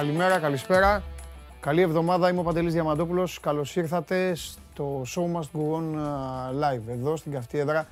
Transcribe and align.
Χαίρετε. 0.00 0.18
Καλημέρα, 0.18 0.38
καλησπέρα. 0.38 1.02
Καλή 1.60 1.80
εβδομάδα, 1.80 2.30
είμαι 2.30 2.40
ο 2.40 2.42
Παντελής 2.42 2.72
Διαμαντόπουλος. 2.72 3.40
Καλώς 3.40 3.76
ήρθατε 3.76 4.34
στο 4.34 5.02
Show 5.14 5.36
Must 5.36 5.58
Go 5.58 5.76
On 5.76 5.94
Live, 6.60 6.88
εδώ 6.88 7.16
στην 7.16 7.32
καυτή 7.32 7.58
έδρα 7.58 7.86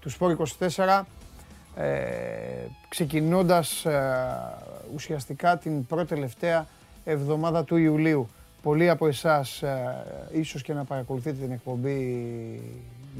του 0.00 0.10
Sport 0.12 0.36
24. 0.76 1.02
Ε, 1.76 1.88
ξεκινώντας 2.88 3.84
ε, 3.84 4.02
ουσιαστικά 4.94 5.58
την 5.58 5.86
πρώτη 5.86 6.06
τελευταία 6.06 6.66
εβδομάδα 7.04 7.64
του 7.64 7.76
Ιουλίου. 7.76 8.28
Πολλοί 8.62 8.90
από 8.90 9.06
εσάς 9.06 9.62
ε, 9.62 10.04
ίσως 10.32 10.62
και 10.62 10.72
να 10.72 10.84
παρακολουθείτε 10.84 11.36
την 11.36 11.52
εκπομπή 11.52 12.60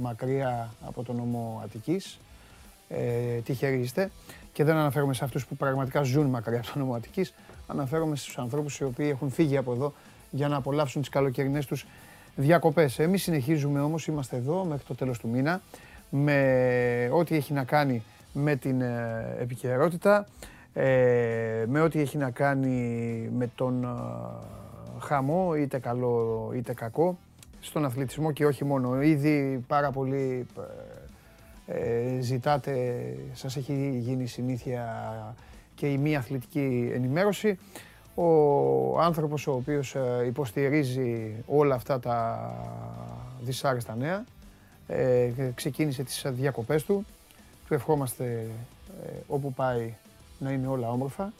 μακριά 0.01 0.75
από 0.87 1.03
τον 1.03 1.17
νομό 1.17 1.61
Αττικής. 1.65 2.19
Ε, 2.89 3.39
τυχεροί 3.45 3.79
είστε. 3.79 4.11
Και 4.53 4.65
δεν 4.65 4.77
αναφέρομαι 4.77 5.15
σε 5.15 5.25
αυτούς 5.25 5.47
που 5.47 5.57
πραγματικά 5.57 6.03
ζουν 6.03 6.27
μακριά 6.27 6.59
από 6.59 6.73
τον 6.73 6.83
νομό 6.83 6.95
Αττικής. 6.95 7.35
Αναφέρομαι 7.67 8.17
στους 8.17 8.39
ανθρώπους 8.39 8.79
οι 8.79 8.85
οποίοι 8.85 9.09
έχουν 9.11 9.31
φύγει 9.31 9.57
από 9.57 9.73
εδώ 9.73 9.93
για 10.31 10.49
να 10.49 10.57
απολαύσουν 10.57 11.01
τις 11.01 11.11
καλοκαιρινές 11.11 11.67
τους 11.67 11.87
διακοπές. 12.37 12.99
Εμείς 12.99 13.23
συνεχίζουμε 13.23 13.81
όμως, 13.81 14.07
είμαστε 14.07 14.37
εδώ 14.37 14.65
μέχρι 14.65 14.85
το 14.87 14.95
τέλος 14.95 15.19
του 15.19 15.29
μήνα 15.29 15.61
με 16.11 17.09
ό,τι 17.13 17.37
έχει 17.37 17.53
να 17.53 17.65
κάνει 17.65 18.03
με 18.33 18.57
την 18.57 18.81
ε, 18.81 19.37
επικαιρότητα, 19.39 20.27
ε, 20.73 21.65
με 21.67 21.81
ό,τι 21.81 22.01
έχει 22.01 22.17
να 22.17 22.31
κάνει 22.31 22.79
με 23.37 23.51
τον 23.55 23.85
ε, 23.85 23.89
χαμό, 25.01 25.55
είτε 25.57 25.79
καλό 25.79 26.51
είτε 26.55 26.75
κακό, 26.75 27.19
στον 27.61 27.85
αθλητισμό 27.85 28.33
και 28.33 28.47
όχι 28.47 28.65
μόνο. 28.65 29.03
Ήδη 29.03 29.65
πάρα 29.67 29.91
πολύ 29.91 30.47
ζητάτε, 32.21 32.75
σας 33.33 33.57
έχει 33.57 33.99
γίνει 33.99 34.27
συνήθεια 34.27 34.85
και 35.75 35.87
η 35.87 35.99
μη 35.99 36.17
αθλητική 36.17 36.91
ενημέρωση. 36.95 37.59
Ο 38.15 39.01
άνθρωπος 39.01 39.47
ο 39.47 39.53
οποίος 39.53 39.97
υποστηρίζει 40.27 41.35
όλα 41.47 41.75
αυτά 41.75 42.01
τα 42.01 42.51
δυσάρεστα 43.41 43.97
νέα, 43.97 44.25
ξεκίνησε 45.55 46.03
τις 46.03 46.25
διακοπές 46.29 46.85
του, 46.85 47.05
του 47.67 47.75
ευχόμαστε 47.75 48.47
ε, 49.05 49.11
όπου 49.27 49.53
πάει 49.53 49.95
να 50.39 50.51
είναι 50.51 50.67
όλα 50.67 50.91
όμορφα 50.91 51.33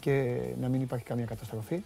και 0.00 0.38
να 0.60 0.68
μην 0.68 0.80
υπάρχει 0.80 1.04
καμία 1.04 1.24
καταστροφή. 1.24 1.82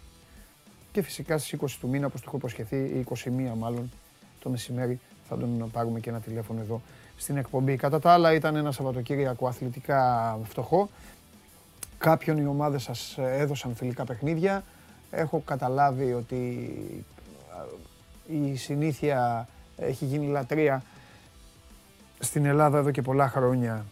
Και 0.91 1.01
φυσικά 1.01 1.37
στις 1.37 1.59
20 1.61 1.65
του 1.79 1.87
μήνα, 1.87 2.05
όπως 2.05 2.21
το 2.21 2.25
έχω 2.27 2.37
υποσχεθεί, 2.37 3.05
21 3.25 3.29
μάλλον 3.57 3.91
το 4.39 4.49
μεσημέρι, 4.49 4.99
θα 5.27 5.37
τον 5.37 5.71
πάρουμε 5.71 5.99
και 5.99 6.09
ένα 6.09 6.19
τηλέφωνο 6.19 6.61
εδώ 6.61 6.81
στην 7.17 7.37
εκπομπή. 7.37 7.75
Κατά 7.75 7.99
τα 7.99 8.11
άλλα 8.11 8.33
ήταν 8.33 8.55
ένα 8.55 8.71
Σαββατοκύριακο 8.71 9.47
αθλητικά 9.47 10.39
φτωχό. 10.43 10.89
Κάποιον 12.01 12.37
οι 12.37 12.45
ομάδες 12.45 12.83
σας 12.83 13.17
έδωσαν 13.17 13.75
φιλικά 13.75 14.05
παιχνίδια. 14.05 14.63
Έχω 15.11 15.41
καταλάβει 15.45 16.13
ότι 16.13 16.35
η 18.27 18.55
συνήθεια 18.55 19.47
έχει 19.77 20.05
γίνει 20.05 20.27
λατρεία 20.27 20.83
στην 22.19 22.45
Ελλάδα 22.45 22.77
εδώ 22.77 22.91
και 22.91 23.01
πολλά 23.01 23.27
χρόνια 23.27 23.85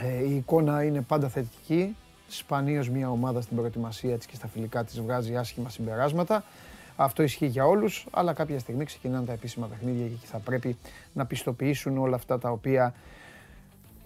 ε, 0.00 0.24
η 0.24 0.36
εικόνα 0.36 0.84
είναι 0.84 1.00
πάντα 1.00 1.28
θετική. 1.28 1.96
Σπανίως 2.28 2.88
μια 2.88 3.10
ομάδα 3.10 3.40
στην 3.40 3.56
προετοιμασία 3.56 4.16
της 4.16 4.26
και 4.26 4.34
στα 4.36 4.46
φιλικά 4.46 4.84
της 4.84 5.00
βγάζει 5.00 5.36
άσχημα 5.36 5.68
συμπεράσματα. 5.68 6.44
Αυτό 6.96 7.22
ισχύει 7.22 7.46
για 7.46 7.66
όλους, 7.66 8.06
αλλά 8.10 8.32
κάποια 8.32 8.58
στιγμή 8.58 8.84
ξεκινάνε 8.84 9.26
τα 9.26 9.32
επίσημα 9.32 9.66
παιχνίδια 9.66 10.06
και 10.06 10.26
θα 10.26 10.38
πρέπει 10.38 10.76
να 11.12 11.26
πιστοποιήσουν 11.26 11.98
όλα 11.98 12.16
αυτά 12.16 12.38
τα 12.38 12.50
οποία 12.50 12.94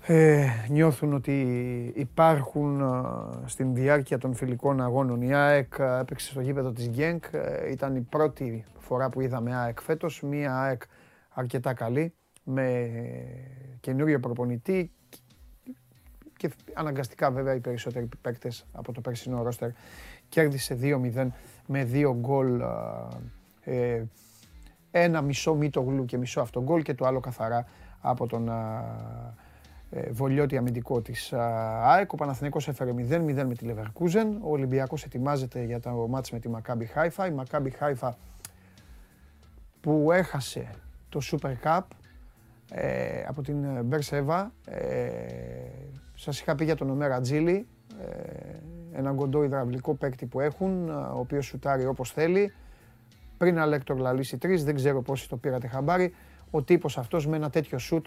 ε, 0.07 0.47
νιώθουν 0.69 1.13
ότι 1.13 1.43
υπάρχουν 1.97 2.81
ε, 2.81 3.49
στην 3.49 3.75
διάρκεια 3.75 4.19
των 4.19 4.35
φιλικών 4.35 4.81
αγώνων. 4.81 5.23
Η 5.23 5.35
ΑΕΚ 5.35 5.75
έπαιξε 6.01 6.31
στο 6.31 6.41
γήπεδο 6.41 6.73
της 6.73 6.89
Γκένκ. 6.89 7.25
ήταν 7.71 7.97
η 7.97 8.01
πρώτη 8.01 8.65
φορά 8.79 9.09
που 9.09 9.21
είδαμε 9.21 9.57
ΑΕΚ 9.57 9.81
φέτος. 9.81 10.23
Μια 10.23 10.61
ΑΕΚ 10.61 10.83
αρκετά 11.29 11.75
καλή 11.75 12.15
με 12.45 12.91
καινούριο 13.81 14.21
προπονητή 14.21 14.93
και 16.37 16.51
αναγκαστικά 16.75 17.31
βέβαια 17.31 17.55
οι 17.55 17.61
περισσότεροι 17.61 18.09
παίκτες 18.21 18.67
από 18.73 18.93
το 18.93 19.01
περσινό 19.01 19.43
ρόστερ 19.43 19.71
κέρδισε 20.29 20.79
2-0 20.83 21.27
με 21.67 21.85
δύο 21.85 22.15
γκολ 22.15 22.61
ε, 23.61 24.03
ένα 24.91 25.21
μισό 25.23 25.59
γλου 25.75 26.05
και 26.05 26.19
μισό 26.19 26.41
αυτό 26.41 26.63
γκολ 26.63 26.83
και 26.83 26.95
το 26.95 27.07
άλλο 27.07 27.21
καθαρά 27.21 27.67
από 28.01 28.27
τον 28.27 28.49
ε, 28.49 28.53
βολιώτη 30.11 30.57
αμυντικό 30.57 31.01
της 31.01 31.33
ΑΕΚ. 31.83 32.13
Ο 32.13 32.17
Παναθηναϊκός 32.17 32.69
έφερε 32.69 32.91
0-0 32.91 33.45
με 33.47 33.55
τη 33.55 33.67
Leverkusen. 33.69 34.27
Ο 34.41 34.51
Ολυμπιακός 34.51 35.05
ετοιμάζεται 35.05 35.63
για 35.63 35.81
το 35.81 36.07
μάτς 36.09 36.31
με 36.31 36.39
τη 36.39 36.51
Maccabi 36.55 36.85
Haifa. 36.95 37.29
Η 37.29 37.35
Maccabi 37.37 37.71
Haifa 37.81 38.11
που 39.81 40.13
έχασε 40.13 40.71
το 41.09 41.21
Super 41.23 41.53
Cup 41.65 41.81
ε, 42.71 43.25
από 43.27 43.43
την 43.43 43.85
Μπερσέβα. 43.85 44.53
Ε, 44.65 44.81
σας 46.15 46.41
είχα 46.41 46.55
πει 46.55 46.65
για 46.65 46.77
τον 46.77 46.91
Ομέρ 46.91 47.21
Ατζίλι, 47.21 47.67
ε, 48.01 48.99
έναν 48.99 49.17
κοντό 49.17 49.43
υδραυλικό 49.43 49.95
παίκτη 49.95 50.27
που 50.27 50.41
έχουν, 50.41 50.89
ο 50.89 51.19
οποίος 51.19 51.47
σουτάρει 51.47 51.87
όπως 51.87 52.13
θέλει. 52.13 52.53
Πριν 53.37 53.59
αλέκτορα 53.59 53.99
λαλήσαι 53.99 54.39
τρις, 54.43 54.63
δεν 54.65 54.75
ξέρω 54.75 55.03
πόσοι 55.03 55.29
το 55.29 55.37
πήρατε 55.37 55.67
χαμπάρι. 55.67 56.15
Ο 56.51 56.63
τύπος 56.63 56.99
αυτός 56.99 57.27
με 57.27 57.37
ένα 57.37 57.51
τέτοιο 57.51 57.79
σουτ 57.79 58.07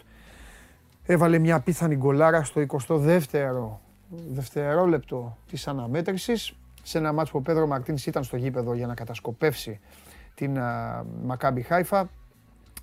έβαλε 1.06 1.38
μια 1.38 1.59
απίθανη 1.59 1.96
γκολάρα 1.96 2.44
στο 2.44 2.66
22ο 2.68 3.78
δευτερόλεπτο 4.34 5.38
της 5.50 5.68
αναμέτρησης 5.68 6.56
σε 6.84 6.97
ένα 6.97 7.14
ματς 7.14 7.31
όπου 7.31 7.38
ο 7.38 7.41
Πέδρο 7.41 7.68
Μαρτίνς 7.68 8.06
ήταν 8.06 8.24
στο 8.24 8.38
γήπεδο 8.38 8.74
για 8.74 8.88
να 8.88 8.94
κατασκοπεύσει 8.94 9.80
την 10.36 10.58
Μακάμπι 11.24 11.62
Χάιφα. 11.62 12.09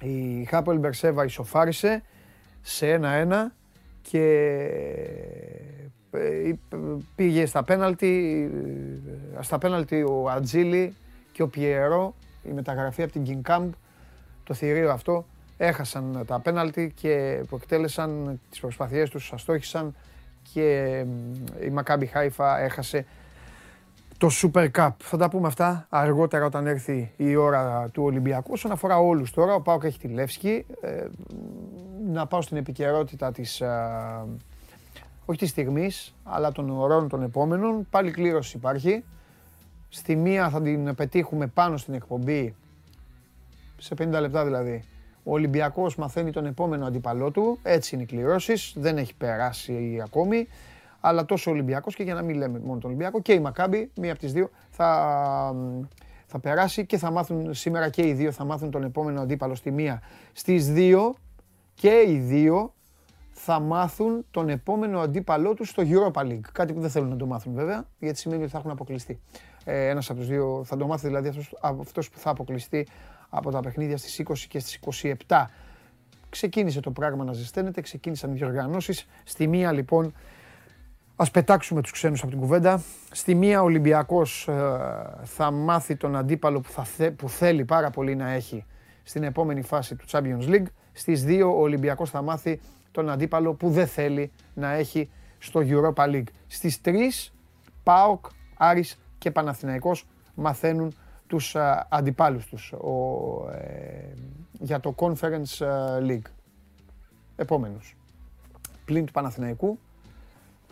Η 0.00 0.44
Χάποελ 0.44 0.78
Μπερ 0.78 1.01
Σεβά 1.01 1.24
ισοφάρισε 1.24 2.02
σε 2.60 3.00
1-1 3.02 3.52
και 4.02 4.24
ε, 6.10 6.52
πήγε 7.14 7.46
στα 7.46 7.64
πέναλτι, 7.64 8.50
ε, 9.38 9.42
στα 9.42 9.58
πέναλτι 9.58 10.02
ο 10.02 10.30
Ατζίλη 10.30 10.94
και 11.32 11.42
ο 11.42 11.48
Πιερό, 11.48 12.14
η 12.42 12.50
μεταγραφή 12.50 13.02
από 13.02 13.12
την 13.12 13.42
King 13.46 13.68
το 14.44 14.54
θηρίο 14.54 14.90
αυτό, 14.90 15.26
έχασαν 15.62 16.24
τα 16.26 16.40
πέναλτι 16.40 16.92
και 16.94 17.44
που 17.48 17.56
εκτέλεσαν 17.56 18.40
τις 18.50 18.60
προσπαθειές 18.60 19.10
τους, 19.10 19.32
αστόχησαν 19.32 19.94
και 20.52 20.98
η 21.64 21.70
Μακάμπι 21.70 22.06
Χάιφα 22.06 22.58
έχασε 22.58 23.06
το 24.18 24.28
Super 24.42 24.70
Cup. 24.76 24.90
Θα 24.98 25.16
τα 25.16 25.28
πούμε 25.28 25.46
αυτά 25.46 25.86
αργότερα 25.88 26.44
όταν 26.44 26.66
έρθει 26.66 27.12
η 27.16 27.36
ώρα 27.36 27.88
του 27.92 28.02
Ολυμπιακού. 28.02 28.52
Όσον 28.52 28.72
αφορά 28.72 28.98
όλους 28.98 29.30
τώρα, 29.30 29.54
ο 29.54 29.60
Πάοκ 29.60 29.84
έχει 29.84 29.98
τη 29.98 30.08
Λεύσκη. 30.08 30.66
Ε, 30.80 31.06
να 32.12 32.26
πάω 32.26 32.42
στην 32.42 32.56
επικαιρότητα 32.56 33.32
της. 33.32 33.60
Ε, 33.60 33.68
όχι 35.24 35.38
της 35.38 35.50
στιγμής, 35.50 36.14
αλλά 36.24 36.52
των 36.52 36.70
ωρών 36.70 37.08
των 37.08 37.22
επόμενων. 37.22 37.86
Πάλι 37.90 38.10
κλήρωση 38.10 38.56
υπάρχει. 38.56 39.04
Στη 39.88 40.16
μία 40.16 40.50
θα 40.50 40.62
την 40.62 40.94
πετύχουμε 40.94 41.46
πάνω 41.46 41.76
στην 41.76 41.94
εκπομπή, 41.94 42.54
σε 43.78 43.94
50 43.98 44.06
λεπτά 44.20 44.44
δηλαδή. 44.44 44.84
Ο 45.30 45.32
Ολυμπιακός 45.32 45.96
μαθαίνει 45.96 46.30
τον 46.30 46.46
επόμενο 46.46 46.86
αντίπαλό 46.86 47.30
του, 47.30 47.58
έτσι 47.62 47.94
είναι 47.94 48.04
οι 48.04 48.06
κληρώσεις, 48.06 48.72
δεν 48.76 48.96
έχει 48.96 49.14
περάσει 49.14 50.00
ακόμη 50.04 50.46
αλλά 51.00 51.24
τόσο 51.24 51.50
ο 51.50 51.52
Ολυμπιακός 51.54 51.94
και 51.94 52.02
για 52.02 52.14
να 52.14 52.22
μην 52.22 52.36
λέμε 52.36 52.58
μόνο 52.58 52.80
τον 52.80 52.90
Ολυμπιακό 52.90 53.20
και 53.20 53.32
η 53.32 53.40
Μακάμπη, 53.40 53.90
μία 53.94 54.10
από 54.10 54.20
τις 54.20 54.32
δύο, 54.32 54.50
θα, 54.70 55.54
θα 56.26 56.38
περάσει 56.38 56.86
και 56.86 56.98
θα 56.98 57.10
μάθουν 57.10 57.54
σήμερα 57.54 57.88
και 57.88 58.06
οι 58.06 58.12
δύο 58.12 58.32
θα 58.32 58.44
μάθουν 58.44 58.70
τον 58.70 58.82
επόμενο 58.82 59.20
αντίπαλο 59.20 59.54
στη 59.54 59.70
μία. 59.70 60.02
Στις 60.32 60.72
δύο 60.72 61.14
και 61.74 62.04
οι 62.06 62.18
δύο 62.18 62.74
θα 63.30 63.60
μάθουν 63.60 64.26
τον 64.30 64.48
επόμενο 64.48 65.00
αντίπαλό 65.00 65.54
τους 65.54 65.68
στο 65.68 65.82
Europa 65.86 66.20
League. 66.20 66.40
Κάτι 66.52 66.72
που 66.72 66.80
δεν 66.80 66.90
θέλουν 66.90 67.08
να 67.08 67.16
το 67.16 67.26
μάθουν 67.26 67.54
βέβαια, 67.54 67.84
γιατί 67.98 68.18
σημαίνει 68.18 68.42
ότι 68.42 68.50
θα 68.50 68.58
έχουν 68.58 68.70
αποκλειστεί. 68.70 69.20
Ε, 69.64 69.88
ένας 69.88 70.10
από 70.10 70.18
τους 70.18 70.28
δύο 70.28 70.62
θα 70.64 70.76
το 70.76 70.86
μάθει 70.86 71.06
δηλαδή 71.06 71.28
αυτός, 71.28 71.58
αυτός 71.60 72.10
που 72.10 72.18
θα 72.18 72.30
αποκλειστεί 72.30 72.86
από 73.30 73.50
τα 73.50 73.60
παιχνίδια 73.60 73.96
στις 73.96 74.22
20 74.28 74.34
και 74.48 74.58
στις 74.58 74.78
27. 75.26 75.44
Ξεκίνησε 76.30 76.80
το 76.80 76.90
πράγμα 76.90 77.24
να 77.24 77.32
ζεσταίνεται, 77.32 77.80
ξεκίνησαν 77.80 78.30
οι 78.30 78.34
διοργανώσεις. 78.34 79.06
Στη 79.24 79.46
μία 79.46 79.72
λοιπόν 79.72 80.12
Ας 81.20 81.30
πετάξουμε 81.30 81.80
τους 81.80 81.90
ξένους 81.90 82.20
από 82.22 82.30
την 82.30 82.40
κουβέντα. 82.40 82.82
Στη 83.10 83.34
μία 83.34 83.60
ο 83.60 83.64
Ολυμπιακός 83.64 84.48
ε, 84.48 84.52
θα 85.24 85.50
μάθει 85.50 85.96
τον 85.96 86.16
αντίπαλο 86.16 86.60
που, 86.60 86.70
θα 86.70 87.10
που 87.16 87.28
θέλει 87.28 87.64
πάρα 87.64 87.90
πολύ 87.90 88.16
να 88.16 88.30
έχει 88.30 88.64
στην 89.02 89.22
επόμενη 89.22 89.62
φάση 89.62 89.94
του 89.96 90.04
Champions 90.10 90.48
League. 90.48 90.66
Στις 90.92 91.24
δύο 91.24 91.56
ο 91.56 91.60
Ολυμπιακός 91.60 92.10
θα 92.10 92.22
μάθει 92.22 92.60
τον 92.90 93.10
αντίπαλο 93.10 93.54
που 93.54 93.70
δεν 93.70 93.86
θέλει 93.86 94.30
να 94.54 94.72
έχει 94.72 95.10
στο 95.38 95.60
Europa 95.64 96.04
League. 96.04 96.28
Στις 96.46 96.80
τρεις 96.80 97.32
ΠΑΟΚ, 97.82 98.24
Άρης 98.56 98.98
και 99.18 99.30
Παναθηναϊκός 99.30 100.06
μαθαίνουν 100.34 100.94
τους 101.30 101.54
ε, 101.54 101.86
αντιπάλους 101.88 102.46
τους 102.46 102.72
ο, 102.72 103.48
ε, 103.50 104.14
για 104.60 104.80
το 104.80 104.94
Conference 104.96 105.66
League. 106.08 106.30
Επόμενος. 107.36 107.96
Πλην 108.84 109.06
του 109.06 109.12
Παναθηναϊκού 109.12 109.78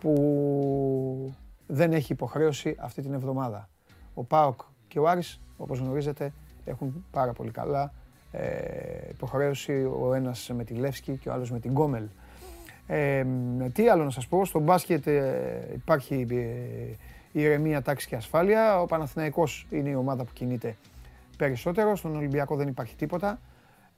που 0.01 1.35
δεν 1.67 1.93
έχει 1.93 2.13
υποχρέωση 2.13 2.77
αυτή 2.79 3.03
την 3.03 3.13
εβδομάδα. 3.15 3.69
Ο 4.15 4.25
ΠΑΟΚ 4.25 4.61
και 4.89 4.99
ο 4.99 5.09
Άρης, 5.09 5.41
όπως 5.57 5.79
γνωρίζετε, 5.79 6.33
έχουν 6.65 7.05
πάρα 7.11 7.33
πολύ 7.33 7.51
καλά 7.51 7.93
ε, 8.33 9.09
υποχρέωση 9.11 9.91
ο 10.01 10.15
ένας 10.15 10.51
με 10.55 10.65
τη 10.65 10.75
Λεύσκη 10.75 11.17
και 11.17 11.29
ο 11.29 11.33
άλλος 11.33 11.51
με 11.51 11.61
την 11.61 11.71
Γκόμελ. 11.71 12.05
Ε, 12.87 13.25
τι 13.73 13.89
άλλο 13.89 14.05
να 14.05 14.11
σας 14.11 14.27
πω, 14.27 14.45
στο 14.45 14.59
μπάσκετ 14.59 15.07
ε, 15.07 15.69
υπάρχει 15.75 16.27
ε, 16.31 16.97
ηρεμία, 17.33 17.83
τάξη 17.83 18.09
και 18.09 18.17
ασφάλεια. 18.17 18.81
Ο 18.81 18.87
Παναθηναϊκός 18.87 19.67
είναι 19.71 19.89
η 19.89 19.95
ομάδα 19.95 20.25
που 20.25 20.33
κινείται 20.33 20.77
περισσότερο. 21.37 21.97
Στον 21.97 22.17
Ολυμπιακό 22.17 22.57
δεν 22.57 22.69
υπάρχει 22.69 22.97
τίποτα. 22.97 23.41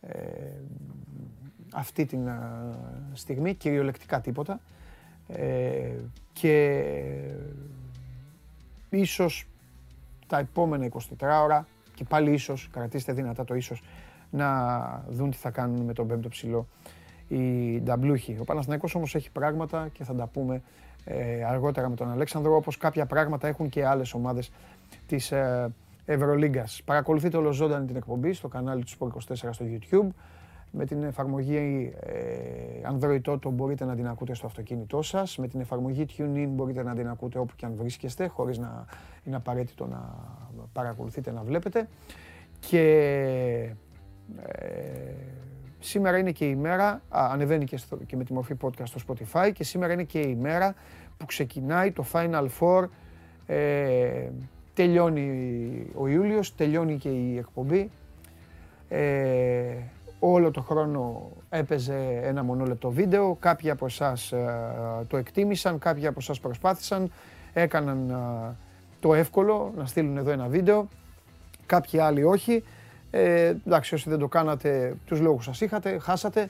Ε, 0.01 0.13
αυτή 1.73 2.07
την 2.07 2.29
στιγμή, 3.13 3.55
κυριολεκτικά 3.55 4.21
τίποτα. 4.21 4.61
Ε, 5.29 5.93
και 6.33 6.85
ίσως 8.91 9.47
τα 10.27 10.39
επόμενα 10.39 10.89
24 11.19 11.43
ώρα 11.43 11.67
και 11.95 12.05
πάλι 12.05 12.33
ίσως, 12.33 12.69
κρατήστε 12.73 13.13
δυνατά 13.13 13.45
το 13.45 13.55
ίσως, 13.55 13.83
να 14.31 15.05
δουν 15.11 15.31
τι 15.31 15.37
θα 15.37 15.51
κάνουν 15.51 15.81
με 15.81 15.93
τον 15.93 16.07
πέμπτο 16.07 16.29
ψηλό 16.29 16.67
οι 17.29 17.81
νταμπλούχοι. 17.81 18.37
Ο 18.41 18.45
Παναθηναϊκός 18.45 18.95
όμως 18.95 19.15
έχει 19.15 19.31
πράγματα 19.31 19.89
και 19.93 20.05
θα 20.05 20.15
τα 20.15 20.27
πούμε 20.27 20.63
ε, 21.11 21.45
αργότερα 21.45 21.89
με 21.89 21.95
τον 21.95 22.11
Αλέξανδρο, 22.11 22.57
όπως 22.57 22.77
κάποια 22.77 23.07
πράγματα 23.07 23.49
έχουν 23.49 23.69
και 23.69 23.87
άλλες 23.87 24.15
ομάδες 24.15 24.51
της 25.07 25.33
ε, 25.33 25.73
Ευρωλίγκας. 26.05 26.83
Παρακολουθείτε 26.85 27.37
όλο 27.37 27.53
ζωντανή 27.53 27.87
την 27.87 27.97
εκπομπή 27.97 28.33
στο 28.33 28.49
κανάλι 28.49 28.85
του 28.85 28.91
Sport 28.99 29.35
24 29.35 29.49
στο 29.51 29.65
YouTube. 29.69 30.09
Με 30.73 30.85
την 30.85 31.03
εφαρμογή 31.03 31.93
ε, 32.01 32.15
Android 32.93 33.21
Auto 33.33 33.51
μπορείτε 33.53 33.85
να 33.85 33.95
την 33.95 34.09
ακούτε 34.09 34.35
στο 34.35 34.47
αυτοκίνητό 34.47 35.03
σας. 35.03 35.37
Με 35.39 35.49
την 35.49 35.61
εφαρμογή 35.61 36.07
TuneIn 36.17 36.49
μπορείτε 36.49 36.83
να 36.83 36.95
την 36.95 37.09
ακούτε 37.09 37.39
όπου 37.39 37.53
και 37.57 37.67
αν 37.67 37.73
βρίσκεστε, 37.77 38.27
χωρίς 38.27 38.59
να 38.59 38.85
είναι 39.25 39.37
απαραίτητο 39.37 39.87
να 39.87 40.15
παρακολουθείτε, 40.73 41.33
να 41.33 41.43
βλέπετε. 41.43 41.89
Και 42.61 42.83
ε, 44.47 45.13
σήμερα 45.81 46.19
είναι 46.19 46.31
και 46.31 46.45
η 46.45 46.57
μέρα, 46.57 46.89
α, 46.89 47.29
ανεβαίνει 47.33 47.65
και, 47.65 47.77
στο, 47.77 47.97
και 47.97 48.17
με 48.17 48.25
τη 48.25 48.33
μορφή 48.33 48.55
podcast 48.61 48.85
στο 48.85 49.01
Spotify 49.07 49.51
και 49.55 49.65
σήμερα 49.65 49.93
είναι 49.93 50.03
και 50.03 50.21
η 50.21 50.35
μέρα 50.35 50.75
που 51.17 51.27
ξεκινάει 51.27 51.93
το 51.93 52.05
Final 52.13 52.47
Four. 52.61 52.85
Ε, 53.47 54.29
τελειώνει 54.75 55.87
ο 55.95 56.09
Ιούλιος, 56.09 56.55
τελειώνει 56.55 56.97
και 56.97 57.09
η 57.09 57.37
εκπομπή. 57.39 57.91
Ε, 58.89 59.77
όλο 60.19 60.51
το 60.51 60.61
χρόνο 60.61 61.31
έπαιζε 61.49 62.21
ένα 62.23 62.43
μονόλεπτο 62.43 62.91
βίντεο. 62.91 63.37
Κάποιοι 63.41 63.71
από 63.71 63.87
εσάς 63.87 64.33
ε, 64.33 65.05
το 65.07 65.17
εκτίμησαν, 65.17 65.79
κάποιοι 65.79 66.07
από 66.07 66.19
εσάς 66.21 66.41
προσπάθησαν, 66.41 67.11
έκαναν 67.53 68.11
ε, 68.11 68.57
το 69.01 69.15
εύκολο 69.15 69.73
να 69.77 69.87
στείλουν 69.87 70.17
εδώ 70.17 70.31
ένα 70.31 70.47
βίντεο. 70.47 70.89
Κάποιοι 71.67 71.99
άλλοι 71.99 72.25
όχι. 72.25 72.65
Ε, 73.11 73.55
εντάξει, 73.67 73.95
όσοι 73.95 74.09
δεν 74.09 74.19
το 74.19 74.29
κάνατε, 74.29 74.95
τους 75.05 75.21
λόγους 75.21 75.45
σας 75.45 75.61
είχατε, 75.61 75.99
χάσατε. 75.99 76.49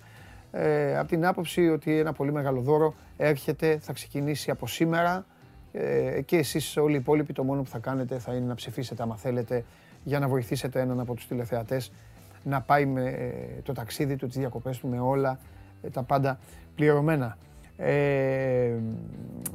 Ε, 0.53 0.99
από 0.99 1.09
την 1.09 1.27
άποψη 1.27 1.69
ότι 1.69 1.99
ένα 1.99 2.13
πολύ 2.13 2.33
μεγάλο 2.33 2.61
δώρο 2.61 2.95
έρχεται, 3.17 3.79
θα 3.81 3.93
ξεκινήσει 3.93 4.51
από 4.51 4.67
σήμερα 4.67 5.27
ε, 5.73 6.21
και 6.23 6.37
εσείς 6.37 6.77
όλοι 6.77 6.95
οι 6.95 6.99
υπόλοιποι 6.99 7.33
το 7.33 7.45
μόνο 7.45 7.63
που 7.63 7.69
θα 7.69 7.79
κάνετε 7.79 8.19
θα 8.19 8.35
είναι 8.35 8.47
να 8.47 8.55
ψηφίσετε 8.55 9.03
άμα 9.03 9.17
θέλετε 9.17 9.65
για 10.05 10.19
να 10.19 10.29
βοηθήσετε 10.29 10.81
έναν 10.81 11.01
από 11.01 11.15
τους 11.15 11.27
τηλεθεατές 11.27 11.93
να 12.45 12.61
πάει 12.61 12.87
με 12.87 13.05
ε, 13.09 13.61
το 13.63 13.73
ταξίδι 13.73 14.17
του, 14.17 14.27
τις 14.27 14.37
διακοπές 14.37 14.79
του, 14.79 14.89
με 14.89 15.01
όλα 15.01 15.39
ε, 15.83 15.89
τα 15.89 16.03
πάντα 16.03 16.39
πληρωμένα. 16.75 17.37
Ε, 17.77 18.75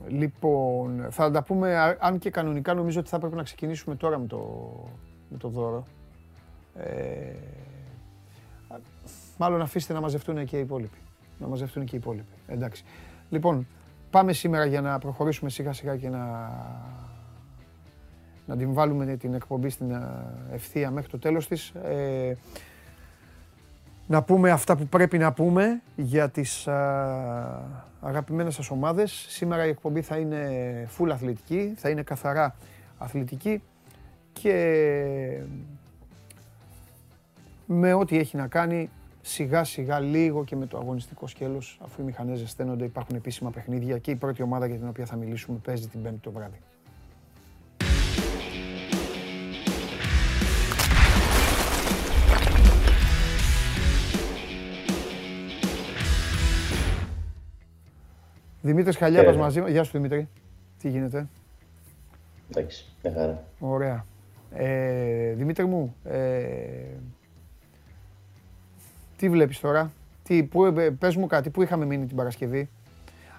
λοιπόν, 0.07 1.07
θα 1.09 1.31
τα 1.31 1.43
πούμε, 1.43 1.97
αν 1.99 2.19
και 2.19 2.29
κανονικά 2.29 2.73
νομίζω 2.73 2.99
ότι 2.99 3.09
θα 3.09 3.19
πρέπει 3.19 3.35
να 3.35 3.43
ξεκινήσουμε 3.43 3.95
τώρα 3.95 4.19
με 4.19 4.27
το, 4.27 4.69
με 5.29 5.37
το 5.37 5.47
δώρο. 5.47 5.87
Ε, 6.79 7.33
μάλλον 9.37 9.61
αφήστε 9.61 9.93
να 9.93 10.01
μαζευτούν 10.01 10.45
και 10.45 10.57
οι 10.57 10.59
υπόλοιποι. 10.59 10.97
Να 11.39 11.47
μαζευτούν 11.47 11.85
και 11.85 11.95
οι 11.95 11.99
υπόλοιποι. 11.99 12.33
Εντάξει. 12.47 12.83
Λοιπόν, 13.29 13.67
πάμε 14.09 14.33
σήμερα 14.33 14.65
για 14.65 14.81
να 14.81 14.99
προχωρήσουμε 14.99 15.49
σιγά 15.49 15.73
σιγά 15.73 15.95
και 15.95 16.09
να, 16.09 16.51
να 18.45 18.57
την 18.57 18.73
βάλουμε 18.73 19.17
την 19.17 19.33
εκπομπή 19.33 19.69
στην 19.69 19.91
ε, 19.91 20.01
ευθεία 20.51 20.91
μέχρι 20.91 21.09
το 21.09 21.19
τέλος 21.19 21.47
της. 21.47 21.69
Ε, 21.69 22.37
να 24.07 24.23
πούμε 24.23 24.51
αυτά 24.51 24.75
που 24.75 24.87
πρέπει 24.87 25.17
να 25.17 25.33
πούμε 25.33 25.81
για 25.95 26.29
τις 26.29 26.67
α, 26.67 26.75
αγαπημένες 28.01 28.53
σας 28.53 28.69
ομάδες. 28.69 29.25
Σήμερα 29.29 29.65
η 29.65 29.69
εκπομπή 29.69 30.01
θα 30.01 30.17
είναι 30.17 30.49
full 30.97 31.09
αθλητική, 31.11 31.73
θα 31.75 31.89
είναι 31.89 32.01
καθαρά 32.01 32.55
αθλητική 32.97 33.61
και 34.33 35.41
με 37.65 37.93
ό,τι 37.93 38.17
έχει 38.17 38.37
να 38.37 38.47
κάνει 38.47 38.89
σιγά 39.21 39.63
σιγά 39.63 39.99
λίγο 39.99 40.43
και 40.43 40.55
με 40.55 40.65
το 40.65 40.77
αγωνιστικό 40.77 41.27
σκέλος 41.27 41.79
αφού 41.83 42.01
οι 42.01 42.05
μηχανές 42.05 42.39
ζεσταίνονται 42.39 42.85
υπάρχουν 42.85 43.15
επίσημα 43.15 43.49
παιχνίδια 43.49 43.97
και 43.97 44.11
η 44.11 44.15
πρώτη 44.15 44.41
ομάδα 44.41 44.65
για 44.65 44.77
την 44.77 44.87
οποία 44.87 45.05
θα 45.05 45.15
μιλήσουμε 45.15 45.57
παίζει 45.63 45.87
την 45.87 46.01
πέμπτη 46.01 46.19
το 46.19 46.31
βράδυ. 46.31 46.59
Δημήτρης 58.61 58.97
Χαλιάπας 58.97 59.37
μαζί 59.37 59.63
Γεια 59.67 59.83
σου 59.83 59.91
Δημήτρη. 59.91 60.29
Τι 60.79 60.89
γίνεται; 60.89 61.27
Εντάξει, 62.49 62.85
μια 63.03 63.13
χαρά. 63.13 63.43
Ωραία. 63.59 64.05
Ε, 64.51 65.33
Δημήτρη 65.33 65.65
μου, 65.65 65.95
ε, 66.03 66.17
τι 69.17 69.29
βλέπεις 69.29 69.59
τώρα, 69.59 69.91
τι, 70.23 70.43
που, 70.43 70.65
ε, 70.65 70.89
πες 70.89 71.15
μου 71.15 71.27
κάτι, 71.27 71.49
πού 71.49 71.61
είχαμε 71.61 71.85
μείνει 71.85 72.05
την 72.05 72.15
Παρασκευή; 72.15 72.69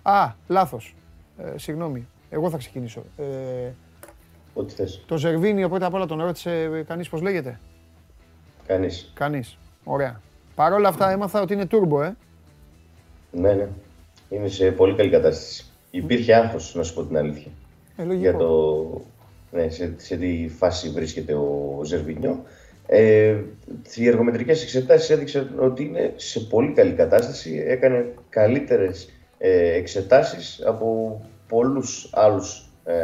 Α, 0.03 0.33
λάθος, 0.49 0.95
ε, 1.39 1.59
συγγνώμη, 1.59 2.07
εγώ 2.31 2.51
θα 2.51 2.57
ξεκινήσω. 2.57 3.03
Ε, 3.17 3.71
Ό,τι 4.55 4.75
θες. 4.75 5.05
Το 5.07 5.17
Ζερβίνιο 5.17 5.69
πρώτα 5.69 5.87
απ' 5.87 5.95
όλα 5.95 6.07
τον 6.07 6.21
ρώτησε 6.21 6.85
κανείς 6.87 7.09
πώς 7.09 7.21
λέγεται; 7.21 7.61
Κανείς. 8.67 9.13
Κανείς, 9.15 9.59
ωραία. 9.85 10.21
Παρ' 10.55 10.73
όλα 10.73 10.89
αυτά 10.89 11.11
έμαθα 11.11 11.41
ότι 11.41 11.53
είναι 11.53 11.67
τούρμπο, 11.67 12.03
ε. 12.03 12.17
Ναι, 13.33 13.53
ναι. 13.53 13.69
Είναι 14.31 14.49
σε 14.49 14.71
πολύ 14.71 14.95
καλή 14.95 15.11
κατάσταση. 15.11 15.65
Υπήρχε 15.91 16.35
άγχος, 16.35 16.75
να 16.75 16.83
σου 16.83 16.95
πω 16.95 17.05
την 17.05 17.17
αλήθεια. 17.17 17.51
Ε, 17.97 18.05
λογικό. 18.05 18.21
Για 18.21 18.37
το... 18.37 19.01
Ναι, 19.51 19.69
σε, 19.69 19.95
σε 19.97 20.17
τι 20.17 20.49
φάση 20.49 20.91
βρίσκεται 20.91 21.35
ο 21.35 21.81
Ζερβίνιο. 21.85 22.45
Ε, 22.87 23.37
οι 23.95 24.07
εργομετρικές 24.07 24.63
εξετάσεις 24.63 25.11
έδειξαν 25.11 25.55
ότι 25.59 25.83
είναι 25.83 26.13
σε 26.17 26.41
πολύ 26.41 26.73
καλή 26.73 26.93
κατάσταση. 26.93 27.65
Έκανε 27.67 28.15
καλύτερες 28.29 29.11
ε, 29.39 29.75
εξετάσεις 29.75 30.63
από 30.67 31.21
πολλούς 31.49 32.11
άλλους, 32.13 32.69
ε, 32.85 32.95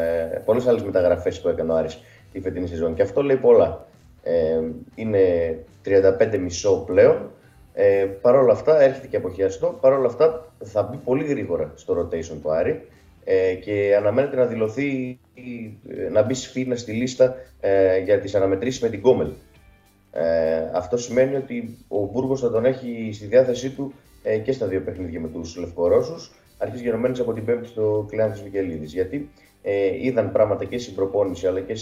πολλές 0.44 0.66
άλλες 0.66 0.82
μεταγραφές 0.82 1.40
που 1.40 1.48
έκανε 1.48 1.72
ο 1.72 1.76
Άρης 1.76 2.02
τη 2.32 2.40
φετινή 2.40 2.66
σεζόν. 2.66 2.94
Και 2.94 3.02
αυτό 3.02 3.22
λέει 3.22 3.36
πολλά. 3.36 3.86
Ε, 4.22 4.60
είναι 4.94 5.56
35,5 5.84 6.84
πλέον. 6.86 7.30
Ε, 7.74 8.06
Παρ' 8.20 8.34
όλα 8.34 8.52
αυτά 8.52 8.82
έρχεται 8.82 9.06
και 9.06 9.16
αποχιαστό. 9.16 9.78
Παρ' 9.80 9.92
όλα 9.92 10.06
αυτά 10.06 10.52
θα 10.64 10.82
μπει 10.82 10.96
πολύ 10.96 11.24
γρήγορα 11.24 11.72
στο 11.74 11.94
rotation 11.98 12.36
του 12.42 12.52
Άρη 12.52 12.86
ε, 13.24 13.54
και 13.54 13.94
αναμένεται 13.98 14.36
να 14.36 14.44
δηλωθεί, 14.44 15.18
να 16.12 16.22
μπει 16.22 16.34
σφίνα 16.34 16.76
στη 16.76 16.92
λίστα 16.92 17.34
ε, 17.60 17.98
για 17.98 18.20
τις 18.20 18.34
αναμετρήσεις 18.34 18.80
με 18.80 18.88
την 18.88 19.00
Κόμελ 19.00 19.28
ε, 20.12 20.70
αυτό 20.72 20.96
σημαίνει 20.96 21.36
ότι 21.36 21.78
ο 21.88 21.98
Μπούργος 21.98 22.40
θα 22.40 22.50
τον 22.50 22.64
έχει 22.64 23.10
στη 23.12 23.26
διάθεσή 23.26 23.70
του 23.70 23.92
ε, 24.22 24.38
και 24.38 24.52
στα 24.52 24.66
δύο 24.66 24.80
παιχνίδια 24.80 25.20
με 25.20 25.28
τους 25.28 25.56
Λευκορώσους, 25.56 26.32
αρχής 26.58 26.80
γενομένης 26.80 27.20
από 27.20 27.32
την 27.32 27.44
Πέμπτη 27.44 27.68
στο 27.68 28.06
κλειάν 28.08 28.32
της 28.32 28.42
Βικελίδης. 28.42 28.92
Γιατί 28.92 29.30
ε, 29.62 30.06
είδαν 30.06 30.32
πράγματα 30.32 30.64
και 30.64 30.78
στην 30.78 30.94
προπόνηση 30.94 31.46
αλλά 31.46 31.60
και 31.60 31.74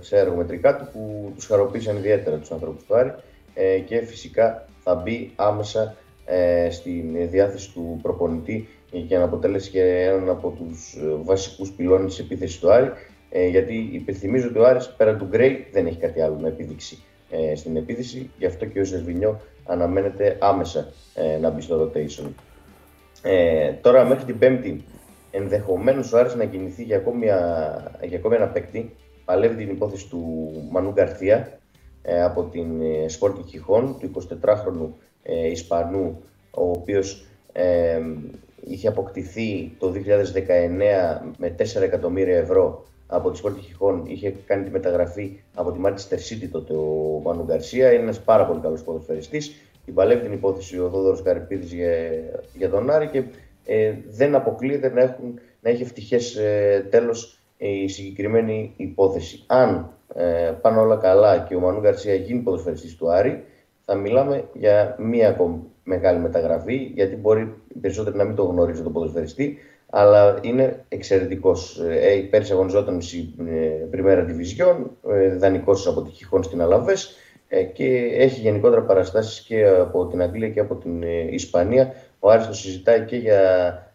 σε 0.00 0.16
εργομετρικά 0.16 0.76
του 0.76 0.88
που 0.92 1.32
τους 1.34 1.46
χαροποίησαν 1.46 1.96
ιδιαίτερα 1.96 2.36
τους 2.36 2.50
ανθρώπους 2.50 2.84
του 2.84 2.96
Άρη 2.96 3.14
ε, 3.54 3.78
και 3.78 4.00
φυσικά 4.00 4.68
θα 4.82 4.94
μπει 4.94 5.32
άμεσα 5.36 5.96
ε, 6.24 6.70
στην 6.70 7.30
διάθεση 7.30 7.72
του 7.72 7.98
προπονητή 8.02 8.68
για 8.90 9.18
να 9.18 9.24
αποτελέσει 9.24 9.70
και 9.70 9.82
έναν 9.82 10.28
από 10.28 10.48
τους 10.48 10.94
ε, 10.94 11.16
βασικούς 11.22 11.70
πυλώνες 11.70 12.14
της 12.14 12.24
επίθεσης 12.24 12.58
του 12.58 12.72
Άρη 12.72 12.90
ε, 13.30 13.46
γιατί 13.46 13.88
υπενθυμίζω 13.92 14.48
ότι 14.48 14.58
ο 14.58 14.66
Άρης 14.66 14.94
πέραν 14.96 15.18
του 15.18 15.26
Γκρέι 15.26 15.66
δεν 15.72 15.86
έχει 15.86 15.98
κάτι 15.98 16.20
άλλο 16.20 16.38
να 16.40 16.48
επιδείξει 16.48 17.02
ε, 17.30 17.54
στην 17.54 17.76
επίθεση. 17.76 18.30
Γι' 18.38 18.46
αυτό 18.46 18.66
και 18.66 18.80
ο 18.80 18.84
Ζερβινιό 18.84 19.40
αναμένεται 19.66 20.36
άμεσα 20.40 20.88
ε, 21.14 21.38
να 21.38 21.50
μπει 21.50 21.60
στο 21.60 21.82
rotation. 21.82 22.28
Ε, 23.22 23.72
τώρα 23.72 24.04
μέχρι 24.04 24.24
την 24.24 24.38
Πέμπτη 24.38 24.84
ενδεχομένως 25.30 26.12
ο 26.12 26.18
Άρης 26.18 26.34
να 26.34 26.44
κινηθεί 26.44 26.82
για 26.82 26.96
ακόμη, 26.96 27.24
για 28.02 28.18
ακόμη 28.18 28.34
ένα 28.34 28.46
παίκτη. 28.46 28.96
Παλεύει 29.24 29.56
την 29.56 29.70
υπόθεση 29.70 30.08
του 30.08 30.50
Μανού 30.70 30.92
Γκαρθία 30.92 31.58
ε, 32.02 32.22
από 32.22 32.42
την 32.42 32.80
ε, 32.80 33.06
Sporting 33.20 33.44
Χιχών, 33.48 33.98
του 33.98 34.10
24χρονου 34.14 34.88
ε, 35.22 35.50
Ισπανού, 35.50 36.22
ο 36.50 36.70
οποίος 36.70 37.26
ε, 37.52 38.00
είχε 38.64 38.88
αποκτηθεί 38.88 39.72
το 39.78 39.92
2019 39.92 40.00
με 41.36 41.54
4 41.58 41.80
εκατομμύρια 41.82 42.36
ευρώ 42.36 42.86
από 43.06 43.30
τη 43.30 43.36
Σπόρτη 43.36 43.60
Χιχών. 43.60 44.02
Είχε 44.06 44.34
κάνει 44.46 44.64
τη 44.64 44.70
μεταγραφή 44.70 45.40
από 45.54 45.72
τη 45.72 45.78
Manchester 45.84 46.14
City 46.14 46.48
τότε 46.52 46.72
ο 46.72 47.20
Μανου 47.24 47.44
Γκαρσία. 47.44 47.92
Είναι 47.92 48.02
ένας 48.02 48.20
πάρα 48.20 48.46
πολύ 48.46 48.60
καλός 48.60 48.82
ποδοσφαιριστής. 48.82 49.52
Την 49.84 49.94
παλεύει 49.94 50.22
την 50.22 50.32
υπόθεση 50.32 50.80
ο 50.80 50.88
Δόδωρο 50.88 51.22
Καρυπίδης 51.22 51.72
για, 51.72 51.88
για 52.54 52.70
τον 52.70 52.90
Άρη 52.90 53.08
και 53.08 53.22
ε, 53.64 53.92
δεν 54.08 54.34
αποκλείεται 54.34 54.90
να, 54.92 55.00
έχουν, 55.00 55.40
να 55.60 55.70
έχει 55.70 55.82
ευτυχές 55.82 56.36
ε, 56.36 56.86
τέλος 56.90 57.38
η 57.56 57.88
συγκεκριμένη 57.88 58.74
υπόθεση. 58.76 59.42
Αν 59.46 59.90
ε, 60.14 60.52
πάνε 60.60 60.78
όλα 60.78 60.96
καλά 60.96 61.38
και 61.38 61.54
ο 61.54 61.60
Μανού 61.60 61.80
Γκαρσία 61.80 62.14
γίνει 62.14 62.40
ποδοσφαιριστής 62.40 62.96
του 62.96 63.10
Άρη, 63.10 63.44
θα 63.84 63.94
μιλάμε 63.94 64.48
για 64.52 64.96
μία 64.98 65.28
ακόμη 65.28 65.62
μεγάλη 65.84 66.18
μεταγραφή, 66.18 66.74
γιατί 66.94 67.16
μπορεί 67.16 67.54
περισσότερο 67.80 68.16
να 68.16 68.24
μην 68.24 68.34
το 68.34 68.42
γνωρίζει 68.42 68.82
τον 68.82 68.92
ποδοσφαιριστή, 68.92 69.58
αλλά 69.90 70.38
είναι 70.42 70.84
εξαιρετικός. 70.88 71.80
Ε, 71.80 72.26
πέρσι 72.30 72.52
αγωνιζόταν 72.52 73.02
στην 73.02 73.46
ε, 73.46 73.86
Πριμέρα 73.90 74.26
Division, 74.28 74.76
ε, 75.12 75.36
δανεικός 75.36 75.86
από 75.86 76.02
τη 76.02 76.10
Χιχόν 76.10 76.42
στην 76.42 76.62
Αλαβέ 76.62 76.94
ε, 77.48 77.62
και 77.62 77.84
έχει 78.12 78.40
γενικότερα 78.40 78.82
παραστάσεις 78.82 79.40
και 79.40 79.66
από 79.66 80.06
την 80.06 80.22
Αγγλία 80.22 80.48
και 80.48 80.60
από 80.60 80.74
την 80.74 81.02
ε, 81.02 81.26
Ισπανία. 81.30 81.92
Ο 82.18 82.30
Άρης 82.30 82.46
το 82.46 82.52
συζητάει 82.54 83.00
και 83.00 83.16
για 83.16 83.42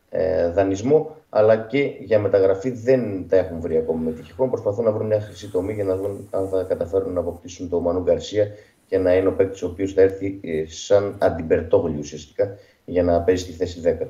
ε, 0.10 0.50
δανεισμό 0.50 1.16
αλλά 1.30 1.58
και 1.58 1.92
για 2.00 2.20
μεταγραφή 2.20 2.72
δεν 2.72 3.28
τα 3.30 3.38
έχουν 3.38 3.60
βρει 3.60 3.78
ακόμα 3.78 4.00
με 4.00 4.12
τυχόν. 4.12 4.50
Προσπαθούν 4.50 4.86
να 4.86 4.92
βρουν 4.92 5.08
μια 5.08 5.22
χρυσή 5.22 5.52
τομή 5.52 5.74
για 5.74 5.84
να 5.84 5.96
δουν 5.96 6.28
αν 6.32 6.48
θα 6.48 6.66
καταφέρουν 6.68 7.14
να 7.14 7.20
αποκτήσουν 7.20 7.70
τον 7.70 7.82
Μανού 7.82 8.02
Γκαρσία 8.02 8.48
και 8.86 8.98
να 8.98 9.16
είναι 9.16 9.28
ο 9.28 9.34
παίκτης 9.34 9.62
ο 9.62 9.68
οποίος 9.68 9.94
θα 9.94 10.02
έρθει 10.02 10.40
ε, 10.44 10.64
σαν 10.68 11.16
αντιπερτόγλιο 11.20 12.00
ουσιαστικά 12.00 12.58
για 12.86 13.04
να 13.04 13.22
παίζει 13.22 13.44
στη 13.44 13.52
θέση 13.52 13.82
10. 14.02 14.08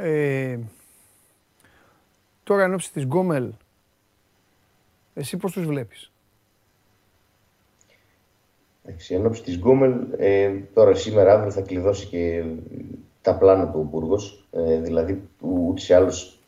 Ε, 0.00 0.58
τώρα 2.44 2.62
εν 2.62 2.74
ώψη 2.74 2.92
της 2.92 3.04
Γκόμελ, 3.04 3.52
εσύ 5.14 5.36
πώς 5.36 5.52
τους 5.52 5.66
βλέπεις; 5.66 6.12
Εντάξει, 8.84 9.14
εν 9.14 9.26
ώψη 9.26 9.42
της 9.42 9.56
Γκόμελ, 9.56 9.94
ε, 10.16 10.50
τώρα 10.74 10.94
σήμερα 10.94 11.32
αύριο 11.32 11.50
θα 11.50 11.60
κλειδώσει 11.60 12.06
και 12.06 12.44
τα 13.22 13.36
πλάνα 13.36 13.70
του 13.70 13.80
ο 13.80 13.82
Μπούργος, 13.82 14.46
ε, 14.52 14.80
δηλαδή 14.80 15.22
ούτως 15.40 15.88
ή 15.88 15.94
άλλως 15.94 16.38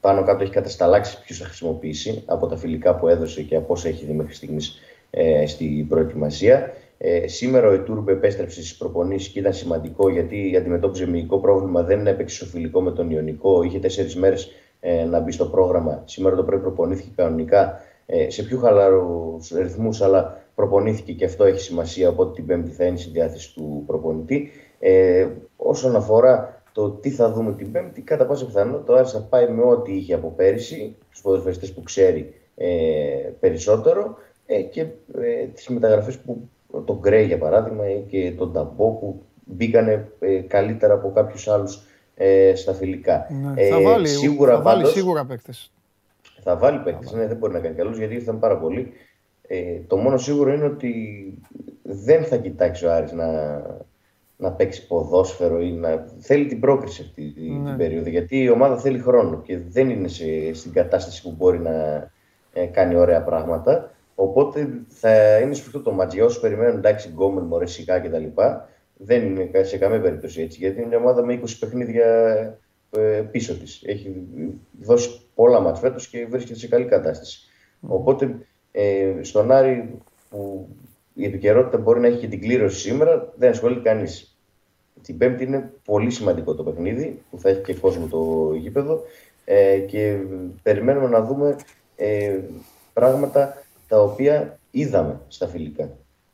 πάνω 0.00 0.24
κάτω 0.24 0.42
έχει 0.42 0.52
κατασταλάξει 0.52 1.22
ποιος 1.22 1.38
θα 1.38 1.44
χρησιμοποιήσει 1.44 2.22
από 2.26 2.46
τα 2.46 2.56
φιλικά 2.56 2.96
που 2.96 3.08
έδωσε 3.08 3.42
και 3.42 3.56
από 3.56 3.72
όσα 3.72 3.88
έχει 3.88 4.04
δει 4.04 4.12
μέχρι 4.12 4.34
στιγμής 4.34 4.78
ε, 5.10 5.46
στην 5.46 5.88
προετοιμασία. 5.88 6.74
Ε, 7.02 7.28
σήμερα 7.28 7.68
ο 7.68 7.72
Ετούρμπε 7.72 8.12
επέστρεψε 8.12 8.62
στις 8.62 8.76
προπονήσεις 8.76 9.32
και 9.32 9.38
ήταν 9.38 9.52
σημαντικό 9.52 10.08
γιατί 10.08 10.56
αντιμετώπιζε 10.56 11.06
μυϊκό 11.06 11.38
πρόβλημα, 11.38 11.82
δεν 11.82 12.06
έπαιξε 12.06 12.36
στο 12.36 12.44
φιλικό 12.44 12.80
με 12.80 12.92
τον 12.92 13.10
Ιωνικό, 13.10 13.62
είχε 13.62 13.78
τέσσερις 13.78 14.16
μέρες 14.16 14.50
ε, 14.80 15.04
να 15.04 15.20
μπει 15.20 15.32
στο 15.32 15.46
πρόγραμμα. 15.46 16.02
Σήμερα 16.06 16.36
το 16.36 16.42
πρωί 16.42 16.58
προπονήθηκε 16.58 17.10
κανονικά 17.16 17.80
ε, 18.06 18.30
σε 18.30 18.42
πιο 18.42 18.58
χαλαρούς 18.58 19.50
ρυθμούς, 19.50 20.02
αλλά 20.02 20.42
προπονήθηκε 20.54 21.12
και 21.12 21.24
αυτό 21.24 21.44
έχει 21.44 21.60
σημασία. 21.60 22.08
Οπότε 22.08 22.32
την 22.34 22.46
Πέμπτη 22.46 22.70
θα 22.70 22.84
είναι 22.84 22.96
στη 22.96 23.10
διάθεση 23.10 23.54
του 23.54 23.82
προπονητή. 23.86 24.50
Ε, 24.78 25.28
όσον 25.56 25.96
αφορά 25.96 26.62
το 26.72 26.90
τι 26.90 27.10
θα 27.10 27.32
δούμε 27.32 27.52
την 27.52 27.72
Πέμπτη, 27.72 28.00
κατά 28.00 28.26
πάσα 28.26 28.46
πιθανότητα 28.46 28.92
ο 28.92 28.96
Άρης 28.96 29.10
θα 29.10 29.20
πάει 29.20 29.48
με 29.48 29.62
ό,τι 29.62 29.92
είχε 29.92 30.14
από 30.14 30.32
πέρυσι, 30.36 30.96
τους 31.10 31.20
ποδοσφαιριστές 31.20 31.72
που 31.72 31.82
ξέρει 31.82 32.34
ε, 32.56 32.66
περισσότερο 33.40 34.16
ε, 34.46 34.62
και 34.62 34.80
ε, 35.20 35.46
τις 35.54 35.68
μεταγραφές 35.68 36.18
που 36.18 36.48
τον 36.84 36.98
Γκρέι 36.98 37.26
για 37.26 37.38
παράδειγμα 37.38 37.84
και 38.08 38.32
τον 38.38 38.52
Ταμπό 38.52 38.90
που 38.90 39.22
μπήκανε 39.44 40.08
ε, 40.18 40.40
καλύτερα 40.40 40.94
από 40.94 41.12
κάποιους 41.12 41.48
άλλους 41.48 41.82
ε, 42.14 42.54
στα 42.54 42.74
φιλικά. 42.74 43.26
Ναι, 43.54 43.62
θα 43.62 43.80
βάλει, 43.80 44.08
σίγουρα, 44.08 44.56
θα 44.56 44.62
βάλει 44.62 44.86
σίγουρα 44.86 45.24
παίκτες. 45.24 45.72
Θα 46.42 46.56
βάλει 46.56 46.78
παίκτες, 46.78 47.12
ναι, 47.12 47.26
δεν 47.26 47.36
μπορεί 47.36 47.52
να 47.52 47.60
κάνει 47.60 47.74
καλούς 47.74 47.98
γιατί 47.98 48.14
ήρθαν 48.14 48.38
πάρα 48.38 48.58
πολλοί. 48.58 48.92
το 49.86 49.96
μόνο 49.96 50.16
σίγουρο 50.16 50.52
είναι 50.52 50.64
ότι 50.64 50.94
δεν 51.82 52.24
θα 52.24 52.36
κοιτάξει 52.36 52.86
ο 52.86 52.92
Άρης 52.92 53.12
να, 53.12 53.60
να 54.36 54.52
παίξει 54.52 54.86
ποδόσφαιρο 54.86 55.60
ή 55.60 55.72
να. 55.72 56.06
Θέλει 56.18 56.46
την 56.46 56.60
πρόκριση 56.60 57.02
αυτή 57.02 57.32
την 57.32 57.62
ναι. 57.62 57.76
περίοδο. 57.76 58.08
Γιατί 58.08 58.38
η 58.38 58.50
ομάδα 58.50 58.78
θέλει 58.78 58.98
χρόνο 58.98 59.40
και 59.42 59.58
δεν 59.68 59.90
είναι 59.90 60.08
σε, 60.08 60.54
στην 60.54 60.72
κατάσταση 60.72 61.22
που 61.22 61.34
μπορεί 61.38 61.58
να 61.58 62.08
ε, 62.52 62.64
κάνει 62.64 62.94
ωραία 62.94 63.22
πράγματα. 63.22 63.90
Οπότε 64.20 64.82
θα 64.88 65.38
είναι 65.38 65.54
σφιχτό 65.54 65.80
το 65.80 65.92
μάτζι. 65.92 66.20
Όσοι 66.20 66.40
περιμένουν 66.40 66.76
εντάξει, 66.76 67.08
γκόμεν, 67.08 67.44
μωρές, 67.44 67.72
σιγά 67.72 67.98
κτλ. 67.98 68.24
Δεν 68.96 69.26
είναι 69.26 69.62
σε 69.62 69.78
καμία 69.78 70.00
περίπτωση 70.00 70.40
έτσι. 70.42 70.58
Γιατί 70.58 70.78
είναι 70.78 70.86
μια 70.88 70.98
ομάδα 70.98 71.24
με 71.24 71.40
20 71.44 71.46
παιχνίδια 71.60 72.06
ε, 72.90 73.22
πίσω 73.30 73.58
της. 73.58 73.82
Έχει 73.86 74.26
δώσει 74.80 75.20
πολλά 75.34 75.60
μάτς 75.60 75.80
φέτος 75.80 76.08
και 76.08 76.26
βρίσκεται 76.30 76.58
σε 76.58 76.68
καλή 76.68 76.84
κατάσταση. 76.84 77.40
Οπότε 77.80 78.46
ε, 78.72 79.12
στον 79.20 79.50
Άρη 79.50 79.98
που 80.30 80.68
η 81.14 81.24
επικαιρότητα 81.24 81.78
μπορεί 81.78 82.00
να 82.00 82.06
έχει 82.06 82.18
και 82.18 82.28
την 82.28 82.40
κλήρωση 82.40 82.80
σήμερα, 82.80 83.32
δεν 83.36 83.50
ασχολείται 83.50 83.80
κανείς. 83.80 84.38
Την 85.02 85.18
Πέμπτη 85.18 85.44
είναι 85.44 85.72
πολύ 85.84 86.10
σημαντικό 86.10 86.54
το 86.54 86.62
παιχνίδι 86.62 87.22
που 87.30 87.38
θα 87.38 87.48
έχει 87.48 87.60
και 87.60 87.74
κόσμο 87.74 88.06
το 88.06 88.54
γήπεδο 88.54 89.02
ε, 89.44 89.78
και 89.78 90.16
περιμένουμε 90.62 91.08
να 91.08 91.22
δούμε 91.22 91.56
ε, 91.96 92.38
πράγματα 92.92 93.62
τα 93.90 94.02
οποία 94.02 94.58
είδαμε 94.70 95.20
στα 95.28 95.46
φιλικά. 95.46 95.90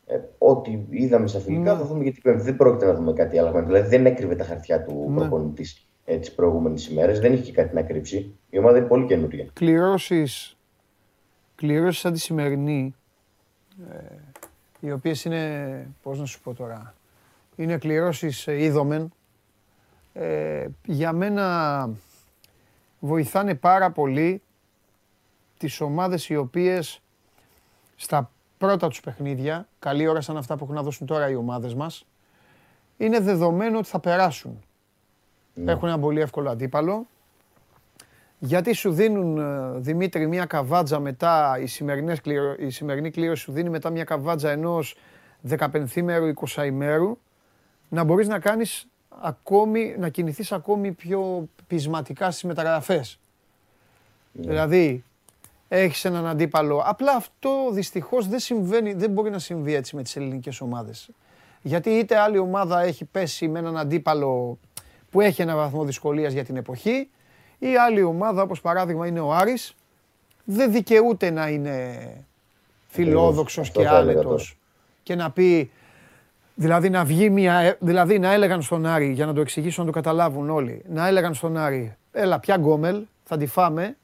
Ε, 0.07 0.21
ό,τι 0.39 0.79
είδαμε 0.91 1.27
στα 1.27 1.39
φιλικά 1.39 1.73
ναι. 1.73 1.79
θα 1.79 1.85
δούμε 1.85 2.03
γιατί 2.03 2.21
Πέμπτη. 2.21 2.43
Δεν 2.43 2.57
πρόκειται 2.57 2.87
να 2.87 2.95
δούμε 2.95 3.13
κάτι 3.13 3.39
άλλο. 3.39 3.63
Δηλαδή 3.65 3.89
δεν 3.89 4.07
έκρυβε 4.07 4.35
τα 4.35 4.45
χαρτιά 4.45 4.83
του 4.83 5.07
ναι. 5.09 5.17
προπονητής 5.17 5.87
ε, 6.05 6.19
τις 6.19 6.33
προηγούμενες 6.33 6.89
ημέρες. 6.89 7.21
Δεν 7.21 7.33
είχε 7.33 7.53
κάτι 7.53 7.75
να 7.75 7.83
κρύψει. 7.83 8.35
Η 8.51 8.59
ομάδα 8.59 8.79
είναι 8.79 8.87
πολύ 8.87 9.07
καινούργια. 9.07 9.47
Κληρώσεις 9.53 10.57
σαν 11.89 12.13
τη 12.13 12.19
σημερινή, 12.19 12.95
ε, 13.91 14.17
οι 14.81 14.93
οποίες 14.93 15.25
είναι, 15.25 15.87
πώς 16.03 16.19
να 16.19 16.25
σου 16.25 16.41
πω 16.41 16.55
τώρα, 16.55 16.95
είναι 17.57 17.79
κληρώσεις 17.79 18.47
ε, 18.47 18.63
είδομεν. 18.63 19.13
Ε, 20.13 20.67
για 20.85 21.13
μένα 21.13 21.91
βοηθάνε 23.01 23.55
πάρα 23.55 23.91
πολύ 23.91 24.43
τις 25.59 25.81
ομάδες 25.81 26.29
οι 26.29 26.37
οποίες 26.37 27.01
στα 27.97 28.31
πρώτα 28.59 28.89
τους 28.89 29.01
παιχνίδια, 29.01 29.69
καλή 29.79 30.07
ώρα 30.07 30.21
σαν 30.21 30.37
αυτά 30.37 30.57
που 30.57 30.65
έχουν 30.65 30.77
να 30.77 30.83
δώσουν 30.83 31.07
τώρα 31.07 31.31
οι 31.31 31.35
ομάδες 31.35 31.75
μας, 31.75 32.07
είναι 32.97 33.21
δεδομένο 33.21 33.79
ότι 33.79 33.89
θα 33.89 34.01
περάσουν. 34.01 34.61
Ναι. 35.55 35.73
Έχουν 35.73 35.89
ένα 35.89 35.99
πολύ 35.99 36.21
εύκολο 36.21 36.51
αντίπαλο. 36.51 37.07
Γιατί 38.39 38.73
σου 38.73 38.93
δίνουν, 38.93 39.39
ε, 39.39 39.79
Δημήτρη, 39.79 40.27
μια 40.27 40.45
καβάτζα 40.45 40.99
μετά, 40.99 41.59
η, 41.59 41.63
η 42.59 42.71
σημερινή 42.71 43.11
κλήρωση 43.11 43.43
σου 43.43 43.53
δίνει 43.53 43.71
μετά 43.71 43.91
μια 43.91 44.05
καβάτζα 44.05 44.51
ενός 44.51 44.97
15ημερου, 45.49 46.33
20ημερου, 46.35 47.17
να 47.89 48.05
μπορείς 48.05 48.29
να 48.29 48.39
κάνεις 48.39 48.87
ακόμη, 49.21 49.95
να 49.99 50.09
κινηθείς 50.09 50.53
ακόμη 50.53 50.93
πιο 50.93 51.49
πεισματικά 51.67 52.31
στις 52.31 52.43
μεταγραφές. 52.43 53.19
Ναι. 54.33 54.47
Δηλαδή, 54.47 55.05
έχεις 55.69 56.05
έναν 56.05 56.27
αντίπαλο. 56.27 56.83
Απλά 56.87 57.13
αυτό 57.13 57.51
δυστυχώς 57.73 58.29
δεν 58.29 58.39
συμβαίνει, 58.39 58.93
δεν 58.93 59.11
μπορεί 59.11 59.31
να 59.31 59.39
συμβεί 59.39 59.75
έτσι 59.75 59.97
με 59.97 60.03
τις 60.03 60.17
ελληνικές 60.17 60.61
ομάδες. 60.61 61.09
Γιατί 61.63 61.91
είτε 61.91 62.19
άλλη 62.19 62.39
ομάδα 62.39 62.83
έχει 62.83 63.05
πέσει 63.05 63.49
με 63.49 63.59
έναν 63.59 63.79
αντίπαλο 63.79 64.59
που 65.11 65.21
έχει 65.21 65.43
ένα 65.43 65.57
βαθμό 65.57 65.85
δυσκολίας 65.85 66.33
για 66.33 66.45
την 66.45 66.57
εποχή, 66.57 67.09
ή 67.59 67.77
άλλη 67.77 68.03
ομάδα, 68.03 68.43
όπως 68.43 68.61
παράδειγμα 68.61 69.07
είναι 69.07 69.21
ο 69.21 69.33
Άρης, 69.33 69.75
δεν 70.45 70.73
δικαιούται 70.73 71.31
να 71.31 71.49
είναι 71.49 71.97
φιλόδοξος 72.87 73.71
και 73.71 73.89
άνετος 73.89 74.59
και 75.03 75.15
να 75.15 75.31
πει, 75.31 75.71
δηλαδή 76.55 76.91
να 76.91 77.05
βγει 77.05 77.31
μια, 77.31 77.77
δηλαδή 77.81 78.19
να 78.19 78.33
έλεγαν 78.33 78.63
στον 78.63 78.87
Άρη, 78.87 79.11
για 79.11 79.27
να 79.27 79.33
το 79.33 79.41
εξηγήσω 79.41 79.81
να 79.81 79.87
το 79.87 79.93
καταλάβουν 79.93 80.51
όλοι, 80.51 80.83
να 80.89 81.07
έλεγαν 81.07 81.35
στον 81.35 81.57
Άρη, 81.57 81.97
έλα 82.13 82.39
πια 82.39 82.57
γκόμελ, 82.57 83.03
θα 83.25 83.37
τη 83.37 83.47
φάμε, 83.47 83.97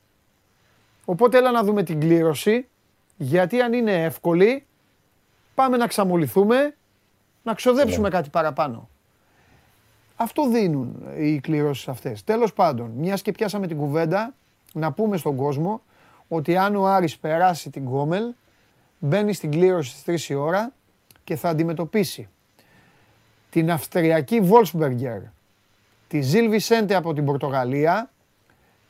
οπότε 1.05 1.39
έλα 1.39 1.51
να 1.51 1.63
δούμε 1.63 1.83
την 1.83 2.01
κλήρωση, 2.01 2.69
γιατί 3.17 3.61
αν 3.61 3.73
είναι 3.73 4.05
εύκολη, 4.05 4.67
πάμε 5.55 5.77
να 5.77 5.87
ξαμολυθούμε, 5.87 6.77
να 7.43 7.55
ξοδέψουμε 7.55 8.09
ναι. 8.09 8.15
κάτι 8.15 8.31
παραπάνω. 8.31 8.89
Αυτό 10.17 10.49
δίνουν 10.49 11.03
οι 11.19 11.41
κληρώσεις 11.41 11.89
αυτές. 11.89 12.25
Τέλος 12.25 12.53
πάντων, 12.53 12.91
μιας 12.91 13.23
και 13.23 13.33
πιάσαμε 13.33 13.67
την 13.67 13.77
κουβέντα, 13.77 14.35
να 14.73 14.93
πούμε 14.93 15.17
στον 15.17 15.37
κόσμο 15.37 15.83
ότι 16.29 16.57
αν 16.57 16.77
ο 16.77 16.87
Άρης 16.87 17.19
περάσει 17.19 17.71
την 17.71 17.83
Γκόμελ, 17.83 18.25
μπαίνει 18.99 19.33
στην 19.33 19.51
κλήρωση 19.51 19.97
στις 19.97 20.27
3 20.27 20.31
η 20.31 20.35
ώρα 20.35 20.73
και 21.25 21.37
θα 21.37 21.49
αντιμετωπίσει 21.49 22.29
την 23.51 23.71
Αυστριακή 23.71 24.41
Βόλσμπεργκερ, 24.41 25.21
τη 26.09 26.21
Ζιλ 26.21 26.49
Βισέντε 26.49 26.95
από 26.95 27.13
την 27.13 27.25
Πορτογαλία 27.25 28.11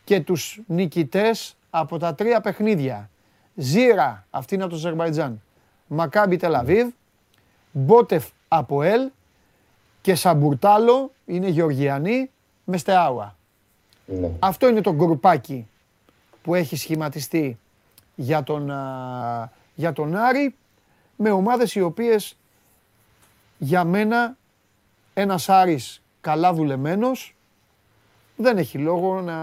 και 0.05 0.21
τους 0.21 0.61
νικητές 0.67 1.57
από 1.75 1.99
τα 1.99 2.15
τρία 2.15 2.41
παιχνίδια. 2.41 3.11
Ζήρα, 3.55 4.27
αυτή 4.31 4.55
είναι 4.55 4.63
από 4.63 4.73
το 4.73 4.79
Αζερβαϊτζάν, 4.79 5.43
Μακάμπι 5.87 6.37
Τελαβίβ, 6.37 6.89
Μπότεφ 7.73 8.29
από 8.49 8.83
Ελ 8.83 9.11
και 10.01 10.15
Σαμπουρτάλο 10.15 11.13
είναι 11.27 11.49
Γεωργιανή 11.49 12.31
με 12.65 12.77
Στεάουα. 12.77 13.37
Ναι. 14.07 14.31
Αυτό 14.39 14.69
είναι 14.69 14.81
το 14.81 14.95
γκρουπάκι 14.95 15.69
που 16.43 16.55
έχει 16.55 16.77
σχηματιστεί 16.77 17.59
για 18.15 18.43
τον, 18.43 18.71
α, 18.71 19.51
για 19.75 19.93
τον 19.93 20.17
Άρη 20.17 20.55
με 21.17 21.31
ομάδες 21.31 21.75
οι 21.75 21.81
οποίες 21.81 22.37
για 23.59 23.85
μένα 23.85 24.37
ένας 25.15 25.49
Άρης 25.49 26.03
καλά 26.21 26.53
δουλεμένος 26.53 27.35
δεν 28.37 28.59
έχει 28.59 28.79
λόγο 28.79 29.21
να, 29.21 29.37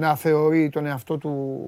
να 0.00 0.16
θεωρεί 0.16 0.68
τον 0.70 0.86
εαυτό 0.86 1.18
του 1.18 1.58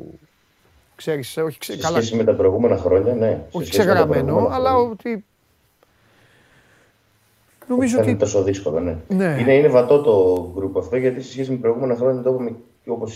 ξέρεις, 0.97 1.37
όχι 1.37 1.59
ξε, 1.59 1.73
Σε 1.73 1.79
καλά, 1.79 1.97
σχέση 1.97 2.17
με 2.17 2.25
τα 2.25 2.35
προηγούμενα 2.35 2.77
χρόνια, 2.77 3.15
ναι. 3.15 3.31
Σε 3.31 3.57
όχι 3.57 3.67
σχέση 3.67 3.79
με 3.79 3.85
τα 3.85 3.93
ξεγραμμένο, 3.95 4.25
προηγούμενα 4.25 4.55
αλλά 4.55 4.71
χρόνια. 4.71 4.91
ότι 4.91 5.25
νομίζω 7.69 7.95
Δεν 7.97 8.03
είναι 8.05 8.13
ότι 8.13 8.21
τόσο 8.21 8.43
δύσκολο, 8.43 8.81
ναι. 8.81 8.97
Ναι. 9.09 9.37
Είναι, 9.41 9.55
είναι 9.55 9.69
βατό 9.69 10.01
το 10.01 10.51
γκρουπ 10.55 10.77
αυτό 10.79 10.97
γιατί 10.97 11.23
σε 11.23 11.31
σχέση 11.31 11.51
με 11.51 11.57
προηγούμενα 11.57 11.97
χρόνια 11.97 12.23
το 12.23 12.31
είπαμε 12.31 12.55
και 12.85 12.91
όπω 12.91 13.07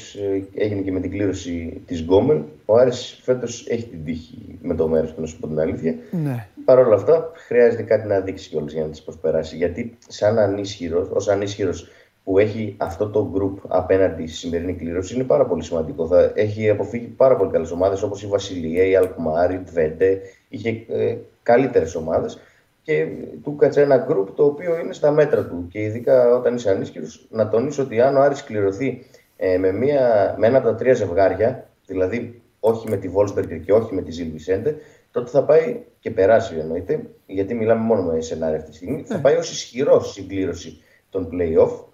έγινε 0.55 0.81
και 0.81 0.93
με 0.93 1.01
την 1.01 1.11
κλήρωση 1.11 1.81
της 1.87 2.01
Γκόμελ. 2.03 2.41
Ο 2.65 2.77
Άρης 2.77 3.21
φέτος 3.23 3.67
έχει 3.69 3.85
την 3.85 4.05
τύχη 4.05 4.59
με 4.63 4.75
το 4.75 4.89
μέρος 4.89 5.15
του, 5.15 5.21
να 5.21 5.27
σου 5.27 5.39
πω 5.39 5.47
την 5.47 5.61
αλήθεια. 5.61 5.95
ναι, 6.11 6.49
Παρ' 6.65 6.79
όλα 6.79 6.95
αυτά, 6.95 7.33
χρειάζεται 7.47 7.83
κάτι 7.83 8.09
να 8.09 8.21
δείξει 8.21 8.49
κιόλας 8.49 8.73
για 8.73 8.83
να 8.83 8.89
τις 8.89 9.03
προσπεράσει. 9.03 9.57
Γιατί, 9.57 9.97
σαν 10.09 10.39
ανίσχυρος, 10.39 11.09
ως 11.13 11.29
ανίσχυρος 11.29 11.89
που 12.27 12.39
έχει 12.39 12.75
αυτό 12.79 13.09
το 13.09 13.33
group 13.35 13.65
απέναντι 13.69 14.27
στη 14.27 14.37
σημερινή 14.37 14.75
κλήρωση, 14.75 15.15
είναι 15.15 15.25
πάρα 15.25 15.47
πολύ 15.47 15.63
σημαντικό. 15.63 16.07
Θα 16.07 16.33
έχει 16.35 16.71
αποφύγει 16.71 17.07
πάρα 17.07 17.37
πολύ 17.37 17.51
καλές 17.51 17.71
ομάδες 17.71 18.03
όπως 18.03 18.23
η 18.23 18.27
Βασιλεία, 18.27 18.85
η 18.85 18.97
Αλκμάρη, 18.97 19.55
η 19.55 19.59
Τβέντε. 19.59 20.21
Είχε 20.49 20.85
ε, 20.89 21.17
καλύτερες 21.43 21.95
ομάδες 21.95 22.39
και 22.83 23.07
του 23.43 23.57
κάτσε 23.57 23.81
ένα 23.81 24.07
group 24.11 24.27
το 24.35 24.45
οποίο 24.45 24.79
είναι 24.79 24.93
στα 24.93 25.11
μέτρα 25.11 25.47
του. 25.47 25.67
Και 25.71 25.83
ειδικά 25.83 26.35
όταν 26.35 26.55
είσαι 26.55 26.71
ανίσχυρος, 26.71 27.27
να 27.31 27.49
τονίσω 27.49 27.83
ότι 27.83 28.01
αν 28.01 28.17
ο 28.17 28.21
Άρης 28.21 28.45
κληρωθεί 28.45 29.05
ε, 29.37 29.59
με, 29.59 29.73
μια, 29.73 30.35
με 30.39 30.47
ένα 30.47 30.59
από 30.59 30.67
τα 30.67 30.75
τρία 30.75 30.95
ζευγάρια, 30.95 31.69
δηλαδή 31.87 32.43
όχι 32.61 32.91
με 32.91 32.97
τη 32.97 33.11
Wolfsberg 33.17 33.61
και 33.65 33.73
όχι 33.73 33.95
με 33.95 34.03
τη 34.03 34.11
Ζιλ 34.11 34.31
Βισέντε, 34.31 34.77
τότε 35.11 35.31
θα 35.31 35.45
πάει 35.45 35.83
και 35.99 36.11
περάσει 36.11 36.57
εννοείται, 36.59 37.01
γιατί 37.27 37.55
μιλάμε 37.55 37.85
μόνο 37.85 38.03
με 38.03 38.21
σενάρια 38.21 38.57
αυτή 38.57 38.71
τη 38.71 38.77
στιγμή, 38.77 39.03
θα 39.07 39.19
πάει 39.19 39.37
ως 39.37 39.51
ισχυρός 39.51 40.11
στην 40.11 40.29
κλήρωση 40.29 40.81
των 41.11 41.29
play-off, 41.33 41.86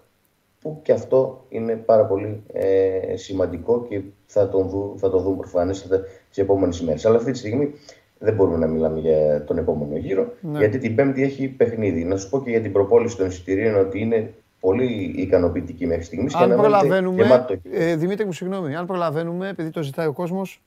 που 0.63 0.79
και 0.83 0.91
αυτό 0.91 1.45
είναι 1.49 1.73
πάρα 1.75 2.05
πολύ 2.05 2.43
ε, 2.53 3.15
σημαντικό 3.15 3.85
και 3.89 4.01
θα, 4.25 4.49
τον 4.49 4.69
δουν, 4.69 4.97
θα 4.97 5.09
το 5.09 5.19
δουν 5.19 5.37
προφανέστατα 5.37 6.03
τις 6.29 6.37
επόμενες 6.37 6.79
ημέρες. 6.79 7.05
Αλλά 7.05 7.17
αυτή 7.17 7.31
τη 7.31 7.37
στιγμή 7.37 7.73
δεν 8.19 8.33
μπορούμε 8.35 8.57
να 8.57 8.67
μιλάμε 8.67 8.99
για 8.99 9.43
τον 9.43 9.57
επόμενο 9.57 9.97
γύρο, 9.97 10.33
Ναι. 10.41 10.59
γιατί 10.59 10.77
την 10.77 10.95
Πέμπτη 10.95 11.23
έχει 11.23 11.47
παιχνίδι. 11.47 12.03
Να 12.03 12.17
σου 12.17 12.29
πω 12.29 12.43
και 12.43 12.49
για 12.49 12.61
την 12.61 12.71
προπόληση 12.71 13.17
των 13.17 13.27
εισιτηρίων 13.27 13.75
ότι 13.79 13.99
είναι 13.99 14.33
πολύ 14.59 15.13
ικανοποιητική 15.17 15.85
μέχρι 15.87 16.03
στιγμής. 16.03 16.35
αν 16.35 16.55
προλαβαίνουμε, 16.55 17.21
Γεμάτο 17.23 17.47
το 17.47 17.53
γήπεδο. 17.63 17.83
ε, 17.83 17.95
Δημήτρη 17.95 18.25
μου 18.25 18.33
συγγνώμη, 18.33 18.75
αν 18.75 18.85
προλαβαίνουμε, 18.85 19.49
επειδή 19.49 19.69
το 19.69 19.83
ζητάει 19.83 20.07
ο 20.07 20.13
κόσμος, 20.13 20.61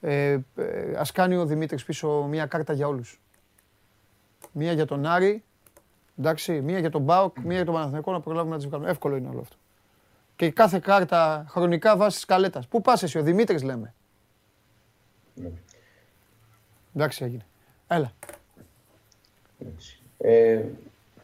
ε, 0.00 0.30
ε, 0.32 0.40
ας 0.96 1.12
κάνει 1.12 1.36
ο 1.36 1.44
Δημήτρης 1.46 1.84
πίσω 1.84 2.26
μια 2.30 2.46
κάρτα 2.46 2.72
για 2.72 2.86
όλους. 2.88 3.20
Μία 4.52 4.72
για 4.72 4.84
τον 4.86 5.06
Άρη, 5.06 5.42
εντάξει, 6.18 6.60
μία 6.60 6.78
για 6.78 6.90
τον 6.90 7.02
Μπάουκ, 7.02 7.38
μία 7.38 7.56
για 7.56 7.64
τον 7.64 7.74
Παναθηναϊκό, 7.74 8.12
να 8.12 8.20
προλάβουμε 8.20 8.50
να 8.50 8.56
τις 8.56 8.66
βγάλουμε. 8.66 8.90
Εύκολο 8.90 9.16
είναι 9.16 9.28
όλο 9.28 9.40
αυτό. 9.40 9.56
Και 10.36 10.50
κάθε 10.50 10.78
κάρτα 10.82 11.44
χρονικά 11.48 11.96
βάσει 11.96 12.16
της 12.16 12.24
καλέτας. 12.24 12.66
Πού 12.66 12.80
πας 12.80 13.02
εσύ, 13.02 13.18
ο 13.18 13.22
Δημήτρης 13.22 13.62
λέμε. 13.62 13.94
Ναι. 15.34 15.48
Εντάξει 16.94 17.24
έγινε. 17.24 17.46
Έλα. 17.86 18.12
Ε, 20.18 20.60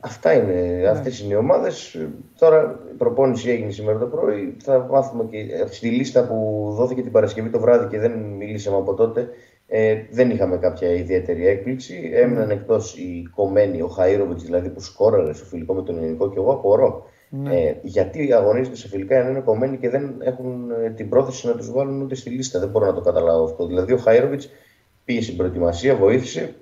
αυτά 0.00 0.34
Ναι. 0.34 0.52
είναι, 0.52 0.88
αυτές 0.88 1.20
είναι 1.20 1.32
οι 1.32 1.36
ομάδες. 1.36 1.98
Τώρα 2.38 2.80
η 2.90 2.94
προπόνηση 2.96 3.50
έγινε 3.50 3.70
σήμερα 3.70 3.98
το 3.98 4.06
πρωί. 4.06 4.56
Θα 4.62 4.78
μάθουμε 4.78 5.24
και 5.24 5.66
στη 5.70 5.88
λίστα 5.90 6.26
που 6.26 6.68
δόθηκε 6.76 7.02
την 7.02 7.12
Παρασκευή 7.12 7.50
το 7.50 7.60
βράδυ 7.60 7.88
και 7.88 7.98
δεν 7.98 8.12
μιλήσαμε 8.12 8.76
από 8.76 8.94
τότε. 8.94 9.28
Ε, 9.66 9.96
δεν 10.10 10.30
είχαμε 10.30 10.56
κάποια 10.56 10.90
ιδιαίτερη 10.90 11.46
έκπληξη. 11.46 12.10
Έμειναν 12.14 12.50
εκτός 12.50 12.96
οι 12.96 13.28
κομμένοι, 13.34 13.80
ο 13.80 13.96
Χαΐροβιτς 13.98 14.42
δηλαδή 14.44 14.68
που 14.68 14.80
σκόραρε 14.80 15.32
στο 15.32 15.44
φιλικό 15.44 15.74
με 15.74 15.82
τον 15.82 15.98
Ελληνικό 15.98 16.30
και 16.30 16.38
εγώ 16.38 16.52
απορώ. 16.52 17.06
Ε, 17.50 17.74
γιατί 17.82 18.32
αγωνίζονται 18.32 18.76
σε 18.76 18.88
φιλικά 18.88 19.16
ενώ 19.16 19.30
είναι 19.30 19.40
κομμένοι 19.40 19.76
και 19.76 19.90
δεν 19.90 20.14
έχουν 20.20 20.70
ε, 20.70 20.90
την 20.90 21.08
πρόθεση 21.08 21.46
να 21.46 21.54
τους 21.54 21.72
βάλουν 21.72 22.00
ούτε 22.00 22.14
στη 22.14 22.30
λίστα. 22.30 22.58
Δεν 22.58 22.68
μπορώ 22.68 22.86
να 22.86 22.94
το 22.94 23.00
καταλάβω 23.00 23.44
αυτό. 23.44 23.66
Δηλαδή 23.66 23.92
ο 23.92 23.98
Χαΐροβιτς 24.04 24.44
πήγε 25.04 25.22
στην 25.22 25.36
προετοιμασία, 25.36 25.96
βοήθησε, 25.96 26.54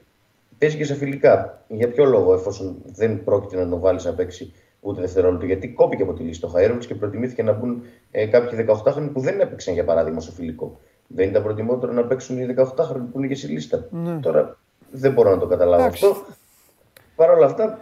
παίζει 0.59 0.77
και 0.77 0.85
σε 0.85 0.95
φιλικά. 0.95 1.65
Για 1.69 1.89
ποιο 1.89 2.05
λόγο, 2.05 2.35
εφόσον 2.35 2.83
δεν 2.85 3.25
πρόκειται 3.25 3.57
να 3.57 3.69
τον 3.69 3.81
βάλεις 3.81 4.05
να 4.05 4.15
παίξει 4.15 4.53
ούτε 4.81 5.01
δευτερόλεπτο, 5.01 5.47
γιατί 5.47 5.69
κόπηκε 5.69 6.03
από 6.03 6.13
τη 6.13 6.23
λίστα 6.23 6.47
ο 6.47 6.51
Χαέροβιτ 6.51 6.85
και 6.85 6.95
προτιμήθηκε 6.95 7.43
να 7.43 7.53
μπουν 7.53 7.83
ε, 8.11 8.27
κάποιοι 8.27 8.67
18χρονοι 8.69 9.11
που 9.13 9.21
δεν 9.21 9.41
έπαιξαν 9.41 9.75
για 9.75 9.85
παράδειγμα 9.85 10.21
στο 10.21 10.33
φιλικό. 10.33 10.81
Δεν 11.15 11.29
ήταν 11.29 11.43
προτιμότερο 11.43 11.93
να 11.93 12.03
παίξουν 12.05 12.39
οι 12.39 12.55
18χρονοι 12.59 13.03
που 13.13 13.19
είναι 13.19 13.27
και 13.27 13.35
στη 13.35 13.47
λίστα. 13.47 13.87
Ναι. 13.91 14.19
Τώρα 14.21 14.57
δεν 14.91 15.13
μπορώ 15.13 15.31
να 15.31 15.39
το 15.39 15.47
καταλάβω 15.47 15.83
Εντάξει. 15.83 16.07
αυτό. 16.07 16.25
Παρ' 17.17 17.31
όλα 17.31 17.47
αυτά, 17.47 17.81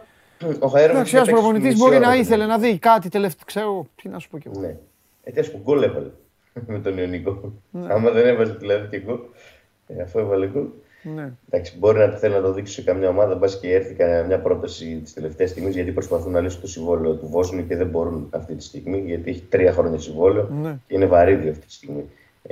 ο 0.59 0.67
Χαέροβιτ. 0.69 0.95
Εντάξει, 0.97 1.17
ένας 1.17 1.29
προπονητής 1.29 1.77
μπορεί 1.79 1.99
να 1.99 2.15
ήθελε 2.17 2.47
να 2.47 2.59
δει 2.59 2.79
κάτι 2.79 3.09
τελευταίο. 3.09 3.45
Ξέρω, 3.47 3.87
τι 4.03 4.09
να 4.09 4.19
σου 4.19 4.29
πω 4.29 4.39
κι 4.39 4.49
εγώ. 4.53 4.61
Ναι. 4.61 4.77
Ε, 5.25 5.31
τι 5.31 5.41
ας 5.41 5.51
πω, 5.51 5.61
γκολ 5.63 5.83
έβαλε 5.83 6.11
με 6.67 6.79
τον 6.79 6.99
Ιωνικό. 6.99 7.53
Ναι. 7.71 7.93
Άμα 7.93 8.11
δεν 8.11 8.27
έβαζε 8.27 8.53
δηλαδή 8.53 8.89
και 8.89 9.01
γκολ, 9.05 9.19
ε, 9.87 10.03
αφού 10.03 10.19
έβαλε 10.19 10.47
γκολ. 10.49 10.65
Ναι. 11.03 11.33
Εντάξει, 11.51 11.79
μπορεί 11.79 11.99
να 11.99 12.09
θέλει 12.09 12.35
να 12.35 12.41
το 12.41 12.53
δείξει 12.53 12.73
σε 12.73 12.83
καμιά 12.83 13.09
ομάδα, 13.09 13.35
μπα 13.35 13.47
και 13.47 13.75
έρθει 13.75 13.95
κανένα- 13.95 14.27
μια 14.27 14.41
πρόταση 14.41 15.01
της 15.05 15.13
τελευταίας 15.13 15.51
στιγμής, 15.51 15.75
γιατί 15.75 15.91
προσπαθούν 15.93 16.33
να 16.33 16.41
λύσουν 16.41 16.61
το 16.61 16.67
συμβόλαιο 16.67 17.15
του 17.15 17.27
Βόσνου 17.27 17.67
και 17.67 17.77
δεν 17.77 17.87
μπορούν 17.87 18.29
αυτή 18.31 18.55
τη 18.55 18.63
στιγμή, 18.63 18.99
γιατί 19.07 19.31
έχει 19.31 19.43
τρία 19.49 19.73
χρόνια 19.73 19.99
συμβόλαιο 19.99 20.49
Ναι. 20.63 20.79
και 20.87 20.95
είναι 20.95 21.07
βαρύδι 21.07 21.49
αυτή 21.49 21.67
τη 21.67 21.73
στιγμή 21.73 22.05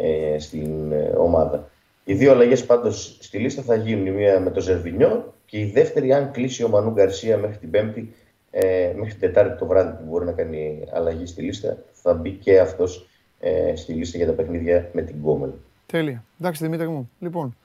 ε, 0.03 0.39
στην 0.39 0.93
ε, 0.93 1.13
ομάδα. 1.19 1.69
Οι 2.05 2.15
δύο 2.15 2.33
αλλαγές 2.33 2.67
πάντως 2.67 3.17
στη 3.21 3.39
λίστα 3.39 3.63
θα 3.63 3.75
γίνουν. 3.75 4.07
Η 4.07 4.11
μία 4.11 4.41
με 4.41 4.51
το 4.51 4.61
Ζερβινιό 4.61 5.35
και 5.47 5.59
η 5.59 5.71
δεύτερη, 5.71 6.13
αν 6.13 6.31
κλείσει 6.31 6.65
ο 6.65 6.69
Μανού 6.69 6.91
Γκαρσία 6.91 7.37
μέχρι 7.39 7.57
την 7.57 7.71
Πέμπτη, 7.71 8.15
ε, 8.51 8.93
μέχρι 8.97 9.11
την 9.13 9.21
Τετάρτη 9.21 9.59
το 9.59 9.67
βράδυ 9.67 9.91
που 9.97 10.03
μπορεί 10.11 10.25
να 10.25 10.33
κάνει 10.33 10.85
αλλαγή 10.93 11.27
στη 11.27 11.43
λίστα, 11.43 11.77
θα 11.93 12.15
μπει 12.15 12.31
και 12.31 12.59
αυτός 12.61 13.09
ε, 13.41 13.77
στη 13.77 13.93
λίστα 13.93 14.17
για 14.17 14.27
τα 14.27 14.33
παιχνίδια 14.33 14.89
με 14.93 15.03
την 15.03 15.17
Γκόμελ. 15.21 15.51
Τέλεια. 15.87 16.25
Εντάξει 16.41 16.65
Δημήτρη 16.65 16.89
μου. 16.89 17.11
Λοιπόν, 17.19 17.57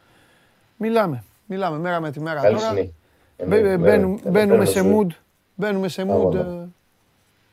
μιλάμε. 0.77 1.23
Μιλάμε 1.45 1.77
μέρα 1.77 1.99
με 1.99 2.11
τη 2.11 2.19
μέρα 2.19 2.41
Καλή 2.41 2.55
τώρα. 2.55 2.67
συνέχεια. 2.67 2.91
Μπαι- 3.45 3.65
Ε, 3.65 3.77
μπαίνουμε- 3.77 4.25
ε, 4.25 4.29
Μπαίνουμε 4.29 4.63
ε, 4.63 4.65
σε 4.65 4.79
ε, 4.79 4.83
mood. 4.95 5.07
Μπαίνουμε 5.55 5.87
σε 5.87 6.03
mood 6.03 6.09
Αγώνα. 6.09 6.39
ε, 6.39 6.67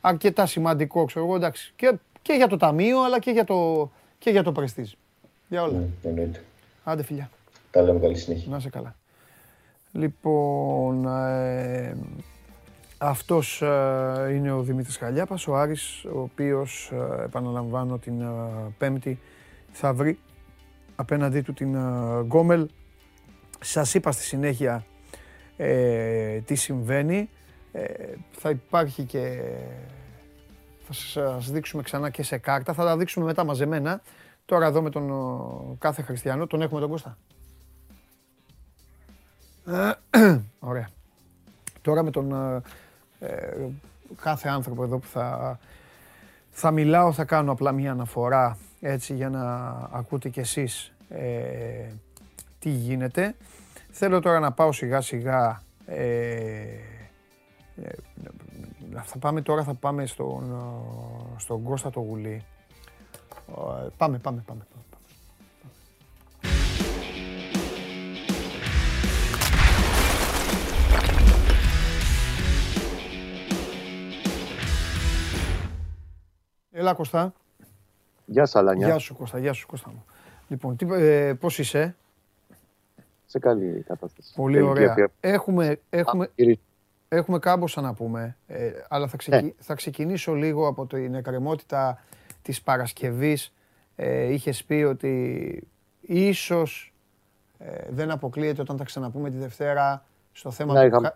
αρκετά 0.00 0.46
σημαντικό, 0.46 1.04
ξέρω 1.04 1.24
εγώ, 1.24 1.34
εντάξει. 1.36 1.72
Και, 1.76 1.92
και 2.22 2.32
για 2.32 2.46
το 2.46 2.56
ταμείο, 2.56 3.02
αλλά 3.04 3.18
και 3.18 3.30
για 3.30 3.44
το, 3.44 3.90
και 4.20 4.30
για 4.30 4.42
το 4.42 4.52
πρεστίζ. 4.52 4.92
Για 5.48 5.62
όλα. 5.62 5.78
Ναι, 5.78 5.86
εννοείται. 6.02 6.42
Άντε 6.84 7.02
φιλιά. 7.02 7.30
Τα 7.70 7.82
λέμε 7.82 7.98
καλή 7.98 8.16
συνέχεια. 8.16 8.50
Να 8.50 8.56
είσαι 8.56 8.68
καλά. 8.68 8.96
Λοιπόν, 9.92 11.06
ε, 11.06 11.96
αυτός 12.98 13.62
ε, 13.62 14.32
είναι 14.34 14.52
ο 14.52 14.62
Δημήτρης 14.62 14.96
Χαλιάπας, 14.96 15.46
ο 15.46 15.56
Άρης, 15.56 16.04
ο 16.04 16.20
οποίος, 16.20 16.92
ε, 16.92 17.22
επαναλαμβάνω, 17.22 17.98
την 17.98 18.20
ε, 18.20 18.26
Πέμπτη 18.78 19.18
θα 19.72 19.92
βρει 19.92 20.18
απέναντί 20.96 21.40
του 21.40 21.52
την 21.52 21.74
ε, 21.74 22.20
Γκόμελ. 22.22 22.68
Σας 23.60 23.94
είπα 23.94 24.12
στη 24.12 24.22
συνέχεια 24.22 24.84
ε, 25.56 26.38
τι 26.40 26.54
συμβαίνει. 26.54 27.28
Ε, 27.72 27.84
θα 28.30 28.50
υπάρχει 28.50 29.02
και... 29.02 29.42
Θα 30.92 31.40
σας 31.40 31.50
δείξουμε 31.50 31.82
ξανά 31.82 32.10
και 32.10 32.22
σε 32.22 32.38
κάρτα. 32.38 32.72
Θα 32.72 32.84
τα 32.84 32.96
δείξουμε 32.96 33.24
μετά 33.26 33.44
μαζεμένα. 33.44 34.00
Τώρα 34.44 34.66
εδώ 34.66 34.82
με 34.82 34.90
τον 34.90 35.10
ο, 35.10 35.76
κάθε 35.78 36.02
χριστιανό. 36.02 36.46
Τον 36.46 36.62
έχουμε 36.62 36.80
τον 36.80 36.90
Κώστα. 36.90 37.18
Ωραία. 40.58 40.88
Τώρα 41.82 42.02
με 42.02 42.10
τον 42.10 42.32
ε, 42.32 43.26
ε, 43.26 43.56
κάθε 44.22 44.48
άνθρωπο 44.48 44.84
εδώ 44.84 44.98
που 44.98 45.06
θα, 45.06 45.58
θα 46.50 46.70
μιλάω 46.70 47.12
θα 47.12 47.24
κάνω 47.24 47.52
απλά 47.52 47.72
μια 47.72 47.90
αναφορά 47.90 48.58
έτσι 48.80 49.14
για 49.14 49.28
να 49.28 49.70
ακούτε 49.92 50.28
κι 50.28 50.40
εσείς 50.40 50.92
ε, 51.08 51.92
τι 52.58 52.70
γίνεται. 52.70 53.34
Θέλω 53.90 54.20
τώρα 54.20 54.40
να 54.40 54.52
πάω 54.52 54.72
σιγά 54.72 55.00
σιγά 55.00 55.62
ε, 55.86 56.04
ε, 57.82 57.92
θα 58.96 59.18
πάμε 59.18 59.42
τώρα, 59.42 59.64
θα 59.64 59.74
πάμε 59.74 60.06
στον, 60.06 60.52
ε, 61.36 61.38
στον 61.40 61.62
Κώστα 61.62 61.90
το 61.90 62.00
Γουλή. 62.00 62.44
Ε, 63.48 63.86
Πάμε, 63.96 64.18
πάμε, 64.18 64.42
πάμε. 64.46 64.66
πάμε. 64.72 64.84
Έλα 76.70 76.94
Κωστά. 76.94 77.32
Γεια 78.26 78.46
σας, 78.46 78.60
Αλάνια. 78.60 78.86
Γεια 78.86 78.98
σου 78.98 79.14
Κώστα, 79.16 79.38
γεια 79.38 79.52
σου 79.52 79.66
Κώστα 79.66 79.90
μου. 79.90 80.04
Λοιπόν, 80.48 80.76
τι, 80.76 80.86
ε, 80.90 81.34
πώς 81.34 81.58
είσαι, 81.58 81.96
Σε 83.26 83.38
καλή 83.38 83.82
κατάσταση. 83.86 84.32
πολύ 84.34 84.54
Τελική 84.54 84.70
ωραία. 84.72 84.90
αφιέρωση. 84.90 85.14
Έχουμε, 85.20 85.80
έχουμε, 85.90 86.30
Γυρί- 86.34 86.60
Έχουμε 87.12 87.38
κάμποσα 87.38 87.80
να 87.80 87.94
πούμε, 87.94 88.36
ε, 88.46 88.70
αλλά 88.88 89.06
θα, 89.06 89.16
ξεκι... 89.16 89.54
θα 89.58 89.74
ξεκινήσω 89.74 90.32
λίγο 90.34 90.66
από 90.66 90.86
την 90.86 91.14
εκκρεμότητα 91.14 91.98
της 92.42 92.62
Παρασκευής. 92.62 93.52
Ε, 93.96 94.32
είχες 94.32 94.64
πει 94.64 94.74
ότι 94.74 95.62
ίσως 96.00 96.92
ε, 97.58 97.72
δεν 97.90 98.10
αποκλείεται 98.10 98.60
όταν 98.60 98.76
θα 98.76 98.84
ξαναπούμε 98.84 99.30
τη 99.30 99.36
Δευτέρα 99.36 100.04
στο 100.32 100.50
θέμα 100.50 100.72
Ναι, 100.72 100.80
του, 100.80 100.86
είχαμε- 100.86 101.12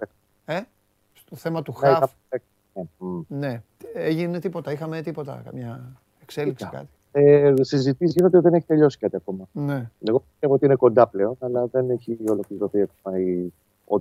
χα... 0.46 0.54
ε; 0.54 0.66
στο 1.12 1.36
θέμα 1.36 1.62
του 1.62 1.74
Ναι, 1.82 1.88
χαφ. 1.88 2.12
είχαμε- 2.28 2.88
μ. 2.98 3.20
Ναι, 3.28 3.62
έγινε 3.94 4.38
τίποτα, 4.38 4.72
είχαμε 4.72 5.02
τίποτα, 5.02 5.42
καμιά 5.44 5.92
εξέλιξη 6.22 6.64
Κοίτα. 6.64 6.76
κάτι. 6.76 6.88
Ε, 7.12 7.54
συζητήσεις 7.60 8.14
γίνονται 8.14 8.36
ότι 8.36 8.46
δεν 8.48 8.54
έχει 8.54 8.66
τελειώσει 8.66 8.98
κάτι 8.98 9.16
ακόμα. 9.16 9.48
Ναι, 9.52 9.90
Εγώ 10.08 10.24
πιστεύω 10.30 10.54
ότι 10.54 10.64
είναι 10.64 10.74
κοντά 10.74 11.06
πλέον, 11.06 11.36
αλλά 11.40 11.66
δεν 11.66 11.90
έχει 11.90 12.18
ολοκληρωθεί 12.28 12.80
ακόμα 12.80 13.18
η- 13.18 13.44
ο, 13.44 13.52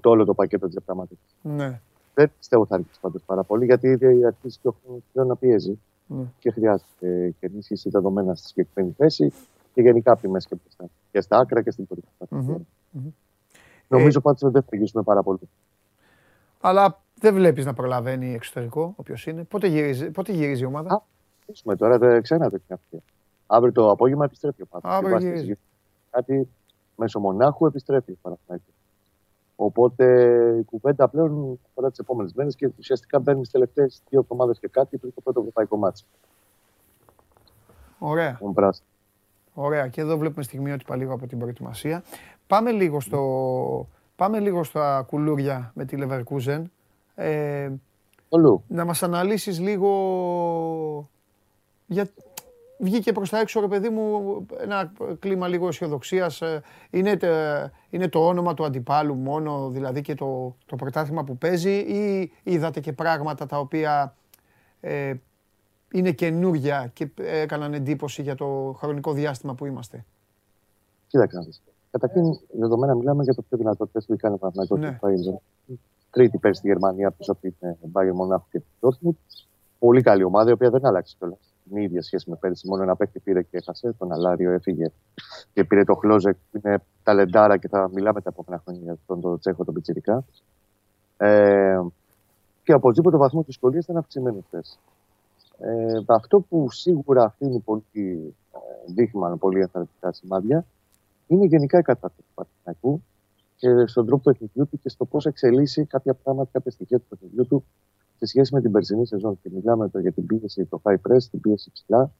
το 0.02 0.10
όλο 0.10 0.26
το 0.26 0.34
πακέτο 0.34 0.65
της 0.65 0.74
διαπραγμάτευσης. 0.76 1.28
ναι, 1.41 1.80
Δεν 2.13 2.32
πιστεύω 2.38 2.65
θα 2.65 2.76
αργήσει 2.76 3.00
πάντως 3.02 3.22
πάρα 3.26 3.43
πολύ, 3.43 3.65
γιατί 3.65 3.88
ήδη 3.88 4.26
αρχίζει 4.26 4.58
και 4.62 4.67
ο 4.67 4.76
χρόνος 4.84 5.02
πλέον 5.13 5.28
να 5.28 5.36
πιέζει 5.36 5.80
ναι. 6.08 6.24
και 6.39 6.52
χρειάζεται 6.52 7.34
και 7.39 7.46
ενίσχυση 7.46 7.89
δεδομένα 7.89 8.36
στη 8.36 8.48
συγκεκριμένη 8.48 8.93
θέση 8.98 9.34
και 9.74 9.82
γενικά 9.82 10.12
από 10.12 10.22
τη 10.22 10.28
μέση 10.30 10.48
και 10.48 10.56
μπροστά. 10.63 10.86
Και 11.12 11.22
στα 11.22 11.38
άκρα 11.38 11.62
και 11.62 11.72
στην 11.72 11.88
κορυφή. 11.88 12.08
Μμμ, 12.30 12.56
μμμ. 12.91 13.10
Νομίζω 13.88 14.22
πάντως 14.22 14.41
ότι 14.41 14.52
δεν 14.54 14.62
θα 14.62 14.67
αργήσουμε 14.74 15.04
πάρα 15.04 15.24
πολύ. 15.24 15.39
Αλλά 16.62 17.02
δεν 17.19 17.34
βλέπεις 17.34 17.65
να 17.65 17.74
προλαβαίνει 17.74 18.34
εξωτερικό, 18.34 18.93
όποιος 18.96 19.26
είναι. 19.26 19.43
Πότε 19.43 19.67
γυρίζει, 19.67 20.12
πότε 20.12 20.32
γυρίζει 20.32 20.62
η 20.63 20.65
ομάδα; 20.65 20.93
Α, 20.93 21.02
Αρχίσουμε 21.39 21.76
τώρα, 21.76 21.98
δεν 21.98 22.22
ξένα 22.22 22.50
το 22.50 22.56
έχει 22.56 22.74
αυτή. 22.74 23.04
Αύριο 23.48 23.72
το 23.72 23.89
απόγευμα 23.91 24.26
επιστρέφει 24.26 24.62
ο 24.62 24.65
Πάτος. 24.65 24.91
Αύριο 24.91 25.08
Και 25.10 25.13
βάσει 25.13 25.26
γυρίζει. 25.28 25.46
της- 25.48 25.60
Κάτι 26.12 26.48
μέσω 26.96 27.19
μονάχου 27.19 27.65
επιστρέφει 27.65 28.12
ο 28.12 28.17
Παναθηναϊκός. 28.22 28.74
Οπότε 29.56 30.06
η 30.60 30.63
κουβέντα 30.63 31.08
πλέον 31.08 31.60
αφορά 31.70 31.89
τις 31.89 32.00
επόμενες 32.00 32.34
μέρες 32.34 32.56
και 32.56 32.70
ουσιαστικά 32.78 33.20
μπαίνει 33.20 33.39
στις 33.39 33.52
τελευταίες 33.52 34.02
δύο 34.10 34.20
εβδομάδες 34.20 34.60
και 34.60 34.68
κάτι 34.68 34.98
πριν 34.98 35.13
το 35.13 35.22
πρώτο 35.22 35.39
ευρωπαϊκό 35.39 35.78
μάτσο. 35.78 36.06
Ωραία. 37.98 38.38
Τον 38.39 38.54
πράσινο. 38.54 38.88
Ωραία, 39.54 39.88
και 39.88 40.02
εδώ 40.02 40.18
βλέπουμε 40.18 40.44
στιγμιότυπα 40.44 40.96
λίγο 40.96 41.13
από 41.13 41.28
την 41.28 41.39
προετοιμασία. 41.39 42.04
Πάμε 42.48 42.72
λίγο, 42.72 43.00
στο... 43.00 43.88
Πάμε 44.16 44.39
λίγο 44.39 44.63
στα 44.63 45.06
κουλούρια 45.08 45.72
με 45.76 45.86
τη 45.86 45.98
Leverkusen. 46.00 46.63
Ε, 47.16 47.72
Ολού. 48.30 48.63
να 48.68 48.86
μας 48.86 49.04
αναλύσεις 49.04 49.60
λίγο... 49.60 51.10
Για... 51.86 52.08
Βγήκε 52.84 53.12
προς 53.12 53.30
τα 53.30 53.39
έξω, 53.39 53.60
ρε 53.60 53.67
παιδί 53.67 53.89
μου, 53.89 54.46
ένα 54.60 54.91
κλίμα 55.19 55.48
λίγο 55.48 55.67
αισιοδοξία. 55.67 56.32
Είναι, 56.89 57.17
τε- 57.17 57.72
είναι 57.89 58.08
το 58.08 58.28
όνομα 58.28 58.54
του 58.54 58.65
αντιπάλου 58.65 59.15
μόνο, 59.15 59.69
δηλαδή 59.69 60.02
και 60.02 60.15
το, 60.15 60.56
το 60.65 60.76
πρωτάθλημα 60.76 61.24
που 61.24 61.38
παίζει 61.38 61.72
ή 61.72 62.32
είδατε 62.43 62.80
και 62.80 62.93
πράγματα 62.93 63.46
τα 63.46 63.60
οποία 63.60 64.15
ε, 64.80 65.13
είναι 65.91 66.12
καινούρια 66.12 66.89
και 66.93 67.10
έκαναν 67.15 67.74
εντύπωση 67.74 68.22
για 68.22 68.36
το 68.36 68.76
χρονικό 68.78 69.13
διάστημα 69.13 69.54
που 69.56 69.65
είμαστε; 69.65 70.06
Κοίταξε 71.08 71.38
να 71.38 71.43
δεις. 71.43 71.62
Καταρχήν, 71.91 72.24
δεδομένα 72.60 72.96
μιλάμε 72.96 73.24
για 73.24 73.34
το 73.34 73.41
πιο 73.41 73.58
δυνατό 73.58 73.88
τεστ 73.88 74.08
που 74.08 74.15
κάνει 74.17 74.34
ο 74.36 74.38
Παναθηναϊκός 74.38 74.80
Ναι. 74.80 74.88
του 74.91 74.98
Φάιζερ. 75.00 75.34
Τρίτη 76.10 76.38
πέρσι 76.38 76.60
στη 76.60 76.67
Γερμανία 76.67 77.12
πίσω 77.12 77.32
από 77.32 77.41
την 77.41 77.54
ε, 77.60 77.76
Bayern 77.93 78.13
Μονάχου 78.13 78.46
και 78.52 78.60
την 78.60 78.67
Dortmund. 78.89 79.15
Πολύ 79.80 80.02
καλή 80.02 80.24
ομάδα, 80.24 80.50
η 80.50 80.54
οποία 80.54 80.69
δεν 80.69 80.86
άλλαξε 80.86 81.15
κιόλας. 81.19 81.53
Την 81.69 81.78
ίδια 81.78 82.02
σχέση 82.02 82.30
με 82.30 82.36
πέρσι. 82.36 82.67
Μόνο 82.67 82.84
ένα 82.84 82.95
παίκτη 82.95 83.19
πήρε 83.19 83.41
και 83.41 83.58
έχασε. 83.58 83.91
Τον 83.97 84.12
Αλάριο 84.12 84.52
έφυγε 84.52 84.91
και 85.54 85.63
πήρε 85.63 85.84
το 85.84 85.95
Χλόζεκ 85.95 86.36
που 86.52 86.62
είναι 86.63 86.84
ταλεντάρα 87.04 87.58
και 87.58 87.67
θα 87.67 87.89
μιλάμε 87.93 88.21
τα 88.21 88.30
επόμενα 88.34 88.62
χρόνια 88.63 88.82
για 88.84 88.93
αυτόν 88.93 89.21
τον 89.21 89.39
Τσέχο 89.39 89.63
τον 89.63 89.73
Πιτσυρικά. 89.73 90.23
Ε, 91.17 91.80
και 92.63 92.73
οπωσδήποτε 92.73 93.15
ο 93.15 93.19
βαθμός 93.19 93.45
δυσκολίας 93.45 93.84
ήταν 93.84 93.97
αυξημένο 93.97 94.43
χθες. 94.47 94.80
Ε, 95.60 95.99
αυτό 96.06 96.39
που 96.39 96.71
σίγουρα 96.71 97.23
αφήνει 97.23 97.60
πολύ 97.60 98.36
ε, 98.54 98.93
δείγμα 98.93 99.30
με 99.30 99.36
πολύ 99.36 99.60
ενθαρρυντικά 99.60 100.12
σημάδια 100.12 100.65
είναι 101.28 101.45
γενικά 101.45 101.80
η 101.80 101.82
κατάσταση 101.82 102.28
του 102.28 102.34
Παναθηναϊκού 102.34 103.04
και 103.56 103.88
στον 103.88 104.06
τρόπο 104.06 104.21
παιχνιδιού 104.23 104.67
του 104.67 104.80
και 104.80 104.89
στο 104.89 105.06
πώς 105.06 105.26
εξελίσσει 105.26 105.86
κάποια 105.86 106.13
πράγματα, 106.13 106.49
κάποια 106.52 106.71
στοιχεία 106.71 106.99
του 106.99 107.06
παιχνιδιού 107.10 107.47
του 107.47 107.63
σε 108.25 108.29
σχέση 108.29 108.53
με 108.53 108.62
την 108.62 108.71
περσινή 108.71 109.05
σεζόν. 109.05 109.39
Και 109.41 109.49
μιλάμε 109.53 109.89
τώρα 109.89 110.01
για 110.01 110.12
την 110.12 110.25
πίεση, 110.25 110.65
το 110.65 110.81
high 110.83 110.97
press, 111.07 111.23
την 111.31 111.39
πίεση 111.39 111.71
ψηλά 111.71 112.12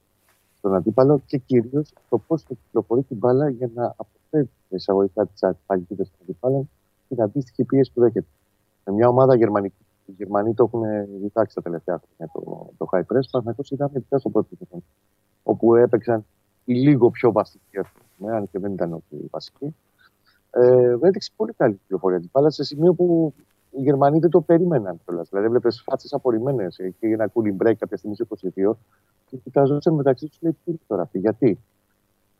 στον 0.58 0.76
αντίπαλο 0.76 1.22
και 1.26 1.38
κυρίως 1.38 1.94
το 2.10 2.18
πώς 2.18 2.44
θα 2.44 2.54
κυκλοφορεί 2.64 3.02
την 3.04 3.18
μπάλα 3.18 3.50
για 3.50 3.70
να 3.76 3.96
αποφεύγει 3.98 4.50
τα 4.70 4.76
εισαγωγικά 4.76 5.26
τι 5.26 5.58
παγίδε 5.66 6.04
των 6.04 6.20
αντιπάλων 6.22 6.70
την 7.08 7.22
αντίστοιχη 7.22 7.64
πίεση 7.64 7.92
που 7.94 8.02
δέχεται. 8.02 8.26
Με 8.86 8.94
μια 8.94 9.08
ομάδα 9.08 9.36
γερμανική, 9.36 9.86
οι 10.06 10.12
Γερμανοί 10.18 10.54
το 10.54 10.64
έχουν 10.64 10.82
διτάξει 11.22 11.56
τα 11.56 11.62
τελευταία 11.62 12.02
χρόνια 12.04 12.34
το, 12.34 12.70
το 12.78 12.88
high 12.92 13.00
press. 13.00 13.26
Παναθηναϊκός 13.32 13.72
είδαμε 13.72 13.92
ειδικά 13.96 14.18
στο 14.18 14.30
πρώτο 14.30 14.48
σεζόν, 14.58 14.84
όπου 15.44 15.76
έπαιξαν 15.76 16.26
οι 16.66 16.74
λίγο 16.74 17.10
πιο 17.10 17.32
βασικοί, 17.32 17.78
ας 17.78 17.88
πούμε, 18.18 18.36
αν 18.36 18.50
και 18.52 18.60
δεν 18.60 18.74
ήταν 18.74 18.94
ότι 18.94 19.16
οι 19.16 19.28
βασικοί. 19.32 19.76
Ε, 20.52 20.98
έδειξε 21.02 21.32
πολύ 21.36 21.54
καλή 21.54 21.80
πληροφορία 21.88 22.20
την 22.20 22.30
μπάλα 22.34 22.50
σε 22.50 22.64
σημείο 22.64 22.94
που 22.94 23.34
οι 23.76 23.82
Γερμανοί 23.82 24.20
δεν 24.20 24.30
το 24.30 24.42
περίμεναν 24.42 25.00
κιόλας. 25.06 25.30
Δηλαδή, 25.30 25.48
έβλεπες 25.48 25.82
φάτσες 25.86 26.14
απορριμμένες 26.14 26.76
και 26.76 27.08
ένα 27.08 27.32
cooling 27.34 27.64
break 27.64 27.74
κάποια 27.78 27.98
στιγμή 27.98 28.16
σε 28.16 28.28
22 28.56 28.78
και 29.30 29.38
κοιτάζονταν 29.38 29.94
μεταξύ 29.94 30.28
τους 30.28 30.38
λέει 30.42 30.52
τι 30.52 30.60
είναι 30.66 30.80
τώρα 30.88 31.02
αυτή. 31.02 31.20
Γιατί; 31.20 31.60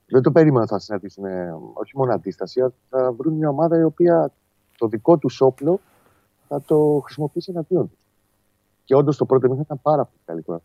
Δεν 0.08 0.22
το 0.22 0.32
περίμεναν 0.32 0.68
θα 0.68 0.80
συναντήσουν 0.80 1.26
ε, 1.26 1.56
όχι 1.74 1.98
μόνο 1.98 2.14
αντίσταση, 2.14 2.62
αλλά 2.62 2.74
θα 2.90 3.12
βρουν 3.12 3.34
μια 3.34 3.50
ομάδα 3.50 3.80
η 3.80 3.84
οποία 3.84 4.32
το 4.78 4.88
δικό 4.88 5.18
τους 5.18 5.42
όπλο 5.42 5.80
θα 6.48 6.62
το 6.62 7.02
χρησιμοποιήσει 7.04 7.52
εναντίον 7.52 7.90
τους. 7.90 8.00
Και 8.86 8.96
όντως 8.96 9.18
το 9.18 9.26
πρώτο 9.26 9.50
μήνα 9.50 9.62
ήταν 9.62 9.80
πάρα 9.82 10.06
πολύ 10.06 10.22
καλή 10.26 10.42
τώρα. 10.42 10.62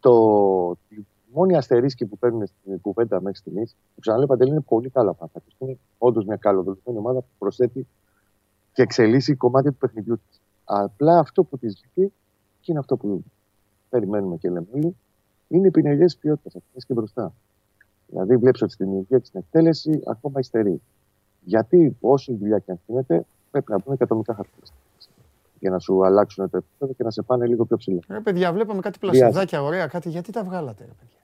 Το, 0.00 0.76
η 0.88 1.06
μόνη 1.32 1.56
αστερίσκη 1.56 2.06
που 2.06 2.18
παίρνουν 2.18 2.46
στην 2.46 2.80
κουβέντα 2.80 3.20
μέχρι 3.20 3.38
στιγμής, 3.38 3.76
που 3.94 4.00
ξαναλέω 4.00 4.26
παντελή, 4.26 4.50
είναι 4.50 4.60
πολύ 4.60 4.90
καλό 4.90 5.14
πράγματα. 5.14 5.42
Είναι 5.58 5.78
όντως 5.98 6.24
μια 6.24 6.36
καλοδουλεμένη 6.36 6.98
ομάδα 6.98 7.20
που 7.20 7.28
προσθέτει 7.38 7.86
και 8.76 8.82
εξελίσσει 8.82 9.34
κομμάτια 9.34 9.70
του 9.70 9.76
παιχνιδιού 9.76 10.20
της. 10.28 10.40
Απλά 10.64 11.18
αυτό 11.18 11.44
που 11.44 11.58
της 11.58 11.74
βγήκε, 11.74 12.12
και 12.60 12.70
είναι 12.70 12.78
αυτό 12.78 12.96
που 12.96 13.24
περιμένουμε 13.88 14.36
και 14.36 14.48
λέμε 14.50 14.66
όλοι, 14.74 14.96
είναι 15.48 15.66
οι 15.66 15.70
πινελιές 15.70 16.16
ποιότητας 16.16 16.56
αυτές 16.56 16.84
και 16.84 16.94
μπροστά. 16.94 17.32
Δηλαδή, 18.06 18.36
βλέπεις 18.36 18.62
ότι 18.62 18.72
στην 18.72 18.92
υγεία 18.92 19.18
και 19.18 19.24
στην 19.24 19.40
εκτέλεση 19.40 20.02
ακόμα 20.06 20.40
υστερεί. 20.40 20.80
Γιατί 21.40 21.96
όσο 22.00 22.32
δουλειά 22.34 22.58
και 22.58 22.70
αν 22.70 22.80
γίνεται, 22.86 23.24
πρέπει 23.50 23.70
να 23.70 23.78
μπουν 23.84 23.96
και 23.96 24.02
ατομικά 24.02 24.34
χαρακτηριστικά. 24.34 24.78
Για 25.60 25.70
να 25.70 25.78
σου 25.78 26.04
αλλάξουν 26.04 26.50
το 26.50 26.56
επίπεδο 26.56 26.92
και 26.92 27.02
να 27.02 27.10
σε 27.10 27.22
πάνε 27.22 27.46
λίγο 27.46 27.64
πιο 27.64 27.76
ψηλά. 27.76 28.00
Ρε 28.08 28.20
παιδιά, 28.20 28.52
βλέπαμε 28.52 28.80
κάτι 28.80 28.98
Χρειάζεται. 28.98 29.24
πλασιδάκια 29.24 29.62
ωραία, 29.62 29.86
κάτι. 29.86 30.08
Γιατί 30.08 30.32
τα 30.32 30.44
βγάλατε, 30.44 30.84
ρε 30.84 30.92
παιδιά; 31.00 31.20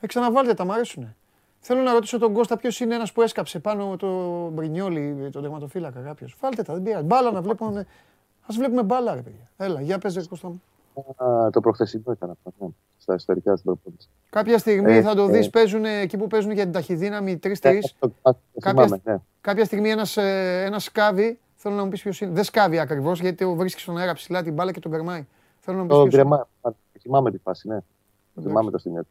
Ε, 0.00 0.06
ξαναβάλτε 0.06 0.54
τα, 0.54 0.64
μ' 0.64 0.70
αρέσουνε. 0.70 1.16
Θέλω 1.62 1.80
να 1.82 1.92
ρωτήσω 1.92 2.18
τον 2.18 2.32
Κώστα 2.32 2.56
ποιος 2.56 2.80
είναι 2.80 2.94
ένας 2.94 3.12
που 3.12 3.22
έσκαψε 3.22 3.58
πάνω 3.58 3.96
το 3.96 4.08
Μπρινιόλι, 4.48 5.28
τον 5.32 5.42
τερματοφύλακα 5.42 6.00
κάποιος. 6.00 6.36
Βάλτε 6.40 6.62
τα, 6.62 6.72
δεν 6.74 6.82
πειράζει. 6.82 7.04
Μπάλα 7.04 7.30
να 7.30 7.42
βλέπουμε. 7.42 7.80
Α 8.42 8.46
βλέπουμε 8.48 8.82
μπάλα, 8.82 9.14
ρε 9.14 9.20
παιδιά. 9.20 9.50
Έλα, 9.56 9.80
για 9.80 9.98
πες, 9.98 10.14
ρε 10.14 10.22
Κώστα 10.28 10.48
μου. 10.48 10.62
Α, 11.16 11.50
το 11.50 11.60
προχθεσινό 11.60 12.12
ήταν 12.12 12.30
αυτό, 12.30 12.52
ναι, 12.58 12.68
στα 12.98 13.14
ιστορικά 13.14 13.52
στην 13.56 13.64
προπόνηση. 13.64 14.08
Κάποια 14.30 14.58
στιγμή 14.58 14.92
Ε, 14.92 15.02
θα 15.02 15.14
το 15.14 15.22
ε. 15.22 15.26
δεις, 15.30 15.50
παίζουν 15.50 15.84
εκεί 15.84 16.16
που 16.16 16.26
παίζουν 16.26 16.50
για 16.50 16.62
την 16.62 16.72
ταχυδύναμη 16.72 17.36
τρει-τρει. 17.38 17.76
Ε, 17.76 17.80
το- 17.98 18.12
το 18.22 18.34
Κάποια, 18.60 18.82
θυμάμαι, 18.84 19.00
ναι. 19.04 19.16
κάποια 19.40 19.64
στιγμή 19.64 19.90
ένας 19.90 20.16
ένας 20.16 20.84
σκάβει. 20.84 21.38
Θέλω 21.54 21.74
να 21.74 21.82
μου 21.84 21.88
πεις 21.88 22.02
ποιος 22.02 22.20
είναι. 22.20 22.30
Δεν 22.32 22.44
σκάβει 22.44 22.78
ακριβώς 22.78 23.20
γιατί 23.20 23.44
ο 23.44 23.54
βρίσκει 23.54 23.80
στον 23.80 23.98
αέρα 23.98 24.12
ψηλά 24.12 24.42
την 24.42 24.52
μπάλα 24.54 24.72
και 24.72 24.80
τον 24.80 24.90
κερμάει. 24.92 25.26
Θέλω 25.58 25.76
να 25.76 25.82
μου 25.82 25.88
πεις 25.88 25.96
Το 25.98 26.02
ποιος 26.02 26.14
είναι. 26.14 26.22
γκρεμά, 26.22 26.48
θυμάμαι 27.00 27.30
τη 27.30 27.38
φάση, 27.38 27.68
ναι. 27.68 27.78
Θυμάμαι 28.42 28.70
το 28.70 28.78
σημείο. 28.78 29.02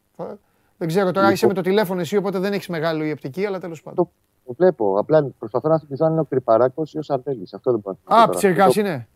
Θα- 0.82 0.86
Δεν 0.86 0.88
ξέρω 0.88 1.10
τώρα, 1.10 1.30
είσαι 1.32 1.46
με 1.46 1.54
το 1.54 1.60
τηλέφωνο 1.60 2.00
εσύ, 2.00 2.16
οπότε 2.16 2.38
δεν 2.38 2.52
έχεις 2.52 2.68
μεγάλη 2.68 3.12
οπτική, 3.12 3.46
αλλά 3.46 3.58
τέλος 3.60 3.82
πάντων. 3.82 4.04
Το, 4.04 4.10
το 4.46 4.52
βλέπω. 4.52 4.98
Απλά 4.98 5.24
προσπαθώ 5.38 5.68
να 5.68 5.78
θυμηθώ 5.78 6.04
αν 6.06 6.12
είναι 6.12 6.20
ο 6.20 6.24
Κρυπαράκος 6.24 6.92
ή 6.94 6.98
ο 6.98 7.02
Σαρτέλη. 7.02 7.48
Αυτό 7.54 7.70
δεν 7.70 7.80
μπορώ 7.80 7.96
να 8.04 8.14
θυμηθώ 8.14 8.22
Α, 8.22 8.26
τώρα. 8.26 8.38
ψυρικά 8.38 8.66
Το- 8.66 8.80
είναι. 8.80 9.08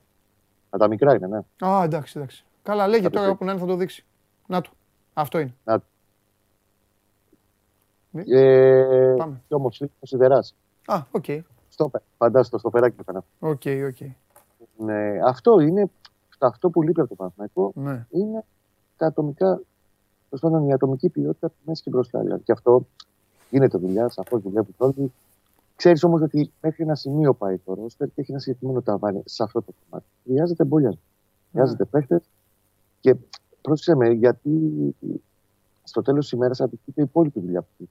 Α, 0.70 0.78
τα 0.78 0.88
μικρά 0.88 1.14
είναι, 1.14 1.26
ναι. 1.26 1.68
Α, 1.68 1.82
εντάξει, 1.84 2.14
εντάξει. 2.18 2.44
Καλά, 2.62 2.86
λέγε 2.88 3.02
Θα 3.02 3.08
το 3.10 3.14
τώρα 3.14 3.26
πει. 3.26 3.32
όπου 3.32 3.44
να 3.44 3.50
είναι 3.50 3.60
θα 3.60 3.66
το 3.66 3.76
δείξει. 3.76 4.04
Να 4.46 4.60
το. 4.60 4.70
Αυτό 5.14 5.38
είναι. 5.38 5.54
Ε, 8.12 9.14
Πάμε. 9.18 9.40
Κι 9.48 9.54
όμως 9.54 9.70
είναι 9.80 9.90
ο 10.00 10.06
Σιδεράς. 10.06 10.54
Α, 10.86 11.02
οκ. 11.10 11.24
Φαντάζομαι 12.18 12.48
το 12.50 12.58
στοπεράκι 12.58 12.94
που 12.96 13.00
έκανε. 13.08 13.24
OK, 13.38 13.62
OK. 13.88 14.08
Ναι, 14.76 15.18
αυτό 15.26 15.60
είναι 15.60 15.90
αυτό 16.38 16.70
που 16.70 16.82
λείπει 16.82 17.00
από 17.00 17.08
το 17.08 17.14
Παναθηναϊκό 17.14 17.72
Ναι. 17.74 18.06
είναι 18.10 18.44
τα 18.96 19.06
ατομικά, 19.06 19.60
τέλος 20.34 20.52
πάντων, 20.52 20.68
η 20.68 20.72
ατομική 20.72 21.08
ποιότητα 21.08 21.46
από 21.46 21.56
τη 21.56 21.62
μέση 21.64 21.82
και 21.82 21.90
μπροστά. 21.90 22.20
Δηλαδή. 22.20 22.42
Και 22.42 22.52
αυτό 22.52 22.86
γίνεται 23.50 23.78
δουλειά, 23.78 24.08
σαφώς 24.08 24.42
δουλεύουν 24.42 24.74
όλοι. 24.76 25.12
Ξέρεις 25.76 26.04
όμως 26.04 26.20
ότι 26.20 26.50
μέχρι 26.60 26.82
ένα 26.82 26.94
σημείο 26.94 27.34
πάει 27.34 27.58
το 27.58 27.74
ρόστερ 27.74 28.08
και 28.08 28.20
έχει 28.20 28.30
ένα 28.30 28.40
συγκεκριμένο 28.40 28.82
ταβάνι 28.82 29.22
σε 29.24 29.42
αυτό 29.42 29.62
το 29.62 29.72
κομμάτι. 29.80 30.06
Χρειάζεται 30.24 30.62
εμβόλια. 30.62 30.94
Χρειάζεται 31.50 31.84
παίχτες 31.84 32.22
και 33.00 33.16
πρόσεξε 33.60 33.94
με, 33.94 34.08
γιατί 34.08 34.50
στο 35.82 36.02
τέλος 36.02 36.22
της 36.24 36.32
ημέρας 36.32 36.60
απαιτείται 36.60 37.00
η 37.00 37.04
υπόλοιπη 37.04 37.40
δουλειά 37.40 37.60
που 37.60 37.68
έχει. 37.78 37.90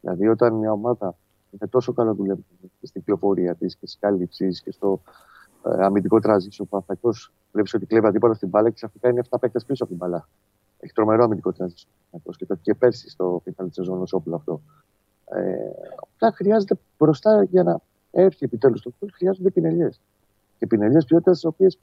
Δηλαδή, 0.00 0.28
όταν 0.28 0.54
μια 0.54 0.72
ομάδα 0.72 1.14
είναι 1.50 1.70
τόσο 1.70 1.92
καλά 1.92 2.14
δουλεύει 2.14 2.44
και 2.80 2.86
στην 2.86 3.00
κυκλοφορία 3.00 3.54
της 3.54 3.76
και 3.76 3.86
στις 3.86 3.98
κάλυψη 4.00 4.48
και 4.48 4.70
στο 4.70 5.00
ε, 5.64 5.84
αμυντικό 5.84 6.20
τραζίσιο 6.20 6.64
που 6.64 6.76
αυτό 6.76 7.12
βλέπεις 7.52 7.74
ότι 7.74 7.86
κλέβει 7.86 8.06
αντίπαλο 8.06 8.34
στην 8.34 8.48
μπάλα 8.48 8.68
και 8.68 8.74
ξαφνικά 8.74 9.08
είναι 9.08 9.22
7 9.30 9.36
παίκτες 9.40 9.64
πίσω 9.64 9.84
από 9.84 9.92
την 9.92 10.00
μπάλα. 10.00 10.28
Έχει 10.78 10.92
τρομερό 10.92 11.24
αμυντικό 11.24 11.52
τραζίσιο. 11.52 11.88
Και 12.36 12.46
το 12.46 12.54
και 12.54 12.74
πέρσι 12.74 13.10
στο 13.10 13.40
φινάλι 13.44 13.68
τη 13.68 13.74
σεζόν 13.74 14.04
όπλο 14.10 14.36
αυτό. 14.36 14.60
Ε, 15.24 15.70
απλά 15.96 16.32
χρειάζεται 16.32 16.74
μπροστά 16.98 17.42
για 17.42 17.62
να 17.62 17.80
έρθει 18.10 18.44
επιτέλους 18.44 18.82
το 18.82 18.92
κόλ, 18.98 19.10
χρειάζονται 19.12 19.50
πινελιές. 19.50 20.00
Και 20.58 20.66
πινελιές 20.66 21.04
ποιότητας, 21.04 21.40
τι 21.40 21.46
οποίες 21.46 21.78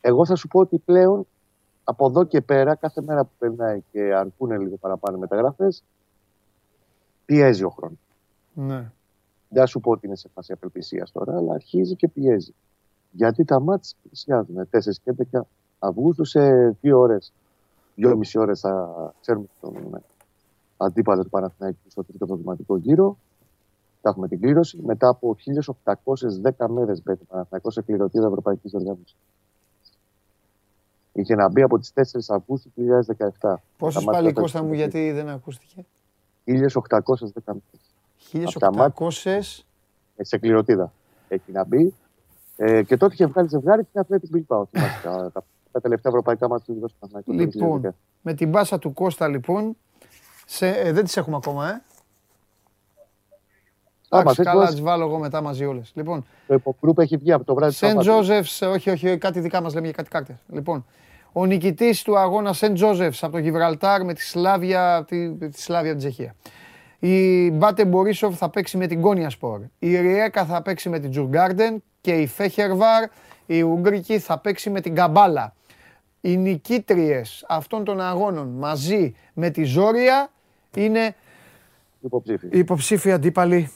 εγώ 0.00 0.26
θα 0.26 0.34
σου 0.34 0.48
πω 0.48 0.60
ότι 0.60 0.78
πλέον 0.78 1.26
από 1.84 2.06
εδώ 2.06 2.24
και 2.24 2.40
πέρα, 2.40 2.74
κάθε 2.74 3.02
μέρα 3.02 3.24
που 3.24 3.30
περνάει 3.38 3.82
και 3.92 4.14
αρκούν 4.14 4.60
λίγο 4.60 4.76
παραπάνω 4.76 5.18
μεταγραφέ, 5.18 5.68
πιέζει 7.24 7.64
ο 7.64 7.70
χρόνος. 7.70 7.98
Ναι. 8.52 8.92
Δεν 9.48 9.66
σου 9.66 9.80
πω 9.80 9.90
ότι 9.90 10.06
είναι 10.06 10.16
σε 10.16 10.28
φάση 10.34 10.52
απελπισίας 10.52 11.12
τώρα, 11.12 11.36
αλλά 11.36 11.54
αρχίζει 11.54 11.96
και 11.96 12.08
πιέζει. 12.08 12.54
Γιατί 13.10 13.44
τα 13.44 13.60
μάτια 13.60 13.96
πλησιάζουν 14.02 14.68
4 14.70 14.96
και 15.04 15.14
11 15.32 15.40
Αυγούστου 15.84 16.24
σε 16.24 16.68
δύο 16.80 16.98
ώρες, 16.98 17.32
δυόμιση 17.94 18.38
ώρες 18.38 18.60
θα 18.60 19.14
ξέρουμε 19.20 19.46
τον 19.60 20.02
αντίπαλο 20.76 21.22
του 21.22 21.28
Παναθηναϊκού 21.28 21.78
στο 21.88 22.04
τρίτο 22.04 22.26
δοκιματικό 22.26 22.76
γύρο. 22.76 23.16
Θα 24.00 24.08
έχουμε 24.08 24.28
την 24.28 24.40
κλήρωση. 24.40 24.78
Μετά 24.82 25.08
από 25.08 25.36
1810 26.58 26.66
μέρες 26.68 27.02
μπαίνει 27.02 27.18
το 27.18 27.24
Παναθηναϊκός 27.28 27.74
σε 27.74 27.82
κληρωτήρα 27.82 28.26
Ευρωπαϊκή 28.26 28.70
Οργάνωση. 28.72 29.14
Είχε 31.12 31.34
να 31.34 31.48
μπει 31.48 31.62
από 31.62 31.78
τις 31.78 31.92
4 31.94 32.00
Αυγούστου 32.28 32.70
2017. 33.40 33.54
Πόσε 33.78 34.00
πάλι 34.04 34.32
Κώστα 34.32 34.62
μου, 34.62 34.72
γιατί 34.72 35.12
δεν 35.12 35.28
ακούστηκε; 35.28 35.84
1810 36.44 36.52
μέρες. 37.44 38.50
1800. 38.96 39.64
Σε 40.16 40.38
κληρωτήρα 40.38 40.92
έχει 41.28 41.52
να 41.52 41.64
μπει. 41.64 41.94
Ε, 42.56 42.82
και 42.82 42.96
τότε 42.96 43.14
είχε 43.14 43.26
βγάλει 43.26 43.48
ζευγάρι 43.48 43.84
την 43.84 44.00
Αθλέτη 44.00 44.28
Μπιλπάου. 44.30 44.68
Τα, 45.72 45.80
τα 45.80 45.80
τελευταία 45.80 46.12
ευρωπαϊκά 46.12 46.48
μα 46.48 46.60
του 46.60 46.90
Λοιπόν, 47.26 47.94
με 48.20 48.34
την 48.34 48.48
μπάσα 48.48 48.78
του 48.78 48.92
Κώστα 48.92 49.28
λοιπόν. 49.28 49.76
Σε, 50.46 50.68
ε, 50.68 50.92
δεν 50.92 51.04
τις 51.04 51.16
έχουμε 51.16 51.36
ακόμα, 51.36 51.70
ε. 51.70 51.82
Εντάξει, 54.08 54.42
καλά, 54.42 54.66
τις 54.66 54.80
βάλω 54.80 55.04
εγώ 55.04 55.18
μετά 55.18 55.40
μαζί 55.40 55.64
όλες. 55.64 55.92
Λοιπόν, 55.94 56.26
το 56.46 56.54
υποκρούπ 56.54 56.98
έχει 56.98 57.16
βγει 57.16 57.32
από 57.32 57.44
το 57.44 57.54
βράδυ 57.54 57.74
Σεντ 57.74 57.98
Τζόζεφ, 57.98 58.60
όχι, 58.60 58.90
όχι, 58.90 59.18
κάτι 59.18 59.40
δικά 59.40 59.60
μας 59.60 59.74
λέμε 59.74 59.86
για 59.86 59.94
κάτι 59.96 60.08
κάρτε. 60.08 60.38
Λοιπόν, 60.48 60.86
ο 61.32 61.44
νικητής 61.44 62.02
του 62.02 62.18
αγώνα 62.18 62.52
Σεντ 62.52 62.74
Τζόζεφ 62.74 63.24
από 63.24 63.32
το 63.32 63.38
Γιβραλτάρ 63.38 64.04
με 64.04 64.12
τη 64.12 64.22
Σλάβια, 64.22 65.04
τη, 65.06 65.34
τη 65.34 65.60
Σλάβια 65.60 65.96
Τσεχία. 65.96 66.34
Η 66.98 67.50
Μπάτε 67.50 67.84
Μπορίσοφ 67.84 68.36
θα 68.36 68.50
παίξει 68.50 68.76
με 68.76 68.86
την 68.86 69.00
Κόνια 69.00 69.30
Σπορ. 69.30 69.60
Η 69.78 70.00
Ριέκα 70.00 70.44
θα 70.44 70.62
παίξει 70.62 70.88
με 70.88 70.98
την 70.98 71.10
Τζουργκάρντεν 71.10 71.82
και 72.00 72.12
η 72.12 72.26
Φέχερβαρ, 72.26 73.08
η 73.46 73.62
Ουγγρική, 73.62 74.18
θα 74.18 74.38
παίξει 74.38 74.70
με 74.70 74.80
την 74.80 74.94
Καμπάλα. 74.94 75.54
Οι 76.24 76.36
νικήτριες 76.36 77.44
αυτών 77.48 77.84
των 77.84 78.00
αγώνων 78.00 78.48
μαζί 78.48 79.14
με 79.34 79.50
τη 79.50 79.64
Ζόρια 79.64 80.30
είναι 80.76 81.14
υποψήφοι. 82.00 82.48
υποψήφοι 82.52 83.12
αντίπαλοι 83.12 83.70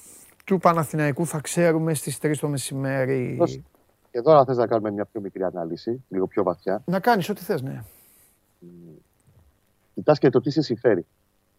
του 0.45 0.59
Παναθηναϊκού 0.59 1.27
θα 1.27 1.41
ξέρουμε 1.41 1.95
στις 1.95 2.19
3 2.23 2.37
το 2.41 2.49
μεσημέρι. 2.49 3.39
Και 4.11 4.21
τώρα 4.21 4.45
θες 4.45 4.57
να 4.57 4.67
κάνουμε 4.67 4.91
μια 4.91 5.05
πιο 5.05 5.21
μικρή 5.21 5.43
ανάλυση, 5.43 6.05
λίγο 6.09 6.27
πιο 6.27 6.43
βαθιά. 6.43 6.83
Να 6.87 7.01
κάνεις 7.01 7.29
ό,τι 7.29 7.43
θες, 7.43 7.63
ναι. 7.63 7.83
Κοιτάς 9.95 10.19
και 10.19 10.31
το 10.31 10.41
τι 10.41 10.51
σε 10.51 10.63
συμφέρει. 10.63 11.07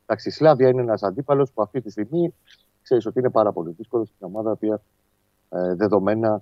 Εντάξει, 0.06 0.30
η 0.30 0.32
Σλάβια 0.32 0.70
είναι 0.70 0.82
ένας 0.82 1.04
αντίπαλος 1.04 1.52
που 1.52 1.62
αυτή 1.62 1.82
τη 1.82 1.90
στιγμή 1.90 2.34
ξέρεις 2.82 3.06
ότι 3.06 3.20
είναι 3.20 3.30
πάρα 3.30 3.52
πολύ 3.52 3.72
δύσκολος 3.78 4.08
στην 4.08 4.28
ομάδα, 4.28 4.58
η 4.60 4.68
ε, 5.50 5.74
δεδομένα 5.74 6.42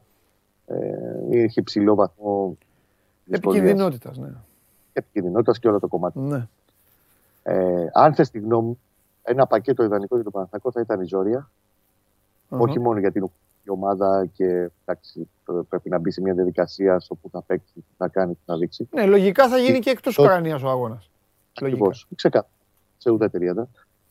ε, 0.66 1.44
έχει 1.44 1.64
ψηλό 1.64 1.96
βαθμό 1.96 2.58
Επικινδυνότητα, 3.30 4.12
ναι. 4.16 4.34
Επικινδυνότητα 4.94 5.52
και 5.60 5.68
όλο 5.68 5.80
το 5.80 5.88
κομμάτι. 5.88 6.20
Ναι. 6.20 6.48
Ε, 7.44 7.88
αν 7.94 8.14
θες 8.14 8.30
τη 8.30 8.40
γνώμη 8.40 8.68
μου, 8.68 8.80
ένα 9.24 9.48
πακέτο 9.48 9.84
ιδανικό 9.84 10.16
για 10.16 10.24
τον 10.24 10.34
Παναθηναϊκό 10.34 10.72
θα 10.72 10.80
ήταν 10.80 11.02
η 11.02 11.06
Ζόρια. 11.06 11.50
Uh-huh. 12.50 12.60
Όχι 12.60 12.80
μόνο 12.80 13.00
γιατί 13.00 13.18
είναι 13.18 13.30
η 13.64 13.70
ομάδα 13.70 14.26
και 14.34 14.70
εντάξει, 14.86 15.30
πρέπει 15.70 15.90
να 15.90 16.00
μπει 16.00 16.12
σε 16.12 16.22
μια 16.22 16.34
διαδικασία 16.34 17.00
στο 17.00 17.16
που 17.16 17.30
θα 17.30 17.42
παίξει, 17.42 17.74
τι 17.74 17.94
θα 17.98 18.08
κάνει, 18.08 18.34
τι 18.34 18.40
θα 18.46 18.58
δείξει. 18.58 18.88
Ναι, 18.92 19.06
λογικά 19.06 19.50
θα 19.50 19.58
γίνει 19.58 19.74
και, 19.74 19.80
και 19.80 19.90
εκτός 19.90 20.18
Ουκρανίας 20.18 20.64
ο 20.64 20.70
αγώνας. 20.70 21.10
Ακριβώς. 21.58 22.08
Ξεκάθαρα. 22.16 22.52
Σε 22.98 23.10
ουδέτερη 23.10 23.54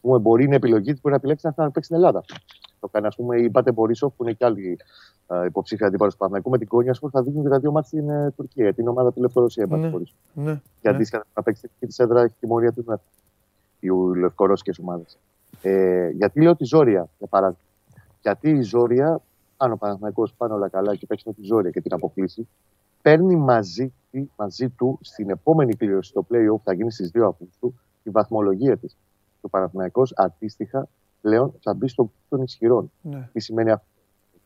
Μου 0.01 0.19
μπορεί 0.19 0.43
να 0.43 0.47
είναι 0.47 0.57
επιλογή 0.57 0.93
τη, 0.93 1.01
μπορεί 1.01 1.11
να 1.11 1.17
επιλέξει 1.17 1.47
να 1.47 1.71
παίξει 1.71 1.83
στην 1.83 1.97
Ελλάδα. 1.97 2.25
Το 2.81 2.89
κάνει, 2.89 3.07
ας 3.07 3.17
πούμε, 3.17 3.41
η 3.41 3.51
Πάτε 3.51 3.73
Μπορίσοφ, 3.73 4.15
που 4.15 4.23
είναι 4.23 4.33
και 4.33 4.45
άλλοι 4.45 4.79
uh, 4.81 4.85
υποψήφια 5.47 5.87
αντίπαλο 5.87 6.11
του 6.11 6.17
Παναγικού, 6.17 6.51
με 6.51 6.59
την 6.59 6.69
Κόνια, 6.69 6.97
που 7.01 7.11
θα 7.11 7.23
δίνουν 7.23 7.43
και 7.43 7.49
τα 7.49 7.59
δύο 7.59 7.71
μάτια 7.73 7.89
στην 7.89 8.11
uh, 8.11 8.33
Τουρκία, 8.37 8.75
την 8.75 8.89
ομάδα 8.89 9.13
του 9.13 9.21
Λευκορωσία. 9.21 9.67
Ναι, 9.67 9.91
ναι, 10.35 10.61
και 10.81 10.89
αντίστοιχα 10.89 11.19
ναι. 11.19 11.31
να 11.35 11.43
παίξει 11.43 11.71
και 11.79 11.87
της 11.87 11.99
έδρας 11.99 12.25
έχει 12.25 12.35
τιμωρία 12.41 12.73
του 12.73 12.85
οι 13.81 14.19
λευκορώσικες 14.19 14.79
ομάδες. 14.79 15.19
Ε, 15.63 16.09
γιατί 16.09 16.41
λέω 16.43 16.57
τη 16.57 16.65
Ζόρια, 16.65 17.09
για 17.19 17.27
παράδειγμα. 17.27 17.65
Γιατί 18.23 18.51
η 18.51 18.63
Ζόρια, 18.63 19.21
αν 19.57 19.73
ο 19.73 19.77
Παναθηναϊκός 19.77 20.35
πάνω 20.35 20.55
όλα 20.55 20.69
καλά 20.69 20.95
και 20.95 21.07
παίξει 21.07 21.25
με 21.27 21.35
τη 21.35 21.43
Ζόρια 21.43 21.71
και 21.71 21.81
την 21.81 21.95
αποκλείσει, 21.95 22.49
παίρνει 23.03 23.37
μαζί, 23.37 23.93
μαζί 24.37 24.69
του 24.69 24.99
στην 25.03 25.31
επόμενη 25.31 25.75
κλήρωση 25.75 26.11
στο 26.11 26.27
play-off 26.31 26.57
που 26.57 26.63
θα 26.65 26.75
γίνει 26.75 26.93
στις 26.93 27.11
2 27.15 27.23
Αυγούστου 27.29 27.75
τη 28.03 28.11
βαθμολογία 28.11 28.77
της. 28.77 28.97
Ο 29.41 29.49
Παναθηναϊκός 29.49 30.13
αντίστοιχα 30.17 30.89
πλέον 31.21 31.55
θα 31.61 31.75
μπει 31.75 31.89
στον 31.89 32.13
των 32.29 32.43
ισχυρών. 32.43 32.91
Ναι. 33.03 33.29
Τι 33.33 33.41
σημαίνει 33.41 33.71
αυτό; 33.71 33.87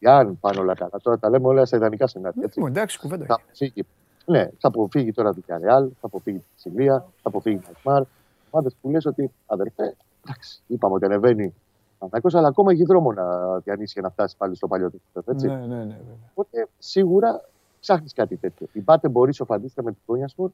Αν 0.02 0.38
πάνε 0.40 0.60
όλα 0.60 0.74
καλά, 0.74 0.90
τώρα 1.02 1.18
τα 1.18 1.30
λέμε 1.30 1.46
όλα 1.46 1.64
σε 1.64 1.76
ιδανικά 1.76 2.06
σενάρια. 2.06 2.42
Έτσι. 2.44 2.62
Εντάξει, 2.66 2.98
κουβέντα. 2.98 3.24
Θα 3.26 3.34
αποφύγει, 3.34 3.86
ναι, 4.24 4.44
θα 4.58 4.68
αποφύγει 4.68 5.12
τώρα 5.12 5.34
την 5.34 5.42
Καρεάλ, 5.46 5.90
θα 6.00 6.06
αποφύγει 6.06 6.38
τη 6.38 6.60
Σιλία, 6.60 6.98
θα 6.98 7.28
αποφύγει 7.28 7.56
την 7.56 7.74
Ασμάρ. 7.76 8.02
Ομάδε 8.50 8.70
που 8.80 8.90
λες 8.90 9.06
ότι 9.06 9.30
αδερφέ, 9.46 9.96
εντάξει, 10.24 10.60
είπαμε 10.66 10.94
ότι 10.94 11.04
ανεβαίνει 11.04 11.54
Παναθηναϊκός, 11.98 12.34
αλλά 12.34 12.48
ακόμα 12.48 12.72
έχει 12.72 12.84
δρόμο 12.84 13.12
να 13.12 13.58
διανύσει 13.58 13.92
για 13.92 14.02
να 14.02 14.10
φτάσει 14.10 14.36
πάλι 14.36 14.56
στο 14.56 14.66
παλιό 14.66 14.90
του. 14.90 15.00
Έτσι. 15.26 15.46
Ναι, 15.46 15.54
ναι, 15.54 15.84
ναι, 15.84 15.98
Οπότε 16.30 16.68
σίγουρα 16.78 17.44
ψάχνεις 17.80 18.12
κάτι 18.12 18.36
τέτοιο. 18.36 18.66
Η 18.72 18.80
Μπάτε 18.80 19.08
μπορείς 19.08 19.40
αντίστοιχα 19.40 19.82
με 19.82 19.90
την 19.90 20.00
Κόνια 20.06 20.28
Σπορ 20.28 20.50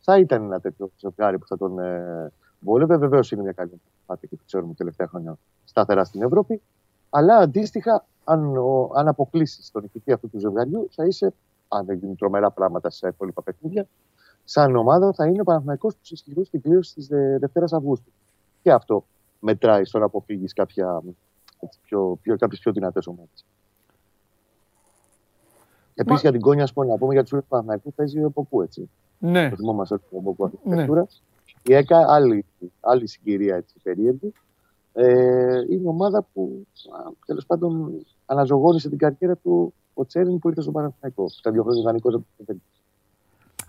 θα 0.00 0.18
ήταν 0.18 0.42
ένα 0.42 0.60
τέτοιο 0.60 0.90
ζευγάρι 0.98 1.38
που 1.38 1.46
θα 1.46 1.56
τον 1.56 1.78
ε, 1.78 2.32
βόλευε. 2.60 2.96
Βεβαίως 2.96 3.32
είναι 3.32 3.42
μια 3.42 3.52
καλή 3.52 3.80
πάτη 4.06 4.26
και 4.26 4.36
το 4.36 4.42
ξέρουμε 4.46 4.74
τελευταία 4.74 5.06
χρόνια 5.06 5.36
σταθερά 5.64 6.04
στην 6.04 6.22
Ευρώπη. 6.22 6.60
Αλλά 7.16 7.36
αντίστοιχα, 7.36 8.04
αν, 8.24 8.54
αν 8.94 9.08
αποκλείσει 9.08 9.72
τον 9.72 9.82
νικητή 9.82 10.12
αυτού 10.12 10.30
του 10.30 10.38
ζευγαριού, 10.38 10.88
θα 10.90 11.04
είσαι, 11.06 11.32
αν 11.68 11.84
δεν 11.84 11.96
γίνουν 11.96 12.16
τρομερά 12.16 12.50
πράγματα 12.50 12.90
σε 12.90 13.08
υπόλοιπα 13.08 13.42
παιχνίδια, 13.42 13.86
σαν 14.44 14.76
ομάδα 14.76 15.12
θα 15.12 15.26
είναι 15.26 15.40
ο 15.40 15.44
Παναθηναϊκός 15.44 15.94
του 15.94 16.00
ισχυρού 16.02 16.44
στην 16.44 16.60
κλήρωση 16.60 16.94
τη 16.94 17.06
Δευτέρα 17.38 17.66
Αυγούστου. 17.70 18.12
Και 18.62 18.72
αυτό 18.72 19.04
μετράει 19.40 19.84
στο 19.84 19.98
να 19.98 20.04
αποφύγει 20.04 20.46
κάποια 20.46 21.02
πιο, 21.82 22.18
πιο, 22.22 22.36
κάποιε 22.36 22.58
πιο 22.60 22.72
δυνατέ 22.72 23.00
ομάδε. 23.06 23.28
Επίση 25.94 26.20
για 26.20 26.32
την 26.32 26.40
Κόνια, 26.40 26.68
πούμε, 26.74 26.86
να 26.86 26.96
πούμε 26.96 27.12
για 27.12 27.22
του 27.22 27.28
φίλου 27.28 27.40
του 27.40 27.48
Παναθηναϊκού 27.48 27.92
παίζει 27.92 28.24
ο 28.24 28.30
Ποκού, 28.30 28.62
έτσι. 28.62 28.90
Ναι. 29.18 29.50
Το 29.50 29.56
θυμόμαστε 29.56 29.94
ο 30.10 30.20
Ποκού 30.20 30.44
αυτή 30.44 30.56
τη 30.56 30.68
ναι. 30.68 30.86
Η 31.62 31.74
ΕΚΑ, 31.74 32.04
άλλη, 32.08 32.44
άλλη 32.80 33.06
συγκυρία 33.06 33.56
έτσι, 33.56 33.74
περίεργη. 33.82 34.32
Ε, 34.96 35.60
είναι 35.70 35.88
ομάδα 35.88 36.26
που 36.32 36.66
τέλος 37.26 37.46
πάντων 37.46 37.92
αναζωγόνησε 38.26 38.88
την 38.88 38.98
καριέρα 38.98 39.36
του 39.36 39.74
ο 39.94 40.06
Τσέριν 40.06 40.38
που 40.38 40.48
ήρθε 40.48 40.60
στο 40.60 40.70
Παναθηναϊκό. 40.70 41.26
Ήταν 41.38 41.52
δύο 41.52 41.62
χρόνια 41.62 41.80
ιδανικό 41.80 42.08
από 42.08 42.24
το 42.46 42.54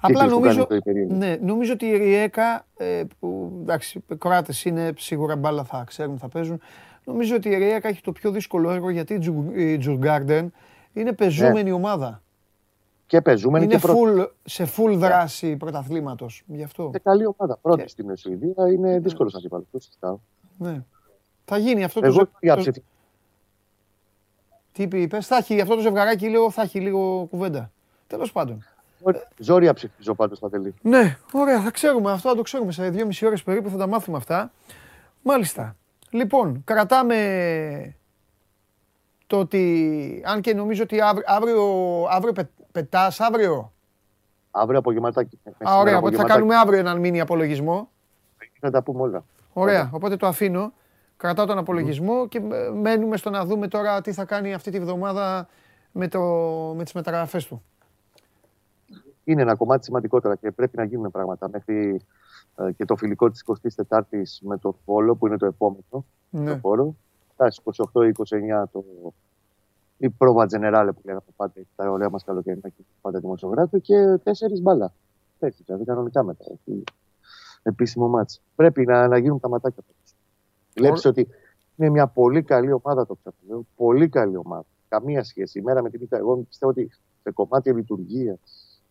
Απλά 0.02 0.26
νομίζω, 0.26 0.68
ναι, 1.08 1.38
νομίζω 1.42 1.74
ότι 1.74 1.86
η 1.86 1.98
Ριέκα, 1.98 2.66
ε, 2.78 3.04
που 3.20 3.60
εντάξει, 3.62 4.04
οι 4.10 4.16
Κροάτες 4.16 4.66
είναι 4.66 4.94
σίγουρα 4.98 5.36
μπάλα 5.36 5.64
θα 5.64 5.84
ξέρουν, 5.88 6.18
θα 6.18 6.30
παίζουν. 6.30 6.60
Νομίζω 7.04 7.36
ότι 7.36 7.50
η 7.50 7.56
Ριέκα 7.56 7.88
έχει 7.88 8.02
το 8.02 8.12
πιο 8.12 8.32
δύσκολο 8.32 8.72
έργο 8.72 8.90
γιατί 8.90 9.20
η 9.56 9.78
Τζουργκάρντεν 9.78 10.52
είναι 10.94 11.14
πεζούμενη 11.14 11.70
ναι. 11.70 11.72
ομάδα. 11.72 12.22
Και 13.08 13.22
πεζούμενη 13.22 13.66
είναι 13.66 13.76
και 13.76 13.82
full, 13.84 14.28
σε 14.44 14.68
full 14.78 14.90
ναι. 14.90 14.96
δράση 14.96 15.54
yeah. 15.54 15.60
πρωταθλήματος. 15.60 16.44
Γι' 16.48 16.64
αυτό. 16.64 16.84
Είναι 16.84 17.00
καλή 17.04 17.26
ομάδα. 17.26 17.58
Πρώτη 17.62 17.84
yeah. 17.86 17.90
στην 17.90 18.18
Σουηδία 18.18 18.72
είναι 18.74 18.92
ναι. 18.92 19.00
δύσκολος 19.00 19.34
να 19.34 19.40
αντίπαλο. 19.40 19.66
Το 19.72 20.20
Ναι. 20.58 20.84
Θα 21.46 21.58
γίνει 21.58 21.84
αυτό 21.84 22.00
Εγώ 22.04 22.18
το, 22.18 22.30
το, 22.42 22.64
το... 22.64 22.82
Τι 24.72 24.84
είπε, 24.84 25.22
θα 25.22 25.36
έχει 25.36 25.62
αυτό 25.62 25.76
το 25.76 25.82
ζευγαράκι 25.82 26.30
λίγο, 26.30 26.52
θα 26.52 26.62
έχει 26.62 26.80
λίγο 26.80 27.26
κουβέντα. 27.30 27.72
Τέλος 28.08 28.32
πάντων. 28.32 28.66
Ζόρια 29.38 29.74
ψηφίζω 29.74 30.14
πάντως 30.14 30.38
στα 30.38 30.50
τελή. 30.50 30.74
Ναι, 30.82 31.18
ωραία, 31.32 31.62
θα 31.62 31.72
ξέρουμε 31.72 32.12
αυτό, 32.12 32.30
θα 32.30 32.36
το 32.36 32.42
ξέρουμε 32.42 32.72
σε 32.72 32.90
δύο-μισή 32.90 33.26
ώρες 33.26 33.44
περίπου, 33.44 33.70
θα 33.70 33.78
τα 33.78 33.88
μάθουμε 33.88 34.18
αυτά. 34.18 34.52
Μάλιστα. 35.22 35.76
Λοιπόν, 36.10 36.62
κρατάμε 36.64 37.96
το 39.28 39.40
ότι, 39.40 40.24
αν 40.26 40.42
και 40.42 40.54
νομίζω 40.54 40.84
ότι 40.84 41.02
αύριο, 41.02 41.24
αύριο, 41.28 41.64
αύριο 42.10 42.34
πε, 42.34 42.50
πετάς, 42.72 43.20
αύριο. 43.20 43.74
Αύριο 44.52 44.80
απογευματάκι. 44.80 45.40
Α, 45.70 45.78
ωραία, 45.78 45.98
οπότε 45.98 46.16
θα 46.16 46.24
κάνουμε 46.24 46.56
αύριο 46.56 46.80
έναν 46.80 47.00
μήνυ 47.00 47.20
απολογισμό. 47.20 47.90
Θα 48.60 48.70
τα 48.70 48.82
πούμε 48.82 49.02
όλα. 49.02 49.24
Ωραία, 49.54 49.90
οπότε 49.94 50.18
το 50.18 50.28
αφήνω. 50.28 50.74
Κρατάω 51.18 51.46
τον 51.46 51.58
απολογισμό 51.58 52.28
και 52.28 52.40
μένουμε 52.74 53.18
στο 53.18 53.30
να 53.30 53.46
δούμε 53.46 53.68
τώρα 53.68 54.02
τι 54.02 54.14
θα 54.14 54.26
κάνει 54.26 54.54
αυτή 54.54 54.72
τη 54.72 54.80
βδομάδα 54.80 55.48
με, 55.92 56.08
το, 56.08 56.22
με 56.76 56.84
τις 56.84 56.94
μεταγραφές 56.94 57.46
του. 57.46 57.64
Είναι 59.24 59.42
ένα 59.42 59.56
κομμάτι 59.56 59.84
σημαντικότερα 59.84 60.36
και 60.36 60.52
πρέπει 60.52 60.78
να 60.78 60.84
γίνουν 60.84 61.12
πράγματα 61.12 61.50
μέχρι 61.50 62.02
ε, 62.56 62.72
και 62.72 62.86
το 62.86 62.96
φιλικό 62.96 63.30
της 63.30 63.44
24ης 63.88 64.40
με 64.42 64.58
το 64.58 64.76
Φόλο 64.86 65.16
που 65.16 65.28
είναι 65.28 65.38
το 65.38 65.46
επόμενο 65.46 66.06
ναι. 66.30 66.52
το 66.54 66.60
χώρο. 66.62 66.96
Φτάσει 67.34 67.62
28-29 67.66 68.64
το, 68.72 68.84
η 69.98 70.10
πρόβα 70.10 70.46
τζενεράλε 70.46 70.92
που 70.92 71.02
λέγαμε 71.04 71.24
πάντα, 71.36 71.54
τα 71.76 71.92
ωραία 71.92 72.10
μας 72.10 72.24
καλοκαιρινά 72.24 72.70
και 72.70 72.84
πάντα 73.02 73.20
δημοσιογράφοι 73.20 73.82
και 73.82 74.18
τέσσερις 74.24 74.62
μπάλα. 74.62 74.94
Έτσι, 75.40 75.64
δηλαδή 75.66 75.86
κανονικά 75.86 76.24
μετά. 76.24 76.44
Έχει 76.52 76.84
επίσημο 77.64 78.08
μάτσο. 78.08 78.42
Πρέπει 78.56 78.86
να, 78.86 79.08
να 79.08 79.18
γίνουν 79.18 79.40
τα 79.40 79.50
ματάκια 79.50 79.84
του. 79.88 79.95
Βλέπεις 80.76 81.06
ότι 81.06 81.28
είναι 81.76 81.90
μια 81.90 82.08
πολύ 82.08 82.44
καλή 82.44 82.72
ομάδα 82.72 83.06
το 83.06 83.18
ξαναλέω. 83.24 83.66
Πολύ 83.76 84.10
καλή 84.10 84.38
ομάδα. 84.38 84.66
Καμία 84.88 85.24
σχέση. 85.24 85.60
Η 85.60 85.62
μέρα 85.62 85.82
με 85.82 85.90
την 85.90 86.02
ήττα. 86.02 86.18
Εγώ 86.18 86.38
πιστεύω 86.38 86.72
ότι 86.72 86.92
σε 87.24 87.32
κομμάτι 87.32 87.74
λειτουργίας, 87.74 88.40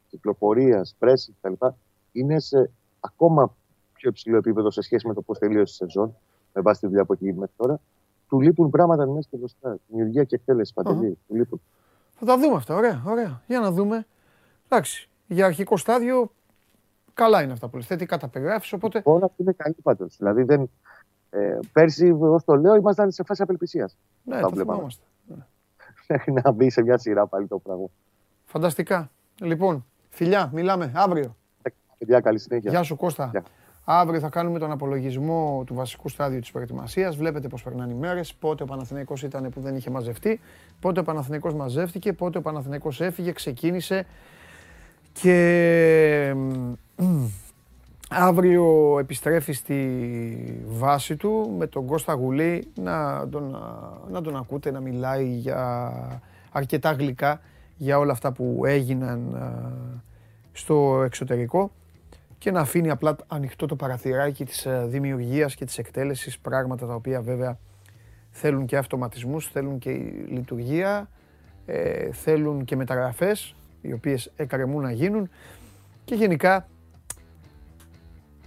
κυκλοφορίας, 0.08 0.94
πρέση 0.98 1.34
κτλ. 1.40 1.66
είναι 2.12 2.40
σε 2.40 2.70
ακόμα 3.00 3.56
πιο 3.92 4.08
υψηλό 4.08 4.36
επίπεδο 4.36 4.70
σε 4.70 4.80
σχέση 4.80 5.06
με 5.06 5.14
το 5.14 5.22
πώς 5.22 5.38
τελείωσε 5.38 5.72
η 5.72 5.86
σεζόν, 5.86 6.16
με 6.52 6.60
βάση 6.60 6.80
τη 6.80 6.86
δουλειά 6.86 7.04
που 7.04 7.12
έχει 7.12 7.24
γίνει 7.24 7.38
μέχρι 7.38 7.54
τώρα. 7.56 7.80
Του 8.28 8.40
λείπουν 8.40 8.70
πράγματα 8.70 9.06
μέσα 9.06 9.28
και 9.30 9.36
μπροστά. 9.36 9.78
Δημιουργία 9.88 10.24
και 10.24 10.34
εκτέλεση 10.34 10.72
παντελή. 10.72 11.18
Του 11.26 11.34
λείπουν. 11.34 11.60
Θα 12.14 12.26
τα 12.26 12.38
δούμε 12.38 12.56
αυτά. 12.56 12.74
Ωραία, 12.74 13.02
ωραία. 13.06 13.42
Για 13.46 13.60
να 13.60 13.70
δούμε. 13.70 14.06
Εντάξει. 14.68 15.08
Για 15.26 15.46
αρχικό 15.46 15.76
στάδιο 15.76 16.30
καλά 17.14 17.42
είναι 17.42 17.52
αυτά 17.52 17.68
που 17.68 17.76
λες. 17.76 17.86
Θετικά 17.86 18.18
τα 18.18 18.28
περιγράφεις. 18.28 18.72
Οπότε. 18.72 19.00
Όλα 19.04 19.24
αυτή 19.24 19.42
είναι 19.42 19.52
καλή 19.52 19.76
πάντως. 19.82 20.16
Δηλαδή 20.16 20.42
δεν, 20.42 20.70
ε, 21.34 21.58
πέρσι, 21.72 22.10
όπω 22.10 22.42
το 22.44 22.54
λέω, 22.54 22.74
ήμασταν 22.74 23.10
σε 23.10 23.22
φάση 23.22 23.42
απελπισίας. 23.42 23.96
Ναι, 24.22 24.40
το 24.40 24.50
θυμάμαστε. 24.54 25.04
Μέχρι 26.08 26.32
να 26.32 26.50
μπει 26.50 26.70
σε 26.70 26.82
μια 26.82 26.98
σειρά 26.98 27.26
πάλι 27.26 27.46
το 27.46 27.58
πράγμα. 27.58 27.86
Φανταστικά. 28.44 29.10
Λοιπόν, 29.40 29.84
φιλιά, 30.08 30.50
μιλάμε 30.52 30.92
αύριο. 30.94 31.36
Φιλιά, 31.98 32.20
καλή 32.20 32.38
συνέχεια. 32.38 32.70
Γεια 32.70 32.82
σου 32.82 32.96
Κώστα. 32.96 33.32
Αύριο 33.84 34.20
θα 34.20 34.28
κάνουμε 34.28 34.58
τον 34.58 34.70
απολογισμό 34.70 35.62
του 35.66 35.74
βασικού 35.74 36.08
στάδιου 36.08 36.40
της 36.40 36.50
προετοιμασίας. 36.50 37.16
Βλέπετε 37.16 37.48
πώς 37.48 37.62
περνάνε 37.62 37.92
οι 37.92 37.96
μέρες, 37.96 38.34
πότε 38.34 38.62
ο 38.62 38.66
Παναθηναϊκός 38.66 39.22
ήταν 39.22 39.50
που 39.50 39.60
δεν 39.60 39.76
είχε 39.76 39.90
μαζευτεί, 39.90 40.40
πότε 40.80 41.00
ο 41.00 41.02
Παναθηναϊκός 41.02 41.54
μαζεύτηκε, 41.54 42.12
πότε 42.12 42.38
ο 42.38 42.42
Παναθηναϊκός 42.42 43.00
έφυγε, 43.00 43.32
ξεκίνησε 43.32 44.06
και 45.12 46.34
Αύριο 48.16 48.96
επιστρέφει 48.98 49.52
στη 49.52 50.64
βάση 50.66 51.16
του 51.16 51.54
με 51.58 51.66
τον 51.66 51.86
Κώστα 51.86 52.12
Γουλή 52.12 52.66
να 52.74 53.28
τον, 53.28 53.56
να 54.10 54.20
τον 54.20 54.36
ακούτε 54.36 54.70
να 54.70 54.80
μιλάει 54.80 55.26
για 55.26 55.92
αρκετά 56.52 56.92
γλυκά 56.92 57.40
για 57.76 57.98
όλα 57.98 58.12
αυτά 58.12 58.32
που 58.32 58.62
έγιναν 58.64 59.36
στο 60.52 61.02
εξωτερικό 61.04 61.70
και 62.38 62.50
να 62.50 62.60
αφήνει 62.60 62.90
απλά 62.90 63.16
ανοιχτό 63.26 63.66
το 63.66 63.76
παραθυράκι 63.76 64.44
της 64.44 64.66
δημιουργίας 64.84 65.54
και 65.54 65.64
της 65.64 65.78
εκτέλεσης, 65.78 66.38
πράγματα 66.38 66.86
τα 66.86 66.94
οποία 66.94 67.20
βέβαια 67.20 67.58
θέλουν 68.30 68.66
και 68.66 68.76
αυτοματισμούς, 68.76 69.48
θέλουν 69.48 69.78
και 69.78 69.90
λειτουργία, 70.28 71.08
ε, 71.66 72.12
θέλουν 72.12 72.64
και 72.64 72.76
μεταγραφές, 72.76 73.54
οι 73.80 73.92
οποίες 73.92 74.32
εκκρεμούν 74.36 74.82
να 74.82 74.90
γίνουν. 74.92 75.30
Και 76.04 76.14
γενικά 76.14 76.68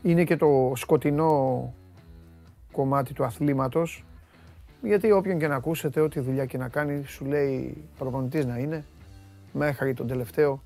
είναι 0.03 0.23
και 0.23 0.35
το 0.35 0.71
σκοτεινό 0.75 1.73
κομμάτι 2.71 3.13
του 3.13 3.23
αθλήματος. 3.23 4.05
Γιατί 4.81 5.11
όποιον 5.11 5.39
και 5.39 5.47
να 5.47 5.55
ακούσετε, 5.55 5.99
ό,τι 5.99 6.19
δουλειά 6.19 6.45
και 6.45 6.57
να 6.57 6.67
κάνει, 6.67 7.03
σου 7.05 7.25
λέει 7.25 7.83
προπονητής 7.97 8.45
να 8.45 8.57
είναι. 8.57 8.85
Μέχρι 9.53 9.93
τον 9.93 10.07
τελευταίο. 10.07 10.61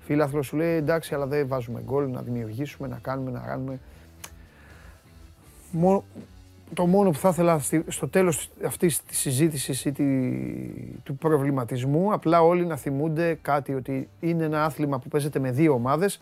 Φίλαθλος 0.00 0.46
σου 0.46 0.56
λέει 0.56 0.76
εντάξει 0.76 1.14
αλλά 1.14 1.26
δεν 1.26 1.48
βάζουμε 1.48 1.82
γκολ 1.84 2.10
να 2.10 2.22
δημιουργήσουμε, 2.22 2.88
να 2.88 2.98
κάνουμε, 3.02 3.30
να 3.30 3.40
κάνουμε. 3.40 3.78
το 6.74 6.86
μόνο 6.86 7.10
που 7.10 7.18
θα 7.18 7.28
ήθελα 7.28 7.60
στο 7.86 8.08
τέλος 8.08 8.50
αυτής 8.66 9.02
της 9.02 9.18
συζήτησης 9.18 9.84
ή 9.84 9.92
του 11.02 11.16
προβληματισμού 11.16 12.12
απλά 12.12 12.42
όλοι 12.42 12.66
να 12.66 12.76
θυμούνται 12.76 13.38
κάτι 13.42 13.74
ότι 13.74 14.08
είναι 14.20 14.44
ένα 14.44 14.64
άθλημα 14.64 14.98
που 14.98 15.08
παίζεται 15.08 15.38
με 15.38 15.50
δύο 15.50 15.72
ομάδες 15.72 16.20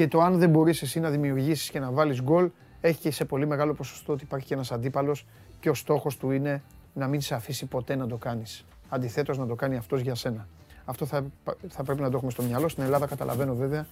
και 0.00 0.08
το 0.08 0.20
αν 0.20 0.38
δεν 0.38 0.50
μπορείς 0.50 0.82
εσύ 0.82 1.00
να 1.00 1.10
δημιουργήσεις 1.10 1.70
και 1.70 1.78
να 1.78 1.90
βάλεις 1.90 2.22
γκολ, 2.22 2.50
έχει 2.80 3.00
και 3.00 3.10
σε 3.10 3.24
πολύ 3.24 3.46
μεγάλο 3.46 3.74
ποσοστό 3.74 4.12
ότι 4.12 4.24
υπάρχει 4.24 4.46
και 4.46 4.54
ένας 4.54 4.72
αντίπαλος 4.72 5.26
και 5.60 5.70
ο 5.70 5.74
στόχος 5.74 6.16
του 6.16 6.30
είναι 6.30 6.62
να 6.94 7.06
μην 7.06 7.20
σε 7.20 7.34
αφήσει 7.34 7.66
ποτέ 7.66 7.94
να 7.94 8.06
το 8.06 8.16
κάνεις. 8.16 8.64
Αντιθέτως, 8.88 9.38
να 9.38 9.46
το 9.46 9.54
κάνει 9.54 9.76
αυτός 9.76 10.00
για 10.00 10.14
σένα. 10.14 10.46
Αυτό 10.84 11.06
θα, 11.06 11.24
θα 11.68 11.82
πρέπει 11.82 12.00
να 12.00 12.10
το 12.10 12.16
έχουμε 12.16 12.30
στο 12.30 12.42
μυαλό. 12.42 12.68
Στην 12.68 12.82
Ελλάδα 12.82 13.06
καταλαβαίνω 13.06 13.54
βέβαια 13.54 13.86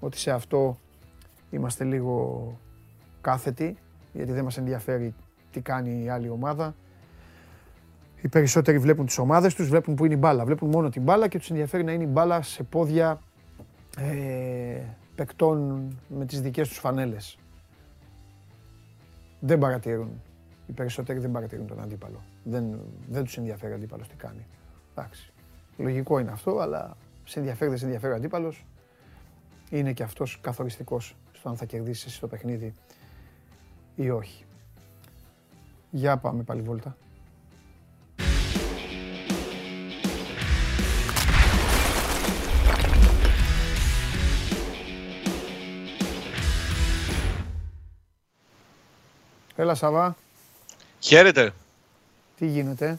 ότι 0.00 0.18
σε 0.18 0.30
αυτό 0.30 0.78
είμαστε 1.50 1.84
λίγο 1.84 2.58
κάθετοι, 3.20 3.76
γιατί 4.12 4.32
δεν 4.32 4.44
μας 4.44 4.56
ενδιαφέρει 4.56 5.14
τι 5.52 5.60
κάνει 5.60 6.04
η 6.04 6.08
άλλη 6.08 6.28
ομάδα. 6.28 6.74
Οι 8.20 8.28
περισσότεροι 8.28 8.78
βλέπουν 8.78 9.06
τις 9.06 9.18
ομάδες 9.18 9.54
τους, 9.54 9.68
βλέπουν 9.68 9.94
που 9.94 10.04
είναι 10.04 10.14
η 10.14 10.18
μπάλα. 10.20 10.44
Βλέπουν 10.44 10.68
μόνο 10.68 10.88
την 10.88 11.02
μπάλα 11.02 11.28
και 11.28 11.38
τους 11.38 11.50
ενδιαφέρει 11.50 11.84
να 11.84 11.92
είναι 11.92 12.04
η 12.04 12.10
μπάλα 12.10 12.42
σε 12.42 12.62
πόδια 12.62 13.20
ε, 13.98 14.80
παικτών 15.14 15.88
με 16.08 16.26
τις 16.26 16.40
δικές 16.40 16.68
τους 16.68 16.78
φανέλες. 16.78 17.38
Δεν 19.40 19.58
παρατηρούν. 19.58 20.22
Οι 20.66 20.72
περισσότεροι 20.72 21.18
δεν 21.18 21.30
παρατηρούν 21.30 21.66
τον 21.66 21.80
αντίπαλο. 21.80 22.22
Δεν, 22.44 22.80
δεν 23.08 23.24
τους 23.24 23.36
ενδιαφέρει 23.36 23.72
ο 23.72 23.74
αντίπαλος 23.74 24.08
τι 24.08 24.16
κάνει. 24.16 24.46
Εντάξει. 24.94 25.32
Λογικό 25.76 26.18
είναι 26.18 26.30
αυτό, 26.30 26.58
αλλά 26.58 26.96
σε 27.24 27.38
ενδιαφέρει, 27.38 27.70
δεν 27.70 27.78
σε 27.78 27.84
ενδιαφέρει 27.84 28.12
ο 28.12 28.16
αντίπαλος. 28.16 28.66
Είναι 29.70 29.92
και 29.92 30.02
αυτός 30.02 30.38
καθοριστικός 30.40 31.16
στο 31.32 31.48
αν 31.48 31.56
θα 31.56 31.64
κερδίσεις 31.64 32.04
εσύ 32.04 32.20
το 32.20 32.28
παιχνίδι 32.28 32.74
ή 33.96 34.10
όχι. 34.10 34.44
Για 35.90 36.16
πάμε 36.16 36.42
πάλι 36.42 36.62
βόλτα. 36.62 36.96
Έλα 49.56 49.74
Σαββά. 49.74 50.16
Χαίρετε. 51.00 51.52
Τι 52.36 52.46
γίνεται; 52.46 52.98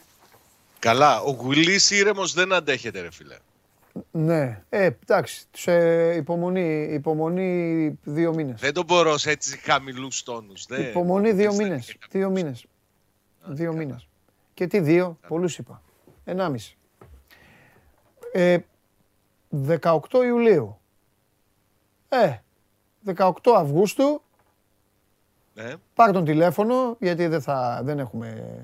Καλά. 0.78 1.20
Ο 1.20 1.30
Γουλής 1.30 1.90
ήρεμος 1.90 2.32
δεν 2.32 2.52
αντέχεται 2.52 3.00
ρε 3.00 3.10
φίλε. 3.10 3.36
Ναι, 4.10 4.62
ε, 4.68 4.84
εντάξει, 4.84 5.44
σε 5.52 5.72
υπομονή, 6.14 6.88
υπομονή 6.92 7.98
δύο 8.02 8.34
μήνες. 8.34 8.60
Δεν 8.60 8.72
το 8.72 8.84
μπορώ 8.84 9.18
σε 9.18 9.30
έτσι 9.30 9.58
χαμηλούς 9.58 10.22
τόνους. 10.22 10.66
Δεν... 10.66 10.82
Υπομονή 10.82 11.32
δύο 11.32 11.54
μήνες, 11.54 11.96
δύο 12.10 12.30
μήνες. 12.30 12.66
δύο 13.44 13.72
μήνες. 13.72 14.08
Και 14.54 14.66
τι 14.66 14.80
δύο, 14.80 15.18
πολλούς 15.28 15.58
είπα. 15.58 15.82
Ενάμιση. 16.24 16.76
Ε, 18.32 18.58
18 19.68 19.98
Ιουλίου. 20.24 20.78
Ε, 22.08 22.36
18 23.16 23.32
Αυγούστου 23.56 24.22
ναι. 25.54 25.72
Πάρ 25.94 26.12
τον 26.12 26.24
τηλέφωνο, 26.24 26.96
γιατί 27.00 27.26
δεν, 27.26 27.40
θα, 27.40 27.80
δεν 27.84 27.98
έχουμε 27.98 28.54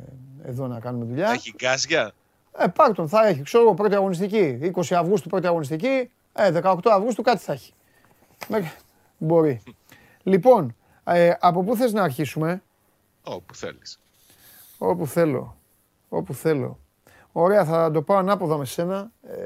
εδώ 0.42 0.66
να 0.66 0.80
κάνουμε 0.80 1.04
δουλειά. 1.04 1.30
Έχει 1.30 1.54
γκάζια; 1.56 2.12
Ε, 2.58 2.66
πάρ 2.66 2.92
τον, 2.92 3.08
θα 3.08 3.26
έχει. 3.26 3.42
Ξέρω 3.42 3.62
εγώ, 3.62 3.74
πρώτη 3.74 3.94
αγωνιστική. 3.94 4.72
20 4.74 4.94
Αυγούστου 4.94 5.28
πρώτη 5.28 5.46
αγωνιστική. 5.46 6.10
Ε, 6.32 6.60
18 6.62 6.78
Αυγούστου 6.84 7.22
κάτι 7.22 7.42
θα 7.42 7.52
έχει. 7.52 7.72
Μπορεί. 9.18 9.62
λοιπόν, 10.22 10.76
ε, 11.04 11.32
από 11.40 11.62
πού 11.62 11.76
θες 11.76 11.92
να 11.92 12.02
αρχίσουμε; 12.02 12.62
Όπου 13.24 13.54
θέλεις. 13.54 14.00
Όπου 14.78 15.06
θέλω. 15.06 15.56
Όπου 16.08 16.34
θέλω. 16.34 16.78
Ωραία, 17.32 17.64
θα 17.64 17.90
το 17.90 18.02
πάω 18.02 18.16
ανάποδα 18.16 18.56
με 18.56 18.64
σένα. 18.64 19.10
Ε, 19.22 19.36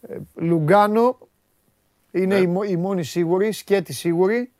ε, 0.00 0.18
Λουγκάνο 0.34 1.18
είναι 2.10 2.40
ναι. 2.40 2.64
η, 2.64 2.70
η 2.70 2.76
μόνη 2.76 3.04
σίγουρη, 3.04 3.52
σκέτη 3.52 3.92
σίγουρη. 3.92 4.51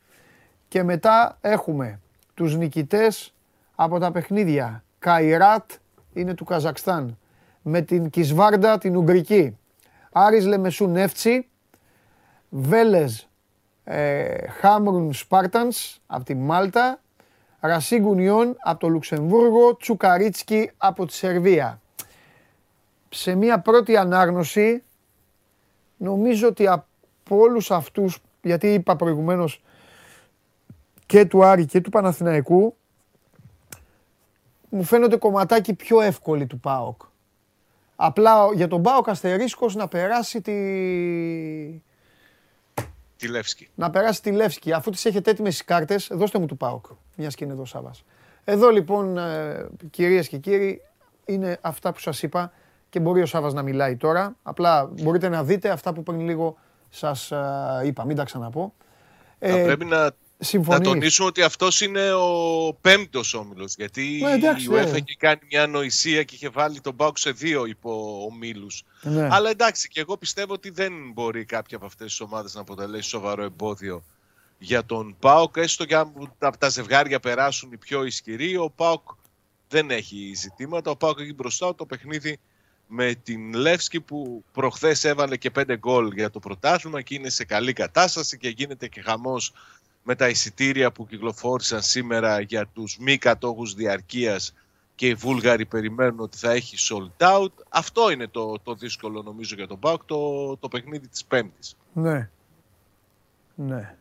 Και 0.73 0.83
μετά 0.83 1.39
έχουμε 1.41 2.01
τους 2.35 2.57
νικητές 2.57 3.35
από 3.75 3.99
τα 3.99 4.13
παιχνίδια. 4.13 4.85
Καϊράτ 4.99 5.71
είναι 6.13 6.35
του 6.35 6.45
Καζακστάν. 6.45 7.19
Με 7.63 7.81
την 7.81 8.11
Κισβάρντα 8.11 8.79
την 8.79 8.97
Ουγγρική. 8.97 9.59
Άρης 10.13 10.47
Λεμεσού 10.47 10.87
Νεύτσι. 10.87 11.49
Βέλεζ 12.49 13.21
ε, 13.85 14.49
Χάμρουν 14.49 15.13
Σπάρτανς 15.13 16.01
από 16.07 16.25
τη 16.25 16.35
Μάλτα. 16.35 17.01
Ρασίγκουνιόν 17.61 18.57
από 18.59 18.79
το 18.79 18.89
Λουξεμβούργο. 18.89 19.77
Τσουκαρίτσκι 19.77 20.71
από 20.77 21.07
τη 21.07 21.13
Σερβία. 21.13 21.81
Σε 23.09 23.35
μια 23.35 23.61
πρώτη 23.61 23.97
ανάγνωση 23.97 24.83
νομίζω 25.97 26.49
ότι 26.49 26.67
από 26.67 26.87
όλους 27.27 27.71
αυτούς, 27.71 28.19
γιατί 28.43 28.73
είπα 28.73 28.97
προηγουμένως 28.97 29.63
και 31.13 31.25
του 31.25 31.45
Άρη 31.45 31.67
και 31.67 31.81
του 31.81 31.91
Παναθηναϊκού 31.91 32.77
μου 34.69 34.83
φαίνονται 34.83 35.17
κομματάκι 35.17 35.75
πιο 35.75 36.01
εύκολη 36.01 36.47
του 36.47 36.61
ΠΑΟΚ. 36.61 37.03
Απλά 37.97 38.35
για 38.55 38.69
τον 38.69 38.83
Πάοκ 38.83 39.09
αστερίσκος 39.09 39.75
να 39.75 39.89
περάσει 39.89 40.41
τη... 40.41 40.53
Τη 43.17 43.29
Λεύσκη. 43.29 43.69
να 43.75 43.91
περάσει 43.91 44.23
τη 44.23 44.31
Λεύσκη. 44.31 44.73
Αφού 44.73 44.91
τις 44.91 45.05
έχετε 45.05 45.31
έτοιμες 45.31 45.61
οι 45.61 45.65
κάρτες, 45.65 46.09
δώστε 46.13 46.39
μου 46.39 46.47
του 46.47 46.57
ΠΑΟΚ, 46.57 46.87
μιας 47.17 47.35
και 47.35 47.45
είναι 47.45 47.53
εδώ 47.53 47.63
ο 47.63 47.67
Σάβας. 47.67 48.05
Εδώ 48.45 48.71
λοιπόν, 48.71 49.19
ε, 49.19 49.69
κυρίες 49.91 50.29
και 50.29 50.39
κύριοι, 50.39 50.83
είναι 51.25 51.59
αυτά 51.61 51.93
που 51.93 52.01
σας 52.01 52.23
είπα 52.23 52.53
και 52.89 53.01
μπορεί 53.01 53.23
ο 53.23 53.27
Σάβας 53.27 53.53
να 53.53 53.63
μιλάει 53.63 53.97
τώρα. 53.97 54.37
Απλά 54.43 54.91
μπορείτε 55.03 55.29
να 55.29 55.45
δείτε 55.45 55.71
αυτά 55.71 55.93
που 55.93 56.03
πριν 56.03 56.21
λίγο 56.21 56.59
σας 56.91 57.31
ε, 57.31 57.83
είπα, 57.85 58.05
μην 58.05 58.17
τα 58.17 58.25
ξαναπώ. 58.25 58.75
Θα 59.39 59.49
Ε, 59.49 59.65
πρέπει 59.65 59.85
να, 59.85 60.11
να 60.43 60.49
συμφωνείς. 60.49 60.89
τονίσουμε 60.89 61.29
ότι 61.29 61.43
αυτός 61.43 61.81
είναι 61.81 62.13
ο 62.13 62.75
πέμπτος 62.81 63.35
όμιλος. 63.35 63.75
Γιατί 63.75 64.21
Ναι, 64.23 64.33
εντάξει, 64.33 64.65
η 64.65 64.69
UEFA 64.73 64.91
ναι. 64.91 64.97
είχε 64.97 65.17
κάνει 65.19 65.41
μια 65.51 65.63
ανοησία 65.63 66.23
και 66.23 66.35
είχε 66.35 66.49
βάλει 66.49 66.81
τον 66.81 66.97
Πάουκ 66.97 67.19
σε 67.19 67.31
δύο 67.31 67.65
υπό 67.65 68.25
ομίλου. 68.31 68.67
Ναι. 69.03 69.29
Αλλά 69.31 69.51
εντάξει, 69.51 69.89
και 69.89 70.01
εγώ 70.01 70.17
πιστεύω 70.17 70.53
ότι 70.53 70.71
δεν 70.71 70.93
μπορεί 71.13 71.45
κάποια 71.45 71.77
από 71.77 71.87
αυτές 71.87 72.07
τις 72.07 72.21
ομάδες 72.21 72.55
να 72.55 72.61
αποτελέσει 72.61 73.09
σοβαρό 73.09 73.43
εμπόδιο 73.43 74.05
για 74.59 74.85
τον 74.85 75.17
Πάοκ. 75.19 75.57
Έστω 75.57 75.85
και 75.85 75.97
αν 75.97 76.33
από 76.39 76.59
τα 76.59 76.69
ζευγάρια 76.69 77.21
περάσουν 77.21 77.73
οι 77.73 77.77
πιο 77.77 78.05
ισχυροί, 78.05 78.57
ο 78.57 78.71
Πάοκ 78.77 79.09
δεν 79.69 79.91
έχει 79.91 80.33
ζητήματα. 80.37 80.91
Ο 80.91 80.97
Πάοκ 80.97 81.21
έχει 81.21 81.35
μπροστά 81.35 81.75
το 81.75 81.87
παιχνίδι 81.87 82.39
με 82.87 83.15
την 83.15 83.55
Λεύσκη 83.55 84.01
που 84.01 84.45
προχθές 84.53 85.05
έβαλε 85.05 85.37
και 85.37 85.51
πέντε 85.51 85.77
γκολ 85.79 86.13
για 86.13 86.31
το 86.31 86.39
πρωτάθλημα 86.39 87.03
και 87.03 87.15
είναι 87.15 87.29
σε 87.29 87.45
καλή 87.45 87.73
κατάσταση 87.73 88.39
και 88.39 88.49
γίνεται 88.49 88.89
και 88.89 89.01
χαμός 89.01 89.53
με 90.03 90.15
τα 90.15 90.29
εισιτήρια 90.29 90.93
που 90.93 91.07
κυκλοφόρησαν 91.07 91.83
σήμερα 91.83 92.41
για 92.41 92.67
τους 92.67 92.99
μη 92.99 93.19
κατόχους 93.19 93.75
διαρκείας 93.75 94.55
και 94.95 95.07
οι 95.07 95.15
Βούλγαροι 95.15 95.67
περιμένουν 95.67 96.21
ότι 96.21 96.37
θα 96.37 96.51
έχει 96.51 96.77
sold 96.79 97.27
out. 97.27 97.53
Αυτό 97.69 98.11
είναι 98.11 98.27
το, 98.29 98.59
το 98.63 98.75
δύσκολο 98.75 99.23
νομίζω 99.23 99.55
για 99.55 99.67
τον 99.67 99.79
ΠΑΟΚ, 99.79 100.05
το, 100.05 100.57
το 100.57 100.69
παιχνίδι 100.69 101.09
της 101.09 101.25
Πέμπτης. 101.25 101.77
Ναι. 101.93 102.31
Ναι. 103.55 103.97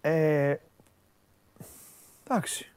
Ε, 0.00 0.56
εντάξει. 2.24 2.72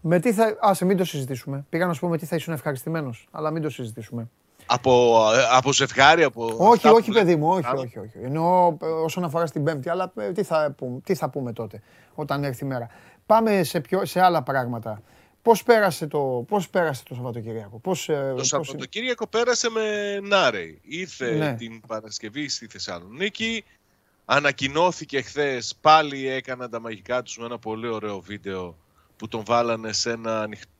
Με 0.00 0.20
τι 0.20 0.32
θα... 0.32 0.56
Άσε, 0.60 0.84
μην 0.84 0.96
το 0.96 1.04
συζητήσουμε. 1.04 1.64
Πήγα 1.68 1.86
να 1.86 1.92
σου 1.92 2.00
πω 2.00 2.08
με 2.08 2.18
τι 2.18 2.26
θα 2.26 2.36
ήσουν 2.36 2.52
ευχαριστημένος, 2.52 3.28
αλλά 3.30 3.50
μην 3.50 3.62
το 3.62 3.70
συζητήσουμε. 3.70 4.30
Από, 4.66 5.20
ε, 5.34 5.46
από 5.50 5.72
ζευγάρι, 5.72 6.22
από... 6.22 6.44
όχι, 6.58 6.72
αυτά 6.74 6.88
που 6.90 6.96
όχι, 6.96 7.10
λέτε. 7.10 7.24
παιδί 7.24 7.36
μου, 7.36 7.48
όχι, 7.48 7.66
Α, 7.66 7.70
όχι, 7.72 7.98
όχι. 7.98 8.18
Εννοώ 8.22 8.76
ε, 8.82 8.86
όσον 8.86 9.24
αφορά 9.24 9.46
στην 9.46 9.64
Πέμπτη, 9.64 9.88
αλλά 9.88 10.12
ε, 10.16 10.32
τι 10.32 10.42
θα, 10.42 10.74
πούμε, 10.76 11.00
τι 11.04 11.14
θα 11.14 11.30
πούμε 11.30 11.52
τότε, 11.52 11.82
όταν 12.14 12.44
έρθει 12.44 12.64
η 12.64 12.66
μέρα. 12.68 12.88
Πάμε 13.26 13.62
σε, 13.62 13.80
πιο, 13.80 14.04
σε 14.04 14.20
άλλα 14.20 14.42
πράγματα. 14.42 15.02
Πώς 15.42 15.62
πέρασε 15.62 16.06
το, 16.06 16.44
πώς 16.48 16.68
πέρασε 16.68 17.02
το 17.08 17.14
Σαββατοκύριακο, 17.14 17.78
πώς, 17.78 18.08
ε, 18.08 18.26
Το 18.28 18.34
πώς- 18.34 18.46
Σαββατοκύριακο 18.46 19.26
πέρασε 19.26 19.70
με 19.70 20.18
Νάρεϊ. 20.22 20.80
Ήρθε 20.82 21.30
Ναι. 21.34 21.54
την 21.54 21.80
Παρασκευή 21.86 22.48
στη 22.48 22.66
Θεσσαλονίκη. 22.66 23.64
Ανακοινώθηκε 24.24 25.20
χθες, 25.22 25.74
πάλι 25.80 26.28
έκαναν 26.28 26.70
τα 26.70 26.80
μαγικά 26.80 27.22
τους 27.22 27.38
με 27.38 27.44
ένα 27.44 27.58
πολύ 27.58 27.88
ωραίο 27.88 28.20
βίντεο 28.20 28.76
που 29.16 29.28
τον 29.28 29.42
βάλανε 29.46 29.92
σε 29.92 30.10
ένα 30.10 30.40
ανοιχτό 30.42 30.70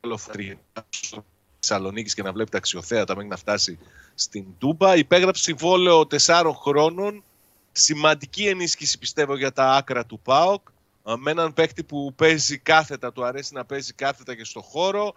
λεωφορείο 0.00 0.58
στο 0.90 1.24
Θεσσαλονίκης 1.68 2.14
και 2.14 2.22
να 2.22 2.32
βλέπει 2.32 2.50
τα 2.50 2.58
αξιοθέατα 2.58 3.14
μέχρι 3.14 3.28
να 3.30 3.36
φτάσει 3.36 3.78
στην 4.14 4.44
Τούμπα. 4.58 4.96
Υπέγραψε 4.96 5.42
συμβόλαιο 5.42 6.06
τεσσάρων 6.06 6.54
χρόνων. 6.54 7.24
Σημαντική 7.72 8.46
ενίσχυση 8.46 8.98
πιστεύω 8.98 9.36
για 9.36 9.52
τα 9.52 9.72
άκρα 9.72 10.06
του 10.06 10.20
ΠΑΟΚ. 10.20 10.68
Α, 11.10 11.16
Με 11.16 11.30
έναν 11.30 11.52
παίκτη 11.52 11.84
που 11.84 12.14
παίζει 12.16 12.58
κάθετα, 12.58 13.12
του 13.12 13.24
αρέσει 13.24 13.54
να 13.54 13.64
παίζει 13.64 13.92
κάθετα 13.92 14.34
και 14.34 14.44
στο 14.44 14.60
χώρο. 14.60 15.14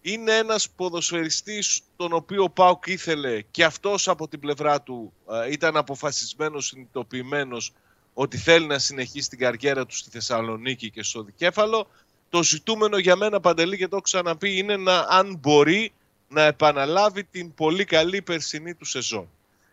Είναι 0.00 0.36
ένας 0.36 0.70
ποδοσφαιριστής 0.70 1.80
τον 1.96 2.12
οποίο 2.12 2.42
ο 2.42 2.50
ΠΑΟΚ 2.50 2.86
ήθελε 2.86 3.40
και 3.50 3.64
αυτός 3.64 4.08
από 4.08 4.28
την 4.28 4.40
πλευρά 4.40 4.82
του 4.82 5.12
α, 5.26 5.46
ήταν 5.46 5.76
αποφασισμένος, 5.76 6.66
συνειδητοποιημένος 6.66 7.72
ότι 8.14 8.36
θέλει 8.36 8.66
να 8.66 8.78
συνεχίσει 8.78 9.28
την 9.28 9.38
καριέρα 9.38 9.86
του 9.86 9.96
στη 9.96 10.10
Θεσσαλονίκη 10.10 10.90
και 10.90 11.02
στο 11.02 11.22
Δικέφαλο. 11.22 11.88
Το 12.30 12.42
ζητούμενο 12.42 12.98
για 12.98 13.16
μένα, 13.16 13.40
Παντελή, 13.40 13.76
και 13.76 13.88
το 13.88 13.96
έχω 13.96 14.04
ξαναπεί, 14.04 14.56
είναι 14.56 14.76
να, 14.76 14.98
αν 15.08 15.36
μπορεί 15.40 15.92
να 16.28 16.42
επαναλάβει 16.42 17.24
την 17.24 17.54
πολύ 17.54 17.84
καλή 17.84 18.22
περσινή 18.22 18.74
του 18.74 18.84
σεζόν. 18.84 19.28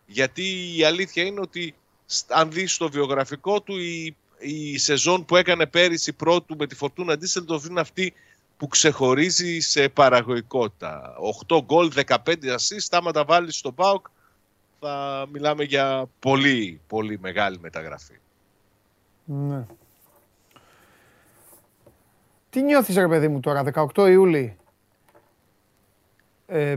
Γιατί 0.05 0.78
η 0.78 0.84
αλήθεια 0.84 1.24
είναι 1.24 1.39
ότι 1.39 1.76
σ- 2.05 2.32
αν 2.32 2.51
δεις 2.51 2.78
το 2.78 2.89
βιογραφικό 2.89 3.62
του, 3.62 3.78
η, 3.78 4.16
η 4.39 4.78
σεζόν 4.78 5.26
που 5.26 5.36
έκανε 5.36 5.66
πέρυσι 5.66 6.14
πρώτου 6.14 6.55
με 6.55 6.68
τη 6.68 6.76
Φορτούνα 6.76 7.18
Ντίσσελντοφ 7.18 7.66
είναι 7.66 7.80
αυτή 7.80 8.14
που 8.58 8.68
ξεχωρίζει 8.68 9.60
σε 9.60 9.89
παραγωγικότητα. 9.89 11.16
8 11.47 11.60
γκολ, 11.64 11.91
15 12.05 12.16
assist, 12.26 12.88
άμα 12.91 13.12
τα 13.12 13.26
βάλεις 13.26 13.58
στο 13.58 13.72
ΠΑΟΚ 13.72 14.05
θα 14.80 15.26
μιλάμε 15.32 15.64
για 15.64 16.10
πολύ, 16.20 16.82
πολύ 16.88 17.20
μεγάλη 17.20 17.60
μεταγραφή. 17.60 18.14
Ναι. 19.26 19.66
Τι 22.50 22.62
νιώθεις 22.62 22.95
ρε 22.95 23.08
παιδί 23.08 23.28
μου 23.28 23.39
τώρα, 23.39 23.64
18 23.95 24.08
Ιούλη; 24.10 24.58
Ε, 26.48 26.76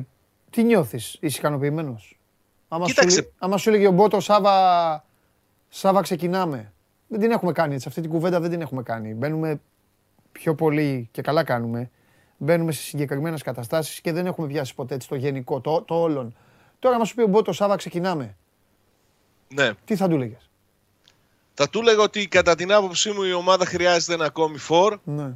τι 0.50 0.62
νιώθεις, 0.62 1.16
είσαι 1.20 1.38
ικανοποιημένος; 1.38 2.18
Άμα 2.68 2.86
σου, 2.86 2.94
Κοίταξε. 2.94 3.16
λέ- 3.20 3.28
άμα 3.38 3.56
σου 3.56 3.68
έλεγε 3.68 3.86
ο 3.86 3.90
Μπότο 3.90 4.20
Σάβα, 4.20 5.04
Σάβα 5.68 6.00
ξεκινάμε. 6.00 6.72
Δεν 7.08 7.20
την 7.20 7.30
έχουμε 7.30 7.52
κάνει 7.52 7.74
έτσι, 7.74 7.88
αυτή 7.88 8.00
την 8.00 8.10
κουβέντα 8.10 8.40
δεν 8.40 8.50
την 8.50 8.60
έχουμε 8.60 8.82
κάνει. 8.82 9.14
Μπαίνουμε 9.14 9.60
πιο 10.32 10.54
πολύ 10.54 11.08
και 11.12 11.22
καλά 11.22 11.44
κάνουμε. 11.44 11.90
Μπαίνουμε 12.36 12.72
σε 12.72 12.82
συγκεκριμένες 12.82 13.42
καταστάσεις 13.42 14.00
και 14.00 14.12
δεν 14.12 14.26
έχουμε 14.26 14.46
πιάσει 14.46 14.74
ποτέ 14.74 14.94
έτσι 14.94 15.08
το 15.08 15.14
γενικό, 15.14 15.60
το, 15.60 15.82
το 15.82 15.94
όλον. 16.00 16.36
Τώρα 16.78 16.94
άμα 16.96 17.04
σου 17.04 17.14
πει 17.14 17.22
ο 17.22 17.26
Μπότο 17.26 17.52
Σάβα 17.52 17.76
ξεκινάμε, 17.76 18.36
Ναι, 19.54 19.70
τι 19.84 19.96
θα 19.96 20.08
του 20.08 20.16
λέγες; 20.18 20.50
θα 21.54 21.68
του 21.68 21.78
έλεγα 21.80 22.02
ότι 22.02 22.28
κατά 22.28 22.54
την 22.54 22.72
άποψή 22.72 23.10
μου 23.10 23.22
η 23.22 23.32
ομάδα 23.32 23.64
χρειάζεται 23.64 24.14
ένα 24.14 24.24
ακόμη 24.24 24.58
φορ, 24.58 24.98
Ναι. 25.04 25.32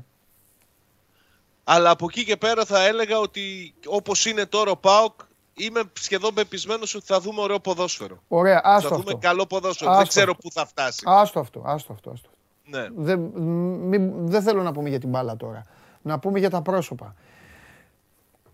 Αλλά 1.65 1.91
από 1.91 2.07
εκεί 2.11 2.25
και 2.25 2.37
πέρα 2.37 2.65
θα 2.65 2.87
έλεγα 2.87 3.19
ότι 3.19 3.75
όπως 3.87 4.27
είναι 4.27 4.47
τώρα 4.47 4.71
ο 4.71 4.77
ΠΑΟΚ, 4.77 5.21
είμαι 5.55 5.83
σχεδόν 5.93 6.35
πεπισμένος 6.35 6.95
ότι 6.95 7.07
θα 7.07 7.21
δούμε 7.21 7.41
ωραίο 7.41 7.61
ποδόσφαιρο. 7.61 8.23
Ωραία, 8.29 8.61
θα 8.65 8.69
άστο 8.71 8.89
δούμε 8.89 9.03
αυτό. 9.07 9.17
καλό 9.19 9.47
ποδόσφαιρο. 9.47 9.91
Άστο 9.91 10.01
Δεν 10.03 10.09
ξέρω 10.09 10.31
αυτό. 10.31 10.43
πού 10.49 10.53
θα 10.55 10.67
φτάσει. 10.67 11.03
Άστο 11.07 11.41
αυτό, 11.41 11.63
άστο 11.67 11.93
αυτό, 11.93 12.11
άστο. 12.11 12.29
Ναι. 12.67 12.87
Δεν, 12.97 13.19
μη- 13.19 14.13
δεν 14.15 14.43
θέλω 14.43 14.63
να 14.63 14.73
πούμε 14.73 14.89
για 14.89 14.99
την 15.01 15.09
μπάλα 15.09 15.37
τώρα. 15.37 15.63
Να 16.03 16.19
πούμε 16.19 16.39
για 16.39 16.51
τα 16.51 16.63
πρόσωπα. 16.63 17.15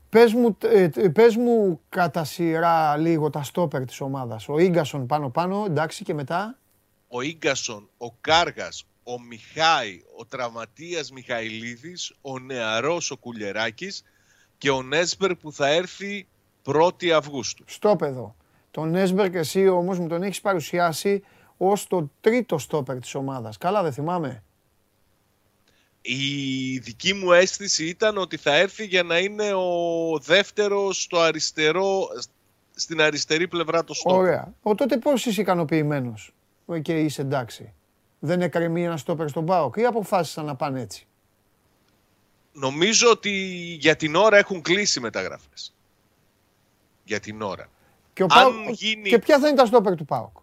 Πες 0.08 0.32
μου, 0.32 0.56
ε, 0.62 0.88
ε, 0.94 1.08
πες 1.08 1.36
μου 1.36 1.80
κατά 1.88 2.24
σειρά 2.24 2.96
λίγο 2.96 3.30
τα 3.30 3.42
στόπερ 3.42 3.84
της 3.84 4.00
ομάδας. 4.00 4.48
Ο 4.48 4.58
Ίγκασον 4.58 5.06
πάνω-πάνω, 5.06 5.64
εντάξει 5.66 6.04
και 6.04 6.14
μετά; 6.14 6.58
ο 7.08 7.20
Ίγκασον, 7.20 7.88
ο 7.98 8.12
Κάργας, 8.20 8.84
ο 9.12 9.20
Μιχάη, 9.20 10.02
ο 10.16 10.26
τραυματίας 10.26 11.10
Μιχαηλίδης, 11.10 12.14
ο 12.20 12.38
νεαρός 12.38 13.10
ο 13.10 13.16
Κουλιεράκης 13.16 14.04
και 14.58 14.70
ο 14.70 14.82
Νέσμπερ 14.82 15.34
που 15.34 15.52
θα 15.52 15.68
έρθει 15.68 16.26
1η 16.64 17.08
Αυγούστου. 17.08 17.64
Στόπεδο. 17.66 18.34
Τον 18.70 18.94
Έσμπερκ 18.94 19.34
εσύ 19.34 19.68
όμως 19.68 19.98
μου 19.98 20.08
τον 20.08 20.22
έχεις 20.22 20.40
παρουσιάσει 20.40 21.22
ως 21.56 21.86
το 21.86 22.10
τρίτο 22.20 22.58
στόπερ 22.58 22.98
της 22.98 23.14
ομάδας. 23.14 23.58
Καλά 23.58 23.82
δεν 23.82 23.92
θυμάμαι. 23.92 24.42
Η 26.02 26.78
δική 26.78 27.14
μου 27.14 27.32
αίσθηση 27.32 27.84
ήταν 27.84 28.18
ότι 28.18 28.36
θα 28.36 28.54
έρθει 28.54 28.84
για 28.84 29.02
να 29.02 29.18
είναι 29.18 29.52
ο 29.52 30.18
δεύτερος 30.18 31.02
στο 31.02 31.18
αριστερό, 31.18 32.08
στην 32.74 33.00
αριστερή 33.00 33.48
πλευρά 33.48 33.84
του 33.84 33.94
στόπερ. 33.94 34.18
Ωραία. 34.18 34.54
Ο 34.62 34.74
τότε 34.74 34.96
πώς 34.96 35.26
είσαι 35.26 35.40
ικανοποιημένος 35.40 36.34
ε, 36.68 36.78
και 36.80 36.98
είσαι 36.98 37.22
εντάξει; 37.22 37.72
Δεν 38.22 38.42
έκρεμεί 38.42 38.84
ένα 38.84 38.96
στόπερ 38.96 39.28
στον 39.28 39.46
ΠΑΟΚ 39.46 39.76
ή 39.76 39.84
αποφάσισαν 39.84 40.44
να 40.44 40.54
πάνε 40.56 40.80
έτσι; 40.80 41.06
Νομίζω 42.52 43.10
ότι 43.10 43.30
για 43.80 43.96
την 43.96 44.14
ώρα 44.14 44.36
έχουν 44.36 44.62
κλείσει 44.62 44.98
οι 44.98 45.02
μεταγραφές. 45.02 45.74
Για 47.04 47.20
την 47.20 47.42
ώρα. 47.42 47.66
Και, 48.12 48.22
ο 48.22 48.26
Αν 48.30 48.52
ΠΑΟΚ- 48.62 48.70
γίνει- 48.70 49.08
και 49.08 49.18
ποια 49.18 49.38
θα 49.38 49.48
είναι 49.48 49.56
τα 49.56 49.66
στόπερ 49.66 49.94
του 49.94 50.04
ΠΑΟΚ. 50.04 50.36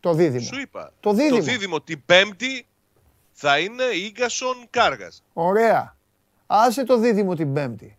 Το 0.00 0.12
δίδυμο. 0.14 0.44
Σου 0.44 0.60
είπα. 0.60 0.92
Το 1.00 1.12
δίδυμο. 1.12 1.36
Το 1.38 1.42
δίδυμο 1.44 1.80
την 1.80 2.02
Πέμπτη 2.06 2.66
θα 3.32 3.58
είναι 3.58 3.82
Ίγκασον 3.84 4.56
Κάργας. 4.70 5.22
Ωραία. 5.32 5.96
Άσε 6.46 6.84
το 6.84 6.98
δίδυμο 6.98 7.34
την 7.34 7.52
Πέμπτη. 7.52 7.98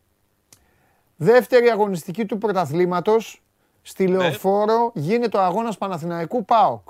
Δεύτερη 1.16 1.68
αγωνιστική 1.70 2.26
του 2.26 2.38
πρωταθλήματος 2.38 3.42
στη 3.82 4.08
Ναι. 4.08 4.18
Λεωφόρο 4.18 4.92
γίνεται 4.96 5.38
ο 5.38 5.42
αγώνας 5.42 5.78
Παναθηναϊκού 5.78 6.46
ΠΑΟΚ. 6.46 6.90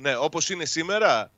Ναι, 0.00 0.16
όπως 0.16 0.50
είναι 0.50 0.64
σήμερα, 0.64 1.30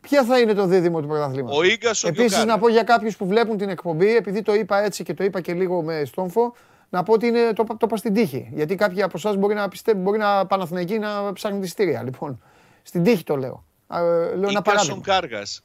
Ποια 0.00 0.24
θα 0.24 0.38
είναι 0.40 0.54
το 0.54 0.66
δίδυμο 0.66 1.00
του 1.00 1.06
πρωταθλήματος; 1.06 1.58
ο 1.58 1.62
Ίγκασον 1.62 2.12
και 2.12 2.20
ο 2.20 2.22
Επίσης 2.22 2.38
να 2.38 2.44
Κάργας. 2.44 2.60
πω 2.60 2.68
για 2.68 2.82
κάποιους 2.82 3.16
που 3.16 3.26
βλέπουν 3.26 3.56
την 3.56 3.68
εκπομπή, 3.68 4.16
επειδή 4.16 4.42
το 4.42 4.54
είπα 4.54 4.78
έτσι 4.78 5.02
και 5.02 5.14
το 5.14 5.24
είπα 5.24 5.40
και 5.40 5.54
λίγο 5.54 5.82
με 5.82 6.04
στόμφο, 6.04 6.54
να 6.88 7.02
πω 7.02 7.12
ότι 7.12 7.26
είναι, 7.26 7.52
το, 7.52 7.64
το 7.64 7.76
είπα 7.82 7.96
στην 7.96 8.14
τύχη. 8.14 8.50
Γιατί 8.52 8.74
κάποιοι 8.74 9.02
από 9.02 9.12
εσάς 9.16 9.36
μπορεί 9.36 9.54
να 9.54 9.68
πιστεύουν, 9.68 10.02
μπορεί 10.02 10.18
να 10.18 10.46
Παναθηναϊκοί 10.46 10.98
να 10.98 11.32
ψάχνουν 11.32 11.60
τη 11.60 11.66
στήρια. 11.66 12.02
Λοιπόν, 12.02 12.42
στην 12.82 13.02
τύχη 13.02 13.24
το 13.24 13.36
λέω. 13.36 13.64
Α, 13.86 13.98
ε, 13.98 14.02
λέω 14.04 14.18
ένα 14.20 14.34
Ίγκασον 14.36 14.62
παράδειγμα. 14.62 15.00
Κάργας. 15.02 15.62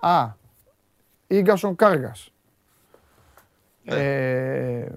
Α, 0.00 0.26
Ίγκασον 1.26 1.76
Κάργας. 1.76 2.32
Ναι. 3.82 3.96
Ε, 3.96 4.88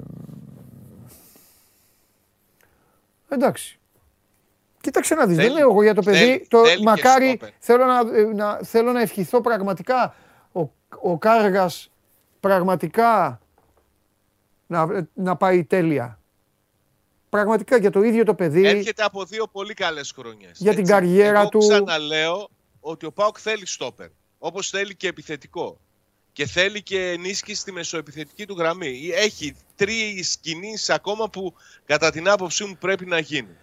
εντάξει. 3.30 3.80
Κοίταξε 4.82 5.16
να 5.16 5.26
δεις, 5.26 5.36
δεν 5.36 5.46
Θέλει- 5.46 5.58
λέω 5.60 5.70
εγώ 5.70 5.84
για 5.84 5.94
το 5.94 6.02
παιδί, 6.02 6.18
θέλει- 6.18 6.48
το, 6.50 6.66
θέλει 6.66 6.78
και 6.78 6.84
μακάρι 6.84 7.28
στόπερ. 7.30 7.50
θέλω 7.60 7.86
να, 7.86 8.00
ε, 8.18 8.24
να, 8.24 8.60
θέλω 8.64 8.92
να 8.92 9.02
ευχηθώ 9.02 9.42
πραγματικά 9.42 10.16
ο, 10.52 10.62
ο 11.02 11.18
Κάργας 11.18 11.92
πραγματικά 12.40 13.40
να, 14.68 15.08
να 15.14 15.36
πάει 15.36 15.64
τέλεια. 15.64 16.20
Πραγματικά 17.30 17.78
για 17.78 17.90
το 17.92 18.02
ίδιο 18.02 18.24
το 18.24 18.34
παιδί. 18.34 18.66
Έρχεται 18.68 19.04
από 19.04 19.26
δύο 19.26 19.48
πολύ 19.48 19.74
καλές 19.74 20.12
χρονιές. 20.16 20.58
Για 20.60 20.76
την 20.76 20.86
καριέρα 20.86 21.40
Εγώ 21.40 21.50
του. 21.50 21.60
ξαναλέω 21.60 22.50
ότι 22.80 23.06
ο 23.06 23.12
Πάοκ 23.12 23.38
θέλει 23.40 23.66
στόπερ. 23.68 24.08
Όπως 24.40 24.70
θέλει 24.70 24.96
και 24.96 25.08
επιθετικό. 25.08 25.78
Και 26.34 26.46
θέλει 26.46 26.84
και 26.84 27.10
ενίσχυση 27.10 27.62
στη 27.62 27.72
μεσοεπιθετική 27.72 28.46
του 28.46 28.56
γραμμή. 28.58 29.10
Έχει 29.14 29.56
τρεις 29.76 30.38
κινήσεις 30.38 30.90
ακόμα 30.90 31.30
που 31.30 31.54
κατά 31.86 32.12
την 32.12 32.30
άποψή 32.30 32.64
μου 32.64 32.78
πρέπει 32.80 33.06
να 33.06 33.20
γίνουν. 33.20 33.56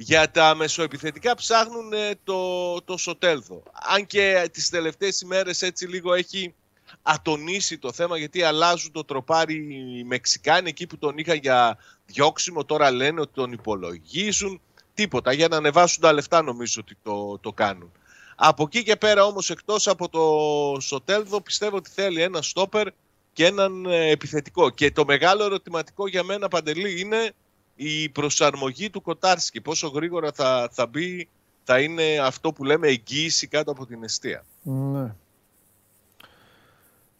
Για 0.00 0.30
τα 0.30 0.54
μεσοεπιθετικά 0.54 1.34
ψάχνουν 1.34 1.92
ε, 1.92 2.10
το, 2.24 2.82
το 2.82 2.96
Σοτέλδο. 2.96 3.62
Αν 3.72 4.06
και 4.06 4.48
τις 4.52 4.68
τελευταίες 4.68 5.20
ημέρες 5.20 5.62
έτσι 5.62 5.86
λίγο 5.86 6.14
έχει 6.14 6.54
ατονίσει 7.02 7.78
το 7.78 7.92
θέμα 7.92 8.18
γιατί 8.18 8.42
αλλάζουν 8.42 8.92
το 8.92 9.04
τροπάρι 9.04 9.54
οι 9.54 10.04
Μεξικάνοι 10.04 10.68
εκεί 10.68 10.86
που 10.86 10.98
τον 10.98 11.18
είχαν 11.18 11.36
για 11.36 11.78
διώξιμο 12.06 12.64
τώρα 12.64 12.90
λένε 12.90 13.20
ότι 13.20 13.32
τον 13.34 13.52
υπολογίζουν. 13.52 14.60
Τίποτα 14.94 15.32
για 15.32 15.48
να 15.48 15.56
ανεβάσουν 15.56 16.02
τα 16.02 16.12
λεφτά 16.12 16.42
νομίζω 16.42 16.80
ότι 16.84 16.96
το, 17.02 17.38
το 17.38 17.52
κάνουν. 17.52 17.92
Από 18.36 18.62
εκεί 18.62 18.82
και 18.82 18.96
πέρα 18.96 19.24
όμως 19.24 19.50
εκτός 19.50 19.88
από 19.88 20.08
το 20.08 20.80
Σοτέλδο 20.80 21.40
πιστεύω 21.40 21.76
ότι 21.76 21.90
θέλει 21.90 22.22
ένα 22.22 22.42
στόπερ 22.42 22.88
και 23.32 23.46
έναν 23.46 23.86
ε, 23.86 24.10
επιθετικό. 24.10 24.70
Και 24.70 24.90
το 24.92 25.04
μεγάλο 25.04 25.44
ερωτηματικό 25.44 26.08
για 26.08 26.22
μένα 26.22 26.48
Παντελή 26.48 27.00
είναι 27.00 27.32
η 27.80 28.08
προσαρμογή 28.08 28.90
του 28.90 29.02
Κοτάρσκι 29.02 29.60
πόσο 29.60 29.88
γρήγορα 29.88 30.32
θα, 30.32 30.68
θα 30.72 30.86
μπει 30.86 31.28
θα 31.64 31.80
είναι 31.80 32.18
αυτό 32.22 32.52
που 32.52 32.64
λέμε 32.64 32.88
εγγύηση 32.88 33.46
κάτω 33.46 33.70
από 33.70 33.86
την 33.86 34.02
αιστεία 34.02 34.44
Ναι. 34.62 35.14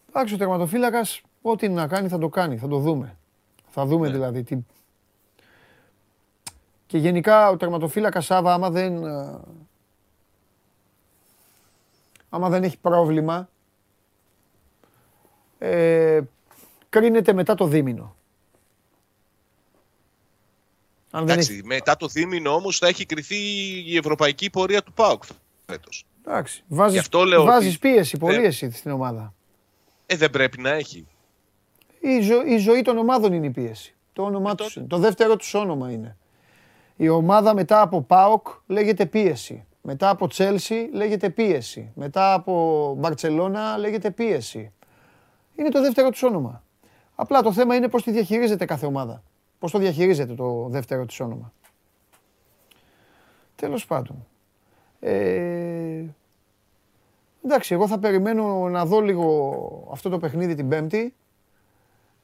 Εντάξει, 0.09 0.33
ο 0.33 0.37
τερματοφύλακας 0.37 1.21
ό,τι 1.41 1.69
να 1.69 1.87
κάνει 1.87 2.07
θα 2.07 2.17
το 2.17 2.29
κάνει, 2.29 2.57
θα 2.57 2.67
το 2.67 2.77
δούμε. 2.77 3.17
Θα 3.69 3.85
δούμε 3.85 4.07
Ναι. 4.07 4.13
δηλαδή 4.13 4.43
τι... 4.43 4.57
Και 6.85 6.97
γενικά 6.97 7.49
ο 7.49 7.57
τερματοφύλακας 7.57 8.25
Σάβα 8.25 8.53
άμα 8.53 8.69
δεν... 8.69 9.03
ε, 9.03 9.39
άμα 12.29 12.49
δεν 12.49 12.63
έχει 12.63 12.77
πρόβλημα 12.77 13.49
ε, 15.59 16.21
κρίνεται 16.89 17.33
μετά 17.33 17.55
το 17.55 17.65
δίμηνο. 17.65 18.15
Αν 21.11 21.25
δεν 21.25 21.33
Εντάξει, 21.33 21.53
έχει... 21.53 21.63
μετά 21.65 21.97
το 21.97 22.07
δίμηνο 22.07 22.53
όμως 22.53 22.77
θα 22.77 22.87
έχει 22.87 23.05
κρυθεί 23.05 23.35
η 23.85 23.97
ευρωπαϊκή 23.97 24.49
πορεία 24.49 24.83
του 24.83 24.93
ΠΑΟΚ 24.93 25.23
φέτος. 25.65 26.05
Εντάξει, 26.25 26.63
βάζεις, 26.67 26.93
Γι' 26.93 26.99
αυτό 26.99 27.23
λέω 27.23 27.43
βάζεις 27.43 27.69
ότι- 27.75 27.79
πίεση, 27.79 28.17
πολύ 28.17 28.37
Ναι. 28.39 28.45
εσύ 28.47 28.71
στην 28.71 28.91
ομάδα. 28.91 29.33
Ε, 30.05 30.15
δεν 30.15 30.29
πρέπει 30.29 30.61
να 30.61 30.69
έχει. 30.69 31.07
Η, 31.99 32.21
ζω- 32.21 32.45
η 32.47 32.57
ζωή 32.57 32.81
των 32.81 32.97
ομάδων 32.97 33.33
είναι 33.33 33.45
η 33.45 33.49
πίεση. 33.49 33.95
Το 34.13 34.23
όνομά 34.23 34.51
Ε, 34.51 34.55
τους 34.55 34.65
τότε. 34.67 34.79
είναι. 34.79 34.87
Το 34.89 34.97
δεύτερο 34.97 35.35
τους 35.35 35.53
όνομα 35.53 35.91
είναι. 35.91 36.17
Η 36.95 37.09
ομάδα 37.09 37.53
μετά 37.53 37.81
από 37.81 38.01
ΠΑΟΚ 38.01 38.47
λέγεται 38.67 39.05
πίεση. 39.05 39.63
Μετά 39.81 40.09
από 40.09 40.27
Τσέλσι 40.27 40.89
λέγεται 40.93 41.29
πίεση. 41.29 41.91
Μετά 41.95 42.33
από 42.33 42.95
Μπαρτσελώνα 42.99 43.77
λέγεται 43.77 44.11
πίεση. 44.11 44.71
Είναι 45.55 45.69
το 45.69 45.81
δεύτερο 45.81 46.09
τους 46.09 46.23
όνομα. 46.23 46.63
Απλά 47.15 47.41
το 47.41 47.53
θέμα 47.53 47.75
είναι 47.75 47.87
πώς 47.87 48.03
τη 48.03 48.11
διαχειρίζεται 48.11 48.65
κάθε 48.65 48.85
ομάδα. 48.85 49.23
Πώς 49.59 49.71
το 49.71 49.79
διαχειρίζεται 49.79 50.33
το 50.33 50.67
δεύτερο 50.69 51.05
της 51.05 51.19
όνομα. 51.19 51.53
Τέλος 53.55 53.85
πάντων. 53.85 54.27
Ε, 54.99 56.03
εντάξει, 57.43 57.73
εγώ 57.73 57.87
θα 57.87 57.99
περιμένω 57.99 58.69
να 58.69 58.85
δω 58.85 59.01
λίγο 59.01 59.87
αυτό 59.91 60.09
το 60.09 60.17
παιχνίδι 60.17 60.55
την 60.55 60.67
Πέμπτη 60.67 61.13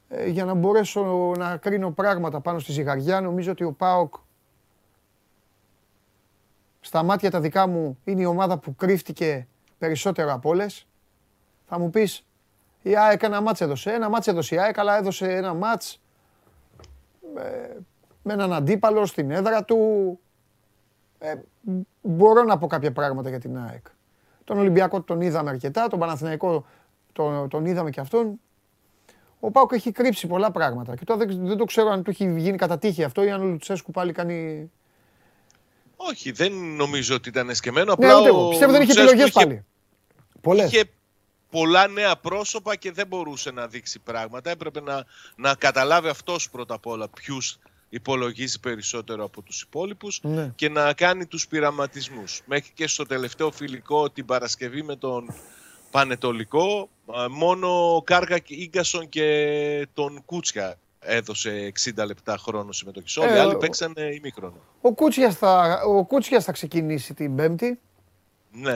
ε, 0.10 0.28
για 0.28 0.46
να 0.46 0.54
μπορέσω 0.54 1.34
να 1.38 1.58
κρίνω 1.58 1.92
πράγματα 1.92 2.40
πάνω 2.40 2.60
στη 2.60 2.72
ζυγαριά. 2.72 3.22
Νομίζω 3.22 3.52
ότι 3.52 3.64
ο 3.64 3.72
ΠΑΟΚ 3.72 4.14
στα 6.80 7.04
μάτια 7.04 7.32
τα 7.32 7.40
δικά 7.40 7.68
μου 7.68 7.98
είναι 8.04 8.22
η 8.22 8.26
ομάδα 8.26 8.58
που 8.58 8.76
κρύφτηκε 8.76 9.48
περισσότερο 9.78 10.34
από 10.34 10.50
όλες. 10.50 10.88
Θα 11.66 11.80
μου 11.80 11.90
πεις, 11.90 12.26
η 12.82 12.98
ΑΕΚ 12.98 13.24
ένα 13.24 13.42
μάτς 13.42 13.62
έδωσε. 13.62 13.92
Ένα 13.92 14.10
μάτς 14.10 14.28
έδωσε 14.28 14.56
η 14.56 14.60
ΑΕΚ, 14.60 14.80
αλλά 14.80 14.98
έδωσε 14.98 15.36
ένα 15.36 15.54
μάτς 15.54 16.02
ε, 17.38 17.78
με 18.24 18.34
έναν 18.34 18.54
αντίπαλο 18.54 19.06
στην 19.06 19.32
έδρα 19.32 19.64
του. 19.64 20.20
Ε, 21.20 21.34
μπορώ 22.02 22.44
να 22.44 22.58
πω 22.58 22.68
κάποια 22.68 22.92
πράγματα 22.92 23.30
για 23.30 23.40
την 23.40 23.58
ΑΕΚ. 23.58 23.86
Τον 24.44 24.58
Ολυμπιακό 24.58 25.02
τον 25.02 25.22
είδαμε 25.22 25.50
αρκετά, 25.50 25.88
τον 25.88 26.00
Παναθηναϊκό 26.00 26.66
τον, 27.14 27.50
τον 27.50 27.66
είδαμε 27.66 27.90
και 27.90 28.00
αυτόν. 28.00 28.40
Ο 29.40 29.52
Πάουκ 29.52 29.72
έχει 29.72 29.92
κρύψει 29.92 30.28
πολλά 30.28 30.52
πράγματα. 30.52 30.96
Και 30.96 31.04
τώρα 31.04 31.26
δεν, 31.26 31.48
δεν 31.48 31.58
το 31.58 31.64
ξέρω 31.64 31.90
αν 31.90 32.04
του 32.04 32.10
έχει 32.10 32.34
γίνει 32.38 32.58
κατά 32.58 32.78
τύχη 32.78 33.04
αυτό 33.04 33.24
ή 33.24 33.30
αν 33.30 33.42
ο 33.42 33.46
Λουτσέσκου 33.46 33.92
πάλι 33.92 34.12
κάνει. 34.12 34.72
Όχι, 35.96 36.32
δεν 36.32 36.54
νομίζω 36.54 37.16
ότι 37.16 37.30
ήταν 37.30 37.50
εσκεμμένο. 37.50 37.96
Ναι, 38.00 38.06
Απλά 38.06 38.20
ούτε 38.20 38.30
ο 38.30 38.36
εγώ. 38.36 38.50
Πιστεύω 38.50 38.72
δεν 38.72 38.82
είχε 38.82 39.02
Λουτσέσκου 39.02 39.22
επιλογέ 39.22 39.32
πάλι. 39.32 39.66
Πολλές. 40.42 40.72
Είχε 40.72 40.84
πολλά 41.60 41.88
νέα 41.88 42.16
πρόσωπα 42.16 42.76
και 42.76 42.92
δεν 42.92 43.08
μπορούσε 43.08 43.52
να 43.52 43.68
δείξει 43.68 44.00
πράγματα. 44.00 44.50
Έπρεπε 44.50 44.82
να, 44.82 45.04
να 45.36 45.56
καταλάβει 45.56 46.08
αυτός 46.08 46.50
πρώτα 46.50 46.74
απ' 46.74 46.86
όλα 46.88 47.08
ποιους 47.10 47.58
υπολογίζει 47.90 48.60
περισσότερο 48.60 49.24
από 49.24 49.42
τους 49.42 49.62
υπόλοιπους 49.62 50.20
Ναι. 50.24 50.52
και 50.56 50.70
να 50.70 50.94
κάνει 50.94 51.26
τους 51.26 51.48
πειραματισμούς. 51.48 52.42
Μέχρι 52.46 52.72
και 52.74 52.88
στο 52.88 53.06
τελευταίο 53.06 53.52
φιλικό 53.52 54.10
την 54.10 54.26
Παρασκευή 54.26 54.84
με 54.84 54.96
τον 54.96 55.34
Πανετολικό 55.92 56.90
α, 57.18 57.30
μόνο 57.30 57.96
ο 57.96 58.02
Κάργα 58.02 58.38
Ίγκασον 58.48 59.10
και 59.10 59.88
τον 59.94 60.22
Κούτσια 60.26 60.76
έδωσε 61.00 61.72
60 61.96 62.06
λεπτά 62.06 62.38
χρόνο 62.38 62.72
συμμετοχή. 62.72 63.20
Όλοι 63.20 63.30
οι 63.32 63.36
Ε, 63.36 63.40
άλλοι 63.40 63.54
ο- 63.56 63.58
παίξανε 63.58 64.02
ημίχρονο. 64.02 64.60
Ο 64.82 64.94
Κούτσιας 64.94 65.36
θα, 65.36 65.82
ο 65.88 66.06
Κούτσιας 66.06 66.44
θα 66.44 66.52
ξεκινήσει 66.52 67.14
την 67.14 67.36
Πέμπτη. 67.36 67.80
Ναι. 68.52 68.76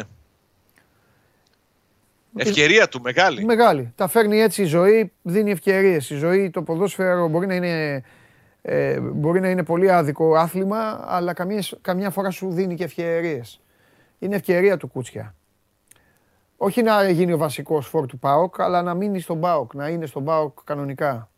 Ευκαιρία 2.36 2.88
του 2.88 3.02
μεγάλη. 3.02 3.46
Μεγάλη. 3.46 3.94
Τα 3.96 4.08
φέρνει 4.08 4.42
έτσι 4.42 4.62
η 4.62 4.66
ζωή, 4.66 5.12
δίνει 5.22 5.52
ευκαιρίες. 5.52 6.10
Η 6.10 6.16
ζωή, 6.16 6.50
το 6.50 6.62
ποδόσφαιρο 6.64 7.28
μπορεί 7.28 7.48
να 7.48 7.56
είναι, 7.56 8.04
ε, 8.62 9.00
μπορεί 9.00 9.40
να 9.40 9.50
είναι 9.50 9.64
πολύ 9.64 9.92
άδικο 9.92 10.36
άθλημα, 10.36 11.06
αλλά 11.08 11.34
καμία, 11.34 11.64
καμιά 11.82 12.10
φορά 12.10 12.30
σου 12.30 12.52
δίνει 12.52 12.76
και 12.76 12.84
ευκαιρίες. 12.84 13.62
Είναι 14.20 14.36
ευκαιρία 14.36 14.78
του 14.78 14.88
Κούτσια. 14.88 15.36
Όχι 16.58 16.82
να 16.82 17.10
γίνει 17.10 17.34
ο 17.34 17.38
βασικός 17.38 17.88
φόρ 17.88 18.06
του 18.06 18.20
ΠΑΟΚ, 18.20 18.62
αλλά 18.62 18.82
να 18.82 18.94
μείνει 18.94 19.20
στον 19.20 19.40
ΠΑΟΚ, 19.40 19.74
να 19.74 19.88
είναι 19.88 20.06
στον 20.06 20.24
ΠΑΟΚ 20.24 20.60
κανονικά. 20.64 21.30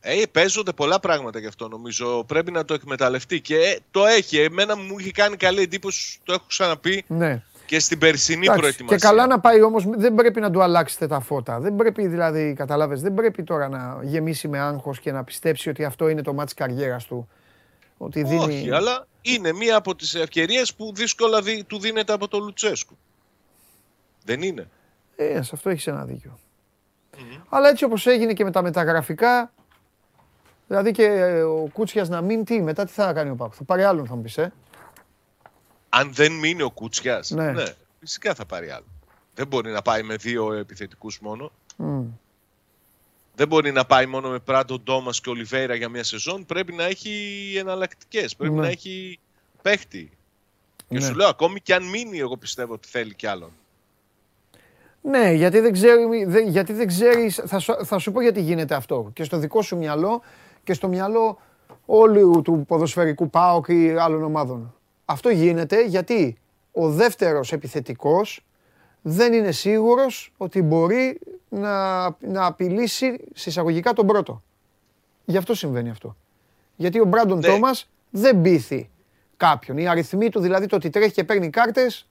Ε, 0.00 0.22
παίζονται 0.32 0.72
πολλά 0.72 1.00
πράγματα 1.00 1.38
γι' 1.38 1.46
αυτό 1.46 1.68
νομίζω. 1.68 2.24
Πρέπει 2.24 2.50
να 2.50 2.64
το 2.64 2.74
εκμεταλλευτεί 2.74 3.40
και 3.40 3.56
ε, 3.56 3.78
το 3.90 4.06
έχει. 4.06 4.38
Εμένα 4.38 4.76
μου 4.76 4.98
είχε 4.98 5.10
κάνει 5.10 5.36
καλή 5.36 5.62
εντύπωση, 5.62 6.20
το 6.24 6.32
έχω 6.32 6.44
ξαναπεί 6.46 7.04
Ναι. 7.06 7.42
Και 7.70 7.78
στην 7.78 7.98
περσινή 7.98 8.42
Εντάξει, 8.42 8.60
προετοιμασία. 8.60 8.96
Και 8.96 9.06
καλά 9.06 9.26
να 9.26 9.40
πάει 9.40 9.62
όμως, 9.62 9.84
δεν 9.88 10.14
πρέπει 10.14 10.40
να 10.40 10.50
του 10.50 10.62
αλλάξετε 10.62 11.06
τα 11.06 11.20
φώτα. 11.20 11.60
Δεν 11.60 11.76
πρέπει 11.76 12.06
δηλαδή, 12.06 12.54
καταλάβες, 12.56 13.00
δεν 13.00 13.14
πρέπει 13.14 13.42
τώρα 13.42 13.68
να 13.68 14.00
γεμίσει 14.02 14.48
με 14.48 14.58
άγχος 14.58 15.00
και 15.00 15.12
να 15.12 15.24
πιστέψει 15.24 15.68
ότι 15.68 15.84
αυτό 15.84 16.08
είναι 16.08 16.22
το 16.22 16.32
μάτς 16.32 16.54
καριέρας 16.54 17.04
του. 17.04 17.28
Ότι 17.96 18.22
δίνει... 18.22 18.44
Όχι, 18.44 18.70
αλλά 18.70 19.06
είναι 19.22 19.52
μία 19.52 19.76
από 19.76 19.94
τις 19.94 20.14
ευκαιρίες 20.14 20.74
που 20.74 20.92
δύσκολα 20.94 21.42
δι- 21.42 21.66
του 21.66 21.78
δίνεται 21.78 22.12
από 22.12 22.28
το 22.28 22.38
Λουτσέσκου. 22.38 22.98
Δεν 24.24 24.42
είναι. 24.42 24.68
Ε, 25.16 25.42
σε 25.42 25.50
αυτό 25.54 25.70
έχεις 25.70 25.86
ένα 25.86 26.04
δίκιο. 26.04 26.38
Αλλά 27.48 27.68
έτσι 27.68 27.84
όπως 27.84 28.06
έγινε 28.06 28.32
και 28.32 28.44
με 28.44 28.50
τα 28.50 28.62
μεταγραφικά, 28.62 29.52
δηλαδή 30.66 30.90
και 30.90 31.04
ε, 31.04 31.42
ο 31.42 31.68
Κούτσιας 31.72 32.08
να 32.08 32.20
μείνει, 32.20 32.44
τι, 32.44 32.62
μετά 32.62 32.84
τι 32.84 32.92
θα 32.92 33.12
κάνει 33.12 33.30
ο 33.30 33.34
Πάκου. 33.34 33.54
Θα 33.54 33.64
πάρει 33.64 33.82
άλλον 33.82 34.06
θα 34.06 34.14
μου 34.14 34.22
πεις, 34.22 34.38
ε; 34.38 34.52
Αν 35.92 36.12
δεν 36.14 36.32
μείνει 36.32 36.62
ο 36.62 36.70
Κούτσιας, 36.70 37.30
Ναι. 37.30 37.52
ναι. 37.52 37.64
φυσικά 38.00 38.34
θα 38.34 38.44
πάρει 38.46 38.70
άλλο. 38.70 38.84
Δεν 39.34 39.46
μπορεί 39.46 39.70
να 39.70 39.82
πάει 39.82 40.02
με 40.02 40.16
δύο 40.16 40.52
επιθετικούς 40.52 41.20
μόνο. 41.20 41.52
Μμ. 41.76 42.02
Δεν 43.34 43.48
μπορεί 43.48 43.72
να 43.72 43.84
πάει 43.84 44.06
μόνο 44.06 44.28
με 44.28 44.38
Πράντο 44.38 44.78
Ντόμας 44.78 45.20
και 45.20 45.30
Ολιβέηρα 45.30 45.74
για 45.74 45.88
μια 45.88 46.04
σεζόν. 46.04 46.46
Πρέπει 46.46 46.72
να 46.72 46.84
έχει 46.84 47.54
εναλλακτικές. 47.58 48.36
Πρέπει 48.36 48.54
Ναι. 48.54 48.60
να 48.60 48.68
έχει 48.68 49.18
παίχτη. 49.62 50.10
Και 50.88 50.98
Ναι. 50.98 51.00
σου 51.00 51.14
λέω, 51.14 51.28
ακόμη 51.28 51.60
και 51.60 51.74
αν 51.74 51.84
μείνει, 51.88 52.18
εγώ 52.18 52.36
πιστεύω 52.36 52.72
ότι 52.72 52.88
θέλει 52.88 53.14
κι 53.14 53.26
άλλον. 53.26 53.50
Ναι, 55.02 55.32
γιατί 55.32 55.60
δεν, 55.60 55.72
ξέρει, 55.72 56.24
δεν- 56.24 56.48
γιατί 56.48 56.72
δεν 56.72 56.86
ξέρεις, 56.86 57.42
θα 57.46 57.58
σου, 57.58 57.84
θα 57.84 57.98
σου 57.98 58.12
πω 58.12 58.20
γιατί 58.22 58.40
γίνεται 58.40 58.74
αυτό. 58.74 59.10
Και 59.12 59.24
στο 59.24 59.38
δικό 59.38 59.62
σου 59.62 59.76
μυαλό 59.76 60.22
και 60.64 60.72
στο 60.74 60.88
μυαλό 60.88 61.38
όλου 61.86 62.42
του 62.44 62.64
ποδοσφαιρικού 62.68 63.30
ΠΑΟΚ 63.30 63.66
ή 63.68 63.90
άλλων 63.98 64.22
ομάδων. 64.22 64.74
Αυτό 65.10 65.30
γίνεται 65.30 65.84
γιατί 65.84 66.38
ο 66.72 66.90
δεύτερος 66.90 67.52
επιθετικός 67.52 68.44
δεν 69.02 69.32
είναι 69.32 69.52
σίγουρος 69.52 70.32
ότι 70.36 70.62
μπορεί 70.62 71.20
να, 71.48 72.02
να 72.20 72.46
απειλήσει 72.46 73.24
συσσαγωγικά 73.34 73.92
τον 73.92 74.06
πρώτο. 74.06 74.42
Γι' 75.24 75.36
αυτό 75.36 75.54
συμβαίνει 75.54 75.90
αυτό. 75.90 76.16
Γιατί 76.76 77.00
ο 77.00 77.04
Μπράντον 77.04 77.38
Ναι. 77.38 77.48
Τόμας 77.48 77.90
δεν 78.10 78.40
πείθει 78.40 78.90
κάποιον. 79.36 79.78
Οι 79.78 79.88
αριθμοί 79.88 80.28
του, 80.28 80.40
δηλαδή 80.40 80.66
το 80.66 80.76
ότι 80.76 80.90
τρέχει 80.90 81.12
και 81.12 81.24
παίρνει 81.24 81.50
κάρτες, 81.50 82.08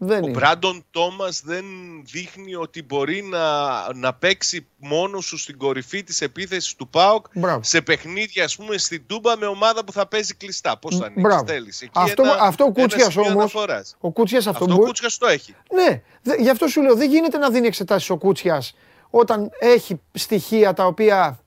δεν 0.00 0.22
Ο 0.22 0.26
είναι. 0.26 0.38
Μπράντον 0.38 0.84
Τόμας 0.90 1.40
δεν 1.44 1.64
δείχνει 2.12 2.54
ότι 2.54 2.82
μπορεί 2.82 3.22
να, 3.22 3.68
να 3.94 4.14
παίξει 4.14 4.66
μόνος 4.76 5.24
σου 5.24 5.38
στην 5.38 5.58
κορυφή 5.58 6.02
της 6.04 6.20
επίθεσης 6.20 6.74
του 6.74 6.88
ΠΑΟΚ 6.88 7.26
Μπράβο. 7.34 7.60
σε 7.62 7.80
παιχνίδια, 7.80 8.44
ας 8.44 8.56
πούμε, 8.56 8.78
στην 8.78 9.02
Τούμπα 9.06 9.36
με 9.36 9.46
ομάδα 9.46 9.84
που 9.84 9.92
θα 9.92 10.06
παίζει 10.06 10.34
κλειστά. 10.34 10.78
Πώς 10.78 10.96
θα 10.96 11.04
ανοίξεις, 11.04 11.22
Μπράβο. 11.22 11.46
θέλεις. 11.46 11.80
Εκεί 11.82 11.90
Αυτό- 11.94 12.22
ένα, 12.22 12.36
αυτό 12.40 12.64
ο 12.64 12.66
ένα 12.74 12.80
Κούτσιας 12.82 13.12
σημείο 13.12 13.28
όμως, 13.30 13.38
αναφοράς. 13.40 13.96
Ο 14.00 14.10
Κούτσιας 14.10 14.46
αυτό, 14.46 14.62
Αυτό 14.62 14.74
ο 14.74 14.76
μπορεί... 14.76 14.88
Κούτσιας 14.88 15.18
το 15.18 15.26
έχει. 15.26 15.54
Ναι, 15.74 16.02
δε- 16.22 16.36
γι' 16.42 16.50
αυτό 16.50 16.66
σου 16.66 16.82
λέω, 16.82 16.94
δεν 16.94 17.10
γίνεται 17.10 17.38
να 17.38 17.50
δίνει 17.50 17.66
εξετάσεις 17.66 18.10
ο 18.10 18.16
Κούτσιας 18.16 18.74
όταν 19.10 19.50
έχει 19.58 20.00
στοιχεία 20.12 20.72
τα 20.72 20.84
οποία 20.86 21.40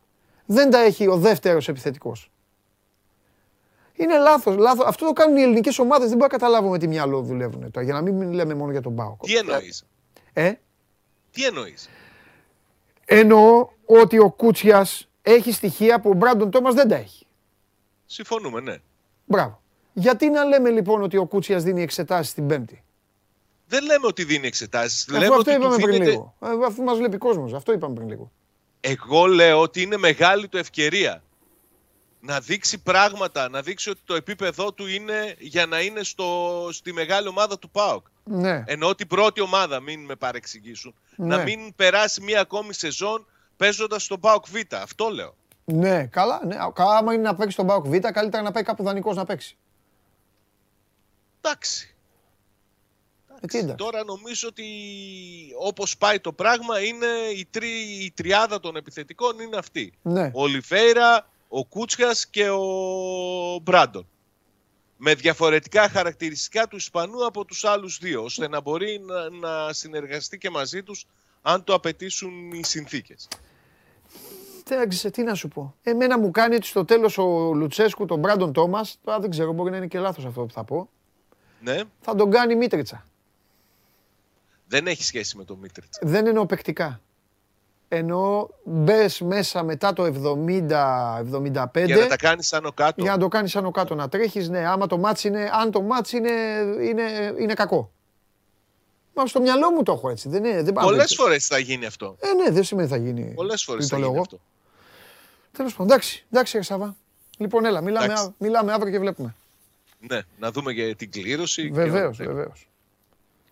δεν 0.45 0.69
τα 0.69 0.79
έχει 0.79 1.07
ο 1.07 1.15
δεύτερος 1.17 1.67
επιθετικός. 1.67 2.31
Είναι 4.01 4.17
λάθος, 4.17 4.55
λάθος. 4.55 4.85
Αυτό 4.85 5.05
το 5.05 5.13
κάνουν 5.13 5.37
οι 5.37 5.41
ελληνικές 5.41 5.79
ομάδες, 5.79 6.07
δεν 6.09 6.17
μπορώ 6.17 6.29
να 6.31 6.37
καταλάβω 6.37 6.69
με 6.69 6.77
τι 6.77 6.87
μυαλό 6.87 7.21
δουλεύουν 7.21 7.71
τώρα, 7.71 7.85
για 7.85 7.93
να 7.93 8.01
μην 8.01 8.33
λέμε 8.33 8.53
μόνο 8.53 8.71
για 8.71 8.81
τον 8.81 8.95
Πάοκ. 8.95 9.21
Τι 9.25 9.35
εννοείς; 9.35 9.83
Ε, 10.33 10.51
Τι 11.31 11.45
εννοείς; 11.45 11.89
εννοώ 13.05 13.67
ότι 13.85 14.19
ο 14.19 14.29
Κούτσιας 14.31 15.07
έχει 15.21 15.51
στοιχεία 15.51 15.99
που 15.99 16.09
ο 16.09 16.13
Μπράντον 16.13 16.51
Τόμας 16.51 16.73
δεν 16.73 16.87
τα 16.87 16.95
έχει. 16.95 17.25
Συμφωνούμε, 18.05 18.61
ναι. 18.61 18.75
Μπράβο. 19.25 19.61
Γιατί 19.93 20.29
να 20.29 20.43
λέμε 20.43 20.69
λοιπόν 20.69 21.01
ότι 21.03 21.17
ο 21.17 21.25
Κούτσιας 21.25 21.63
δίνει 21.63 21.81
εξετάσεις 21.81 22.33
την 22.33 22.47
Πέμπτη; 22.47 22.83
Δεν 23.67 23.83
λέμε 23.83 24.07
ότι 24.07 24.23
δίνει 24.23 24.47
εξετάσεις. 24.47 25.01
Αφού 25.07 25.11
Λέμε 25.19 25.25
αυτό 25.25 25.37
ότι 25.39 25.49
του 25.49 25.55
είπαμε 25.61 25.75
πριν 25.75 25.91
δίνεται. 25.91 26.09
λίγο. 26.11 26.35
Ε, 26.39 26.47
Αφού 26.65 26.83
μας 26.83 26.97
βλέπει 26.97 27.17
κόσμος, 27.17 27.53
αυτό 27.53 27.71
είπαμε 27.73 27.93
πριν 27.95 28.07
λίγο. 28.07 28.31
Εγώ 28.81 29.25
λέω 29.25 29.61
ότι 29.61 29.81
είναι 29.81 29.97
μεγάλη 29.97 30.47
του 30.47 30.57
ευκαιρία 30.57 31.23
να 32.21 32.39
δείξει 32.39 32.77
πράγματα, 32.77 33.49
να 33.49 33.61
δείξει 33.61 33.89
ότι 33.89 33.99
το 34.05 34.15
επίπεδό 34.15 34.73
του 34.73 34.87
είναι 34.87 35.35
για 35.39 35.65
να 35.65 35.79
είναι 35.81 36.03
στο, 36.03 36.67
στη 36.71 36.93
μεγάλη 36.93 37.27
ομάδα 37.27 37.59
του 37.59 37.69
ΠΑΟΚ. 37.69 38.05
Ναι. 38.23 38.63
Ενώ 38.67 38.95
την 38.95 39.07
πρώτη 39.07 39.41
ομάδα, 39.41 39.79
μην 39.79 40.05
με 40.05 40.15
παρεξηγήσουν, 40.15 40.93
Ναι. 41.15 41.35
να 41.35 41.43
μην 41.43 41.75
περάσει 41.75 42.21
μία 42.21 42.41
ακόμη 42.41 42.73
σεζόν 42.73 43.25
παίζοντας 43.57 44.03
στον 44.03 44.19
ΠΑΟΚ 44.19 44.45
Β. 44.49 44.55
Αυτό 44.73 45.09
λέω. 45.09 45.35
Ναι, 45.65 46.05
καλά. 46.05 46.41
Ναι. 46.45 46.55
Κα- 46.73 46.97
Άμα 46.97 47.13
είναι 47.13 47.21
να 47.23 47.35
παίξει 47.35 47.55
τον 47.55 47.67
Πάοκ 47.67 47.87
Β, 47.87 47.97
καλύτερα 47.97 48.43
να 48.43 48.51
πάει 48.51 48.63
κάπου 48.63 48.83
δανεικός 48.83 49.15
να 49.15 49.25
παίξει. 49.25 49.57
Εντάξει. 51.41 51.95
Ε, 53.41 53.47
τι 53.47 53.57
εντάξει. 53.57 53.75
Τώρα 53.75 54.03
νομίζω 54.03 54.47
ότι 54.47 54.65
όπως 55.59 55.97
πάει 55.97 56.19
το 56.19 56.33
πράγμα 56.33 56.79
είναι 56.81 57.05
η, 57.35 57.47
τρι, 57.49 57.69
η 58.03 58.11
τριάδα 58.15 58.59
των 58.59 58.75
επιθετικών 58.75 59.39
είναι 59.39 59.57
αυτή. 59.57 59.93
Ναι. 60.01 60.31
Ο 60.33 60.47
Λιβέιρα, 60.47 61.29
ο 61.53 61.65
Κούτσιας 61.65 62.27
και 62.27 62.49
ο 62.49 62.59
Μπράντον. 63.61 64.07
Με 64.97 65.13
διαφορετικά 65.15 65.89
χαρακτηριστικά 65.89 66.67
του 66.67 66.75
Ισπανού 66.75 67.25
από 67.25 67.45
τους 67.45 67.65
άλλους 67.65 67.97
δύο, 67.97 68.23
ώστε 68.23 68.47
να 68.47 68.61
μπορεί 68.61 69.01
να, 69.05 69.29
να 69.29 69.73
συνεργαστεί 69.73 70.37
και 70.37 70.49
μαζί 70.49 70.83
τους 70.83 71.05
αν 71.41 71.63
το 71.63 71.73
απαιτήσουν 71.73 72.51
οι 72.51 72.63
συνθήκες. 72.65 73.27
Εντάξει, 74.69 75.09
τι 75.11 75.23
να 75.23 75.33
σου 75.35 75.47
πω. 75.47 75.75
Εμένα 75.83 76.19
μου 76.19 76.31
κάνει 76.31 76.55
ότι 76.55 76.65
στο 76.65 76.85
τέλος 76.85 77.17
ο 77.17 77.53
Λουτσέσκου, 77.53 78.05
τον 78.05 78.19
Μπράντον 78.19 78.53
Τόμας, 78.53 78.97
τώρα 79.03 79.19
δεν 79.19 79.29
ξέρω, 79.29 79.51
μπορεί 79.53 79.71
να 79.71 79.77
είναι 79.77 79.87
και 79.87 79.99
λάθος 79.99 80.25
αυτό 80.25 80.41
που 80.41 80.51
θα 80.53 80.63
πω, 80.63 80.89
Ναι, 81.61 81.77
θα 82.01 82.15
τον 82.15 82.31
κάνει 82.31 82.55
Μίτριτσα. 82.55 83.05
δεν 84.67 84.87
έχει 84.87 85.03
σχέση 85.03 85.37
με 85.37 85.43
τον 85.43 85.57
Μίτριτς. 85.57 85.99
Δεν 86.01 86.27
εννοώ 86.27 86.45
παικτικά. 86.45 87.01
Εννοώ 87.93 88.47
μπες 88.63 89.21
μέσα 89.21 89.63
μετά 89.63 89.93
το 89.93 90.03
70-75 90.03 91.85
Για 91.85 91.95
να 91.97 92.07
τα 92.07 92.15
κάνεις 92.17 92.49
πάνω 92.49 92.71
κάτω. 92.71 93.01
για 93.01 93.11
να 93.11 93.17
το 93.17 93.27
κάνεις 93.27 93.55
άνω 93.55 93.71
κάτω 93.71 93.95
να 93.95 94.09
τρέχεις. 94.09 94.49
Ναι, 94.49 94.67
άμα 94.67 94.87
το 94.87 94.97
μάτς 94.97 95.23
είναι, 95.23 95.49
αν 95.53 95.71
το 95.71 95.81
μάτς 95.81 96.11
είναι, 96.11 96.31
είναι, 96.81 97.33
είναι 97.39 97.53
κακό. 97.53 97.91
Μα 99.13 99.25
στο 99.25 99.41
μυαλό 99.41 99.71
μου 99.71 99.83
το 99.83 99.91
έχω 99.91 100.09
έτσι. 100.09 100.29
Δεν, 100.29 100.43
είναι, 100.45 100.61
δεν 100.63 100.73
πάω 100.73 100.83
Πολλές 100.85 101.07
τέτοιο. 101.07 101.23
φορές 101.23 101.47
θα 101.47 101.57
γίνει 101.57 101.85
αυτό. 101.85 102.15
Ε, 102.19 102.33
ναι, 102.43 102.51
δεν 102.51 102.63
σημαίνει 102.63 102.87
θα 102.87 102.97
γίνει. 102.97 103.33
Πολλές 103.35 103.63
φορές 103.63 103.83
τι 103.83 103.89
θα 103.89 103.95
το 103.95 104.01
γίνει 104.01 104.13
λέω 104.13 104.21
εγώ. 104.21 104.21
αυτό. 104.21 104.39
Τέλος 105.51 105.71
πάντων, 105.71 105.87
εντάξει, 105.87 106.25
εντάξει, 106.31 106.57
ρε 106.57 106.63
Σάβα. 106.63 106.95
Λοιπόν, 107.37 107.65
έλα, 107.65 107.81
μιλάμε, 107.81 108.05
Εντάξει. 108.05 108.23
α- 108.25 108.33
μιλάμε 108.37 108.73
αύριο 108.73 108.91
και 108.91 108.99
βλέπουμε. 108.99 109.35
Ναι, 109.99 110.19
να 110.39 110.51
δούμε 110.51 110.73
και 110.73 110.95
την 110.95 111.11
κλήρωση. 111.11 111.63
και 111.67 111.73
Βεβαίως, 111.73 112.19
όλα. 112.19 112.29
βεβαίως. 112.33 112.67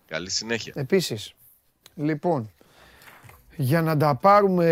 Καλή 0.08 0.30
συνέχεια. 0.30 0.72
Επίσης, 0.76 1.32
λοιπόν, 1.94 2.50
για 3.56 3.82
να 3.82 3.96
τα 3.96 4.14
πάρουμε 4.14 4.66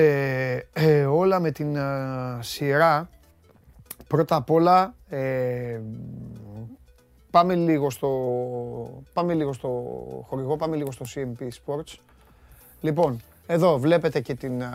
ε, 0.73 1.05
όλα 1.05 1.41
με 1.41 1.51
την 1.51 1.77
ε, 1.77 1.83
σειρά, 2.41 3.09
πρώτα 4.07 4.37
απ' 4.37 4.51
όλα 4.51 4.95
ε, 5.09 5.81
πάμε, 7.31 7.55
λίγο 7.55 7.91
στο, 7.91 8.11
πάμε 9.13 9.35
λίγο 9.35 9.53
στο 9.53 9.69
χορηγό, 10.29 10.57
πάμε 10.57 10.77
λίγο 10.77 10.93
στο 10.93 11.05
CMP 11.15 11.43
Sports. 11.43 11.95
Λοιπόν, 12.81 13.21
εδώ 13.47 13.79
βλέπετε 13.79 14.21
και 14.21 14.35
την 14.35 14.63
α, 14.63 14.71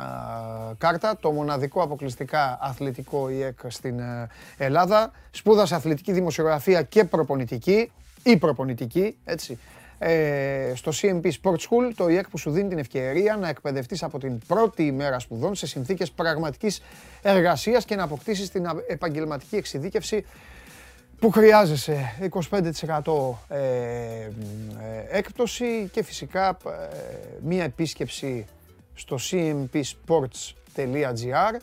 κάρτα, 0.78 1.18
το 1.20 1.32
μοναδικό 1.32 1.82
αποκλειστικά 1.82 2.58
αθλητικό 2.62 3.30
ΙΕΚ 3.30 3.60
στην 3.68 4.00
ε, 4.00 4.30
Ελλάδα. 4.58 5.12
Σπούδασε 5.32 5.76
αθλητική 5.76 6.12
δημοσιογραφία 6.12 6.82
και 6.82 7.04
προπονητική 7.04 7.92
ή 8.24 8.38
προπονητική, 8.38 9.18
έτσι. 9.26 9.60
Ε, 10.06 10.72
στο 10.76 10.92
CMP 11.02 11.26
Sport 11.26 11.56
School, 11.56 11.92
το 11.96 12.10
ΙΕΚ 12.10 12.30
που 12.30 12.38
σου 12.38 12.52
δίνει 12.52 12.70
την 12.70 12.78
ευκαιρία 12.78 13.36
να 13.36 13.50
εκπαιδευτείς 13.50 14.04
από 14.04 14.20
την 14.20 14.40
πρώτη 14.48 14.84
ημέρα 14.84 15.20
σπουδών 15.20 15.56
σε 15.56 15.68
συνθήκες 15.68 16.12
πραγματικής 16.12 16.82
εργασίας 17.22 17.86
και 17.86 17.96
να 17.96 18.04
αποκτήσεις 18.04 18.50
την 18.50 18.68
α- 18.68 18.84
επαγγελματική 18.88 19.56
εξειδίκευση 19.56 20.26
που 21.20 21.32
χρειάζεσαι. 21.32 22.16
25% 22.50 23.38
ε, 23.48 23.58
ε, 23.58 24.30
έκπτωση 25.10 25.90
και 25.92 26.04
φυσικά 26.04 26.48
ε, 26.48 26.50
μία 27.42 27.64
επίσκεψη 27.64 28.46
στο 28.94 29.18
cmpsports.gr 29.32 31.56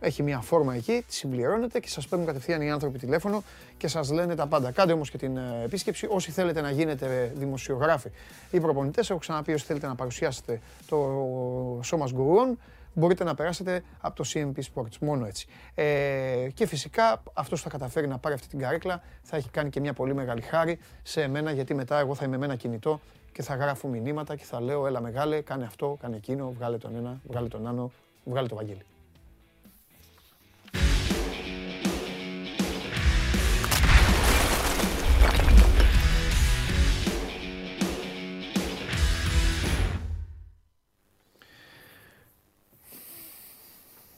έχει 0.00 0.22
μια 0.22 0.40
φόρμα 0.40 0.74
εκεί, 0.74 1.04
τη 1.06 1.14
συμπληρώνετε 1.14 1.80
και 1.80 1.88
σας 1.88 2.08
παίρνουν 2.08 2.26
κατευθείαν 2.26 2.60
οι 2.60 2.70
άνθρωποι 2.70 2.98
τηλέφωνο 2.98 3.42
και 3.76 3.88
σας 3.88 4.10
λένε 4.10 4.34
τα 4.34 4.46
πάντα. 4.46 4.70
Κάντε 4.70 4.92
όμως 4.92 5.10
και 5.10 5.18
την 5.18 5.36
ε, 5.36 5.62
επίσκεψη. 5.64 6.06
Όσοι 6.10 6.30
θέλετε 6.30 6.60
να 6.60 6.70
γίνετε 6.70 7.32
δημοσιογράφοι 7.34 8.10
ή 8.50 8.60
προπονητές, 8.60 9.10
έχω 9.10 9.18
ξαναπεί 9.18 9.52
όσοι 9.52 9.64
θέλετε 9.64 9.86
να 9.86 9.94
παρουσιάσετε 9.94 10.60
το 10.88 11.80
show 11.84 11.98
must 11.98 12.14
go 12.14 12.44
on, 12.44 12.56
μπορείτε 12.94 13.24
να 13.24 13.34
περάσετε 13.34 13.82
από 14.00 14.16
το 14.16 14.24
CMP 14.34 14.58
Sports, 14.74 14.98
μόνο 15.00 15.26
έτσι. 15.26 15.46
Ε, 15.74 16.48
και 16.54 16.66
φυσικά 16.66 17.22
αυτός 17.32 17.62
που 17.62 17.70
θα 17.70 17.78
καταφέρει 17.78 18.06
να 18.06 18.18
πάρει 18.18 18.34
αυτή 18.34 18.48
την 18.48 18.58
καρέκλα 18.58 19.02
θα 19.22 19.36
έχει 19.36 19.50
κάνει 19.50 19.70
και 19.70 19.80
μια 19.80 19.92
πολύ 19.92 20.14
μεγάλη 20.14 20.40
χάρη 20.40 20.78
σε 21.02 21.22
εμένα, 21.22 21.50
γιατί 21.50 21.74
μετά 21.74 21.98
εγώ 21.98 22.14
θα 22.14 22.24
είμαι 22.24 22.36
με 22.36 22.44
ένα 22.44 22.56
κινητό 22.56 23.00
και 23.32 23.42
θα 23.42 23.54
γράφω 23.54 23.88
μηνύματα 23.88 24.36
και 24.36 24.44
θα 24.44 24.60
λέω 24.60 24.86
έλα 24.86 25.00
μεγάλε, 25.00 25.40
κάνε 25.40 25.64
αυτό, 25.64 25.98
κάνε 26.00 26.16
εκείνο, 26.16 26.52
βγάλε 26.56 26.78
τον 26.78 26.96
ένα, 26.96 27.20
βγάλε 27.28 27.48
τον 27.48 27.66
άλλο, 27.66 27.90
βγάλε 28.24 28.48
το 28.48 28.54
Βαγγέλη. 28.54 28.82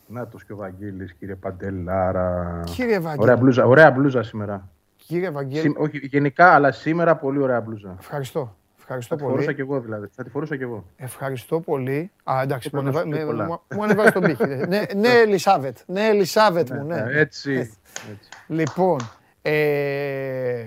Νάτος 0.09 0.45
και 0.45 0.53
ο 0.53 0.57
Βαγγέλης, 0.57 1.13
κύριε 1.13 1.35
Παντελάρα. 1.35 2.61
Κύριε 2.65 2.99
Βαγγέλη. 2.99 3.23
Ωραία 3.23 3.37
μπλούζα, 3.37 3.65
ωραία 3.65 3.91
μπλούζα 3.91 4.23
σήμερα. 4.23 4.69
Κύριε 4.97 5.31
Βαγγέλη, 5.31 5.61
Σι- 5.69 5.79
όχι, 5.79 5.99
γενικά, 6.07 6.53
αλλά 6.55 6.73
σήμερα 6.73 7.17
πολύ 7.17 7.39
ωραία 7.39 7.61
μπλούζα. 7.61 7.97
ευχαριστώ. 7.99 8.57
Ευχαριστώ 8.79 9.15
Θα 9.17 9.21
τη 9.21 9.29
φορούσα 9.29 9.45
πολύ. 9.45 9.55
κι 9.57 9.61
εγώ 9.61 9.81
δηλαδή. 9.81 10.07
Θα 10.15 10.23
τη 10.23 10.31
φορούσα 10.31 10.57
κι 10.57 10.63
εγώ. 10.63 10.85
Ευχαριστώ 10.97 11.61
πολύ. 11.61 12.11
Α, 12.25 12.41
εντάξει, 12.43 12.71
μου, 12.73 12.83
Πρέπει 12.83 12.95
να 12.97 13.01
ανεβα... 13.01 13.17
σου 13.17 13.25
πει 13.25 13.25
με- 13.27 13.31
πολλά. 13.33 13.47
μου- 13.47 13.77
μου 13.77 13.83
ανεβάζει 13.85 14.11
τον 14.13 14.23
πύχη. 14.23 14.45
ναι, 14.47 14.83
ναι, 14.97 15.09
Ελισάβετ. 15.09 15.77
Ναι, 15.87 16.07
Ελισάβετ 16.09 16.71
μου, 16.71 16.85
ναι. 16.85 16.97
Ε, 16.97 17.19
Έτσι. 17.21 17.53
έτσι. 17.53 17.73
Λοιπόν, 18.47 18.99
ε, 19.43 20.63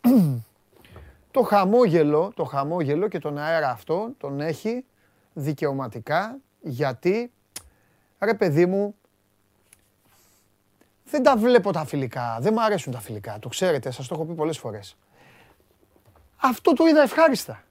το 1.30 1.42
χαμόγελο, 1.42 2.32
το 2.34 2.44
χαμόγελο 2.44 3.08
και 3.08 3.18
τον 3.18 3.38
αέρα 3.38 3.70
αυτό 3.70 4.10
τον 4.18 4.40
έχει 4.40 4.84
δικαιωματικά 5.32 6.36
γιατί, 6.60 7.30
ρε 8.18 8.34
παιδί 8.34 8.66
μου, 8.66 8.94
δεν 11.04 11.22
τα 11.22 11.36
βλέπω 11.36 11.72
τα 11.72 11.84
φιλικά, 11.84 12.36
δεν 12.40 12.52
μου 12.56 12.62
αρέσουν 12.62 12.92
τα 12.92 13.00
φιλικά, 13.00 13.38
το 13.40 13.48
ξέρετε, 13.48 13.90
σας 13.90 14.06
το 14.06 14.14
έχω 14.14 14.24
πει 14.24 14.32
πολλές 14.34 14.58
φορές. 14.58 14.96
Αυτό 16.36 16.72
το 16.72 16.86
είδα 16.86 17.02
ευχάριστα. 17.02 17.62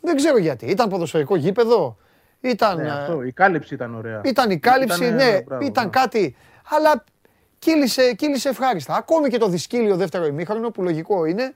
Δεν 0.00 0.16
ξέρω 0.16 0.38
γιατί. 0.38 0.66
Ήταν 0.66 0.88
ποδοσφαιρικό 0.88 1.36
γήπεδο, 1.36 1.96
ήταν, 2.40 2.76
Ναι, 2.76 2.86
ε, 2.86 2.90
αυτό, 2.90 3.22
η 3.22 3.32
κάλυψη 3.32 3.74
ήταν 3.74 3.94
ωραία. 3.94 4.20
ήταν 4.24 4.50
η 4.50 4.58
κάλυψη, 4.58 5.04
Ήτανε, 5.04 5.24
ναι, 5.24 5.42
μπράβο, 5.42 5.64
ήταν 5.64 5.88
μπράβο. 5.88 5.90
κάτι. 5.90 6.36
Αλλά 6.64 7.04
κύλησε, 7.58 8.14
κύλησε 8.14 8.48
ευχάριστα. 8.48 8.94
Ακόμη 8.94 9.28
και 9.28 9.38
το 9.38 9.48
δυσκύλιο 9.48 9.96
δεύτερο 9.96 10.26
ημίχρονο, 10.26 10.70
που 10.70 10.82
λογικό 10.82 11.24
είναι, 11.24 11.54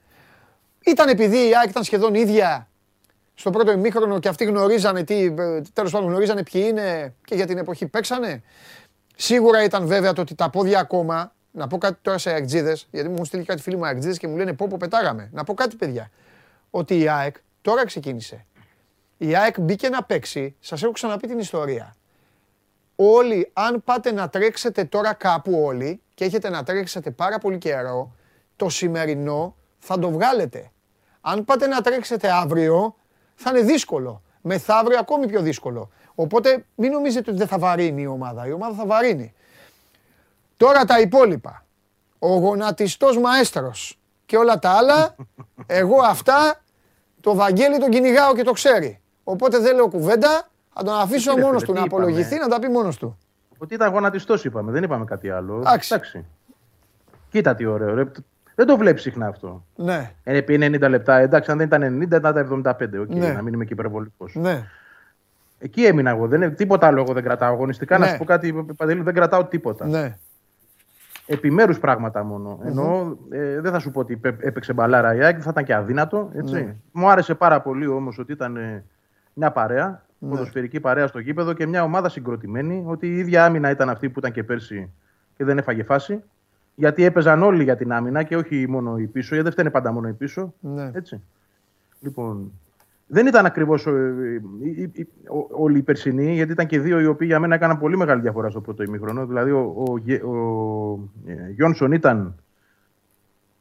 ήταν 0.84 1.08
επειδή 1.08 1.48
η 1.48 1.56
ΑΕΚ 1.56 1.68
ήταν 1.70 1.84
σχεδόν 1.84 2.14
ίδια 2.14 2.68
στο 3.34 3.50
πρώτο 3.50 3.72
ημίχρονο 3.72 4.18
και 4.18 4.28
αυτοί 4.28 4.44
γνωρίζανε 4.44 5.04
τι, 5.04 5.24
ε, 5.24 5.60
τέλος 5.72 5.90
πάντων 5.90 6.08
γνωρίζανε 6.08 6.42
ποιοι 6.42 6.64
είναι 6.68 7.14
και 7.24 7.34
για 7.34 7.46
την 7.46 7.58
εποχή 7.58 7.86
παίξανε. 7.86 8.42
Σίγουρα 9.16 9.64
ήταν 9.64 9.86
βέβαια 9.86 10.12
το 10.12 10.20
ότι 10.20 10.34
τα 10.34 10.50
πόδια 10.50 10.78
ακόμα, 10.78 11.32
να 11.50 11.66
πω 11.66 11.78
κάτι 11.78 11.98
τώρα 12.02 12.18
σε 12.18 12.30
αεκτζίδες, 12.30 12.88
γιατί 12.90 13.08
μου 13.08 13.14
έχουν 13.14 13.26
στείλει 13.26 13.44
κάτι 13.44 13.62
φίλοι 13.62 13.76
μου 13.76 13.86
αεκτζίδες 13.86 14.18
και 14.18 14.28
μου 14.28 14.36
λένε 14.36 14.52
πω 14.52 14.66
πω 14.68 14.76
πετάγαμε. 14.80 15.30
Να 15.32 15.44
πω 15.44 15.54
κάτι 15.54 15.76
παιδιά, 15.76 16.10
ότι 16.70 16.98
η 16.98 17.08
ΑΕΚ 17.08 17.36
τώρα 17.62 17.86
ξεκίνησε. 17.86 18.46
Η 19.16 19.36
ΑΕΚ 19.36 19.60
μπήκε 19.60 19.88
να 19.88 20.04
παίξει, 20.04 20.56
σας 20.60 20.82
έχω 20.82 20.92
ξαναπεί 20.92 21.28
την 21.28 21.38
ιστορία. 21.38 21.94
Όλοι, 22.96 23.50
αν 23.52 23.82
πάτε 23.84 24.12
να 24.12 24.28
τρέξετε 24.28 24.84
τώρα 24.84 25.12
κάπου 25.12 25.62
όλοι 25.64 26.00
και 26.14 26.24
έχετε 26.24 26.50
να 26.50 26.62
τρέξετε 26.62 27.10
πάρα 27.10 27.38
πολύ 27.38 27.58
καιρό, 27.58 28.14
το 28.56 28.68
σημερινό 28.68 29.56
θα 29.78 29.98
το 29.98 30.10
βγάλετε. 30.10 30.70
Αν 31.20 31.44
πάτε 31.44 31.66
να 31.66 31.80
τρέξετε 31.80 32.30
αύριο, 32.30 32.96
θα 33.34 33.50
είναι 33.50 33.60
δύσκολο. 33.60 34.22
Μεθαύριο 34.40 34.98
ακόμη 34.98 35.26
πιο 35.26 35.40
δύσκολο. 35.40 35.90
Οπότε 36.14 36.64
μην 36.74 36.92
νομίζετε 36.92 37.30
ότι 37.30 37.38
δεν 37.38 37.48
θα 37.48 37.58
βαρύνει 37.58 38.02
η 38.02 38.06
ομάδα. 38.06 38.46
Η 38.46 38.52
ομάδα 38.52 38.74
θα 38.74 38.86
βαρύνει. 38.86 39.34
Τώρα 40.56 40.84
τα 40.84 41.00
υπόλοιπα. 41.00 41.64
Ο 42.18 42.28
γονατιστός 42.28 43.18
μαέστρος 43.18 43.98
και 44.26 44.36
όλα 44.36 44.58
τα 44.58 44.70
άλλα, 44.70 45.14
εγώ 45.66 46.02
αυτά 46.02 46.60
το 47.20 47.34
Βαγγέλη 47.34 47.78
τον 47.78 47.90
κυνηγάω 47.90 48.34
και 48.34 48.42
το 48.42 48.52
ξέρει. 48.52 49.00
Οπότε 49.24 49.58
δεν 49.58 49.74
λέω 49.74 49.88
κουβέντα, 49.88 50.48
θα 50.74 50.82
τον 50.82 50.94
αφήσω 50.94 51.36
μόνος 51.36 51.62
του 51.62 51.72
να 51.72 51.82
απολογηθεί, 51.82 52.38
να 52.38 52.48
τα 52.48 52.58
πει 52.58 52.68
μόνος 52.68 52.96
του. 52.96 53.18
Ότι 53.58 53.74
ήταν 53.74 53.92
γονατιστός 53.92 54.44
είπαμε, 54.44 54.72
δεν 54.72 54.82
είπαμε 54.82 55.04
κάτι 55.04 55.30
άλλο. 55.30 55.58
Εντάξει. 55.58 56.26
Κοίτα 57.30 57.54
τι 57.54 57.66
ωραίο. 57.66 57.94
Ρε. 57.94 58.10
Δεν 58.54 58.66
το 58.66 58.76
βλέπεις 58.76 59.02
συχνά 59.02 59.26
αυτό. 59.26 59.64
Ναι, 59.76 60.10
Είναι 60.24 60.36
επί 60.36 60.58
90 60.60 60.88
λεπτά. 60.88 61.16
Εντάξει, 61.18 61.50
αν 61.50 61.56
δεν 61.58 61.66
ήταν 61.66 61.82
90, 61.82 62.16
ήταν 62.16 62.34
τα 62.34 62.40
75. 62.40 63.00
Okay, 63.00 63.06
Ναι. 63.08 63.32
Να 63.32 63.42
μην 63.42 63.52
είμαι 63.54 63.64
και 63.64 63.72
υπερβολικός. 63.72 64.34
ναι. 64.34 64.66
Εκεί 65.58 65.84
έμεινα 65.84 66.10
εγώ. 66.10 66.26
Δεν, 66.28 66.54
τίποτα 66.56 66.86
άλλο 66.86 67.00
εγώ 67.00 67.12
δεν 67.12 67.22
κρατάω. 67.22 67.52
Αγωνιστικά 67.52 67.98
να 67.98 68.04
Ναι. 68.04 68.10
σου 68.10 68.18
πω 68.18 68.24
κάτι, 68.24 68.66
Παντελή, 68.76 69.02
δεν 69.02 69.14
κρατάω 69.14 69.44
τίποτα. 69.44 69.86
Ναι. 69.86 70.16
Επιμέρους 71.26 71.78
πράγματα 71.78 72.24
μόνο. 72.24 72.60
Εννοώ, 72.64 73.16
ε, 73.30 73.60
δεν 73.60 73.72
θα 73.72 73.78
σου 73.78 73.90
πω 73.90 74.00
ότι 74.00 74.16
πέ- 74.16 74.44
έπαιξε 74.44 74.72
μπαλάρα 74.72 75.14
η 75.14 75.24
ΑΕΚ, 75.24 75.38
θα 75.42 75.48
ήταν 75.50 75.64
και 75.64 75.74
αδύνατο. 75.74 76.30
Έτσι. 76.34 76.54
Ναι. 76.54 76.74
Μου 76.92 77.08
άρεσε 77.10 77.34
πάρα 77.34 77.60
πολύ 77.60 77.86
όμως 77.86 78.18
ότι 78.18 78.32
ήταν 78.32 78.56
ε, 78.56 78.84
μια 79.32 79.50
παρέα, 79.50 80.02
Ναι. 80.18 80.28
ποδοσφαιρική 80.30 80.80
παρέα 80.80 81.06
στο 81.06 81.18
γήπεδο 81.18 81.52
και 81.52 81.66
μια 81.66 81.82
ομάδα 81.82 82.08
συγκροτημένη. 82.08 82.84
Ότι 82.86 83.06
η 83.06 83.18
ίδια 83.18 83.44
άμυνα 83.44 83.70
ήταν 83.70 83.88
αυτή 83.90 84.08
που 84.10 84.18
ήταν 84.18 84.32
και 84.32 84.42
πέρσι 84.44 84.90
και 85.36 85.44
δεν 85.44 85.58
έφαγε 85.58 85.82
φάση. 85.82 86.22
Γιατί 86.74 87.04
έπαιζαν 87.04 87.42
όλοι 87.42 87.62
για 87.62 87.76
την 87.76 87.92
άμυνα 87.92 88.22
και 88.22 88.36
όχι 88.36 88.66
μόνο 88.68 88.98
οι 88.98 89.06
πίσω, 89.06 89.26
γιατί 89.28 89.42
δεν 89.42 89.52
φταίνε 89.52 89.70
πάντα 89.70 89.92
μόνο 89.92 90.08
οι 90.08 90.12
πίσω. 90.12 90.54
Ναι. 90.60 90.90
Έτσι. 90.94 91.20
Λοιπόν, 92.00 92.52
δεν 93.06 93.26
ήταν 93.26 93.46
ακριβώς 93.46 93.86
όλοι 95.50 95.78
οι 95.78 95.82
περσινοί, 95.82 96.34
γιατί 96.34 96.52
ήταν 96.52 96.66
και 96.66 96.80
δύο 96.80 97.00
οι 97.00 97.06
οποίοι 97.06 97.26
για 97.30 97.40
μένα 97.40 97.54
έκαναν 97.54 97.78
πολύ 97.78 97.96
μεγάλη 97.96 98.20
διαφορά 98.20 98.50
στο 98.50 98.60
πρώτο 98.60 98.82
ημίχρονο. 98.82 99.26
Δηλαδή, 99.26 99.50
ο, 99.50 99.74
ο, 99.88 99.98
Γε- 99.98 100.24
ο, 100.24 101.08
ε, 101.26 101.50
Γιόνσον 101.50 101.92
ήταν 101.92 102.34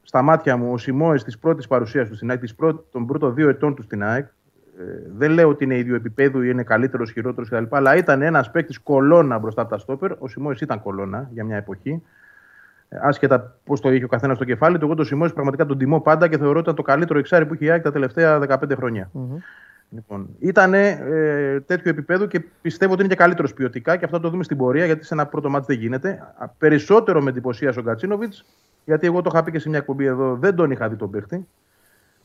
στα 0.03 0.21
μάτια 0.21 0.57
μου 0.57 0.71
ο 0.71 0.77
Σιμόες 0.77 1.23
της 1.23 1.37
πρώτης 1.37 1.67
παρουσίας 1.67 2.07
του 2.09 2.15
στην 2.15 2.29
ΑΕΚ, 2.29 2.39
της 2.39 2.55
πρώτη- 2.55 2.91
των 2.91 3.05
πρώτων 3.05 3.33
δύο 3.33 3.49
ετών 3.49 3.75
του 3.75 3.81
στην 3.83 4.03
ΑΕΚ. 4.03 4.25
Ε, 4.79 4.83
δεν 5.17 5.31
λέω 5.31 5.49
ότι 5.49 5.63
είναι 5.63 5.77
ίδιο 5.77 5.95
επίπεδο 5.95 6.43
ή 6.43 6.47
είναι 6.51 6.63
καλύτερος, 6.63 7.11
χειρότερος 7.11 7.49
κτλ. 7.49 7.63
Αλλά 7.69 7.95
ήταν 7.95 8.21
ένας 8.21 8.51
παίκτης 8.51 8.79
κολόνα 8.79 9.37
μπροστά 9.37 9.61
από 9.61 9.69
τα 9.69 9.77
στόπερ. 9.77 10.11
Ο 10.19 10.27
Σιμόες 10.27 10.61
ήταν 10.61 10.81
κολόνα 10.81 11.29
για 11.33 11.43
μια 11.43 11.57
εποχή. 11.57 12.01
Ε, 12.93 12.99
Άσχετα 13.01 13.55
πώς 13.63 13.81
το 13.81 13.91
είχε 13.91 14.03
ο 14.03 14.07
καθένας 14.07 14.35
στο 14.35 14.45
κεφάλι 14.45 14.77
του, 14.77 14.85
εγώ 14.85 14.95
τον 14.95 15.05
Σιμόε 15.05 15.29
πραγματικά 15.29 15.65
τον 15.65 15.77
τιμώ 15.77 16.01
πάντα 16.01 16.27
και 16.27 16.37
θεωρώ 16.37 16.51
ότι 16.51 16.61
ήταν 16.61 16.75
το 16.75 16.81
καλύτερο 16.81 17.19
εξάρι 17.19 17.45
που 17.45 17.53
είχε 17.53 17.65
η 17.65 17.69
ΑΕΚ 17.69 17.81
τα 17.81 17.91
τελευταία 17.91 18.39
15 18.47 18.75
χρόνια. 18.75 19.09
Λοιπόν, 19.89 20.29
ήταν 20.39 20.73
ε, 20.73 21.63
τέτοιο 21.65 21.89
επίπεδο 21.89 22.25
και 22.25 22.39
πιστεύω 22.61 22.93
ότι 22.93 23.01
είναι 23.01 23.13
και 23.13 23.19
καλύτερος 23.19 23.53
ποιοτικά 23.53 23.97
και 23.97 24.05
αυτό 24.05 24.19
το 24.19 24.29
δούμε 24.29 24.43
στην 24.43 24.57
πορεία 24.57 24.85
γιατί 24.85 25.05
σε 25.05 25.13
ένα 25.13 25.25
πρώτο 25.25 25.49
μάτι 25.49 25.65
δεν 25.67 25.77
γίνεται. 25.77 26.33
Α, 26.37 26.47
Περισσότερο 26.47 27.21
με 27.21 27.29
εντυπωσίασε 27.29 27.79
ο 27.79 27.81
Γκατσίνοβιτ, 27.81 28.33
γιατί 28.85 29.07
εγώ 29.07 29.21
το 29.21 29.29
είχα 29.33 29.43
πει 29.43 29.51
και 29.51 29.59
σε 29.59 29.69
μια 29.69 29.77
εκπομπή 29.77 30.05
εδώ, 30.05 30.35
δεν 30.35 30.55
τον 30.55 30.71
είχα 30.71 30.89
δει 30.89 30.95
τον 30.95 31.09
παίχτη 31.09 31.47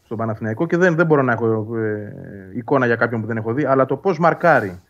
στον 0.04 0.16
Παναθηναϊκό 0.16 0.66
και 0.66 0.76
δεν, 0.76 0.94
δεν 0.94 1.06
μπορώ 1.06 1.22
να 1.22 1.32
έχω 1.32 1.76
ε, 1.76 2.12
εικόνα 2.54 2.86
για 2.86 2.96
κάποιον 2.96 3.20
που 3.20 3.26
δεν 3.26 3.36
έχω 3.36 3.52
δει. 3.52 3.64
Αλλά 3.64 3.86
το 3.86 3.96
πώς 3.96 4.18
μαρκάρει, 4.18 4.80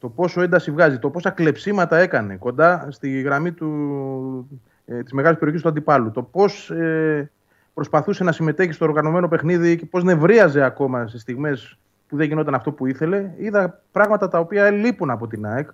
το 0.00 0.08
πόσο 0.08 0.42
ένταση 0.42 0.70
βγάζει, 0.70 0.98
το 0.98 1.10
πόσα 1.10 1.30
κλεψίματα 1.30 1.96
έκανε 1.96 2.36
κοντά 2.36 2.86
στη 2.90 3.20
γραμμή 3.20 3.52
του, 3.52 4.60
ε, 4.90 5.02
της 5.02 5.12
μεγάλης 5.12 5.38
περιοχής 5.38 5.62
του 5.62 5.68
αντιπάλου, 5.68 6.10
το 6.10 6.22
πώς 6.22 6.70
ε, 6.70 7.30
προσπαθούσε 7.74 8.24
να 8.24 8.32
συμμετέχει 8.32 8.72
στο 8.72 8.84
οργανωμένο 8.84 9.28
παιχνίδι 9.28 9.76
και 9.76 9.86
πώς 9.86 10.04
νευρίαζε 10.04 10.62
ακόμα 10.62 11.06
στι 11.06 11.18
στιγμές 11.18 11.78
που 12.08 12.16
δεν 12.16 12.26
γινόταν 12.26 12.54
αυτό 12.54 12.72
που 12.72 12.86
ήθελε. 12.86 13.30
Είδα 13.36 13.82
πράγματα 13.92 14.28
τα 14.28 14.38
οποία 14.38 14.70
λείπουν 14.70 15.10
από 15.10 15.26
την 15.26 15.46
ΑΕΚ 15.46 15.68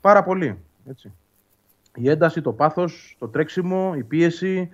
πάρα 0.00 0.22
πολύ. 0.22 0.58
Έτσι. 0.90 1.12
Η 1.94 2.10
ένταση, 2.10 2.40
το 2.40 2.52
πάθος, 2.52 3.16
το 3.18 3.28
τρέξιμο, 3.28 3.94
η 3.96 4.02
πίεση, 4.02 4.70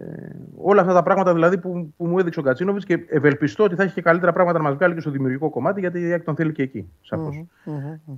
ε, 0.00 0.36
όλα 0.56 0.80
αυτά 0.80 0.92
τα 0.92 1.02
πράγματα 1.02 1.32
δηλαδή 1.32 1.58
που, 1.58 1.92
που 1.96 2.06
μου 2.06 2.18
έδειξε 2.18 2.40
ο 2.40 2.42
Κατσίνοβιτς 2.42 2.84
και 2.84 3.04
ευελπιστώ 3.08 3.64
ότι 3.64 3.74
θα 3.74 3.82
έχει 3.82 3.94
και 3.94 4.02
καλύτερα 4.02 4.32
πράγματα 4.32 4.58
να 4.58 4.64
μας 4.64 4.74
βγάλει 4.74 4.94
και 4.94 5.00
στο 5.00 5.10
δημιουργικό 5.10 5.50
κομμάτι 5.50 5.80
γιατί 5.80 6.00
η 6.00 6.12
ΑΕΚ 6.12 6.24
τον 6.24 6.34
θέλει 6.34 6.52
και 6.52 6.62
εκεί. 6.62 6.90
σαφώς. 7.00 7.44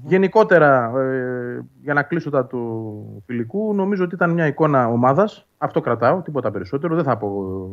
Γενικότερα, 0.05 0.93
ε, 0.99 1.65
για 1.83 1.95
να 1.95 2.03
κλείσω 2.03 2.31
τα 2.31 2.47
του 2.47 3.23
φιλικού, 3.27 3.75
νομίζω 3.75 4.05
ότι 4.05 4.15
ήταν 4.15 4.31
μια 4.31 4.47
εικόνα 4.47 4.89
ομάδας. 4.89 5.47
Αυτό 5.59 5.81
κρατάω, 5.81 6.21
τίποτα 6.21 6.51
περισσότερο. 6.51 6.95
Δεν 6.95 7.05
θα 7.05 7.17
πω 7.17 7.69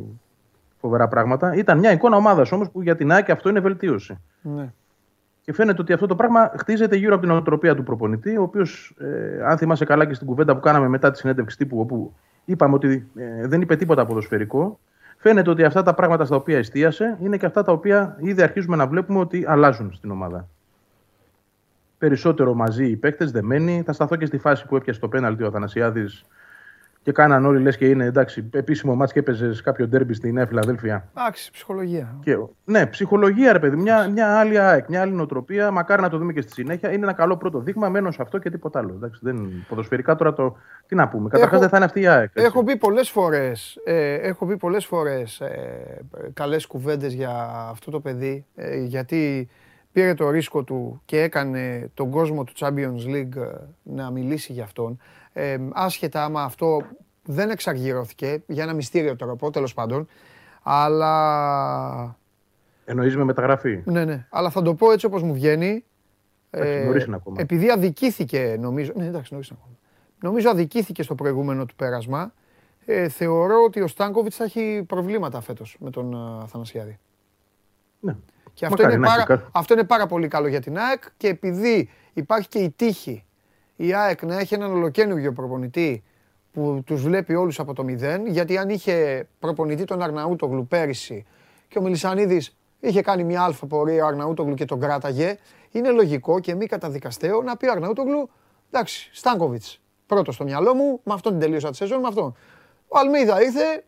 φοβερά 0.79 1.07
πράγματα. 1.07 1.55
Ήταν 1.55 1.77
μια 1.77 1.91
εικόνα 1.91 2.15
ομάδας 2.15 2.51
όμως 2.51 2.69
που 2.69 2.81
για 2.81 2.95
την 2.95 3.11
ΑΕΚ 3.11 3.29
αυτό 3.29 3.49
είναι 3.49 3.59
βελτίωση. 3.59 4.17
ναι. 4.41 4.71
Και 5.41 5.55
φαίνεται 5.55 5.81
ότι 5.81 5.93
αυτό 5.93 6.05
το 6.05 6.15
πράγμα 6.15 6.51
χτίζεται 6.57 6.95
γύρω 6.95 7.13
από 7.13 7.23
την 7.23 7.31
οτροπία 7.31 7.75
του 7.75 7.83
προπονητή, 7.83 8.37
ο 8.37 8.41
οποίος, 8.41 8.95
ε, 8.99 9.43
αν 9.45 9.57
θυμάσαι 9.57 9.85
καλά 9.85 10.05
και 10.05 10.13
στην 10.13 10.27
κουβέντα 10.27 10.53
που 10.53 10.59
κάναμε 10.59 10.87
μετά 10.87 11.11
τη 11.11 11.17
συνέντευξη 11.17 11.57
τύπου, 11.57 11.79
όπου 11.79 12.13
είπαμε 12.51 12.73
ότι 12.73 13.07
ε, 13.15 13.47
δεν 13.47 13.61
είπε 13.61 13.75
τίποτα 13.75 14.05
ποδοσφαιρικό, 14.05 14.79
φαίνεται 15.17 15.49
ότι 15.49 15.63
αυτά 15.63 15.83
τα 15.83 15.93
πράγματα 15.93 16.25
στα 16.25 16.35
οποία 16.35 16.57
εστίασε 16.57 17.17
είναι 17.21 17.37
και 17.37 17.45
αυτά 17.45 17.63
τα 17.63 17.71
οποία 17.71 18.17
ήδη 18.19 18.41
αρχίζουμε 18.41 18.75
να 18.75 18.87
βλέπουμε 18.87 19.19
ότι 19.19 19.45
αλλάζουν 19.47 19.93
στην 19.93 20.11
ομάδα. 20.11 20.47
Περισσότερο 21.97 22.53
μαζί 22.53 22.89
οι 22.89 22.95
παίκτες, 22.95 23.31
δεμένοι. 23.31 23.83
Θα 23.85 23.93
σταθώ 23.93 24.15
και 24.15 24.25
στη 24.25 24.37
φάση 24.37 24.67
που 24.67 24.75
έπιασε 24.75 24.99
το 24.99 25.07
πέναλτι 25.07 25.43
ο 25.43 25.47
Αθανασιάδης 25.47 26.25
και 27.09 27.15
κάναν 27.15 27.45
όλοι 27.45 27.61
λες 27.61 27.77
και 27.77 27.89
είναι 27.89 28.05
εντάξει, 28.05 28.49
επίσημο 28.53 28.95
μάτς 28.95 29.11
και 29.13 29.19
έπαιζε 29.19 29.51
κάποιο 29.63 29.87
ντέρμπι 29.87 30.13
στη 30.13 30.31
Νέα 30.31 30.45
Φιλαδέλφια. 30.47 31.07
Εντάξει, 31.17 31.51
ψυχολογία. 31.51 32.15
Και, 32.23 32.37
ναι, 32.65 32.85
ψυχολογία, 32.85 33.51
ρε 33.53 33.59
παιδί. 33.59 33.75
Μια, 33.75 34.07
μια 34.07 34.39
άλλη 34.39 34.59
ΑΕΚ, 34.59 34.87
μια 34.89 35.01
άλλη 35.01 35.11
νοοτροπία. 35.11 35.71
Μακάρι 35.71 36.01
να 36.01 36.09
το 36.09 36.17
δούμε 36.17 36.33
και 36.33 36.41
στη 36.41 36.51
συνέχεια. 36.51 36.91
Είναι 36.91 37.03
ένα 37.03 37.13
καλό 37.13 37.37
πρώτο 37.37 37.59
δείγμα. 37.59 37.89
Μένω 37.89 38.11
σε 38.11 38.21
αυτό 38.21 38.37
και 38.37 38.49
τίποτα 38.49 38.79
άλλο. 38.79 38.93
Εντάξει, 38.95 39.19
δεν, 39.23 39.65
ποδοσφαιρικά 39.67 40.15
τώρα 40.15 40.33
το. 40.33 40.57
Τι 40.87 40.95
να 40.95 41.07
πούμε. 41.07 41.29
Καταρχάς 41.29 41.51
Έχω- 41.51 41.59
δεν 41.59 41.69
θα 41.69 41.75
είναι 41.75 41.85
αυτή 41.85 42.01
η 42.01 42.07
ΑΕΚ. 42.07 42.31
έτσι. 42.33 42.45
Έχω 42.45 42.63
πει 42.63 42.77
πολλές 42.77 43.09
φορές, 43.09 43.79
ε, 43.83 44.13
έχω 44.13 44.45
πει 44.45 44.57
πολλές 44.57 44.85
φορές 44.85 45.39
ε, 45.39 46.01
καλές 46.33 46.65
κουβέντες 46.65 47.13
για 47.13 47.49
αυτό 47.69 47.91
το 47.91 47.99
παιδί, 47.99 48.45
ε, 48.55 48.77
γιατί 48.77 49.49
πήρε 49.91 50.13
το 50.13 50.29
ρίσκο 50.29 50.63
του 50.63 51.01
και 51.05 51.21
έκανε 51.21 51.89
τον 51.93 52.09
κόσμο 52.09 52.43
του 52.43 52.53
Champions 52.55 53.07
League 53.15 53.35
ε, 53.35 53.47
να 53.83 54.11
μιλήσει 54.11 54.53
για 54.53 54.63
αυτόν. 54.63 54.99
Ε, 55.33 55.57
άσχετα 55.73 56.23
άμα 56.23 56.43
αυτό 56.43 56.81
δεν 57.23 57.49
εξαργυρώθηκε, 57.49 58.43
για 58.47 58.63
ένα 58.63 58.73
μυστήριο 58.73 59.15
τώρα 59.15 59.35
πω, 59.35 59.49
τέλος 59.49 59.73
πάντων, 59.73 60.07
αλλά... 60.63 62.17
Εννοείς 62.85 63.15
με 63.15 63.23
μεταγραφή. 63.23 63.81
Ναι, 63.85 64.05
ναι, 64.05 64.27
αλλά 64.29 64.49
θα 64.49 64.61
το 64.61 64.73
πω 64.73 64.91
έτσι 64.91 65.05
όπως 65.05 65.23
μου 65.23 65.33
βγαίνει. 65.33 65.83
Εντάξει, 66.49 66.85
νωρίς 66.85 67.05
είναι 67.05 67.15
ακόμα. 67.15 67.35
Επειδή 67.39 67.69
αδικήθηκε, 67.69 68.57
νομίζω. 68.59 68.91
Ναι, 68.95 69.05
εντάξει, 69.05 69.33
νωρίς 69.33 69.49
είναι 69.49 69.59
ακόμα. 69.61 69.77
Νομίζω 70.21 70.49
αδικήθηκε 70.49 71.03
στο 71.03 71.15
προηγούμενο 71.15 71.65
του 71.65 71.75
πέρασμα. 71.75 72.33
Ε, 72.85 73.09
θεωρώ 73.09 73.63
ότι 73.63 73.81
ο 73.81 73.87
Στάνκοβιτς 73.87 74.35
θα 74.35 74.43
έχει 74.43 74.83
προβλήματα 74.87 75.41
φέτος 75.41 75.77
με 75.79 75.89
τον 75.89 76.13
ε, 76.13 76.43
Αθανασιάδη. 76.43 76.99
Ναι. 77.99 78.15
Και 78.53 78.65
αυτό 78.65 78.77
Μακάρι 78.77 78.95
είναι, 78.97 79.07
να 79.07 79.13
έχει 79.13 79.25
πάρα, 79.25 79.39
κα- 79.39 79.49
αυτό 79.51 79.73
είναι 79.73 79.83
πάρα 79.83 80.05
πολύ 80.05 80.27
καλό 80.27 80.47
για 80.47 80.61
την 80.61 80.77
ΑΕΚ 80.77 81.03
και 81.17 81.27
επειδή 81.27 81.89
υπάρχει 82.13 82.47
και 82.47 82.59
η 82.59 82.69
τύχη 82.69 83.25
η 83.81 83.93
ΑΕΚ 83.93 84.23
να 84.23 84.39
έχει 84.39 84.53
έναν 84.53 84.71
ολοκένουργιο 84.71 85.33
προπονητή 85.33 86.03
που 86.51 86.81
τους 86.85 87.01
βλέπει 87.01 87.35
όλους 87.35 87.59
από 87.59 87.73
το 87.73 87.83
μηδέν, 87.83 88.27
γιατί 88.27 88.57
αν 88.57 88.69
είχε 88.69 89.27
προπονητή 89.39 89.83
τον 89.83 90.01
Αρναούτογλου 90.01 90.67
πέρυσι 90.67 91.25
και 91.67 91.77
ο 91.77 91.81
Μιλισανίδης 91.81 92.57
είχε 92.79 93.01
κάνει 93.01 93.23
μια 93.23 93.43
αλφα 93.43 93.65
πορεία 93.65 94.03
ο 94.03 94.07
Αρναούτογλου 94.07 94.53
και 94.53 94.65
τον 94.65 94.79
κράταγε, 94.79 95.37
είναι 95.71 95.89
λογικό 95.89 96.39
και 96.39 96.55
μη 96.55 96.65
καταδικαστέο 96.65 97.41
να 97.41 97.57
πει 97.57 97.67
ο 97.67 97.71
Αρναούτογλου, 97.71 98.29
εντάξει, 98.71 99.09
Στάνκοβιτς, 99.13 99.81
πρώτος 100.05 100.35
στο 100.35 100.43
μυαλό 100.43 100.73
μου, 100.75 100.99
με 101.03 101.13
αυτόν 101.13 101.31
την 101.31 101.41
τελείωσα 101.41 101.69
τη 101.69 101.75
σεζόν, 101.75 101.99
με 101.99 102.07
αυτόν. 102.07 102.35
Ο 102.87 102.97
Αλμίδα 102.97 103.41
ήρθε, 103.41 103.83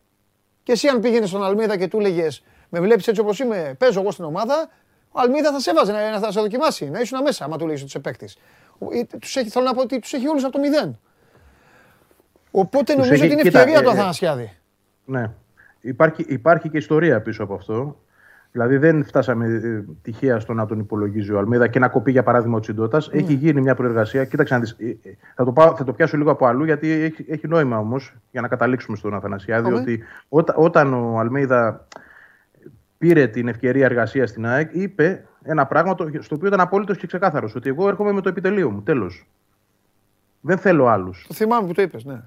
και 0.62 0.72
εσύ 0.72 0.88
αν 0.88 1.00
πήγαινες 1.00 1.28
στον 1.28 1.44
Αλμίδα 1.44 1.76
και 1.76 1.88
του 1.88 1.98
έλεγε 1.98 2.28
Με 2.68 2.80
βλέπεις 2.80 3.08
έτσι 3.08 3.20
όπως 3.20 3.38
είμαι, 3.38 3.74
παίζω 3.78 4.00
εγώ 4.00 4.10
στην 4.10 4.24
ομάδα, 4.24 4.68
ο 5.10 5.20
Αλμίδα 5.20 5.52
θα 5.52 5.60
σε 5.60 5.70
έβαζε 5.70 5.92
να, 5.92 6.10
να 6.10 6.18
θα 6.18 6.32
σε 6.32 6.40
δοκιμάσει, 6.40 6.90
να 6.90 7.00
ήσουν 7.00 7.22
μέσα, 7.22 7.44
άμα 7.44 7.56
του 7.56 7.66
λέγε 7.66 7.76
ότι 7.76 7.86
είσαι 7.86 7.98
παίκτης. 7.98 8.36
Θέλω 9.50 9.64
να 9.64 9.74
πω 9.74 9.80
ότι 9.80 9.98
τους 9.98 10.12
έχει 10.12 10.28
όλους 10.28 10.44
από 10.44 10.52
το 10.52 10.58
μηδέν. 10.58 10.98
Οπότε 12.50 12.94
νομίζω 12.94 13.12
έχει- 13.12 13.22
ότι 13.24 13.32
είναι 13.32 13.42
κοίτα, 13.42 13.58
ευκαιρία 13.58 13.80
ε, 13.80 13.82
του 13.82 13.88
ε, 13.88 13.92
Αθανασιάδη. 13.92 14.52
Ναι. 15.04 15.30
Υπάρχει, 15.80 16.24
υπάρχει 16.28 16.68
και 16.68 16.76
ιστορία 16.76 17.22
πίσω 17.22 17.42
από 17.42 17.54
αυτό. 17.54 17.96
Δηλαδή 18.52 18.76
δεν 18.76 19.04
φτάσαμε 19.04 19.46
ε, 19.46 19.84
τυχαία 20.02 20.40
στο 20.40 20.52
να 20.52 20.66
τον 20.66 20.78
υπολογίζει 20.78 21.32
ο 21.32 21.38
Αλμίδα 21.38 21.68
και 21.68 21.78
να 21.78 21.88
κοπεί 21.88 22.10
για 22.10 22.22
παράδειγμα 22.22 22.56
ο 22.56 22.60
Τσιντότα. 22.60 23.00
Mm. 23.00 23.12
Έχει 23.12 23.32
γίνει 23.32 23.60
μια 23.60 23.74
προεργασία. 23.74 24.24
Κοίταξε 24.24 24.54
να 24.54 24.60
δεις, 24.60 24.76
ε, 24.78 24.86
ε, 25.08 25.14
θα, 25.34 25.44
το 25.44 25.52
πάω, 25.52 25.76
θα 25.76 25.84
το 25.84 25.92
πιάσω 25.92 26.16
λίγο 26.16 26.30
από 26.30 26.46
αλλού 26.46 26.64
γιατί 26.64 26.90
έχει, 26.90 27.24
έχει 27.28 27.48
νόημα 27.48 27.78
όμως 27.78 28.16
για 28.30 28.40
να 28.40 28.48
καταλήξουμε 28.48 28.96
στον 28.96 29.14
Αθανασιάδη. 29.14 29.72
Ότι 29.72 30.02
ό, 30.28 30.38
όταν 30.54 30.94
ο 30.94 31.18
Αλμίδα 31.18 31.86
πήρε 32.98 33.26
την 33.26 33.48
ευκαιρία 33.48 33.84
εργασίας 33.84 34.30
στην 34.30 34.46
ΑΕΚ, 34.46 34.70
είπε 34.72 35.24
ένα 35.42 35.66
πράγμα 35.66 35.94
το, 35.94 36.10
στο 36.18 36.34
οποίο 36.34 36.48
ήταν 36.48 36.60
απόλυτος 36.60 36.96
και 36.96 37.06
ξεκάθαρος. 37.06 37.54
Ότι 37.54 37.68
εγώ 37.68 37.88
έρχομαι 37.88 38.12
με 38.12 38.20
το 38.20 38.28
επιτελείο 38.28 38.70
μου. 38.70 38.82
Τέλος. 38.82 39.26
Δεν 40.40 40.58
θέλω 40.58 40.86
άλλους. 40.86 41.24
Το 41.28 41.34
θυμάμαι 41.34 41.66
που 41.66 41.72
το 41.72 41.82
είπες, 41.82 42.04
ναι. 42.04 42.22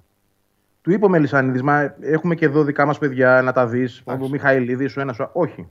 Του 0.82 0.92
είπε 0.92 1.06
ο 1.06 1.10
Μελισανίδη, 1.10 1.62
μα 1.62 1.96
έχουμε 2.00 2.36
και 2.36 2.46
εδώ 2.46 2.64
δικά 2.64 2.86
μας 2.86 2.98
παιδιά 2.98 3.42
να 3.42 3.52
τα 3.52 3.68
δεις. 3.68 4.04
Ο 4.06 4.30
Μιχαηλίδης, 4.30 4.98
ο 4.98 5.02
ένας. 5.02 5.18
Όχι. 5.32 5.68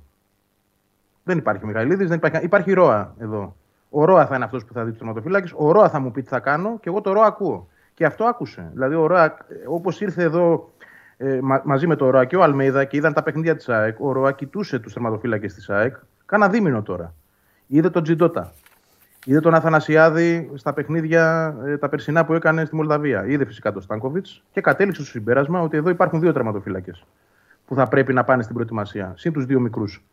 Δεν 1.23 1.39
υπάρχει 1.39 1.67
Μιχαηλίδης, 1.67 2.09
δεν 2.09 2.17
υπάρχει. 2.17 2.45
Υπάρχει 2.45 2.73
Ρόα 2.73 3.15
εδώ. 3.19 3.57
Ο 3.91 4.05
Ρόα 4.05 4.27
θα 4.27 4.35
είναι 4.35 4.45
αυτός 4.45 4.65
που 4.65 4.73
θα 4.73 4.85
δει 4.85 4.91
τους 4.91 4.99
τερματοφύλακε. 4.99 5.53
Ο 5.57 5.73
Ρόα 5.73 5.89
θα 5.89 5.99
μου 5.99 6.11
πει 6.11 6.23
τι 6.23 6.29
θα 6.29 6.41
κάνω 6.41 6.79
και 6.81 6.89
εγώ 6.89 7.01
το 7.01 7.13
Ρόα 7.13 7.27
ακούω. 7.27 7.69
Και 7.95 8.05
αυτό 8.05 8.25
άκουσε. 8.25 8.71
Δηλαδή, 8.73 8.95
ο 8.95 9.07
Ρόα, 9.07 9.37
όπως 9.67 10.01
ήρθε 10.01 10.23
εδώ 10.23 10.73
ε, 11.17 11.39
μα, 11.43 11.63
μαζί 11.65 11.87
με 11.87 11.97
το 11.97 12.11
Ρόα 12.11 12.25
και 12.25 12.37
ο 12.37 12.43
Αλμέιδα 12.43 12.85
και 12.85 12.97
είδαν 12.97 13.13
τα 13.13 13.23
παιχνίδια 13.23 13.57
της 13.57 13.69
ΑΕΚ, 13.69 14.01
ο 14.01 14.13
Ρόα 14.13 14.33
κοιτούσε 14.33 14.79
τους 14.79 14.93
τερματοφύλακε 14.93 15.47
της 15.47 15.71
ΑΕΚ. 15.71 15.97
Κάνα 16.27 16.49
δίμηνο 16.49 16.83
τώρα. 16.83 17.15
Είδε 17.75 17.91
τον 17.91 18.03
Τζιντότα. 18.03 18.53
Είδε 19.25 19.41
τον 19.41 19.55
Αθανασιάδη 19.55 20.51
στα 20.55 20.73
παιχνίδια 20.73 21.55
ε, 21.65 21.77
τα 21.77 21.89
περσινά 21.89 22.25
που 22.25 22.35
έκανε 22.35 22.65
στη 22.65 22.75
Μολδαβία. 22.77 23.27
Είδε 23.27 23.45
φυσικά 23.45 23.73
τον 23.73 23.83
Στάνκοβιτς 23.83 24.43
και 24.53 24.61
κατέληξε 24.61 25.03
στο 25.03 25.11
συμπέρασμα 25.11 25.61
ότι 25.61 25.77
εδώ 25.77 25.91
υπάρχουν 25.91 26.21
δύο 26.21 26.33
τερματοφύλακες 26.33 27.05
που 27.67 27.75
θα 27.75 27.89
πρέπει 27.89 28.13
να 28.13 28.25
πάνε 28.25 28.43
στην 28.43 28.55
προετοιμασία. 28.55 29.15
Συν 29.17 29.33
τους 29.33 29.45
δύο 29.45 29.61
μικρούς. 29.61 30.05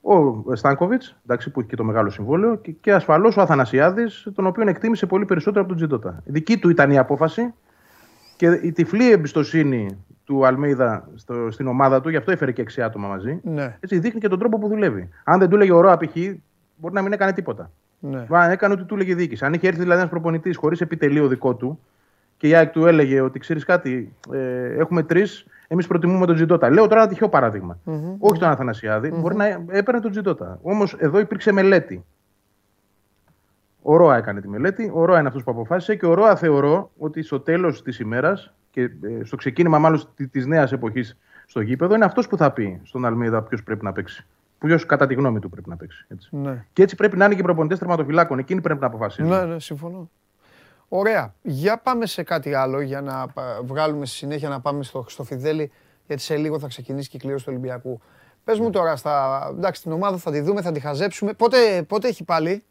Ο 0.00 0.54
Στάνκοβιτς, 0.54 1.16
που 1.52 1.60
έχει 1.60 1.68
και 1.68 1.76
το 1.76 1.84
μεγάλο 1.84 2.10
συμβόλαιο, 2.10 2.56
και, 2.56 2.70
και 2.70 2.92
ασφαλώς 2.92 3.36
ο 3.36 3.40
Αθανασιάδης, 3.40 4.28
τον 4.34 4.46
οποίο 4.46 4.68
εκτίμησε 4.68 5.06
πολύ 5.06 5.24
περισσότερο 5.24 5.60
από 5.60 5.68
τον 5.68 5.76
Τζιντότα. 5.76 6.22
Δική 6.24 6.58
του 6.58 6.68
ήταν 6.68 6.90
η 6.90 6.98
απόφαση 6.98 7.54
και 8.36 8.60
η 8.62 8.72
τυφλή 8.72 9.10
εμπιστοσύνη 9.10 10.04
του 10.24 10.46
Αλμίδα 10.46 11.08
στο, 11.14 11.50
στην 11.50 11.66
ομάδα 11.66 12.00
του, 12.00 12.08
γι' 12.08 12.16
αυτό 12.16 12.30
έφερε 12.30 12.52
και 12.52 12.62
έξι 12.62 12.82
άτομα 12.82 13.08
μαζί. 13.08 13.40
Ναι. 13.42 13.76
Έτσι 13.80 13.98
δείχνει 13.98 14.20
και 14.20 14.28
τον 14.28 14.38
τρόπο 14.38 14.58
που 14.58 14.68
δουλεύει. 14.68 15.08
Αν 15.24 15.38
δεν 15.38 15.48
του 15.48 15.54
έλεγε 15.54 15.72
ο 15.72 15.80
Ρώα 15.80 15.96
π.χ., 15.96 16.16
μπορεί 16.78 16.94
να 16.94 17.02
μην 17.02 17.12
έκανε 17.12 17.32
τίποτα. 17.32 17.70
Ναι. 18.00 18.26
Αν 18.28 18.50
έκανε 18.50 18.74
ό,τι 18.74 18.84
του 18.84 18.94
έλεγε 18.94 19.14
διοίκηση. 19.14 19.44
Αν 19.44 19.52
είχε 19.52 19.66
έρθει 19.66 19.80
δηλαδή 19.80 19.98
ένας 19.98 20.10
προπονητής 20.10 20.56
χωρίς 20.56 20.80
επιτελείο 20.80 21.28
δικό 21.28 21.54
του 21.54 21.80
και 22.36 22.48
η 22.48 22.54
ΑΕΚ 22.54 22.70
του 22.70 22.86
έλεγε 22.86 23.20
ότι 23.20 23.38
ξέρεις 23.38 23.64
κάτι, 23.64 24.14
ε, 24.32 24.78
έχουμε 24.78 25.02
τρεις, 25.02 25.46
εμείς 25.68 25.86
προτιμούμε 25.86 26.26
τον 26.26 26.34
Τζιντότα. 26.34 26.70
Λέω 26.70 26.86
τώρα 26.86 27.00
ένα 27.00 27.08
τυχαίο 27.08 27.28
παράδειγμα. 27.28 27.78
Mm-hmm. 27.86 28.16
Όχι 28.18 28.40
τον 28.40 28.48
Αθανασιάδη, 28.48 29.12
mm-hmm. 29.14 29.20
μπορεί 29.20 29.36
να 29.36 29.46
έπαιρνε 29.46 30.00
τον 30.00 30.10
Τζιντότα. 30.10 30.58
Όμως 30.62 30.94
εδώ 30.98 31.18
υπήρξε 31.18 31.52
μελέτη. 31.52 32.04
Ο 33.82 33.96
Ρώα 33.96 34.16
έκανε 34.16 34.40
τη 34.40 34.48
μελέτη, 34.48 34.90
ο 34.94 35.04
Ρώα 35.04 35.18
είναι 35.18 35.28
αυτός 35.28 35.44
που 35.44 35.50
αποφάσισε 35.50 35.96
και 35.96 36.06
ο 36.06 36.14
Ρώα 36.14 36.36
θεωρώ 36.36 36.90
ότι 36.98 37.22
στο 37.22 37.40
τέλος 37.40 37.82
της 37.82 37.98
ημέρας 37.98 38.52
και 38.70 38.82
ε, 38.82 39.24
στο 39.24 39.36
ξεκίνημα 39.36 39.78
μάλλον 39.78 40.02
της 40.30 40.46
νέας 40.46 40.72
εποχής 40.72 41.18
στο 41.46 41.60
γήπεδο 41.60 41.94
είναι 41.94 42.04
αυτός 42.04 42.28
που 42.28 42.36
θα 42.36 42.50
πει 42.52 42.80
στον 42.84 43.04
Αλμίδα 43.04 43.42
ποιος 43.42 43.62
πρέπει 43.62 43.84
να 43.84 43.92
παίξει. 43.92 44.26
Ποιο 44.58 44.78
κατά 44.86 45.06
τη 45.06 45.14
γνώμη 45.14 45.38
του 45.38 45.48
πρέπει 45.48 45.68
να 45.68 45.76
παίξει. 45.76 46.06
Έτσι. 46.08 46.28
Ναι. 46.36 46.64
Και 46.72 46.82
έτσι 46.82 46.94
πρέπει 46.94 47.16
να 47.16 47.24
είναι 47.24 47.34
και 47.34 47.40
οι 47.40 47.44
προπονητέ 47.44 47.76
τερματοφυλάκων. 47.76 48.38
Εκείνοι 48.38 48.60
πρέπει 48.60 48.80
να 48.80 48.86
αποφασίσουν. 48.86 49.28
Ναι, 49.30 49.44
ναι, 49.44 49.60
συμφωνώ. 49.60 50.10
Ωραία. 50.88 51.34
Για 51.42 51.78
πάμε 51.78 52.06
σε 52.06 52.22
κάτι 52.22 52.54
άλλο 52.54 52.80
για 52.80 53.00
να 53.00 53.26
βγάλουμε 53.64 54.06
στη 54.06 54.16
συνέχεια 54.16 54.48
να 54.48 54.60
πάμε 54.60 54.82
στο, 54.82 55.04
στο 55.08 55.24
Φιδέλη, 55.24 55.70
γιατί 56.06 56.22
σε 56.22 56.36
λίγο 56.36 56.58
θα 56.58 56.66
ξεκινήσει 56.66 57.08
και 57.08 57.16
η 57.16 57.20
κλήρωση 57.20 57.44
του 57.44 57.50
Ολυμπιακού. 57.52 58.00
Πες 58.44 58.58
μου 58.58 58.70
τώρα, 58.70 58.96
στα, 58.96 59.46
εντάξει, 59.56 59.82
την 59.82 59.92
ομάδα 59.92 60.16
θα 60.16 60.30
τη 60.30 60.40
δούμε, 60.40 60.62
θα 60.62 60.72
τη 60.72 60.80
χαζέψουμε. 60.80 61.32
Πότε, 61.32 61.82
πότε 61.82 62.08
έχει 62.08 62.24
πάλι; 62.24 62.64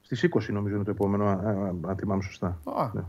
Στις 0.00 0.28
20 0.34 0.52
νομίζω 0.52 0.74
είναι 0.74 0.84
το 0.84 0.90
επόμενο, 0.90 1.26
αν 1.86 1.96
θυμάμαι 1.98 2.22
σωστά. 2.22 2.58
Α, 2.76 2.90
ναι. 2.92 3.02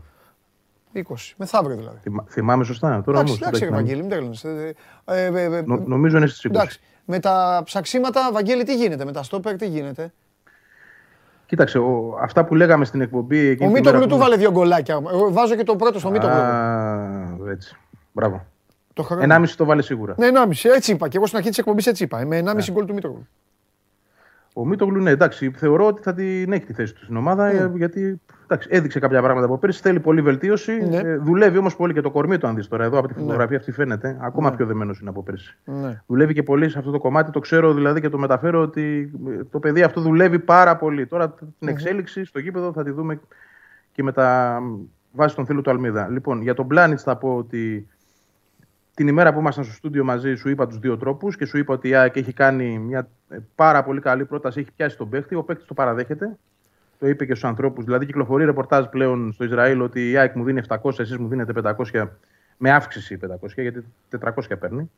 20. 1.02 1.14
Μεθαύριο 1.36 1.76
δηλαδή. 1.76 1.98
θυμάμαι 2.28 2.64
σωστά. 2.64 3.02
Τώρα 3.02 3.20
εντάξει, 3.20 3.38
εντάξει, 3.42 3.64
Ευαγγέλη, 3.64 4.00
μην 4.00 4.10
τρέλνεσαι. 4.10 4.74
Ε, 5.04 5.24
ε, 5.24 5.42
ε, 5.42 5.62
νομίζω 5.66 6.16
είναι 6.16 6.26
στις 6.26 6.46
20. 6.46 6.50
Εντάξει. 6.50 6.80
Με 7.04 7.18
τα 7.18 7.62
ψαξίματα, 7.64 8.32
Βαγγέλη, 8.32 8.64
τι 8.64 8.74
γίνεται, 8.74 9.04
με 9.04 9.12
τα 9.12 9.22
στόπερ, 9.22 9.56
τι 9.56 9.66
γίνεται; 9.66 10.12
Κοίταξε, 11.46 11.78
ο, 11.78 12.18
αυτά 12.20 12.44
που 12.44 12.54
λέγαμε 12.54 12.84
στην 12.84 13.00
εκπομπή. 13.00 13.58
Ο 13.60 13.68
Μίτογλου 13.68 14.06
του 14.06 14.16
βάλε 14.16 14.36
δύο 14.36 14.50
γκολάκια. 14.50 14.94
Εγώ 15.12 15.32
βάζω 15.32 15.54
και 15.54 15.64
το 15.64 15.76
πρώτο 15.76 15.98
στο 15.98 16.10
Μίτογλου. 16.10 17.46
έτσι. 17.50 17.76
Μπράβο. 18.12 18.46
Το 18.92 19.02
χρόνο. 19.02 19.34
1,5 19.34 19.44
το 19.56 19.64
βάλε 19.64 19.82
σίγουρα. 19.82 20.14
Ναι, 20.18 20.28
1,5. 20.34 20.70
Έτσι 20.74 20.92
είπα. 20.92 21.08
Και 21.08 21.16
εγώ 21.16 21.26
στην 21.26 21.38
αρχή 21.38 21.48
της 21.48 21.58
εκπομπής 21.58 21.86
έτσι 21.86 22.04
είπα. 22.04 22.24
Με 22.26 22.38
1,5 22.38 22.54
ναι. 22.54 22.64
γκολ 22.72 22.84
του 22.84 22.94
Μίτογλου. 22.94 23.28
Ο 24.56 24.66
Μίτογλου, 24.66 25.02
ναι, 25.02 25.10
εντάξει, 25.10 25.50
θεωρώ 25.50 25.86
ότι 25.86 26.02
θα 26.02 26.14
την 26.14 26.52
έχει 26.52 26.64
τη 26.64 26.72
θέση 26.72 26.94
του 26.94 27.04
στην 27.04 27.16
ομάδα 27.16 27.52
ναι. 27.52 27.70
γιατί 27.74 28.20
εντάξει, 28.44 28.68
έδειξε 28.70 28.98
κάποια 28.98 29.20
πράγματα 29.20 29.46
από 29.46 29.58
πέρυσι. 29.58 29.80
Θέλει 29.80 30.00
πολύ 30.00 30.20
βελτίωση. 30.20 30.86
Ναι. 30.88 30.96
Ε, 30.96 31.16
δουλεύει 31.16 31.58
όμως 31.58 31.76
πολύ 31.76 31.92
και 31.92 32.00
το 32.00 32.10
κορμί 32.10 32.38
του, 32.38 32.46
αν 32.46 32.54
δεις 32.54 32.68
τώρα 32.68 32.84
εδώ 32.84 32.98
από 32.98 33.08
τη 33.08 33.14
ναι. 33.14 33.20
φωτογραφία 33.20 33.56
αυτή 33.56 33.72
φαίνεται. 33.72 34.16
Ακόμα 34.20 34.50
ναι. 34.50 34.56
πιο 34.56 34.66
δεμένος 34.66 35.00
είναι 35.00 35.10
από 35.10 35.22
πέρυσι. 35.22 35.58
Ναι. 35.64 36.02
Δουλεύει 36.06 36.34
και 36.34 36.42
πολύ 36.42 36.68
σε 36.68 36.78
αυτό 36.78 36.90
το 36.90 36.98
κομμάτι. 36.98 37.30
Το 37.30 37.38
ξέρω 37.38 37.74
δηλαδή 37.74 38.00
και 38.00 38.08
το 38.08 38.18
μεταφέρω 38.18 38.60
ότι 38.60 39.12
ε, 39.28 39.44
το 39.44 39.58
παιδί 39.58 39.82
αυτό 39.82 40.00
δουλεύει 40.00 40.38
πάρα 40.38 40.76
πολύ. 40.76 41.06
Τώρα 41.06 41.34
την 41.58 41.68
εξέλιξη 41.68 42.24
στο 42.24 42.38
γήπεδο 42.38 42.72
θα 42.72 42.84
τη 42.84 42.90
δούμε 42.90 43.20
και 43.92 44.02
με 44.02 44.12
τα 44.12 44.58
βάση 45.12 45.36
των 45.36 45.46
φίλων 45.46 45.62
του 45.62 45.70
Αλμίδα. 45.70 46.08
Λοιπόν, 46.08 46.42
για 46.42 46.54
τον 46.54 46.66
Πλάνιτ 46.66 46.98
θα 47.02 47.16
πω 47.16 47.36
ότι 47.36 47.88
την 48.94 49.08
ημέρα 49.08 49.32
που 49.32 49.38
ήμασταν 49.38 49.64
στο 49.64 49.72
στούντιο 49.72 50.04
μαζί, 50.04 50.34
σου 50.34 50.48
είπα 50.48 50.66
τους 50.66 50.78
δύο 50.78 50.96
τρόπους 50.96 51.36
και 51.36 51.44
σου 51.44 51.58
είπα 51.58 51.74
ότι 51.74 51.88
η 51.88 51.94
ΑΕΚ 51.94 52.16
έχει 52.16 52.32
κάνει 52.32 52.78
μια 52.78 53.08
ε, 53.28 53.38
πάρα 53.54 53.84
πολύ 53.84 54.00
καλή 54.00 54.24
πρόταση. 54.24 54.60
Έχει 54.60 54.72
πιάσει 54.76 54.96
τον 54.96 55.08
παίχτη. 55.08 55.34
Ο 55.34 55.42
παίχτη 55.42 55.64
το 55.66 55.74
παραδέχεται. 55.74 56.36
Το 56.98 57.08
είπε 57.08 57.24
και 57.24 57.34
στους 57.34 57.48
ανθρώπους. 57.48 57.84
Δηλαδή, 57.84 58.06
κυκλοφορεί 58.06 58.44
ρεπορτάζ 58.44 58.86
πλέον 58.86 59.32
στο 59.32 59.44
Ισραήλ 59.44 59.80
ότι 59.80 60.10
η 60.10 60.16
ΑΕΚ 60.16 60.34
μου 60.34 60.44
δίνει 60.44 60.60
700, 60.68 60.98
εσείς 60.98 61.16
μου 61.16 61.28
δίνετε 61.28 61.74
500 61.92 62.08
με 62.56 62.70
αύξηση 62.70 63.18
500, 63.22 63.48
γιατί 63.56 63.84
400 64.20 64.58
παίρνει. 64.58 64.90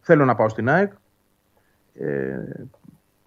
Θέλω 0.00 0.24
να 0.24 0.34
πάω 0.34 0.48
στην 0.48 0.68
ΑΕΚ. 0.68 0.92
Ε, 1.94 2.38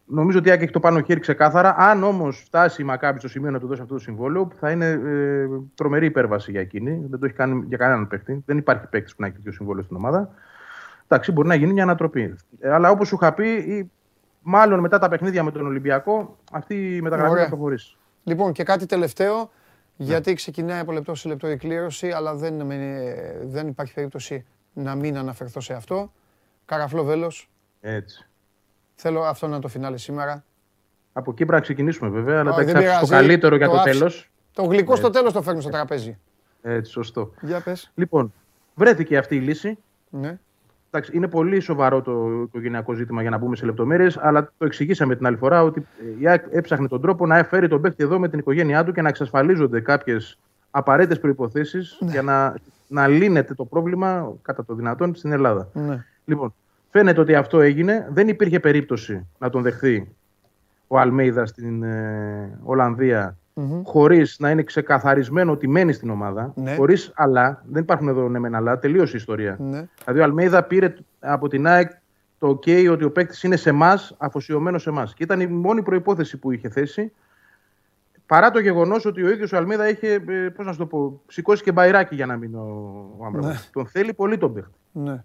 Νομίζω 0.05 0.37
ότι 0.39 0.49
η 0.49 0.51
έχει 0.51 0.69
το 0.69 0.79
πάνω 0.79 1.01
χέρι 1.01 1.19
ξεκάθαρα. 1.19 1.75
Αν 1.77 2.03
όμως 2.03 2.43
φτάσει 2.45 2.81
η 2.81 2.85
Μακάμπη 2.85 3.19
στο 3.19 3.27
σημείο 3.27 3.51
να 3.51 3.59
του 3.59 3.67
δώσει 3.67 3.81
αυτό 3.81 3.93
το 3.93 3.99
συμβόλαιο, 3.99 4.49
θα 4.59 4.71
είναι 4.71 4.85
ε, 4.85 5.47
τρομερή 5.75 6.05
υπέρβαση 6.05 6.51
για 6.51 6.61
εκείνη. 6.61 7.05
Δεν 7.09 7.19
το 7.19 7.25
έχει 7.25 7.35
κάνει 7.35 7.63
για 7.67 7.77
κανέναν 7.77 8.07
παίκτη. 8.07 8.43
Δεν 8.45 8.57
υπάρχει 8.57 8.87
παίκτης 8.87 9.15
που 9.15 9.21
να 9.21 9.27
έχει 9.27 9.35
τέτοιο 9.35 9.51
συμβόλαιο 9.51 9.83
στην 9.83 9.95
ομάδα. 9.95 10.29
Εντάξει, 11.07 11.31
μπορεί 11.31 11.47
να 11.47 11.55
γίνει 11.55 11.73
μια 11.73 11.83
ανατροπή. 11.83 12.35
Ε, 12.59 12.73
αλλά 12.73 12.89
όπως 12.89 13.07
σου 13.07 13.15
είχα 13.15 13.33
πει, 13.33 13.91
μάλλον 14.41 14.79
μετά 14.79 14.99
τα 14.99 15.09
παιχνίδια 15.09 15.43
με 15.43 15.51
τον 15.51 15.65
Ολυμπιακό, 15.65 16.37
αυτή 16.51 16.95
η 16.95 17.01
μεταγραφή 17.01 17.39
θα 17.39 17.47
προχωρήσει. 17.47 17.97
Λοιπόν, 18.23 18.51
και 18.51 18.63
κάτι 18.63 18.85
τελευταίο. 18.85 19.37
Ναι. 19.97 20.05
Γιατί 20.05 20.33
ξεκινάει 20.33 20.79
από 20.79 20.91
λεπτό 20.91 21.15
σε 21.15 21.27
λεπτό 21.27 21.49
η 21.49 21.57
κλήρωση, 21.57 22.11
αλλά 22.11 22.35
δεν, 22.35 22.67
δεν 23.43 23.67
υπάρχει 23.67 23.93
περίπτωση 23.93 24.45
να 24.73 24.95
μην 24.95 25.17
αναφερθώ 25.17 25.59
σε 25.59 25.73
αυτό. 25.73 26.11
Καραφλό 26.65 27.03
βέλος. 27.03 27.49
Έτσι. 27.81 28.27
Θέλω 28.95 29.21
αυτό 29.21 29.47
να 29.47 29.59
το 29.59 29.67
φινάλε 29.67 29.97
σήμερα. 29.97 30.43
Από 31.13 31.31
εκεί 31.31 31.45
πρέπει 31.45 31.51
να 31.51 31.59
ξεκινήσουμε 31.59 32.09
βέβαια, 32.09 32.39
αλλά 32.39 32.55
εντάξει, 32.59 32.99
το 32.99 33.07
καλύτερο 33.07 33.55
για 33.55 33.69
το, 33.69 33.81
τέλος. 33.83 34.29
Το 34.53 34.63
γλυκό 34.63 34.95
στο 34.95 35.09
τέλος 35.09 35.33
το 35.33 35.39
φέρνουμε 35.41 35.61
στο 35.61 35.71
τραπέζι. 35.71 36.17
Έτσι, 36.61 36.91
σωστό. 36.91 37.31
Για 37.41 37.61
πες. 37.61 37.91
Λοιπόν, 37.95 38.33
βρέθηκε 38.75 39.17
αυτή 39.17 39.35
η 39.35 39.39
λύση. 39.39 39.77
Ναι. 40.09 40.37
Εντάξει, 40.91 41.17
είναι 41.17 41.27
πολύ 41.27 41.59
σοβαρό 41.59 42.01
το 42.01 42.41
οικογενειακό 42.43 42.93
ζήτημα 42.93 43.21
για 43.21 43.29
να 43.29 43.37
μπούμε 43.37 43.55
σε 43.55 43.65
λεπτομέρειες, 43.65 44.17
αλλά 44.17 44.51
το 44.57 44.65
εξηγήσαμε 44.65 45.15
την 45.15 45.25
άλλη 45.25 45.37
φορά 45.37 45.63
ότι 45.63 45.87
η 46.19 46.27
ΑΕΚ 46.27 46.43
έψαχνε 46.51 46.87
τον 46.87 47.01
τρόπο 47.01 47.25
να 47.25 47.43
φέρει 47.43 47.67
τον 47.67 47.81
παίκτη 47.81 48.03
εδώ 48.03 48.19
με 48.19 48.29
την 48.29 48.39
οικογένειά 48.39 48.83
του 48.83 48.91
και 48.91 49.01
να 49.01 49.09
εξασφαλίζονται 49.09 49.79
κάποιες 49.79 50.37
απαραίτητες 50.71 51.19
προποθέσει 51.19 51.79
ναι. 51.99 52.11
για 52.11 52.21
να, 52.21 52.55
να 52.87 53.07
λύνεται 53.07 53.53
το 53.53 53.65
πρόβλημα 53.65 54.33
κατά 54.41 54.65
το 54.65 54.73
δυνατόν 54.73 55.15
στην 55.15 55.31
Ελλάδα. 55.31 55.67
Ναι. 55.73 56.05
Λοιπόν, 56.25 56.53
Φαίνεται 56.97 57.19
ότι 57.19 57.35
αυτό 57.35 57.61
έγινε. 57.61 58.07
Δεν 58.09 58.27
υπήρχε 58.27 58.59
περίπτωση 58.59 59.27
να 59.37 59.49
τον 59.49 59.61
δεχθεί 59.61 60.15
ο 60.87 60.99
Αλμέιδα 60.99 61.45
στην 61.45 61.83
ε, 61.83 62.59
Ολλανδία 62.63 63.37
mm-hmm. 63.55 63.81
χωρίς 63.83 64.39
να 64.39 64.49
είναι 64.49 64.63
ξεκαθαρισμένο 64.63 65.51
ότι 65.51 65.67
μένει 65.67 65.93
στην 65.93 66.09
ομάδα. 66.09 66.53
Ναι. 66.55 66.75
Χωρίς 66.75 67.11
αλλά. 67.15 67.63
Δεν 67.65 67.81
υπάρχουν 67.81 68.07
εδώ 68.07 68.29
ναι 68.29 68.39
μεν 68.39 68.55
αλλά. 68.55 68.79
Τελείωσε 68.79 69.15
η 69.15 69.19
ιστορία. 69.19 69.57
Ναι. 69.59 69.87
Δηλαδή 70.03 70.19
ο 70.19 70.23
Αλμέιδα 70.23 70.63
πήρε 70.63 70.95
από 71.19 71.47
την 71.47 71.67
ΑΕΚ 71.67 71.91
το 72.39 72.47
OK 72.49 72.91
ότι 72.91 73.03
ο 73.03 73.11
παίκτης 73.11 73.43
είναι 73.43 73.55
σε 73.55 73.69
εμάς, 73.69 74.15
αφοσιωμένος 74.17 74.81
σε 74.81 74.89
εμάς. 74.89 75.13
Και 75.13 75.23
ήταν 75.23 75.39
η 75.39 75.47
μόνη 75.47 75.83
προπόθεση 75.83 76.37
που 76.37 76.51
είχε 76.51 76.69
θέσει. 76.69 77.11
Παρά 78.25 78.51
το 78.51 78.59
γεγονός 78.59 79.05
ότι 79.05 79.23
ο 79.23 79.29
ίδιος 79.31 79.51
ο 79.51 79.57
Αλμίδα 79.57 79.89
είχε, 79.89 80.23
ε, 80.27 80.49
πώς 80.49 80.65
να 80.65 80.71
σου 80.71 80.77
το 80.77 80.85
πω, 80.85 81.21
σηκώσει 81.27 81.63
και 81.63 81.71
μπαϊράκι 81.71 82.15
για 82.15 82.25
να 82.25 82.37
μείνει 82.37 82.55
ο, 82.55 83.05
ο 83.17 83.29
ναι. 83.29 83.55
Τον 83.71 83.87
θέλει 83.87 84.13
πολύ 84.13 84.37
τον 84.37 84.53
παίκτη. 84.53 84.77
Ναι. 84.91 85.23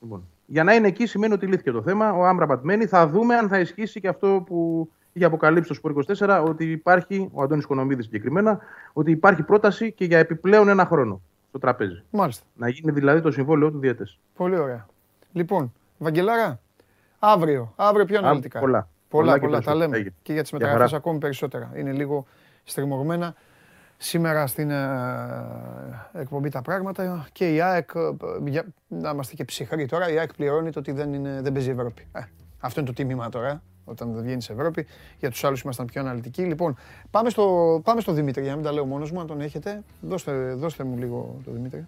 Λοιπόν. 0.00 0.24
Για 0.46 0.64
να 0.64 0.74
είναι 0.74 0.86
εκεί 0.88 1.06
σημαίνει 1.06 1.32
ότι 1.32 1.46
λύθηκε 1.46 1.70
το 1.70 1.82
θέμα. 1.82 2.12
Ο 2.12 2.24
Άμραμπατ 2.26 2.62
μένει. 2.64 2.86
Θα 2.86 3.08
δούμε 3.08 3.34
αν 3.36 3.48
θα 3.48 3.58
ισχύσει 3.60 4.00
και 4.00 4.08
αυτό 4.08 4.42
που 4.46 4.88
είχε 5.12 5.24
αποκαλύψει 5.24 5.68
το 5.68 5.74
Σπορ 5.74 6.04
24, 6.18 6.44
ότι 6.46 6.70
υπάρχει, 6.70 7.28
ο 7.32 7.42
Αντώνης 7.42 7.66
Κονομίδη 7.66 8.02
συγκεκριμένα, 8.02 8.58
ότι 8.92 9.10
υπάρχει 9.10 9.42
πρόταση 9.42 9.92
και 9.92 10.04
για 10.04 10.18
επιπλέον 10.18 10.68
ένα 10.68 10.84
χρόνο 10.86 11.20
στο 11.48 11.58
τραπέζι. 11.58 12.02
Μάλιστα. 12.10 12.44
Να 12.54 12.68
γίνει 12.68 12.92
δηλαδή 12.92 13.20
το 13.20 13.30
συμβόλαιο 13.30 13.70
του 13.70 13.78
διαιτέ. 13.78 14.04
Πολύ 14.36 14.58
ωραία. 14.58 14.86
Λοιπόν, 15.32 15.72
Βαγγελάρα, 15.98 16.60
Αύριο, 17.18 17.72
αύριο 17.76 18.04
πιο 18.04 18.18
αναλυτικά. 18.18 18.60
πολλά. 18.60 18.88
Πολλά, 19.08 19.24
Πολλά 19.24 19.38
και 19.38 19.40
πολλά, 19.46 19.52
τα 19.58 19.62
περισσότερα. 19.64 19.84
λέμε. 19.84 19.96
Έγινε. 19.96 20.14
Και 20.22 20.32
για 20.32 20.42
τις 20.42 20.50
Για 20.50 20.58
μεταγραφές 20.58 20.90
χαρά. 20.90 21.02
ακόμη 21.02 21.18
περισσότερα. 21.18 21.70
Είναι 21.76 21.92
λίγο 21.92 22.26
στριμωγμένα 22.64 23.34
σήμερα 23.96 24.46
στην 24.46 24.70
ε, 24.70 24.88
εκπομπή 26.12 26.48
τα 26.48 26.62
πράγματα 26.62 27.28
και 27.32 27.54
η 27.54 27.60
ΑΕΚ, 27.60 27.90
ε, 27.94 28.50
για, 28.50 28.64
να 28.88 29.10
είμαστε 29.10 29.34
και 29.34 29.44
ψυχροί 29.44 29.86
τώρα, 29.86 30.10
η 30.10 30.18
ΑΕΚ 30.18 30.34
πληρώνει 30.34 30.70
το 30.70 30.78
ότι 30.78 30.92
δεν, 30.92 31.12
είναι, 31.12 31.40
δεν 31.42 31.52
παίζει 31.52 31.70
Ευρώπη. 31.70 32.06
Ε, 32.12 32.20
αυτό 32.60 32.80
είναι 32.80 32.88
το 32.88 32.94
τίμημα 32.94 33.28
τώρα, 33.28 33.48
ε, 33.48 33.60
όταν 33.84 34.12
δεν 34.12 34.22
βγαίνει 34.22 34.42
σε 34.42 34.52
Ευρώπη. 34.52 34.86
Για 35.18 35.30
τους 35.30 35.44
άλλους 35.44 35.60
ήμασταν 35.60 35.86
πιο 35.86 36.00
αναλυτικοί. 36.00 36.42
Λοιπόν, 36.42 36.76
πάμε 37.10 37.30
στο, 37.30 37.80
πάμε 37.84 38.00
στο 38.00 38.12
Δημήτρη, 38.12 38.42
για 38.42 38.50
να 38.50 38.56
μην 38.56 38.66
τα 38.66 38.72
λέω 38.72 38.84
μόνος 38.84 39.10
μου, 39.10 39.20
αν 39.20 39.26
τον 39.26 39.40
έχετε. 39.40 39.82
Δώστε, 40.00 40.54
δώστε 40.54 40.84
μου 40.84 40.96
λίγο 40.96 41.36
το 41.44 41.50
Δημήτρη. 41.50 41.86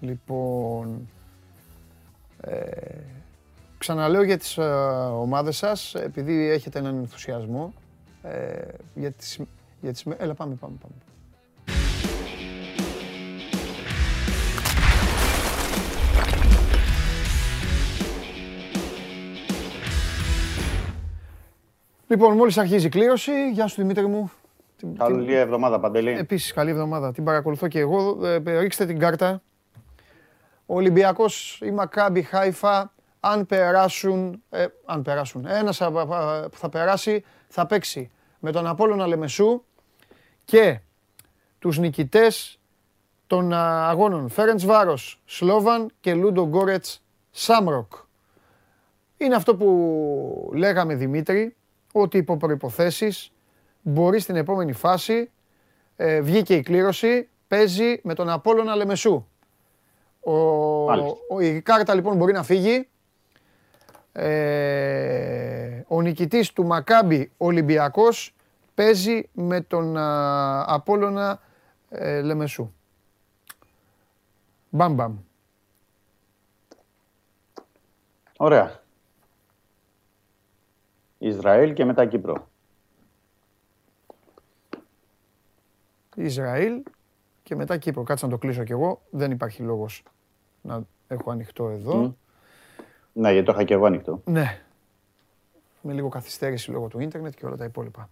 Λοιπόν, 0.00 1.08
ε, 2.40 3.14
ξαναλέω 3.84 4.22
για 4.22 4.38
τις 4.38 4.56
ε, 4.58 4.62
ομάδες 5.12 5.56
σας, 5.56 5.94
επειδή 5.94 6.50
έχετε 6.50 6.78
έναν 6.78 6.96
ενθουσιασμό, 6.96 7.74
ε, 8.22 8.62
για 8.94 9.10
τις, 9.12 9.40
για 9.80 9.92
τις... 9.92 10.04
Έλα 10.16 10.34
πάμε, 10.34 10.54
πάμε, 10.54 10.74
πάμε. 10.82 10.94
Λοιπόν, 22.08 22.36
μόλις 22.36 22.58
αρχίζει 22.58 22.86
η 22.86 22.88
κλήρωση, 22.88 23.50
γεια 23.50 23.66
σου 23.66 23.74
Δημήτρη 23.80 24.06
μου. 24.06 24.30
Την- 24.76 24.96
Καλή 24.96 25.34
εβδομάδα, 25.34 25.80
Παντελή. 25.80 26.10
Επίσης, 26.10 26.52
καλή 26.52 26.70
εβδομάδα. 26.70 27.12
Την 27.12 27.24
παρακολουθώ 27.24 27.68
και 27.68 27.78
εγώ. 27.78 28.18
Ε, 28.26 28.42
ε, 28.44 28.58
ρίξτε 28.58 28.86
την 28.86 28.98
κάρτα. 28.98 29.42
Ο 30.66 30.74
Ολυμπιακός 30.74 31.60
ή 31.64 31.70
Μακάμπι 31.70 32.22
Χάιφα, 32.22 32.92
αν 33.26 33.46
περάσουν, 33.46 34.42
ε, 34.50 34.66
αν 34.84 35.02
περάσουν, 35.02 35.46
ένας 35.46 35.80
α- 35.80 35.86
α- 35.86 36.48
που 36.48 36.56
θα 36.56 36.68
περάσει 36.68 37.24
θα 37.48 37.66
παίξει 37.66 38.10
με 38.38 38.52
τον 38.52 38.66
Απόλλωνα 38.66 39.06
Λεμεσού 39.06 39.62
και 40.44 40.80
τους 41.58 41.78
νικητές 41.78 42.58
των 43.26 43.52
α, 43.52 43.88
αγώνων 43.88 44.28
Φέρεντς 44.28 44.64
Βάρος, 44.64 45.20
Σλόβαν 45.24 45.90
και 46.00 46.14
Λούντο 46.14 46.46
Γκόρετς 46.46 47.02
Σάμροκ. 47.30 47.92
Είναι 49.16 49.34
αυτό 49.34 49.56
που 49.56 50.50
λέγαμε 50.54 50.94
Δημήτρη, 50.94 51.56
ότι 51.92 52.18
υπό 52.18 52.36
προϋποθέσεις 52.36 53.32
μπορεί 53.82 54.20
στην 54.20 54.36
επόμενη 54.36 54.72
φάση, 54.72 55.30
ε, 55.96 56.20
βγήκε 56.20 56.54
η 56.54 56.62
κλήρωση, 56.62 57.28
παίζει 57.48 58.00
με 58.02 58.14
τον 58.14 58.28
Απόλλωνα 58.28 58.74
Λεμεσού. 58.74 59.26
Ο, 60.20 60.32
Μάλιστα. 60.84 61.16
ο, 61.30 61.40
η 61.40 61.60
κάρτα 61.62 61.94
λοιπόν 61.94 62.16
μπορεί 62.16 62.32
να 62.32 62.42
φύγει. 62.42 62.88
Ε, 64.16 65.82
ο 65.88 66.00
νικητής 66.00 66.52
του 66.52 66.64
Μακάμπι 66.64 67.32
Ολυμπιακός 67.36 68.34
παίζει 68.74 69.28
με 69.32 69.60
τον 69.60 69.96
α, 69.96 70.74
Απόλλωνα 70.74 71.40
ε, 71.88 72.20
Λεμεσού. 72.20 72.72
Μπαμ 74.70 74.94
μπαμ. 74.94 75.16
Ωραία. 78.36 78.80
Ισραήλ 81.18 81.72
και 81.72 81.84
μετά 81.84 82.06
Κύπρο. 82.06 82.48
Ισραήλ 86.14 86.82
και 87.42 87.54
μετά 87.54 87.76
Κύπρο. 87.76 88.02
Κάτσε 88.02 88.24
να 88.24 88.30
το 88.30 88.38
κλείσω 88.38 88.64
κι 88.64 88.72
εγώ. 88.72 89.02
Δεν 89.10 89.30
υπάρχει 89.30 89.62
λόγος 89.62 90.02
να 90.62 90.82
έχω 91.08 91.30
ανοιχτό 91.30 91.68
εδώ. 91.68 91.96
Μμ. 91.96 92.12
Ναι, 93.16 93.30
γιατί 93.32 93.46
το 93.46 93.52
είχα 93.52 93.64
και 93.64 93.74
εγώ 93.74 93.86
ανοιχτό. 93.86 94.20
Ναι. 94.24 94.60
Με 95.80 95.92
λίγο 95.92 96.08
καθυστέρηση 96.08 96.70
λόγω 96.70 96.88
του 96.88 97.00
ίντερνετ 97.00 97.34
και 97.34 97.46
όλα 97.46 97.56
τα 97.56 97.64
υπόλοιπα. 97.64 98.08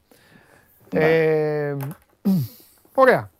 Ε, 0.93 1.77
ωραία. 2.95 3.31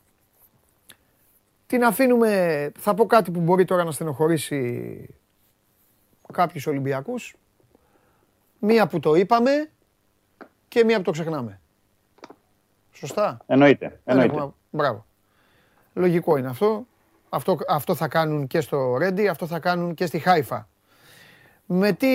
Την 1.67 1.85
αφήνουμε, 1.85 2.73
θα 2.79 2.95
πω 2.95 3.07
κάτι 3.07 3.31
που 3.31 3.41
μπορεί 3.41 3.65
τώρα 3.65 3.85
να 3.85 3.91
στενοχωρήσει 3.91 5.07
κάποιους 6.33 6.67
Ολυμπιακούς. 6.67 7.35
Μία 8.59 8.87
που 8.87 9.01
το 9.01 9.15
είπαμε 9.15 9.71
και 10.69 10.85
μία 10.85 10.97
που 10.97 11.03
το 11.03 11.11
ξεχνάμε. 11.11 11.61
Σωστά; 12.93 13.39
Εννοείται. 13.47 13.89
Δεν 13.89 14.01
εννοείται. 14.05 14.35
έχουμε- 14.37 14.53
Μπράβο. 14.71 15.07
Λογικό 15.95 16.37
είναι 16.37 16.49
αυτό. 16.49 16.87
αυτό. 17.29 17.57
Αυτό 17.69 17.95
θα 17.95 18.09
κάνουν 18.09 18.47
και 18.47 18.61
στο 18.61 18.97
Ρέντι, 18.97 19.29
αυτό 19.29 19.47
θα 19.47 19.59
κάνουν 19.59 19.95
και 19.95 20.07
στη 20.07 20.19
Χάιφα. 20.19 20.69
Με 21.75 21.93
τι 21.93 22.09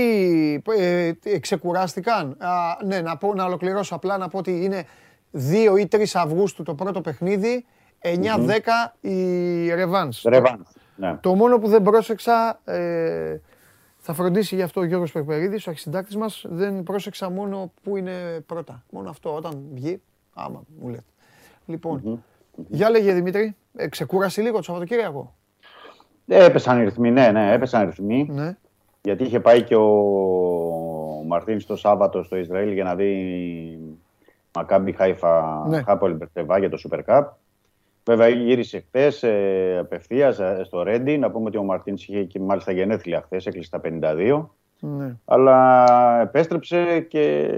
ε, 0.78 1.14
τι, 1.14 1.40
ξεκουράστηκαν; 1.40 2.38
Α, 2.40 2.86
ναι, 2.86 3.02
να, 3.02 3.18
πω, 3.18 3.34
να 3.34 3.46
ολοκληρώσω 3.46 3.96
απλά 3.96 4.18
να 4.18 4.28
πω 4.28 4.38
ότι 4.38 4.64
είναι 4.64 4.86
2 5.34 5.80
ή 5.80 5.88
3 5.92 6.04
Αυγούστου 6.14 6.64
το 6.64 6.76
πρώτο 6.76 7.02
παιχνίδι, 7.02 7.66
9-10 8.02 8.10
η 9.00 9.74
Ρεβάνς. 9.74 10.22
Ρεβάνς. 10.22 10.70
Ναι. 10.96 11.18
Το 11.22 11.36
μόνο 11.36 11.60
που 11.60 11.68
δεν 11.68 11.82
πρόσεξα, 11.82 12.60
ε, 12.66 13.38
θα 13.98 14.14
φροντίσει 14.14 14.56
γι' 14.56 14.62
αυτό 14.62 14.82
ο 14.82 14.84
Γιώργος 14.84 15.12
Περπερίδης, 15.12 15.68
ο 15.68 15.70
αρχισυντάκτης 15.70 16.16
μας, 16.16 16.46
δεν 16.50 16.84
πρόσεξα 16.84 17.30
μόνο 17.30 17.72
που 17.84 17.98
είναι 17.98 18.44
πρώτα. 18.46 18.84
Μόνο 18.90 19.10
αυτό, 19.10 19.36
όταν 19.36 19.64
βγει, 19.74 20.02
άμα 20.34 20.64
μου 20.82 20.90
λέτε. 20.90 21.04
Λοιπόν, 21.66 22.24
για 22.68 22.90
λέγε 22.90 23.14
Δημήτρη, 23.14 23.56
ε, 23.76 23.88
ξεκούρασε 23.88 24.42
λίγο 24.42 24.58
το 24.58 24.64
Σαββατοκύριακο; 24.64 25.36
Ε, 26.28 26.46
Έπεσαν 26.46 26.80
οι 26.80 26.84
ρυθμοί, 26.84 27.12
ναι, 27.12 27.32
ναι, 27.32 27.52
έπεσαν 27.52 27.82
οι 27.82 27.86
ρυθμοί. 27.86 28.28
Ναι. 28.32 28.58
Γιατί 29.08 29.24
είχε 29.24 29.40
πάει 29.40 29.64
και 29.64 29.76
ο 29.76 29.88
Μαρτίν 31.28 31.66
το 31.68 31.76
Σάββατο 31.76 32.24
στο 32.24 32.38
Ισραήλ 32.38 32.72
για 32.72 32.84
να 32.84 32.96
δει 32.96 33.80
Μακάμπι 34.56 34.92
Χάιφα 34.92 35.66
Ναι. 35.68 35.82
Χάπολ 35.82 36.16
Μπερτεβά 36.16 36.60
για 36.60 36.70
το 36.70 36.78
Super 36.90 37.00
Cup. 37.06 37.24
Βέβαια 38.06 38.28
γύρισε 38.28 38.80
χθες 38.80 39.24
ε, 39.24 39.78
απευθείας 39.80 40.40
στο 40.64 40.84
Ρέντι. 40.84 41.18
Να 41.18 41.32
πούμε 41.32 41.48
ότι 41.48 41.58
ο 41.58 41.64
Μαρτίν 41.64 41.94
είχε 41.94 42.24
και 42.24 42.40
μάλιστα 42.40 42.72
γενέθλια 42.72 43.22
χθες, 43.22 43.46
έκλεισε 43.46 43.70
τα 43.70 43.82
52. 43.84 44.46
ναι. 44.80 45.16
Αλλά 45.26 46.22
επέστρεψε 46.22 47.00
και 47.00 47.50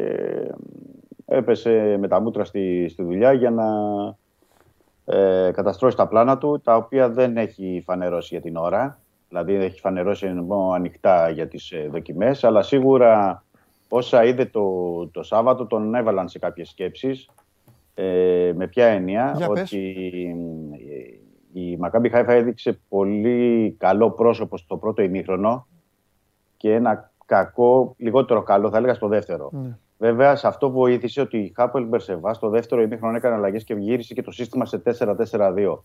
έπεσε 1.25 1.97
με 1.99 2.07
τα 2.07 2.21
μούτρα 2.21 2.43
στη, 2.43 2.87
στη 2.89 3.03
δουλειά 3.03 3.33
για 3.33 3.51
να 3.51 3.65
ε, 5.05 5.51
καταστρώσει 5.51 5.97
τα 5.97 6.07
πλάνα 6.07 6.37
του, 6.37 6.61
τα 6.63 6.75
οποία 6.75 7.09
δεν 7.09 7.37
έχει 7.37 7.83
φανερώσει 7.85 8.27
για 8.31 8.41
την 8.41 8.55
ώρα. 8.55 8.99
Δηλαδή 9.29 9.53
δεν 9.53 9.61
έχει 9.61 9.79
φανερώσει 9.79 10.27
μόνο 10.27 10.71
ανοιχτά 10.71 11.29
για 11.29 11.47
τις 11.47 11.71
ε, 11.71 11.87
δοκιμές, 11.91 12.43
αλλά 12.43 12.61
σίγουρα 12.61 13.43
όσα 13.89 14.23
είδε 14.23 14.45
το, 14.45 15.07
το 15.07 15.23
Σάββατο 15.23 15.65
τον 15.65 15.95
έβαλαν 15.95 16.29
σε 16.29 16.39
κάποιες 16.39 16.69
σκέψεις. 16.69 17.29
Ε, 17.93 18.51
με 18.55 18.67
ποια 18.67 18.85
έννοια, 18.85 19.33
Για 19.37 19.47
πες. 19.47 19.61
ότι 19.61 19.95
ε, 21.53 21.59
η 21.59 21.77
Μακάμπι 21.77 22.09
Χάιφα 22.09 22.33
έδειξε 22.33 22.79
πολύ 22.89 23.75
καλό 23.79 24.11
πρόσωπο 24.11 24.57
στο 24.57 24.77
πρώτο 24.77 25.01
ημίχρονο 25.01 25.67
και 26.57 26.73
ένα 26.73 27.11
κακό, 27.25 27.95
λιγότερο 27.97 28.43
καλό 28.43 28.69
θα 28.69 28.77
έλεγα 28.77 28.93
στο 28.93 29.07
δεύτερο. 29.07 29.49
Ναι. 29.51 29.77
Βέβαια, 29.97 30.35
σε 30.35 30.47
αυτό 30.47 30.71
βοήθησε 30.71 31.21
ότι 31.21 31.37
η 31.37 31.53
Χάπελ 31.55 31.85
Μπερσεβά 31.85 32.33
στο 32.33 32.49
δεύτερο 32.49 32.81
ημίχρονο 32.81 33.15
έκανε 33.15 33.35
αλλαγές 33.35 33.63
και 33.63 33.73
γύρισε 33.73 34.13
και 34.13 34.21
το 34.21 34.31
σύστημα 34.31 34.65
σε 34.65 34.81
4-4-2. 35.31 35.77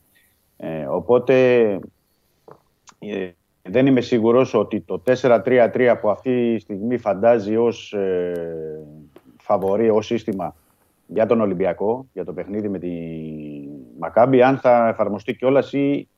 Ε, 0.56 0.86
οπότε 0.86 1.60
ε, 1.60 1.78
δεν 3.62 3.86
είμαι 3.86 4.00
σίγουρος 4.00 4.54
ότι 4.54 4.80
το 4.80 5.02
4-3-3 5.06 5.96
που 6.00 6.10
αυτή 6.10 6.54
τη 6.54 6.60
στιγμή 6.60 6.98
φαντάζει 6.98 7.56
ως 7.56 7.92
ε, 7.92 8.80
φαβορή, 9.40 9.90
ως 9.90 10.06
σύστημα 10.06 10.56
για 11.06 11.26
τον 11.26 11.40
Ολυμπιακό, 11.40 12.06
για 12.12 12.24
το 12.24 12.32
παιχνίδι 12.32 12.68
με 12.68 12.78
τη 12.78 12.92
Μακάμπη, 13.98 14.42
αν 14.42 14.58
θα 14.58 14.88
εφαρμοστεί 14.88 15.34
κιόλας 15.34 15.72
ή 15.72 16.08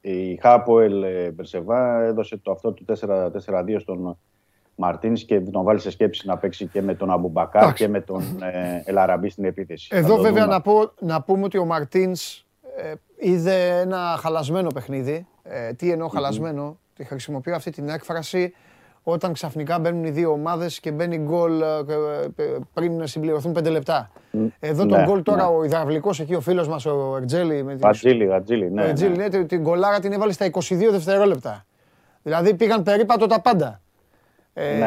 η 0.00 0.36
Χάποελ 0.42 1.02
ε, 1.02 1.30
Μπερσεβά 1.30 2.02
έδωσε 2.02 2.36
το 2.36 2.50
αυτό 2.50 2.72
του 2.72 2.84
4-4-2 2.88 3.76
στον 3.78 4.18
Μαρτίνς 4.74 5.24
και 5.24 5.40
τον 5.40 5.64
βάλει 5.64 5.80
σε 5.80 5.90
σκέψη 5.90 6.26
να 6.26 6.36
παίξει 6.36 6.66
και 6.66 6.82
με 6.82 6.94
τον 6.94 7.10
Αμπουμπακάρ 7.10 7.62
Εντάξει. 7.62 7.84
και 7.84 7.90
με 7.90 8.00
τον 8.00 8.22
ε, 8.42 8.82
Ελαραμπή 8.84 9.28
στην 9.28 9.44
επίθεση. 9.44 9.88
Θα 9.90 9.96
Εδώ 9.96 10.16
το 10.16 10.22
βέβαια 10.22 10.42
δούμε. 10.42 10.54
να, 10.54 10.60
πω, 10.60 10.92
να 11.00 11.22
πούμε 11.22 11.44
ότι 11.44 11.58
ο 11.58 11.64
Μαρτίνς 11.64 12.44
ε, 12.76 12.92
είδε 13.18 13.80
ένα 13.80 14.16
χαλασμένο 14.20 14.68
παιχνίδι. 14.74 15.26
Ε, 15.52 15.72
τι 15.72 15.90
εννοώ 15.90 16.08
χαλασμένο, 16.08 16.78
τη 16.96 17.04
χρησιμοποιώ 17.04 17.54
αυτή 17.54 17.70
την 17.70 17.88
έκφραση 17.88 18.54
όταν 19.02 19.32
ξαφνικά 19.32 19.78
μπαίνουν 19.78 20.04
οι 20.04 20.10
δύο 20.10 20.30
ομάδες 20.32 20.80
και 20.80 20.90
μπαίνει 20.92 21.16
γκολ 21.18 21.60
ε, 21.62 21.66
ε, 22.36 22.42
ε, 22.42 22.56
πριν 22.74 23.06
συμπληρωθούν 23.06 23.52
πέντε 23.52 23.68
λεπτά. 23.70 24.10
Εδώ 24.60 24.86
τον 24.86 24.98
ναι, 24.98 25.04
γκολ 25.06 25.22
τώρα 25.22 25.50
ναι. 25.50 25.56
ο 25.56 25.64
υδραυλικός 25.64 26.20
εκεί 26.20 26.34
ο 26.34 26.40
φίλος 26.40 26.68
μας 26.68 26.86
ο 26.86 27.16
Ερτζέλη 27.16 27.62
με 27.62 27.70
την 27.70 27.80
Βατζίλη, 27.80 28.26
Βατζίλη, 28.26 28.70
ναι. 28.70 28.82
ο 28.82 28.86
Ερτζέλη, 28.86 29.16
ναι. 29.16 29.22
ναι, 29.22 29.28
την- 29.28 29.46
την 29.46 29.60
γκολάρα 29.60 30.00
την 30.00 30.12
έβαλε 30.12 30.32
στα 30.32 30.44
22 30.46 30.90
δευτερόλεπτα. 30.90 31.64
Δηλαδή 32.22 32.54
πήγαν 32.54 32.82
περίπατο 32.82 33.26
τα 33.26 33.40
πάντα. 33.40 33.80
Ε, 34.54 34.76
Ναι. 34.78 34.86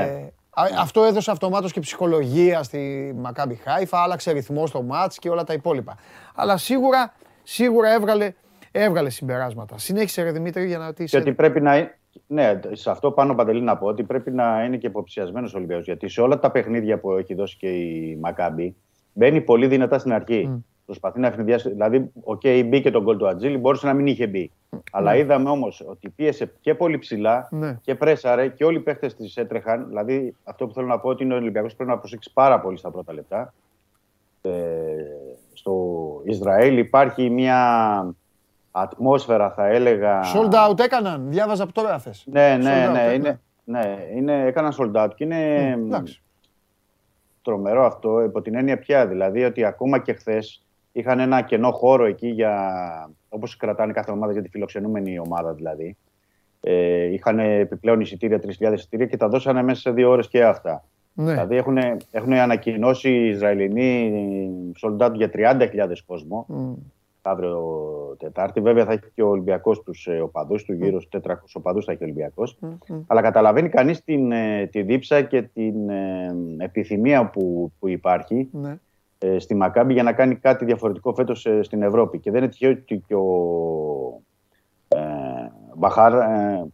α- 0.50 0.70
Αυτό 0.80 1.04
έδωσε 1.04 1.32
αυτομάτως 1.32 1.72
και 1.72 1.80
ψυχολογία 1.80 2.64
στη 2.64 3.14
Μακάμπι 3.18 3.56
Χάιφα, 3.56 3.98
άλλαξε 4.02 4.32
ρυθμό 4.32 4.68
στο 4.68 4.82
μάτς 4.82 5.18
και 5.20 5.30
όλα 5.30 5.44
τα 5.44 5.54
υπόλοιπα. 5.54 5.96
Αλλά 6.36 6.58
σίγουρα, 6.58 7.14
σίγουρα 7.44 7.94
έβγαλε, 7.94 8.34
έβγαλε 8.76 9.10
συμπεράσματα. 9.10 9.78
Συνέχισε, 9.78 10.22
ρε 10.24 10.32
Δημήτρη, 10.32 10.66
για 10.66 10.78
να 10.78 10.94
τη. 10.94 11.04
Και 11.04 11.18
ότι 11.18 11.34
πρέπει 11.34 11.62
να. 11.62 11.78
είναι- 11.78 11.98
Ναι, 12.28 12.60
σε 12.72 12.90
αυτό 12.92 13.12
πάνω 13.12 13.36
Παντελή 13.36 13.62
να 13.62 13.78
πω 13.78 13.88
ότι 13.88 14.04
πρέπει 14.04 14.32
να 14.32 14.64
είναι 14.64 14.78
και 14.78 14.88
υποψιασμένος 14.88 15.54
ο 15.54 15.58
Ολυμπιακός. 15.58 15.86
Γιατί 15.86 16.08
σε 16.10 16.22
όλα 16.22 16.40
τα 16.40 16.52
παιχνίδια 16.52 17.00
που 17.00 17.12
έχει 17.12 17.34
δώσει 17.34 17.58
και 17.58 17.68
η 17.68 18.18
Μακάμπι 18.22 18.76
μπαίνει 19.14 19.42
πολύ 19.42 19.68
δυνατά 19.68 20.00
στην 20.00 20.14
αρχή. 20.14 20.48
Μμ. 20.48 20.58
Προσπαθεί 20.86 21.20
να 21.20 21.28
αιφνιδιάσει. 21.28 21.70
Δηλαδή, 21.70 22.12
οκ, 22.24 22.42
μπήκε 22.66 22.92
το 22.92 23.04
γκολ 23.04 23.18
του 23.18 23.28
Ατζίλι, 23.28 23.58
μπορούσε 23.58 23.86
να 23.88 23.94
μην 23.94 24.08
είχε 24.08 24.28
μπει. 24.28 24.52
Αλλά 24.92 25.16
είδαμε 25.16 25.50
όμως 25.50 25.84
ότι 25.88 26.10
πίεσε 26.10 26.52
και 26.62 26.76
πολύ 26.76 26.98
ψηλά 26.98 27.48
Ναι. 27.52 27.78
και 27.82 27.96
πρέσαρε 27.96 28.48
και 28.48 28.66
όλοι 28.66 28.78
οι 28.78 28.82
παίχτες 28.82 29.16
της 29.16 29.38
έτρεχαν. 29.38 29.88
Δηλαδή, 29.88 30.36
αυτό 30.44 30.68
που 30.68 30.74
θέλω 30.74 30.88
να 30.88 31.00
πω 31.00 31.10
ότι 31.10 31.24
είναι 31.24 31.34
ο 31.34 31.38
Ολυμπιακός 31.38 31.76
πρέπει 31.76 31.90
να 31.90 31.98
προσέξει 31.98 32.32
πάρα 32.34 32.60
πολύ 32.60 32.78
στα 32.78 32.92
πρώτα 32.92 33.14
λεπτά. 33.14 33.54
Ε, 34.42 34.52
στο 35.54 35.84
Ισραήλ 36.26 36.78
υπάρχει 36.78 37.30
μια 37.30 37.60
ατμόσφαιρα, 38.76 39.52
θα 39.52 39.68
έλεγα. 39.68 40.22
Sold 40.24 40.70
out 40.70 40.80
έκαναν. 40.80 41.30
Διάβαζα 41.30 41.64
από 41.64 41.74
τώρα 41.74 42.00
θες. 42.00 42.24
Ναι, 42.32 42.56
Sold 42.56 42.62
ναι, 42.64 42.88
out, 42.90 42.92
ναι. 42.92 43.08
ε, 43.08 43.14
Είναι, 43.14 43.40
ναι, 43.64 43.98
είναι, 44.16 44.46
έκαναν 44.46 44.74
sold 44.80 45.04
out 45.04 45.10
και 45.16 45.24
είναι 45.24 45.76
Μμ, 45.78 45.86
Εντάξει. 45.86 46.22
τρομερό 47.42 47.86
αυτό 47.86 48.22
υπό 48.22 48.42
την 48.42 48.56
έννοια 48.56 48.80
πια. 48.80 49.08
Δηλαδή 49.08 49.44
ότι 49.44 49.66
ακόμα 49.66 50.00
και 50.00 50.14
χθες 50.14 50.66
είχαν 50.92 51.20
ένα 51.20 51.42
κενό 51.42 51.72
χώρο 51.72 52.06
εκεί 52.06 52.28
για. 52.28 52.72
Όπως 53.30 53.58
κρατάνε 53.58 53.94
κάθε 53.94 54.12
ομάδα 54.12 54.32
για 54.32 54.42
τη 54.42 54.50
φιλοξενούμενη 54.50 55.20
ομάδα 55.20 55.54
δηλαδή. 55.54 55.98
Ε, 56.62 57.04
είχαν 57.04 57.40
επιπλέον 57.40 58.00
εισιτήρια, 58.02 58.40
3.000 58.60 58.74
εισιτήρια 58.74 59.06
και 59.06 59.18
τα 59.18 59.28
δώσανε 59.28 59.64
μέσα 59.64 59.82
σε 59.82 59.92
δύο 59.92 60.10
ώρες 60.10 60.28
και 60.28 60.44
αυτά. 60.44 60.84
Ναι. 61.14 61.32
Δηλαδή 61.32 61.56
έχουν, 61.56 61.78
έχουν 62.12 62.34
ανακοινώσει 62.34 63.10
οι 63.10 63.28
Ισραηλινοί 63.28 64.74
sold 64.82 65.06
out 65.06 65.14
για 65.14 65.30
30.000 65.34 65.68
κόσμο 66.06 66.46
Μμ. 66.48 66.74
Αύριο 67.30 67.62
Τετάρτη. 68.20 68.62
Βέβαια 68.62 68.86
θα 68.86 68.92
έχει 68.92 69.12
και 69.14 69.22
ο 69.24 69.28
Ολυμπιακός 69.28 69.82
τους 69.84 70.08
ε, 70.08 70.20
οπαδούς 70.20 70.64
του, 70.64 70.74
γύρω 70.74 71.02
στου 71.02 71.22
400 71.24 71.34
οπαδούς 71.54 71.86
θα 71.86 71.92
έχει 71.92 72.04
ο 72.04 72.06
Ολυμπιακός. 72.06 72.58
Μμ, 72.60 72.68
μμ. 72.88 73.02
Αλλά 73.08 73.22
καταλαβαίνει 73.22 73.70
κανείς 73.70 74.04
την, 74.04 74.32
ε, 74.32 74.68
τη 74.72 74.82
δίψα 74.82 75.22
και 75.22 75.42
την 75.42 75.90
ε, 75.90 76.36
επιθυμία 76.58 77.30
που, 77.30 77.72
που 77.80 77.88
υπάρχει 77.88 78.50
Ναι. 78.52 78.80
ε, 79.18 79.40
στη 79.40 79.56
Μακάμπη 79.56 79.94
για 79.94 80.04
να 80.04 80.14
κάνει 80.14 80.36
κάτι 80.36 80.66
διαφορετικό 80.66 81.14
φέτος 81.14 81.46
ε, 81.46 81.64
στην 81.64 81.82
Ευρώπη. 81.82 82.20
Και 82.20 82.32
δεν 82.32 82.42
είναι 82.42 82.52
τυχαίο 82.52 82.72
ότι 82.72 83.04
και 83.08 83.16
ο 83.16 84.22
ε, 84.88 85.00
Μπαχάρ 85.76 86.14
ε, 86.14 86.66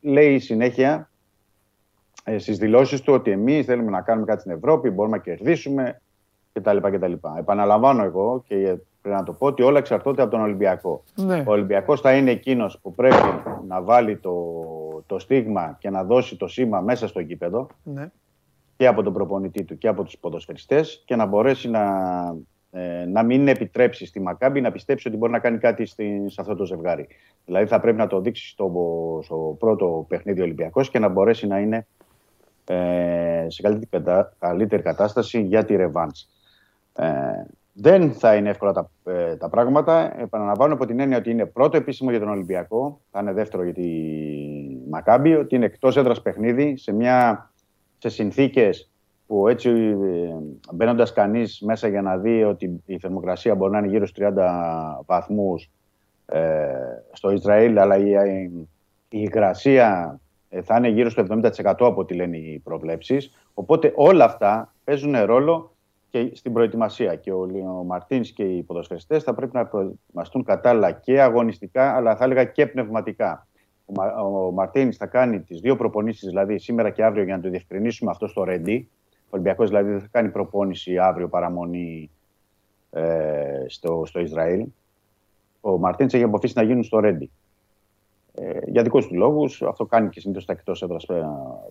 λέει 0.00 0.38
συνέχεια 0.38 1.10
ε, 2.24 2.38
στις 2.38 2.58
δηλώσεις 2.58 3.00
του 3.02 3.12
ότι 3.12 3.30
εμείς 3.30 3.66
θέλουμε 3.66 3.90
να 3.90 4.00
κάνουμε 4.00 4.26
κάτι 4.26 4.40
στην 4.40 4.52
Ευρώπη, 4.52 4.90
μπορούμε 4.90 5.16
να 5.16 5.22
κερδίσουμε 5.22 6.00
κτλ. 6.52 6.76
κτλ. 6.76 7.12
Επαναλαμβάνω 7.38 8.02
εγώ 8.02 8.44
και 8.46 8.76
πρέπει 9.04 9.18
να 9.18 9.24
το 9.24 9.32
πω 9.32 9.46
ότι 9.46 9.62
όλα 9.62 9.78
εξαρτώνται 9.78 10.22
από 10.22 10.30
τον 10.30 10.40
Ολυμπιακό. 10.40 11.02
Ναι. 11.14 11.44
Ο 11.46 11.50
Ολυμπιακός 11.52 12.00
θα 12.00 12.16
είναι 12.16 12.30
εκείνος 12.30 12.78
που 12.82 12.94
πρέπει 12.94 13.16
να 13.68 13.82
βάλει 13.82 14.16
το, 14.16 14.34
το 15.06 15.18
στίγμα 15.18 15.76
και 15.80 15.90
να 15.90 16.04
δώσει 16.04 16.36
το 16.36 16.46
σήμα 16.48 16.80
μέσα 16.80 17.08
στο 17.08 17.20
γήπεδο 17.20 17.66
Ναι. 17.82 18.10
και 18.76 18.86
από 18.86 19.02
τον 19.02 19.12
προπονητή 19.12 19.64
του 19.64 19.78
και 19.78 19.88
από 19.88 20.02
τους 20.04 20.18
ποδοσφαιριστές 20.18 21.02
και 21.06 21.16
να 21.16 21.26
μπορέσει 21.26 21.70
να, 21.70 21.82
ε, 22.70 23.04
να 23.04 23.22
μην 23.22 23.48
επιτρέψει 23.48 24.06
στη 24.06 24.20
Μακάμπη 24.20 24.60
να 24.60 24.72
πιστέψει 24.72 25.08
ότι 25.08 25.16
μπορεί 25.16 25.32
να 25.32 25.38
κάνει 25.38 25.58
κάτι 25.58 25.86
στη, 25.86 26.22
σε 26.26 26.40
αυτό 26.40 26.54
το 26.54 26.64
ζευγάρι. 26.64 27.06
Δηλαδή 27.44 27.66
θα 27.66 27.80
πρέπει 27.80 27.96
να 27.96 28.06
το 28.06 28.20
δείξει 28.20 28.48
στο, 28.48 28.72
στο 29.24 29.56
πρώτο 29.58 30.04
παιχνίδι 30.08 30.40
ο 30.40 30.44
Ολυμπιακός 30.44 30.90
και 30.90 30.98
να 30.98 31.08
μπορέσει 31.08 31.46
να 31.46 31.58
είναι 31.58 31.86
ε, 32.66 33.46
σε 33.48 33.62
καλύτερη, 33.62 33.86
κατα- 33.90 34.34
καλύτερη 34.38 34.82
κατάσταση 34.82 35.40
για 35.42 35.64
τη 35.64 35.76
ρεβάνς. 35.76 36.26
Ε, 36.96 37.06
δεν 37.76 38.12
θα 38.12 38.34
είναι 38.34 38.50
εύκολα 38.50 38.72
τα, 38.72 38.90
ε, 39.04 39.36
τα 39.36 39.48
πράγματα. 39.48 40.20
Επαναλαμβάνω 40.20 40.74
από 40.74 40.86
την 40.86 41.00
έννοια 41.00 41.16
ότι 41.16 41.30
είναι 41.30 41.46
πρώτο 41.46 41.76
επίσημο 41.76 42.10
για 42.10 42.20
τον 42.20 42.28
Ολυμπιακό, 42.28 43.00
θα 43.10 43.20
είναι 43.20 43.32
δεύτερο 43.32 43.62
για 43.62 43.72
τη 43.72 43.90
Μακάμπη, 44.90 45.34
ότι 45.34 45.54
είναι 45.54 45.64
εκτός 45.64 45.96
έδρας 45.96 46.22
παιχνίδι 46.22 46.76
σε, 46.76 46.92
μια, 46.92 47.50
σε 47.98 48.08
συνθήκες 48.08 48.90
που 49.26 49.48
έτσι 49.48 49.70
ε, 49.70 50.34
μπαίνοντας 50.72 51.12
κανείς 51.12 51.60
μέσα 51.60 51.88
για 51.88 52.02
να 52.02 52.16
δει 52.16 52.44
ότι 52.44 52.82
η 52.86 52.98
θερμοκρασία 52.98 53.54
μπορεί 53.54 53.72
να 53.72 53.78
είναι 53.78 53.88
γύρω 53.88 54.06
στους 54.06 54.26
30 54.26 54.32
βαθμούς 55.06 55.70
ε, 56.26 56.40
στο 57.12 57.30
Ισραήλ, 57.30 57.78
αλλά 57.78 57.96
η, 57.96 58.10
η, 58.10 58.68
η 59.08 59.18
υγρασία 59.22 60.18
ε, 60.48 60.62
θα 60.62 60.76
είναι 60.76 60.88
γύρω 60.88 61.10
στο 61.10 61.24
70% 61.28 61.50
από 61.64 61.94
ό,τι 61.96 62.14
λένε 62.14 62.36
οι 62.36 62.60
προβλέψεις. 62.64 63.30
Οπότε 63.54 63.92
όλα 63.94 64.24
αυτά 64.24 64.74
παίζουν 64.84 65.24
ρόλο 65.24 65.73
και 66.14 66.30
στην 66.34 66.52
προετοιμασία. 66.52 67.14
Και 67.14 67.32
ο, 67.32 67.40
ο 67.78 67.84
Μαρτίνς 67.84 68.30
και 68.30 68.42
οι 68.42 68.62
ποδοσφαιριστές 68.62 69.22
θα 69.22 69.34
πρέπει 69.34 69.54
να 69.54 69.66
προετοιμαστούν 69.66 70.44
κατάλληλα 70.44 70.92
και 70.92 71.20
αγωνιστικά, 71.20 71.96
αλλά 71.96 72.16
θα 72.16 72.24
έλεγα 72.24 72.44
και 72.44 72.66
πνευματικά. 72.66 73.46
Ο, 73.84 73.92
Μα, 73.92 74.14
ο 74.22 74.50
Μαρτίνς 74.50 74.96
θα 74.96 75.06
κάνει 75.06 75.40
τις 75.40 75.60
δύο 75.60 75.76
προπονήσεις, 75.76 76.28
δηλαδή 76.28 76.58
σήμερα 76.58 76.90
και 76.90 77.04
αύριο, 77.04 77.24
για 77.24 77.36
να 77.36 77.42
το 77.42 77.48
διευκρινίσουμε 77.48 78.10
αυτό 78.10 78.26
στο 78.26 78.44
Ρέντι. 78.44 78.88
Ο 79.24 79.28
Ολυμπιακός 79.30 79.68
δηλαδή 79.68 79.90
δεν 79.90 80.00
θα 80.00 80.08
κάνει 80.10 80.30
προπόνηση 80.30 80.98
αύριο 80.98 81.28
παραμονή 81.28 82.10
ε, 82.90 83.64
στο, 83.66 84.02
στο 84.06 84.20
Ισραήλ. 84.20 84.66
Ο 85.60 85.78
Μαρτίνς 85.78 86.14
έχει 86.14 86.24
αποφύσει 86.24 86.54
να 86.56 86.62
γίνουν 86.62 86.82
στο 86.82 86.98
Ρέντι. 86.98 87.30
Ε, 88.36 88.58
για 88.66 88.82
δικούς 88.82 89.06
τους 89.06 89.16
λόγους. 89.16 89.62
Αυτό 89.62 89.84
κάνει 89.86 90.08
και 90.08 90.20
συνήθως 90.20 90.44
τα 90.44 90.52
εκτός 90.52 90.82
έδρας 90.82 91.06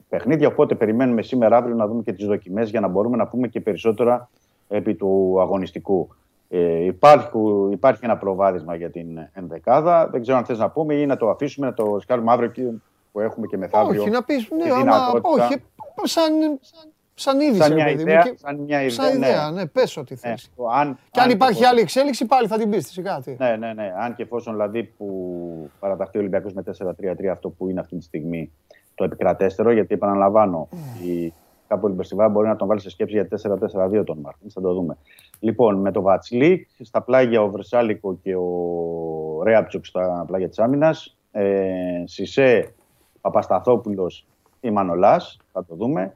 παιχνίδια. 0.10 0.48
Οπότε 0.48 0.76
περιμένουμε 0.76 1.22
σήμερα 1.22 1.58
αύριο 1.58 1.76
να 1.76 1.88
δούμε 1.88 2.02
και 2.02 2.14
τις 2.14 2.26
δοκιμές 2.26 2.70
για 2.70 2.80
να 2.80 2.88
μπορούμε 2.88 3.18
να 3.18 3.28
πούμε 3.28 3.48
και 3.48 3.62
περισσότερα 3.62 4.30
επί 4.68 4.96
του 4.96 5.38
αγωνιστικού. 5.42 6.08
Ε, 6.50 6.84
υπάρχει, 6.84 7.30
υπάρχει 7.72 8.06
ένα 8.06 8.18
προβάδισμα 8.18 8.76
για 8.76 8.90
την 8.90 9.08
ενδεκάδα. 9.34 10.08
Δεν 10.12 10.22
ξέρω 10.22 10.38
αν 10.38 10.46
θες 10.46 10.58
να 10.58 10.70
πούμε 10.70 10.94
ή 10.94 11.06
να 11.06 11.18
το 11.18 11.30
αφήσουμε, 11.30 11.68
να 11.68 11.74
το 11.74 11.98
σκάλουμε 12.00 12.32
αύριο 12.32 12.50
και, 12.50 12.64
που 13.12 13.20
έχουμε 13.20 13.48
και 13.48 13.58
μεθαύριο. 13.58 14.02
Όχι, 14.02 14.10
να 14.10 14.24
πεις. 14.24 14.48
τη 14.48 14.56
Ναι, 14.56 14.64
άμα, 14.64 14.78
δυνατότητα. 14.78 15.30
όχι. 15.30 15.64
Σαν, 16.04 16.34
σαν 16.62 16.93
είδηση, 17.16 17.60
Σαν 17.62 17.70
ρε 17.70 17.76
μια 17.76 17.84
παιδί 17.86 17.96
μου, 17.96 18.02
ιδέα, 18.10 18.22
και- 18.22 18.34
σαν 18.38 18.56
μια 18.60 18.78
ιδέα, 18.82 18.90
σαν 18.90 19.16
ιδέα, 19.16 19.52
ναι. 19.52 19.62
ναι, 19.62 19.66
πες 19.68 19.98
ό,τι 19.98 20.14
Ναι, 20.14 20.20
θες. 20.20 20.50
το 20.56 20.66
αν, 20.68 20.98
Και 21.12 21.20
αν 21.20 21.26
αν 21.26 21.32
υπάρχει 21.32 21.54
εφόσον- 21.54 21.72
άλλη 21.72 21.82
εξέλιξη, 21.82 22.26
πάλι 22.26 22.48
θα 22.48 22.58
την 22.58 22.70
πεις 22.70 22.88
σιγά 22.92 23.20
τι. 23.22 23.36
Ναι, 23.40 23.56
ναι, 23.56 23.74
ναι. 23.74 23.92
Αν 24.00 24.16
και 24.16 24.24
εφόσον 24.24 24.54
δηλαδή 24.54 24.84
που 24.84 25.70
παραταχθεί 25.80 26.18
ο 26.18 26.20
Ολυμπιακός 26.20 26.54
με 26.54 26.62
4-3-3, 26.64 27.28
αυτό 27.32 27.50
που 27.50 27.70
είναι 27.70 27.80
αυτή 27.80 27.98
τη 27.98 28.04
στιγμή 28.04 28.52
το 28.96 29.04
επικρατέστερο, 29.04 29.72
γιατί 29.72 29.94
επαναλαμβάνω, 29.94 30.68
η 31.06 31.34
κάπου 31.68 31.88
Λιμπερσιβά 31.88 32.30
μπορεί 32.30 32.48
να 32.48 32.56
τον 32.56 32.68
βάλει 32.68 32.80
σε 32.80 32.90
σκέψη 32.90 33.14
για 33.16 33.28
4-4-2 33.28 34.04
τον 34.04 34.18
Μάρτιν. 34.20 34.52
Θα 34.52 34.62
το 34.62 34.74
δούμε. 34.74 34.98
Λοιπόν, 35.40 35.76
με 35.82 35.92
το 35.92 36.02
Βατσλίκ, 36.02 36.68
στα 36.80 37.02
πλάγια 37.02 37.42
ο 37.42 37.50
Βρεσάλικο 37.50 38.18
και 38.24 38.36
ο 38.36 39.42
Ρέαπτσουκ 39.44 39.86
στα 39.86 40.24
πλάγια 40.28 40.50
της 40.50 40.60
άμυνας. 40.60 41.18
Ε, 41.32 42.04
Σισε, 42.06 42.74
Παπασταθόπουλος 43.22 44.26
ή 44.60 44.70
Μανολάς. 44.72 45.38
Θα 45.52 45.66
το 45.66 45.76
δούμε. 45.76 46.14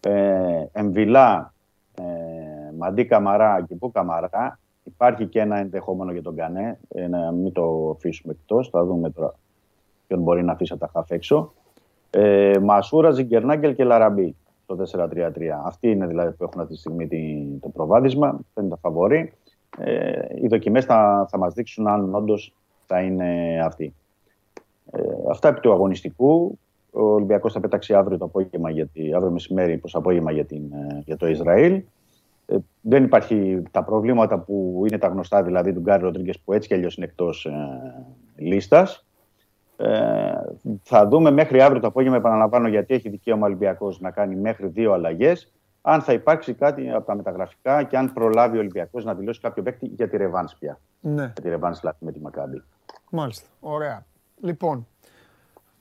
Ε, 0.00 0.64
Εμβιλά, 0.72 1.54
ε, 1.94 2.02
Μαντί 2.78 3.04
Καμαρά 3.04 3.64
και 3.68 3.74
Πού 3.74 3.90
Καμαρά. 3.92 4.58
Υπάρχει 4.82 5.26
και 5.26 5.40
ένα 5.40 5.56
ενδεχόμενο 5.58 6.12
για 6.12 6.22
τον 6.22 6.36
Κανέ, 6.36 6.78
ε, 6.88 7.06
να 7.08 7.30
μην 7.32 7.52
το 7.52 7.90
αφήσουμε 7.96 8.32
εκτός. 8.40 8.68
Θα 8.68 8.84
δούμε 8.84 9.10
τώρα 9.10 9.34
ποιον 10.06 10.20
μπορεί 10.20 10.44
να 10.44 10.52
αφήσει 10.52 10.72
από 10.72 10.80
τα 10.86 10.90
χαφ 10.92 11.10
έξω. 11.10 11.52
Ε, 12.10 12.52
Μασούρα, 12.62 13.10
Ζιγκερνάγκελ 13.10 13.74
και 13.74 13.84
Λαραμπή 13.84 14.36
στο 14.64 14.76
4-3-3. 14.76 15.62
Αυτοί 15.64 15.90
είναι 15.90 16.06
δηλαδή 16.06 16.32
που 16.32 16.44
έχουν 16.44 16.60
αυτή 16.60 16.72
τη 16.74 16.78
στιγμή 16.80 17.06
την- 17.06 17.60
το 17.60 17.68
προβάδισμα. 17.68 18.40
Δεν 18.54 18.64
είναι 18.64 18.74
τα 18.74 18.78
φαβορή. 18.80 19.32
Ε, 19.78 20.12
οι 20.42 20.46
δοκιμές 20.46 20.84
θα, 20.84 21.26
θα 21.30 21.38
μας 21.38 21.54
δείξουν 21.54 21.88
αν 21.88 22.14
όντως 22.14 22.54
θα 22.86 23.00
είναι 23.00 23.60
αυτοί. 23.64 23.94
Ε, 24.90 25.00
αυτά 25.30 25.48
επί 25.48 25.60
του 25.60 25.72
αγωνιστικού. 25.72 26.58
Ο 26.92 27.02
Ολυμπιακός 27.02 27.52
θα 27.52 27.60
πέταξει 27.60 27.94
αύριο 27.94 28.18
το 28.18 28.24
απόγευμα, 28.24 28.70
γιατί, 28.70 29.14
αύριο 29.14 29.30
μεσημέρι 29.30 29.78
προς 29.78 29.94
απόγευμα 29.94 30.32
για, 30.32 30.44
την, 30.44 30.72
ε, 30.72 31.02
για 31.04 31.16
το 31.16 31.26
Ισραήλ. 31.28 31.82
Ε, 32.46 32.56
δεν 32.80 33.04
υπάρχει 33.04 33.62
τα 33.70 33.84
προβλήματα 33.84 34.38
που 34.38 34.84
είναι 34.88 34.98
τα 34.98 35.08
γνωστά, 35.08 35.42
δηλαδή 35.42 35.72
του 35.72 35.80
Γκάρι 35.80 36.02
Ροντρίγκες 36.02 36.38
που 36.38 36.52
έτσι 36.52 36.68
κι 36.68 36.74
αλλιώς 36.74 36.96
είναι 36.96 37.06
εκτός 37.06 37.44
ε, 37.44 37.52
λίστας. 38.36 39.04
Ε, 39.76 40.32
θα 40.82 41.08
δούμε 41.08 41.30
μέχρι 41.30 41.60
αύριο 41.60 41.80
το 41.80 41.86
απόγευμα, 41.86 42.16
επαναλαμβάνω, 42.16 42.68
γιατί 42.68 42.94
έχει 42.94 43.08
δικαίωμα 43.08 43.42
ο 43.42 43.46
Ολυμπιακός 43.46 44.00
να 44.00 44.10
κάνει 44.10 44.36
μέχρι 44.36 44.66
δύο 44.66 44.92
αλλαγές. 44.92 45.52
Αν 45.82 46.00
θα 46.00 46.12
υπάρξει 46.12 46.54
κάτι 46.54 46.90
από 46.90 47.06
τα 47.06 47.14
μεταγραφικά 47.14 47.82
και 47.82 47.96
αν 47.96 48.12
προλάβει 48.12 48.56
ο 48.56 48.60
Ολυμπιακός 48.60 49.04
να 49.04 49.14
δηλώσει 49.14 49.40
κάποιο 49.40 49.62
παίκτη 49.62 49.86
για 49.86 50.08
τη 50.08 50.16
Ρεβάνς 50.16 50.56
πια. 50.58 50.80
Ναι, 51.00 51.22
Για 51.22 51.42
τη 51.42 51.48
Ρεβάνς 51.48 51.80
δηλαδή 51.80 51.96
με 52.00 52.12
τη 52.12 52.20
Μακάμπη. 52.20 52.62
μάλιστα. 53.10 53.46
Ωραία. 53.60 54.04
Λοιπόν, 54.40 54.86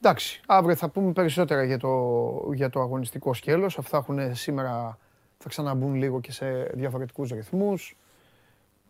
εντάξει, 0.01 0.41
αύριο 0.47 0.75
θα 0.75 0.89
πούμε 0.89 1.11
περισσότερα 1.11 1.63
για 1.63 1.77
το, 1.77 2.51
για 2.53 2.69
το 2.69 2.79
αγωνιστικό 2.81 3.33
σκέλος. 3.33 3.77
Αυτά 3.77 3.97
έχουν 3.97 4.35
σήμερα, 4.35 4.97
θα 5.37 5.49
ξαναμπούν 5.49 5.95
λίγο 5.95 6.19
και 6.19 6.31
σε 6.31 6.63
διαφορετικούς 6.63 7.29
ρυθμούς. 7.29 7.97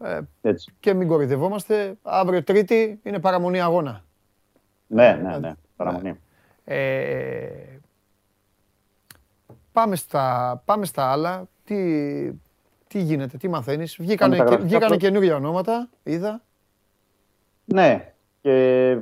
Ε, 0.03 0.19
Έτσι. 0.41 0.73
και 0.79 0.93
μην 0.93 1.07
κορυδευόμαστε. 1.07 1.93
Αύριο 2.03 2.43
Τρίτη 2.43 2.99
είναι 3.03 3.19
παραμονή 3.19 3.61
αγώνα. 3.61 4.03
Ναι, 4.87 5.19
ναι, 5.23 5.37
ναι. 5.37 5.53
Παραμονή. 5.75 6.19
Ε, 6.63 7.49
πάμε, 9.71 9.95
στα, 9.95 10.61
πάμε 10.65 10.85
στα 10.85 11.11
άλλα. 11.11 11.47
Τι, 11.63 12.31
τι 12.87 13.01
γίνεται, 13.01 13.37
τι 13.37 13.47
μαθαίνεις. 13.47 13.95
Βγήκανε, 13.99 14.37
τα 14.37 14.43
και, 14.43 14.49
γραφικά 14.49 14.65
βγήκανε 14.67 14.87
προ- 14.87 14.99
καινούργια 14.99 15.35
ονόματα, 15.35 15.89
είδα. 16.03 16.41
Ναι. 17.65 18.13
Και 18.41 18.51
και 18.91 18.97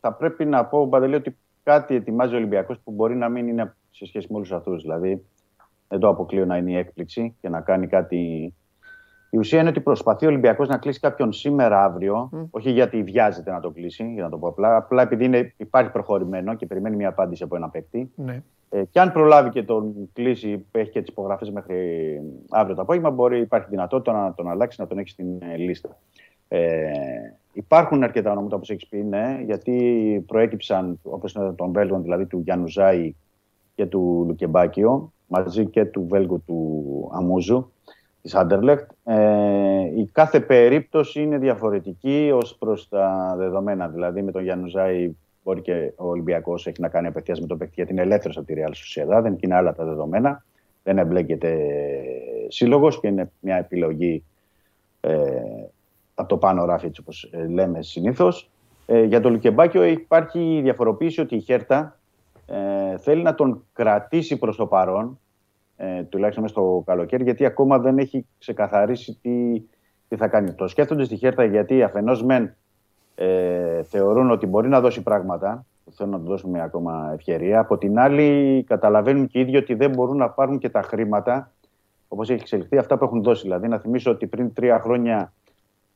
θα 0.00 0.12
πρέπει 0.12 0.44
να 0.44 0.64
πω, 0.64 0.88
Παντελή, 0.88 1.14
ότι 1.14 1.36
κάτι 1.62 1.94
ετοιμάζει 1.94 2.34
ο 2.34 2.36
Ολυμπιακός 2.36 2.78
που 2.84 2.90
μπορεί 2.90 3.16
να 3.16 3.28
μην 3.28 3.48
είναι 3.48 3.76
σε 3.90 4.06
σχέση 4.06 4.26
με 4.30 4.36
όλους 4.36 4.52
αυτούς. 4.52 4.82
Δηλαδή, 4.82 5.26
δεν 5.88 5.98
το 5.98 6.08
αποκλείω 6.08 6.44
να 6.44 6.56
είναι 6.56 6.70
η 6.70 6.76
έκπληξη 6.76 7.36
και 7.40 7.48
να 7.48 7.60
κάνει 7.60 7.86
κάτι. 7.86 8.52
Η 9.30 9.38
ουσία 9.38 9.60
είναι 9.60 9.68
ότι 9.68 9.80
προσπαθεί 9.80 10.24
ο 10.24 10.28
Ολυμπιακός 10.28 10.68
να 10.68 10.78
κλείσει 10.78 11.00
κάποιον 11.00 11.32
σήμερα, 11.32 11.84
αύριο. 11.84 12.30
Όχι 12.50 12.70
γιατί 12.70 13.02
βιάζεται 13.02 13.50
να 13.50 13.60
το 13.60 13.70
κλείσει, 13.70 14.12
για 14.12 14.22
να 14.22 14.28
το 14.28 14.38
πω 14.38 14.48
απλά. 14.48 14.76
Απλά 14.76 15.02
επειδή 15.02 15.24
είναι, 15.24 15.54
υπάρχει 15.56 15.90
προχωρημένο 15.90 16.54
και 16.54 16.66
περιμένει 16.66 16.96
μια 16.96 17.08
απάντηση 17.08 17.42
από 17.42 17.56
ένα 17.56 17.68
παίκτη. 17.68 18.12
Ναι. 18.14 18.42
Ε, 18.70 18.84
και 18.84 19.00
αν 19.00 19.12
προλάβει 19.12 19.50
και 19.50 19.62
τον 19.62 20.10
κλείσει, 20.12 20.66
έχει 20.72 20.90
και 20.90 21.00
τις 21.00 21.08
υπογραφές 21.08 21.50
μέχρι 21.50 22.20
αύριο 22.50 22.74
το 22.74 22.82
απόγευμα, 22.82 23.10
μπορεί, 23.10 23.40
υπάρχει 23.40 23.66
δυνατότητα 23.70 24.12
να 24.12 24.34
τον 24.34 24.48
αλλάξει, 24.48 24.80
να 24.80 24.86
τον 24.86 24.98
έχει 24.98 25.08
στην 25.08 25.42
ε, 25.52 25.56
λίστα. 25.56 25.98
Ε, 26.48 26.90
υπάρχουν 27.58 28.02
αρκετά 28.02 28.30
ονόματα, 28.30 28.56
όπως 28.56 28.70
έχεις 28.70 28.86
πει, 28.86 28.96
ναι, 28.96 29.40
γιατί 29.44 30.24
προέκυψαν, 30.26 30.98
όπως 31.02 31.32
είναι 31.32 31.52
των 31.52 31.72
Βέλγων, 31.72 32.02
δηλαδή 32.02 32.26
του 32.26 32.40
Γιάννου 32.44 32.68
Ζάη 32.68 33.14
και 33.74 33.86
του 33.86 34.24
Λουκεμπάκιο, 34.26 35.12
μαζί 35.26 35.66
και 35.66 35.84
του 35.84 36.06
Βέλγου 36.08 36.42
του 36.46 37.10
Αμούζου, 37.12 37.72
της 38.22 38.34
Άντερλεχτ. 38.34 38.90
Ε, 39.04 39.82
η 39.96 40.08
κάθε 40.12 40.40
περίπτωση 40.40 41.22
είναι 41.22 41.38
διαφορετική 41.38 42.30
ως 42.34 42.56
προς 42.58 42.88
τα 42.88 43.34
δεδομένα. 43.36 43.88
Δηλαδή 43.88 44.22
με 44.22 44.30
τον 44.32 44.42
Γιάννου 44.42 44.66
Ζάη 44.66 45.10
μπορεί 45.44 45.60
και 45.60 45.92
ο 45.96 46.08
Ολυμπιακός 46.08 46.66
έχει 46.66 46.80
να 46.80 46.88
κάνει 46.88 47.06
απευθείας 47.06 47.40
με 47.40 47.46
τον 47.46 47.58
παίκτη 47.58 47.74
γιατί 47.76 47.92
είναι 47.92 48.02
ελεύθερος 48.02 48.36
από 48.36 48.46
τη 48.46 48.54
Real 48.56 48.70
Sociedad, 48.70 49.22
δεν 49.22 49.36
είναι 49.40 49.54
άλλα 49.54 49.74
τα 49.74 49.84
δεδομένα. 49.84 50.44
Δεν 50.82 50.98
εμπλέκεται 50.98 51.58
σύλλογος 52.48 53.00
και 53.00 53.06
είναι 53.06 53.30
μια 53.40 53.56
επιλογή 53.56 54.24
ε, 55.00 55.16
από 56.18 56.28
το 56.28 56.36
πάνω 56.36 56.64
ράφι, 56.64 56.86
έτσι 56.86 57.00
όπως 57.00 57.30
ε, 57.32 57.46
λέμε 57.46 57.82
συνήθως. 57.82 58.50
Ε, 58.86 59.02
για 59.02 59.20
τον 59.20 59.32
Λουκεμπάκιο 59.32 59.84
υπάρχει 59.84 60.56
η 60.56 60.60
διαφοροποίηση 60.60 61.20
ότι 61.20 61.36
η 61.36 61.40
Χέρτα 61.40 61.98
ε, 62.46 62.98
θέλει 62.98 63.22
να 63.22 63.34
τον 63.34 63.64
κρατήσει 63.72 64.38
προς 64.38 64.56
το 64.56 64.66
παρόν, 64.66 65.18
ε, 65.76 66.02
τουλάχιστον 66.02 66.42
μέσα 66.42 66.54
στο 66.54 66.82
καλοκαίρι, 66.86 67.24
γιατί 67.24 67.44
ακόμα 67.44 67.78
δεν 67.78 67.98
έχει 67.98 68.26
ξεκαθαρίσει 68.38 69.18
τι, 69.22 69.60
τι 70.08 70.16
θα 70.16 70.28
κάνει. 70.28 70.52
Το 70.52 70.68
σκέφτονται 70.68 71.04
στη 71.04 71.16
Χέρτα 71.16 71.44
γιατί 71.44 71.82
αφενός 71.82 72.22
μεν 72.22 72.54
ε, 73.14 73.82
θεωρούν 73.82 74.30
ότι 74.30 74.46
μπορεί 74.46 74.68
να 74.68 74.80
δώσει 74.80 75.02
πράγματα, 75.02 75.66
θέλουν 75.90 76.12
να 76.12 76.18
του 76.18 76.26
δώσουν 76.26 76.50
μια 76.50 76.64
ακόμα 76.64 77.10
ευκαιρία. 77.14 77.60
Από 77.60 77.78
την 77.78 77.98
άλλη, 77.98 78.64
καταλαβαίνουν 78.66 79.26
και 79.26 79.38
οι 79.38 79.40
ίδιοι 79.40 79.56
ότι 79.56 79.74
δεν 79.74 79.90
μπορούν 79.90 80.16
να 80.16 80.30
πάρουν 80.30 80.58
και 80.58 80.68
τα 80.68 80.82
χρήματα 80.82 81.52
όπως 82.08 82.30
έχει 82.30 82.40
εξελιχθεί 82.40 82.78
αυτά 82.78 82.98
που 82.98 83.04
έχουν 83.04 83.22
δώσει. 83.22 83.42
Δηλαδή, 83.42 83.68
να 83.68 83.78
θυμίσω 83.78 84.10
ότι 84.10 84.26
πριν 84.26 84.52
τρία 84.52 84.80
χρόνια 84.80 85.32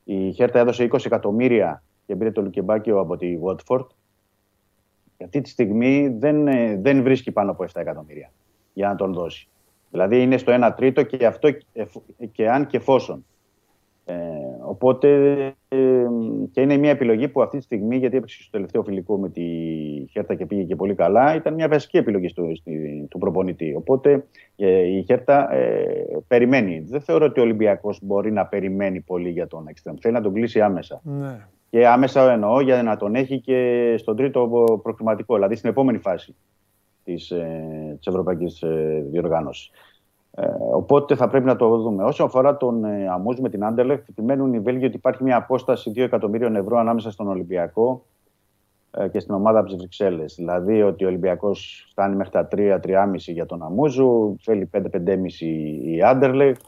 η 0.03 0.31
Χέρτα 0.31 0.59
έδωσε 0.59 0.87
20 0.91 1.05
εκατομμύρια 1.05 1.83
και 2.05 2.15
πήρε 2.15 2.31
το 2.31 2.41
Λουκεμπάκιο 2.41 2.99
από 2.99 3.17
τη 3.17 3.37
Watford. 3.43 3.85
Και 5.17 5.23
αυτή 5.23 5.41
τη 5.41 5.49
στιγμή 5.49 6.07
δεν, 6.07 6.47
ε, 6.47 6.77
δεν 6.77 7.03
βρίσκει 7.03 7.31
πάνω 7.31 7.51
από 7.51 7.63
7 7.63 7.81
εκατομμύρια 7.81 8.31
για 8.73 8.87
να 8.87 8.95
τον 8.95 9.13
δώσει. 9.13 9.47
Δηλαδή 9.91 10.21
είναι 10.21 10.37
στο 10.37 10.51
1 10.51 10.73
τρίτο 10.75 11.03
και 11.03 11.25
αυτό 11.25 11.49
και 12.31 12.49
αν 12.49 12.67
και 12.67 12.77
εφόσον. 12.77 13.25
Ε, 14.05 14.15
οπότε 14.65 15.35
ε, 15.67 16.05
και 16.51 16.61
είναι 16.61 16.77
μια 16.77 16.89
επιλογή 16.89 17.27
που 17.27 17.41
αυτή 17.41 17.57
τη 17.57 17.63
στιγμή, 17.63 17.97
γιατί 17.97 18.17
έπαιξε 18.17 18.41
στο 18.41 18.51
τελευταίο 18.51 18.83
φιλικό 18.83 19.17
με 19.17 19.29
τη 19.29 19.43
Χέρτα 20.11 20.35
και 20.35 20.45
πήγε 20.45 20.63
και 20.63 20.75
πολύ 20.75 20.95
καλά, 20.95 21.35
ήταν 21.35 21.53
μια 21.53 21.67
βασική 21.67 21.97
επιλογή 21.97 22.27
στο, 22.27 22.55
στη, 22.55 23.07
του 23.09 23.17
προπονητή. 23.17 23.75
Οπότε 23.75 24.25
ε, 24.55 24.81
η 24.81 25.03
Χέρτα 25.03 25.53
ε, 25.53 26.05
περιμένει. 26.27 26.79
Δεν 26.79 27.01
θεωρώ 27.01 27.25
ότι 27.25 27.39
ο 27.39 27.43
Ολυμπιακός 27.43 27.99
μπορεί 28.01 28.31
να 28.31 28.45
περιμένει 28.45 29.01
πολύ 29.01 29.29
για 29.29 29.47
τον 29.47 29.67
Εκστρέμ. 29.67 29.95
Θέλει 30.01 30.13
να 30.13 30.21
τον 30.21 30.33
κλείσει 30.33 30.61
άμεσα. 30.61 31.01
Ναι. 31.03 31.47
Και 31.69 31.87
άμεσα 31.87 32.31
εννοώ 32.31 32.61
για 32.61 32.83
να 32.83 32.97
τον 32.97 33.15
έχει 33.15 33.39
και 33.39 33.93
στον 33.97 34.15
τρίτο 34.15 34.49
προκριματικό, 34.83 35.33
δηλαδή 35.35 35.55
στην 35.55 35.69
επόμενη 35.69 35.97
φάση 35.97 36.35
της 37.03 37.31
ε, 37.31 37.99
ευρωπαϊκής 38.05 38.61
ε, 38.61 39.05
διοργάνωσης. 39.11 39.71
Ε, 40.35 40.45
οπότε 40.73 41.15
θα 41.15 41.27
πρέπει 41.27 41.45
να 41.45 41.55
το 41.55 41.77
δούμε. 41.77 42.03
Όσο 42.03 42.23
αφορά 42.23 42.57
τον 42.57 42.85
ε, 42.85 43.07
Αμούζ 43.07 43.39
με 43.39 43.49
την 43.49 43.65
Άντελεχτ, 43.65 44.09
επιμένουν 44.09 44.53
οι 44.53 44.59
Βέλγοι 44.59 44.85
ότι 44.85 44.95
υπάρχει 44.95 45.23
μια 45.23 45.37
απόσταση 45.37 45.91
2 45.95 45.97
εκατομμύριων 45.97 46.55
ευρώ 46.55 46.77
ανάμεσα 46.77 47.11
στον 47.11 47.27
Ολυμπιακό 47.27 48.05
ε, 48.91 49.07
και 49.07 49.19
στην 49.19 49.33
ομάδα 49.33 49.59
από 49.59 49.67
τις 49.67 49.77
Βρυξέλλες. 49.77 50.35
Δηλαδή 50.35 50.81
ότι 50.81 51.05
ο 51.05 51.07
Ολυμπιακός 51.07 51.87
φτάνει 51.89 52.15
μέχρι 52.15 52.31
τα 52.31 52.47
3-3,5 52.51 53.15
για 53.15 53.45
τον 53.45 53.63
Αμούζου, 53.63 54.35
θέλει 54.41 54.69
5-5,5 54.73 54.81
η 55.83 56.01
Άντελεχτ. 56.03 56.61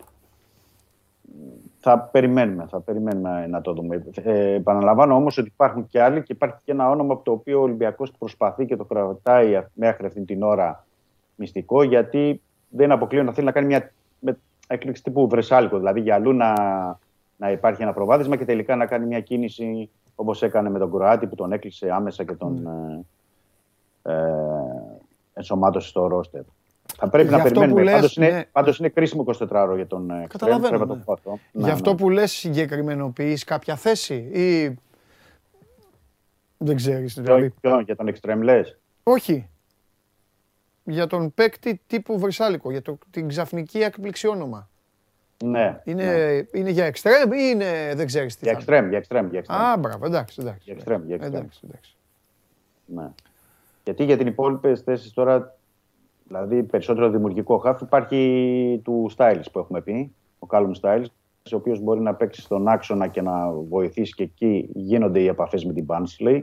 Θα 1.79 1.99
περιμένουμε, 1.99 2.65
θα 2.69 2.79
περιμένουμε 2.79 3.47
να 3.47 3.61
το 3.61 3.73
δούμε. 3.73 4.05
Ε, 4.23 4.53
επαναλαμβάνω 4.53 5.15
όμως 5.15 5.37
ότι 5.37 5.47
υπάρχουν 5.53 5.87
και 5.87 6.01
άλλοι 6.01 6.23
και 6.23 6.33
υπάρχει 6.33 6.57
και 6.63 6.71
ένα 6.71 6.89
όνομα 6.89 7.13
από 7.13 7.23
το 7.23 7.31
οποίο 7.31 7.59
ο 7.59 7.61
Ολυμπιακός 7.61 8.11
προσπαθεί 8.11 8.65
και 8.65 8.75
το 8.75 8.83
κρατάει 8.83 9.63
μέχρι 9.73 10.05
αυτή 10.05 10.25
την 10.25 10.43
ώρα 10.43 10.85
μυστικό, 11.35 11.83
γιατί 11.83 12.41
δεν 12.75 12.91
αποκλείω 12.91 13.23
να 13.23 13.33
θέλει 13.33 13.45
να 13.45 13.51
κάνει 13.51 13.67
μια 13.67 13.91
έκρηξη 14.67 15.03
τύπου 15.03 15.27
βρεσάλικο. 15.27 15.77
Δηλαδή 15.77 15.99
για 15.99 16.15
αλλού 16.15 16.33
να, 16.33 16.53
να 17.37 17.51
υπάρχει 17.51 17.81
ένα 17.81 17.93
προβάδισμα 17.93 18.35
και 18.35 18.45
τελικά 18.45 18.75
να 18.75 18.85
κάνει 18.85 19.05
μια 19.05 19.19
κίνηση 19.19 19.89
όπως 20.15 20.43
έκανε 20.43 20.69
με 20.69 20.79
τον 20.79 20.91
Κροάτη 20.91 21.27
που 21.27 21.35
τον 21.35 21.51
έκλεισε 21.51 21.89
άμεσα 21.91 22.23
και 22.23 22.33
τον 22.33 22.67
mm. 22.67 24.09
ε, 24.09 24.13
ε, 24.13 24.17
ενσωμάτωσε 25.33 25.87
στο 25.87 26.07
ρόστερ. 26.07 26.41
Θα 26.97 27.09
πρέπει 27.09 27.27
για 27.27 27.37
να 27.37 27.43
περιμένουμε. 27.43 27.83
Λες, 27.83 27.93
πάντως, 27.93 28.15
είναι, 28.15 28.29
ναι. 28.29 28.43
πάντως 28.51 28.79
είναι 28.79 28.89
κρίσιμο 28.89 29.25
24 29.39 29.47
ώρο 29.51 29.75
για 29.75 29.87
τον 29.87 30.09
ε, 30.09 30.25
Καταλαβαίνω. 30.27 30.85
Ναι. 30.85 31.03
Το 31.05 31.39
ναι, 31.51 31.71
αυτό 31.71 31.89
ναι. 31.89 31.97
που 31.97 32.09
λες 32.09 32.31
συγκεκριμενοποιείς 32.31 33.43
κάποια 33.43 33.75
θέση 33.75 34.15
ή 34.15 34.77
δεν 36.57 36.75
ξέρεις. 36.75 37.13
Δηλαδή. 37.13 37.53
για 37.85 37.95
τον 37.95 38.13
Extreme 38.13 38.41
λες. 38.41 38.77
Όχι 39.03 39.49
για 40.85 41.07
τον 41.07 41.33
παίκτη 41.33 41.81
τύπου 41.87 42.19
Βρυσάλικο, 42.19 42.71
για 42.71 42.81
το, 42.81 42.97
την 43.11 43.27
ξαφνική 43.27 43.79
έκπληξη 43.79 44.27
όνομα. 44.27 44.69
Ναι. 45.43 45.81
Είναι, 45.83 46.03
ναι. 46.03 46.59
είναι 46.59 46.69
για 46.69 46.85
εξτρέμ 46.85 47.31
ή 47.31 47.37
είναι, 47.53 47.93
δεν 47.95 48.05
ξέρεις 48.05 48.35
τι 48.35 48.43
για 48.43 48.51
εξτρέμ, 48.51 48.89
για 48.89 48.97
εξτρέμ, 48.97 49.29
για 49.29 49.39
εξτρέμ. 49.39 49.61
Α, 49.61 49.77
μπράβο, 49.77 50.05
εντάξει, 50.05 50.37
εντάξει. 50.41 50.61
Για 50.63 50.73
εξτρέμ, 50.73 51.05
για 51.05 51.15
εξτρέμ. 51.15 51.41
Εντάξει, 51.41 51.59
εντάξει. 51.69 51.95
Ναι. 52.85 53.11
Γιατί 53.83 54.03
για 54.03 54.17
την 54.17 54.27
υπόλοιπη 54.27 54.75
θέση 54.75 55.13
τώρα, 55.13 55.57
δηλαδή 56.27 56.63
περισσότερο 56.63 57.09
δημιουργικό 57.09 57.57
χάφ, 57.57 57.81
υπάρχει 57.81 58.81
του 58.83 59.11
Styles 59.17 59.43
που 59.51 59.59
έχουμε 59.59 59.81
πει, 59.81 60.13
ο 60.39 60.47
Callum 60.49 60.71
Styles, 60.81 61.05
ο 61.51 61.55
οποίος 61.55 61.79
μπορεί 61.79 62.01
να 62.01 62.15
παίξει 62.15 62.41
στον 62.41 62.67
άξονα 62.67 63.07
και 63.07 63.21
να 63.21 63.51
βοηθήσει 63.51 64.13
και 64.13 64.23
εκεί 64.23 64.69
γίνονται 64.73 65.19
οι 65.19 65.27
επαφές 65.27 65.65
με 65.65 65.73
την 65.73 65.85
Barnsley 65.87 66.41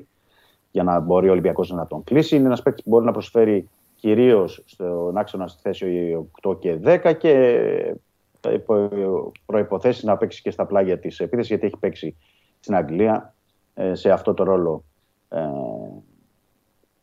για 0.70 0.82
να 0.82 1.01
μπορεί 1.01 1.28
ο 1.28 1.31
Ολυμπιακός 1.32 1.70
να 1.70 1.86
τον 1.86 2.05
κλείσει. 2.05 2.36
Είναι 2.36 2.47
ένας 2.47 2.62
παίκτης 2.62 2.85
που 2.85 2.90
μπορεί 2.90 3.05
να 3.05 3.12
προσφέρει 3.12 3.69
κυρίως 4.03 4.62
στον 4.66 5.16
άξονα 5.16 5.47
στη 5.47 5.61
θέση 5.62 6.16
8 6.43 6.59
και 6.59 6.79
10 6.85 7.15
και 7.19 7.95
προποθέσει 9.47 10.07
να 10.07 10.16
παίξει 10.16 10.43
και 10.43 10.51
στα 10.51 10.66
πλάγια 10.66 10.99
της 10.99 11.20
επίθεσης, 11.20 11.49
γιατί 11.49 11.66
έχει 11.66 11.77
παίξει 11.79 12.16
στην 12.61 12.74
Αγγλία 12.74 13.35
ε, 13.74 13.95
σε 13.95 14.11
αυτό 14.11 14.35
το 14.35 14.45
ρόλο. 14.45 14.85
Ε, 15.29 15.41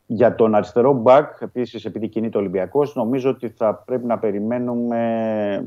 για 0.06 0.34
τον 0.34 0.54
αριστερό 0.54 0.92
μπακ, 0.92 1.40
επίσης 1.40 1.84
επειδή 1.84 2.08
κινείται 2.08 2.36
ο 2.36 2.40
Ολυμπιακός, 2.40 2.94
νομίζω 2.94 3.30
ότι 3.30 3.48
θα 3.48 3.74
πρέπει 3.74 4.06
να 4.06 4.18
περιμένουμε 4.18 5.66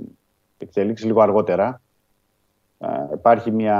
εξελίξεις 0.57 1.05
λίγο 1.05 1.21
αργότερα. 1.21 1.81
Ε, 2.77 2.87
υπάρχει 3.13 3.51
μια 3.51 3.79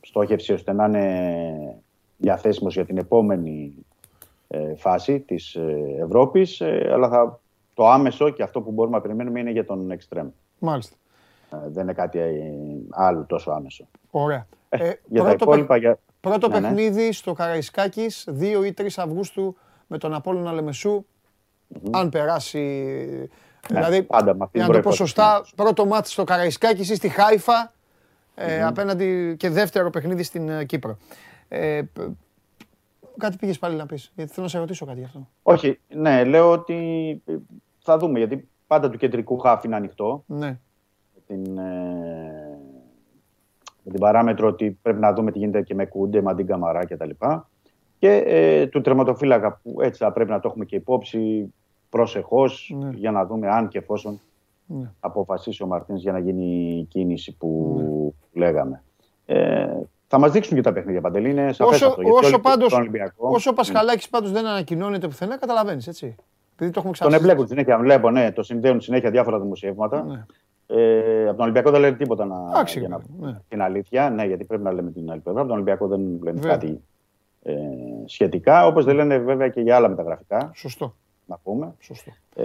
στόχευση 0.00 0.52
ώστε 0.52 0.72
να 0.72 0.84
είναι 0.84 1.82
διαθέσιμος 2.16 2.74
για 2.74 2.84
την 2.84 2.98
επόμενη 2.98 3.74
ε, 3.74 3.87
φάση 4.76 5.20
της 5.20 5.54
ε, 5.54 5.96
Ευρώπης, 6.02 6.60
ε, 6.60 6.90
αλλά 6.92 7.08
θα, 7.08 7.40
το 7.74 7.88
άμεσο 7.88 8.30
και 8.30 8.42
αυτό 8.42 8.60
που 8.60 8.70
μπορούμε 8.70 8.96
να 8.96 9.02
περιμένουμε 9.02 9.40
είναι 9.40 9.50
για 9.50 9.64
τον 9.64 9.92
Extreme. 9.92 10.30
Μάλιστα. 10.58 10.96
δεν 11.66 11.82
είναι 11.82 11.92
κάτι 11.92 12.20
άλλο 12.90 13.24
τόσο 13.24 13.50
άμεσο. 13.50 13.88
Ωραία. 14.10 14.46
για 15.06 15.22
πρώτο, 15.22 15.24
τα 15.24 15.32
υπόλοιπα, 15.40 15.76
για... 15.76 15.98
πρώτο 16.20 16.48
ναι, 16.48 16.60
ναι. 16.60 16.66
παιχνίδι 16.66 17.12
στο 17.12 17.32
Καραϊσκάκης, 17.32 18.28
2 18.40 18.42
ή 18.42 18.74
3 18.78 18.86
Αυγούστου 18.96 19.56
με 19.86 19.98
τον 19.98 20.14
Απόλλωνα 20.14 20.52
Λεμεσού. 20.52 21.04
Αν 21.90 22.08
περάσει... 22.08 22.58
Ναι, 23.70 23.78
δηλαδή, 23.78 24.02
πάντα, 24.02 24.48
για 24.52 24.66
να 24.66 24.72
το 24.72 24.80
πω 24.80 24.92
σωστά, 24.92 25.46
πρώτο 25.56 25.86
μάτι 25.86 26.08
στο 26.08 26.24
Καραϊσκάκης 26.24 26.90
ή 26.90 26.94
στη 26.94 27.08
Χάιφα, 27.08 27.72
απέναντι 28.66 29.36
και 29.38 29.50
δεύτερο 29.50 29.90
παιχνίδι 29.90 30.22
στην 30.22 30.66
Κύπρο. 30.66 30.98
Ε, 31.48 31.82
κάτι 33.18 33.36
πήγες 33.36 33.58
πάλι 33.58 33.76
να 33.76 33.86
πεις. 33.86 34.12
Γιατί 34.14 34.32
θέλω 34.32 34.46
να 34.46 34.52
σε 34.52 34.58
ρωτήσω 34.58 34.86
κάτι 34.86 34.98
γι' 34.98 35.04
αυτό. 35.04 35.28
Όχι, 35.42 35.80
ναι, 35.88 36.24
λέω 36.24 36.50
ότι 36.50 37.22
θα 37.78 37.98
δούμε. 37.98 38.18
Γιατί 38.18 38.48
πάντα 38.66 38.90
του 38.90 38.98
κεντρικού 38.98 39.38
χάφ 39.38 39.64
είναι 39.64 39.76
ανοιχτό. 39.76 40.24
Ναι. 40.26 40.58
Την, 41.26 41.58
ε, 41.58 42.58
με 43.82 43.90
την 43.90 44.00
παράμετρο 44.00 44.48
ότι 44.48 44.78
πρέπει 44.82 45.00
να 45.00 45.12
δούμε 45.12 45.32
τι 45.32 45.38
γίνεται 45.38 45.62
και 45.62 45.74
με 45.74 45.86
Κούντε, 45.86 46.22
Μαντίν 46.22 46.46
Καμαρά 46.46 46.84
κτλ. 46.84 47.08
Και, 47.08 47.16
και 47.98 48.22
ε, 48.26 48.66
του 48.66 48.80
τερματοφύλακα 48.80 49.60
που 49.62 49.80
έτσι 49.80 50.04
θα 50.04 50.12
πρέπει 50.12 50.30
να 50.30 50.40
το 50.40 50.48
έχουμε 50.48 50.64
και 50.64 50.76
υπόψη 50.76 51.52
προσεχώς 51.88 52.74
ναι. 52.78 52.90
για 52.94 53.10
να 53.10 53.26
δούμε 53.26 53.48
αν 53.48 53.68
και 53.68 53.78
εφόσον 53.78 54.20
ναι. 54.66 54.90
αποφασίσει 55.00 55.62
ο 55.62 55.66
Μαρτίνς 55.66 56.02
για 56.02 56.12
να 56.12 56.18
γίνει 56.18 56.78
η 56.78 56.84
κίνηση 56.84 57.36
που 57.36 57.76
ναι. 58.32 58.40
λέγαμε. 58.40 58.82
Ε, 59.26 59.80
θα 60.08 60.18
μας 60.18 60.30
δείξουν 60.32 60.56
και 60.56 60.62
τα 60.62 60.72
παιχνίδια 60.72 61.00
παντελή. 61.00 61.30
Είναι 61.30 61.52
σαφές 61.52 61.74
Όσο, 61.74 61.86
αυτό. 61.86 62.00
γιατί 62.02 62.16
όσο, 62.18 62.26
όλοι 62.28 62.38
πάντως, 62.42 62.68
τον 62.70 62.80
Ολυμπιακό, 62.80 63.28
όσο 63.28 63.50
ο 63.50 63.52
Πασχαλάκης 63.52 64.08
πάντως 64.08 64.32
δεν 64.32 64.46
ανακοινώνεται 64.46 65.06
πουθενά, 65.08 65.38
καταλαβαίνεις, 65.38 65.86
έτσι. 65.86 66.06
Επειδή 66.54 66.72
το 66.72 66.80
έχουμε 66.80 66.82
Τον 66.82 66.92
ξανασυζητήσει. 66.92 67.30
εμπλέκουν 67.30 67.46
συνέχεια, 67.48 67.78
βλέπω, 67.78 68.10
ναι, 68.10 68.32
το 68.32 68.42
συνδέουν 68.42 68.80
συνέχεια 68.80 69.10
διάφορα 69.10 69.40
δημοσιεύματα. 69.40 70.02
Ναι. 70.04 70.24
Ε, 70.66 71.22
από 71.22 71.32
τον 71.36 71.40
Ολυμπιακό 71.40 71.70
δεν 71.70 71.80
λένε 71.80 71.96
τίποτα 71.96 72.24
να, 72.24 72.36
Εντάξει, 72.48 72.78
για 72.78 72.88
να 72.88 73.00
ναι. 73.20 73.38
την 73.48 73.62
αλήθεια. 73.62 74.10
Ναι, 74.10 74.24
γιατί 74.24 74.44
πρέπει 74.44 74.62
να 74.62 74.72
λέμε 74.72 74.90
την 74.90 75.10
άλλη 75.10 75.20
πλευρά. 75.20 75.40
Από 75.40 75.48
τον 75.48 75.56
Ολυμπιακό 75.58 75.86
δεν 75.86 76.00
λένε 76.22 76.40
Βέβαια. 76.40 76.50
κάτι 76.56 76.80
ε, 77.42 77.54
σχετικά. 78.06 78.66
Όπως 78.66 78.84
δεν 78.84 78.94
λένε 78.94 79.18
βέβαια 79.18 79.48
και 79.48 79.60
για 79.60 79.76
άλλα 79.76 79.88
μεταγραφικά, 79.88 80.50
Σωστό, 80.54 80.94
να 81.26 81.38
πούμε. 81.42 81.74
σωστό. 81.80 82.10
Ε, 82.34 82.44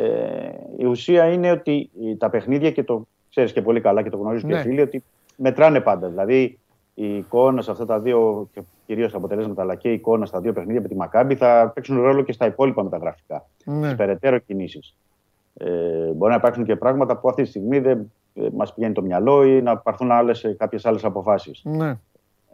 η 0.77 0.85
ουσία 0.85 1.26
είναι 1.26 1.52
ότι 1.52 1.90
τα 2.18 2.30
παιχνίδια 2.30 2.72
και 2.72 2.84
το 2.84 3.07
ξέρεις 3.30 3.52
και 3.53 3.61
πολύ 3.61 3.81
καλά 3.81 4.02
και 4.02 4.10
το 4.10 4.18
γνωρίζουν 4.18 4.49
Ναι. 4.49 4.56
και 4.56 4.60
οι 4.61 4.64
φίλοι 4.64 4.81
ότι 4.81 5.03
μετράνε 5.35 5.80
πάντα. 5.80 6.07
Δηλαδή 6.07 6.60
η 6.94 7.18
εικόνα 7.18 7.61
σε 7.61 7.72
αυτά 7.72 7.86
τα 7.86 7.99
δύο, 7.99 8.49
κυρίως 8.86 9.11
τα 9.11 9.18
αποτελέσματα, 9.18 9.61
αλλά 9.61 9.76
και 9.76 9.90
η 9.90 9.94
εικόνα 9.94 10.26
στα 10.26 10.40
δύο 10.40 10.53
παιχνίδια 10.53 10.82
με 10.82 10.88
τη 10.88 10.95
Μακάμπη 10.95 11.36
θα 11.36 11.72
παίξουν 11.76 12.02
ρόλο 12.02 12.22
και 12.22 12.32
στα 12.32 12.45
υπόλοιπα 12.45 12.84
μεταγραφικά. 12.84 13.45
Ναι. 13.65 13.86
Στις 13.86 13.95
περαιτέρω 13.95 14.38
κινήσεις. 14.38 14.95
Ε, 15.57 15.68
μπορεί 16.15 16.32
να 16.32 16.38
υπάρξουν 16.38 16.65
και 16.65 16.76
πράγματα 16.76 17.18
που 17.18 17.30
αυτή 17.30 17.44
τη 17.44 17.49
στιγμή 17.49 17.80
δεν 17.80 18.11
ε, 18.34 18.48
μας 18.56 18.74
πηγαίνει 18.74 18.94
το 18.94 19.02
μυαλό 19.02 19.44
ή 19.44 19.61
να 19.61 19.78
πάρθουν 19.78 20.10
κάποιες 20.57 20.86
άλλες 20.86 21.03
αποφάσεις. 21.03 21.61
Ναι. 21.64 21.90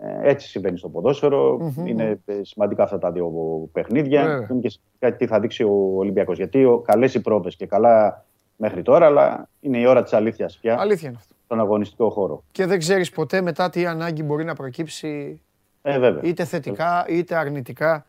Ε, 0.01 0.29
έτσι 0.29 0.47
συμβαίνει 0.47 0.77
στο 0.77 0.89
ποδόσφαιρο. 0.89 1.57
Μμμ. 1.59 1.87
Είναι 1.87 2.19
ε, 2.25 2.33
σημαντικά 2.41 2.83
αυτά 2.83 2.97
τα 2.97 3.11
δύο 3.11 3.31
παιχνίδια. 3.71 4.23
Βέβαια. 4.23 4.47
Είναι 4.51 4.59
και 4.59 4.69
σημαντικά 4.69 5.17
τι 5.17 5.27
θα 5.27 5.39
δείξει 5.39 5.63
ο 5.63 5.93
Ολυμπιακός. 5.95 6.37
Γιατί 6.37 6.67
καλές 6.85 7.13
οι 7.13 7.21
πρόβε 7.21 7.49
και 7.49 7.65
καλά 7.65 8.25
μέχρι 8.55 8.81
τώρα, 8.81 9.05
αλλά 9.05 9.49
είναι 9.59 9.77
η 9.77 9.85
ώρα 9.85 10.03
της 10.03 10.13
αλήθειας 10.13 10.57
πια 10.61 10.77
Αλήθεια 10.79 11.07
είναι 11.07 11.17
αυτό. 11.19 11.35
Στον 11.49 11.59
αγωνιστικό 11.61 12.09
χώρο. 12.09 12.43
Και 12.51 12.65
δεν 12.65 12.79
ξέρεις 12.79 13.09
ποτέ 13.11 13.41
μετά 13.41 13.69
τι 13.69 13.85
ανάγκη 13.85 14.23
μπορεί 14.23 14.43
να 14.43 14.53
προκύψει 14.55 15.41
Ε, 15.81 15.99
βέβαια. 15.99 16.21
είτε 16.23 16.43
θετικά 16.45 17.05
είτε 17.09 17.35
αρνητικά 17.35 18.05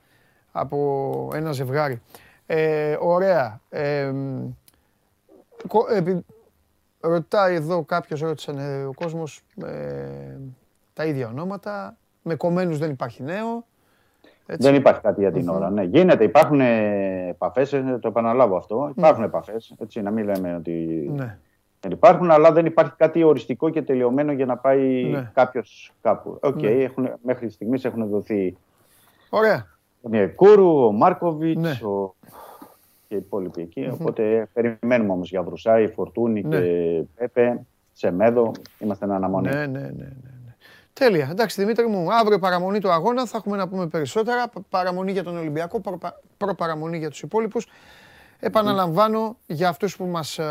από 0.52 1.30
ένα 1.34 1.52
ζευγάρι. 1.52 2.00
Ε, 2.46 2.96
ωραία. 3.00 3.60
Ε, 3.70 4.10
μ, 4.10 4.48
κο- 5.68 5.86
επει- 5.94 6.24
ρωτάει 7.00 7.54
εδώ 7.54 7.84
κάποιος, 7.84 8.20
ρώτησε 8.20 8.50
ε, 8.58 8.82
ο 8.84 8.92
κόσμος 8.94 9.40
ε, 9.64 10.36
τα 10.92 11.04
ίδια 11.04 11.28
ονόματα. 11.28 11.96
Με 12.22 12.34
κομμένους 12.34 12.78
δεν 12.78 12.90
υπάρχει 12.90 13.22
νέο. 13.22 13.64
Έτσι. 14.46 14.66
Δεν 14.66 14.74
υπάρχει 14.74 15.00
κάτι 15.00 15.20
για 15.20 15.32
την 15.32 15.48
ώρα. 15.48 15.70
Ναι. 15.70 15.82
Γίνεται, 15.82 16.24
υπάρχουν 16.24 16.60
επαφές, 16.60 17.70
το 18.00 18.08
επαναλάβω 18.08 18.56
αυτό. 18.56 18.92
Υπάρχουν 18.96 19.24
επαφές. 19.24 19.74
Έτσι, 19.78 20.02
να 20.02 20.10
μην 20.10 20.24
λέμε 20.24 20.54
ότι 20.54 20.70
Ναι. 21.16 21.38
Δεν 21.80 21.90
υπάρχουν, 21.90 22.30
αλλά 22.30 22.52
δεν 22.52 22.66
υπάρχει 22.66 22.92
κάτι 22.96 23.22
οριστικό 23.22 23.70
και 23.70 23.82
τελειωμένο 23.82 24.32
για 24.32 24.46
να 24.46 24.56
πάει 24.56 25.04
Ναι. 25.04 25.30
κάποιος 25.34 25.92
κάπου. 26.02 26.38
Οκ, 26.42 26.60
Ναι. 26.62 26.68
έχουν, 26.70 27.08
μέχρι 27.22 27.50
στιγμής 27.50 27.84
έχουν 27.84 28.08
δοθεί 28.08 28.56
Ωραία. 29.30 29.66
ο 30.02 30.08
Νιεκούρου, 30.08 30.84
ο 30.84 30.92
Μάρκοβιτς, 30.92 31.60
Ναι. 31.60 31.88
ο... 31.88 32.14
και 33.08 33.14
οι 33.14 33.18
υπόλοιποι 33.18 33.62
εκεί. 33.62 33.88
Οπότε 33.92 34.48
περιμένουμε 34.52 35.12
όμως 35.12 35.30
για 35.30 35.42
Βρουσάη, 35.42 35.88
Φορτούνη 35.88 36.42
Ναι. 36.42 36.60
και 36.60 37.02
Πέπε, 37.16 37.60
Σεμέδο. 37.92 38.52
Είμαστε 38.78 39.04
εν 39.04 39.10
αναμονή. 39.12 39.48
Ναι, 39.48 39.54
ναι, 39.54 39.66
ναι, 39.66 39.78
ναι, 39.78 39.88
ναι. 40.44 40.54
Τέλεια. 40.92 41.28
Εντάξει, 41.30 41.60
Δημήτρη 41.60 41.86
μου, 41.86 42.12
αύριο 42.14 42.38
παραμονή 42.38 42.78
του 42.80 42.90
αγώνα 42.90 43.26
θα 43.26 43.36
έχουμε 43.36 43.56
να 43.56 43.68
πούμε 43.68 43.86
περισσότερα. 43.86 44.48
Πα- 44.48 44.60
Παραμονή 44.70 45.12
για 45.12 45.22
τον 45.24 45.36
Ολυμπιακό, 45.38 45.80
προπα- 45.80 46.20
προπαραμονή 46.36 46.98
για 46.98 47.10
τους 47.10 47.22
υπόλοιπους. 47.22 47.66
Επαναλαμβάνω 48.40 49.36
για 49.46 49.68
αυτούς 49.68 49.96
που 49.96 50.04
μας 50.04 50.38
ε, 50.38 50.44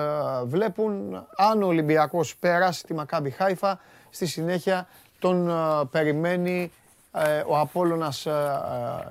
βλέπουν, 0.45 1.25
αν 1.35 1.63
ο 1.63 1.67
Ολυμπιακός 1.67 2.35
πέρασε 2.35 2.85
τη 2.85 2.93
Μακάμπι 2.93 3.29
Χάιφα, 3.29 3.79
στη 4.09 4.25
συνέχεια 4.25 4.87
τον 5.19 5.49
ε, 5.49 5.53
περιμένει 5.91 6.71
ε, 7.13 7.43
ο 7.47 7.57
Απόλλωνας 7.57 8.25
ε, 8.25 8.31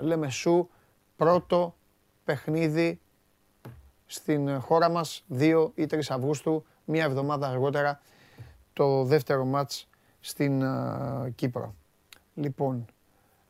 ε, 0.01 0.03
Λεμεσού, 0.03 0.69
πρώτο 1.17 1.75
παιχνίδι 2.25 3.01
στην 4.07 4.61
χώρα 4.61 4.89
μας 4.91 5.25
2 5.39 5.71
ή 5.75 5.87
3 5.91 5.99
Αυγούστου, 6.09 6.65
μία 6.85 7.05
εβδομάδα 7.05 7.49
αργότερα 7.49 8.01
το 8.73 9.05
δεύτερο 9.05 9.45
μάτς 9.45 9.89
στην 10.21 10.65
α, 10.65 11.31
Κύπρο. 11.35 11.75
Λοιπόν, 12.35 12.85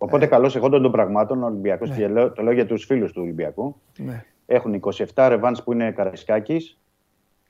Οπότε, 0.00 0.26
καλώς 0.26 0.56
εχόντων 0.56 0.82
των 0.82 0.92
πραγμάτων, 0.92 1.42
ο 1.42 1.46
Ολυμπιακός, 1.46 1.88
Ναι. 1.90 1.96
και 1.96 2.08
λέω- 2.08 2.32
το 2.32 2.42
λέω 2.42 2.52
για 2.52 2.66
τους 2.66 2.84
φίλους 2.84 3.12
του 3.12 3.22
Ολυμπιακού, 3.22 3.76
ναι. 3.98 4.24
Έχουν 4.50 4.74
27 5.14 5.26
ρεβάν 5.28 5.60
που 5.64 5.72
είναι 5.72 5.90
Καραϊσκάκης. 5.92 6.78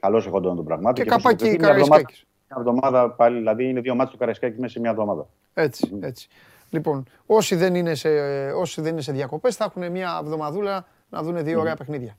Καλώς 0.00 0.26
εχόντων 0.26 0.56
των 0.56 0.64
πραγμάτων. 0.64 0.94
Και 0.94 1.10
έχουν 1.10 1.22
καπάκι 1.22 1.38
συμμετοχή 1.44 1.60
μια 1.60 1.68
εβδομάδα- 1.68 2.02
Καραϊσκάκης. 2.02 2.26
Μια 2.50 2.56
εβδομάδα 2.58 3.10
πάλι, 3.10 3.36
δηλαδή 3.38 3.68
είναι 3.68 3.80
δύο 3.80 3.94
μάτς 3.94 4.10
του 4.10 4.16
Καραϊσκάκη 4.16 4.60
μέσα 4.60 4.72
σε 4.72 4.80
μια 4.80 4.90
εβδομάδα. 4.90 5.28
Έτσι, 5.54 5.98
έτσι. 6.00 6.28
Λοιπόν, 6.70 7.04
όσοι 7.26 7.54
δεν 7.56 7.74
είναι 7.74 7.94
σε, 7.94 8.08
όσοι 8.52 8.80
δεν 8.80 8.92
είναι 8.92 9.00
σε 9.00 9.12
διακοπές 9.12 9.56
θα 9.56 9.64
έχουν 9.64 9.90
μια 9.90 10.18
εβδομαδούλα 10.22 10.86
να 11.10 11.22
δουν 11.22 11.44
δύο 11.44 11.60
ωραία 11.60 11.76
παιχνίδια. 11.76 12.18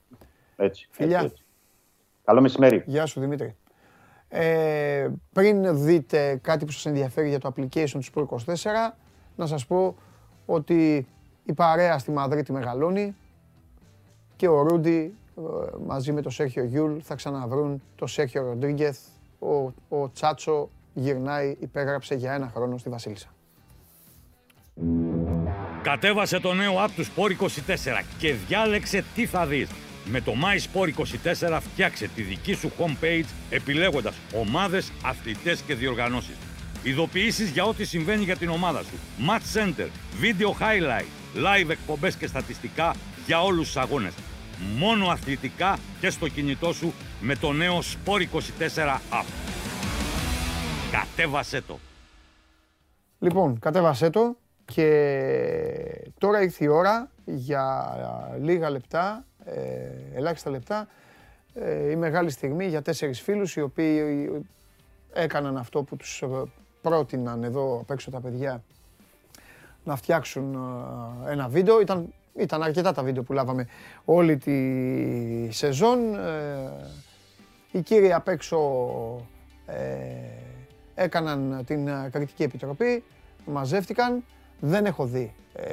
Έτσι. 0.56 0.88
Φιλιά. 0.92 1.16
έτσι, 1.20 1.32
έτσι. 1.32 1.44
Καλό 2.24 2.42
μεσημέρι. 2.42 2.84
Γεια 2.86 3.06
σου 3.06 3.20
Δημήτρη. 3.20 3.56
Ε, 4.30 5.08
πριν 5.34 5.84
δείτε 5.84 6.40
κάτι 6.42 6.66
που 6.66 6.72
σας 6.72 6.86
ενδιαφέρει 6.86 7.30
για 7.30 7.40
το 7.40 7.54
application 7.56 7.90
του 7.90 8.04
Sport 8.14 8.26
24, 8.26 8.96
να 9.36 9.46
σας 9.46 9.66
πω 9.66 9.96
ότι 10.46 11.08
η 11.44 11.54
παρέα 11.54 11.98
στη 11.98 12.12
Μαδρίτη 12.12 12.52
μεγαλώνει 12.52 13.16
και 14.40 14.48
ο 14.48 14.62
Ρούντι 14.62 15.14
ε, 15.38 15.42
μαζί 15.86 16.12
με 16.12 16.22
τον 16.22 16.32
Σέρχιο 16.32 16.64
Γιούλ 16.64 16.98
θα 17.02 17.16
ξαναβρούν 17.16 17.82
τον 17.96 18.08
Σέρχιο 18.08 18.44
Ροντρίγκεθ. 18.44 18.98
Ο, 19.40 19.74
ο 19.90 20.12
Τσάτσο 20.14 20.70
γυρνάει, 20.94 21.56
υπέγραψε 21.60 22.16
για 22.16 22.34
ένα 22.34 22.52
χρόνο 22.56 22.78
στη 22.78 22.90
Βασίλισσα. 22.90 23.28
Κατέβασε 25.82 26.40
το 26.40 26.54
νέο 26.54 26.74
app 26.86 26.90
του 26.96 27.06
Sport 27.06 27.44
24 27.44 27.48
και 28.18 28.34
διάλεξε 28.34 29.04
τι 29.16 29.26
θα 29.26 29.46
δεις. 29.46 29.70
Με 30.06 30.22
το 30.22 30.32
My 30.32 30.80
Sport 30.80 30.90
24 31.50 31.60
φτιάξε 31.62 32.08
τη 32.08 32.22
δική 32.22 32.54
σου 32.54 32.72
homepage 32.78 33.26
επιλέγοντας 33.50 34.16
ομάδες, 34.36 34.92
αθλητές 35.04 35.62
και 35.62 35.76
διοργανώσεις. 35.76 36.36
Ειδοποιήσεις 36.84 37.50
για 37.50 37.64
ό,τι 37.64 37.86
συμβαίνει 37.86 38.24
για 38.24 38.36
την 38.36 38.50
ομάδα 38.50 38.84
σου. 38.84 38.96
Match 39.28 39.60
Center, 39.60 39.88
Video 40.22 40.50
Highlight, 40.62 41.10
Live 41.36 41.70
εκπομπές 41.70 42.16
και 42.16 42.28
στατιστικά 42.28 42.96
για 43.26 43.44
όλους 43.44 43.66
τους 43.66 43.78
αγώνες. 43.78 44.14
Μόνο 44.78 45.08
αθλητικά 45.08 45.78
και 46.00 46.10
στο 46.10 46.28
κινητό 46.28 46.74
σου 46.74 46.94
με 47.22 47.36
το 47.36 47.52
νέο 47.52 47.80
Sport 47.80 48.22
24 48.22 49.00
app. 49.12 49.26
Κατέβασέ 50.92 51.62
το! 51.62 51.80
Λοιπόν, 53.20 53.60
κατέβασέ 53.60 54.10
το 54.10 54.36
και 54.66 56.12
τώρα 56.18 56.42
ήρθε 56.42 56.64
η 56.64 56.68
ώρα 56.68 57.10
για 57.26 57.96
λίγα 58.42 58.70
λεπτά, 58.70 59.26
ε, 59.46 59.58
ελάχιστα 60.14 60.50
λεπτά, 60.50 60.88
ε, 61.54 61.92
η 61.92 61.96
μεγάλη 61.96 62.30
στιγμή 62.30 62.68
για 62.68 62.82
τέσσερις 62.82 63.22
φίλους 63.22 63.56
οι 63.56 63.62
οποίοι 63.62 64.30
έκαναν 65.14 65.58
αυτό 65.58 65.84
που 65.84 65.96
τους 65.96 66.22
ε, 66.22 66.28
πρότειναν 66.82 67.44
εδώ 67.44 67.80
απ' 67.82 67.92
έξω 67.92 68.12
τα 68.12 68.20
παιδιά 68.20 68.64
να 69.84 69.96
φτιάξουν 69.96 70.54
ε, 71.28 71.32
ένα 71.32 71.48
βίντεο. 71.48 71.82
Ήταν, 71.82 72.14
ήταν 72.40 72.64
αρκετά 72.64 72.92
τα 72.92 73.04
βίντεο 73.04 73.24
που 73.24 73.34
λάβαμε 73.34 73.68
όλη 74.06 74.38
τη 74.38 75.52
σεζόν. 75.52 76.16
Ε, 76.16 76.72
οι 77.72 77.82
κύριοι 77.82 78.14
απ' 78.14 78.28
έξω 78.28 78.58
ε, 79.66 79.76
έκαναν 80.96 81.64
την 81.66 81.88
ε, 81.88 82.10
κριτική 82.12 82.44
επιτροπή, 82.44 83.04
μαζεύτηκαν. 83.46 84.24
Δεν 84.60 84.86
έχω 84.86 85.06
δει, 85.06 85.34
ε, 85.54 85.64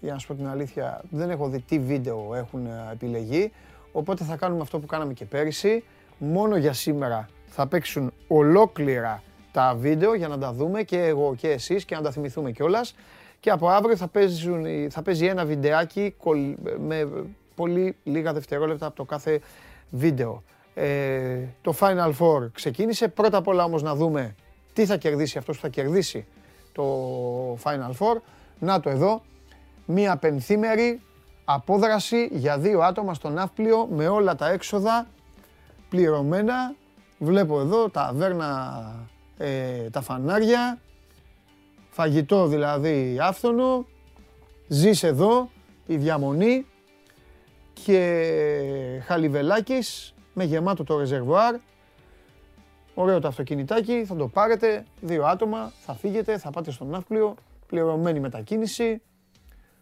για 0.00 0.12
να 0.12 0.18
σου 0.18 0.26
πω 0.26 0.34
την 0.34 0.48
αλήθεια, 0.48 1.02
δεν 1.10 1.30
έχω 1.30 1.48
δει 1.48 1.60
τι 1.60 1.78
βίντεο 1.78 2.34
έχουν 2.34 2.66
ε, 2.66 2.92
επιλεγεί. 2.92 3.52
Οπότε 3.92 4.24
θα 4.24 4.36
κάνουμε 4.36 4.62
αυτό 4.62 4.78
που 4.78 4.86
κάναμε 4.86 5.12
και 5.12 5.24
πέρυσι. 5.24 5.84
Μόνο 6.18 6.56
για 6.56 6.72
σήμερα 6.72 7.28
θα 7.46 7.66
παίξουν 7.66 8.12
ολόκληρα 8.28 9.22
τα 9.52 9.74
βίντεο 9.78 10.14
για 10.14 10.28
να 10.28 10.38
τα 10.38 10.52
δούμε 10.52 10.82
και 10.82 10.98
εγώ 10.98 11.34
και 11.34 11.48
εσείς 11.48 11.84
και 11.84 11.94
να 11.94 12.02
τα 12.02 12.10
θυμηθούμε 12.10 12.50
κιόλας. 12.52 12.94
Και 13.40 13.50
από 13.50 13.68
αύριο 13.68 13.96
θα, 13.96 14.08
παίζουν, 14.08 14.90
θα 14.90 15.02
παίζει 15.02 15.26
ένα 15.26 15.44
βιντεάκι 15.44 16.14
κολ- 16.18 16.56
με 16.78 17.08
πολύ 17.54 17.96
λίγα 18.04 18.32
δευτερόλεπτα 18.32 18.86
από 18.86 18.96
το 18.96 19.04
κάθε 19.04 19.40
βίντεο. 19.90 20.42
Ε, 20.74 21.44
το 21.62 21.74
Final 21.80 22.12
Four 22.18 22.50
ξεκίνησε. 22.52 23.08
Πρώτα 23.08 23.36
απ' 23.36 23.46
όλα 23.46 23.64
όμως 23.64 23.82
να 23.82 23.94
δούμε 23.94 24.34
τι 24.72 24.86
θα 24.86 24.96
κερδίσει 24.96 25.38
αυτός 25.38 25.56
που 25.56 25.62
θα 25.62 25.68
κερδίσει 25.68 26.26
το 26.72 26.84
Final 27.62 27.92
Four. 27.98 28.20
Να 28.58 28.80
το 28.80 28.90
εδώ, 28.90 29.22
μία 29.86 30.16
πενθήμερη 30.16 31.00
απόδραση 31.44 32.28
για 32.32 32.58
δύο 32.58 32.80
άτομα 32.80 33.14
στο 33.14 33.28
ναύπλιο 33.28 33.86
με 33.86 34.08
όλα 34.08 34.34
τα 34.34 34.48
έξοδα 34.50 35.06
πληρωμένα. 35.88 36.74
Βλέπω 37.18 37.60
εδώ 37.60 37.90
τα 37.90 38.02
αβέρνα, 38.02 38.82
ε, 39.38 39.90
τα 39.90 40.00
φανάρια, 40.00 40.78
φαγητό 42.00 42.46
δηλαδή 42.46 43.16
άφθονο, 43.20 43.86
ζεις 44.68 45.02
εδώ, 45.02 45.50
η 45.86 45.96
διαμονή 45.96 46.66
και 47.72 49.02
χαλιβελάκης 49.04 50.14
με 50.34 50.44
γεμάτο 50.44 50.84
το 50.84 50.98
ρεζερβουάρ. 50.98 51.54
Ωραίο 52.94 53.20
το 53.20 53.28
αυτοκινητάκι, 53.28 54.04
θα 54.04 54.16
το 54.16 54.28
πάρετε, 54.28 54.84
δύο 55.00 55.24
άτομα, 55.24 55.72
θα 55.80 55.94
φύγετε, 55.94 56.38
θα 56.38 56.50
πάτε 56.50 56.70
στο 56.70 56.84
ναύπλιο 56.84 57.34
πληρωμένη 57.66 58.20
μετακίνηση, 58.20 59.02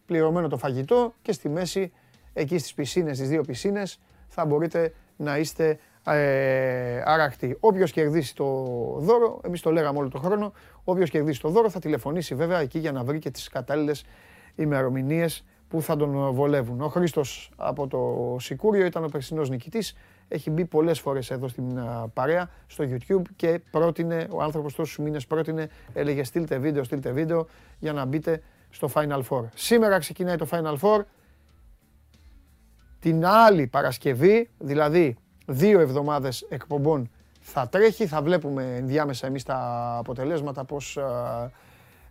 πληρωμένο 0.06 0.48
το 0.48 0.56
φαγητό 0.56 1.14
και 1.22 1.32
στη 1.32 1.48
μέση, 1.48 1.92
εκεί 2.32 2.58
στις 2.58 2.74
πισίνες, 2.74 3.16
στις 3.16 3.28
δύο 3.28 3.42
πισίνες, 3.42 3.98
θα 4.28 4.44
μπορείτε 4.44 4.94
να 5.16 5.38
είστε 5.38 5.78
ε, 6.06 7.02
άρακτοι. 7.04 7.56
Όποιος 7.60 7.90
κερδίσει 7.92 8.34
το 8.34 8.44
δώρο, 8.98 9.40
εμείς 9.44 9.60
το 9.60 9.70
λέγαμε 9.70 9.98
όλο 9.98 10.08
τον 10.08 10.20
χρόνο, 10.20 10.52
όποιος 10.84 11.10
κερδίσει 11.10 11.40
το 11.40 11.48
δώρο 11.48 11.70
θα 11.70 11.78
τηλεφωνήσει 11.78 12.34
βέβαια 12.34 12.60
εκεί 12.60 12.78
για 12.78 12.92
να 12.92 13.04
βρει 13.04 13.18
και 13.18 13.30
τις 13.30 13.48
κατάλληλες 13.48 14.04
ημερομηνίες 14.54 15.44
που 15.68 15.82
θα 15.82 15.96
τον 15.96 16.32
βολεύουν. 16.32 16.80
Ο 16.80 16.88
Χρήστος 16.88 17.50
από 17.56 17.86
το 17.86 18.36
Σικούριο 18.38 18.86
ήταν 18.86 19.04
ο 19.04 19.08
περσινός 19.08 19.50
νικητής. 19.50 19.96
Έχει 20.28 20.50
μπει 20.50 20.64
πολλές 20.64 21.00
φορές 21.00 21.30
εδώ 21.30 21.48
στην 21.48 21.78
α, 21.78 22.08
παρέα 22.14 22.50
στο 22.66 22.84
YouTube 22.88 23.22
και 23.36 23.60
πρότεινε, 23.70 24.26
ο 24.30 24.42
άνθρωπος 24.42 24.74
τόσους 24.74 24.98
μήνες 24.98 25.26
πρότεινε, 25.26 25.68
έλεγε 25.92 26.24
στείλτε 26.24 26.58
βίντεο, 26.58 26.84
στείλτε 26.84 27.10
βίντεο 27.10 27.46
για 27.78 27.92
να 27.92 28.04
μπείτε 28.04 28.42
στο 28.70 28.90
Final 28.94 29.20
Four. 29.28 29.44
Σήμερα 29.54 29.98
ξεκινάει 29.98 30.36
το 30.36 30.48
Final 30.50 30.76
Four. 30.80 31.04
Την 32.98 33.26
άλλη 33.26 33.66
Παρασκευή, 33.66 34.50
δηλαδή 34.58 35.16
δύο 35.46 35.80
εβδομάδες 35.80 36.46
εκπομπών 36.48 37.10
θα 37.40 37.68
τρέχει, 37.68 38.06
θα 38.06 38.22
βλέπουμε 38.22 38.76
ενδιάμεσα 38.76 39.26
εμείς 39.26 39.42
τα 39.42 39.58
αποτελέσματα 39.98 40.64
πώς 40.64 40.96
α, 40.96 41.50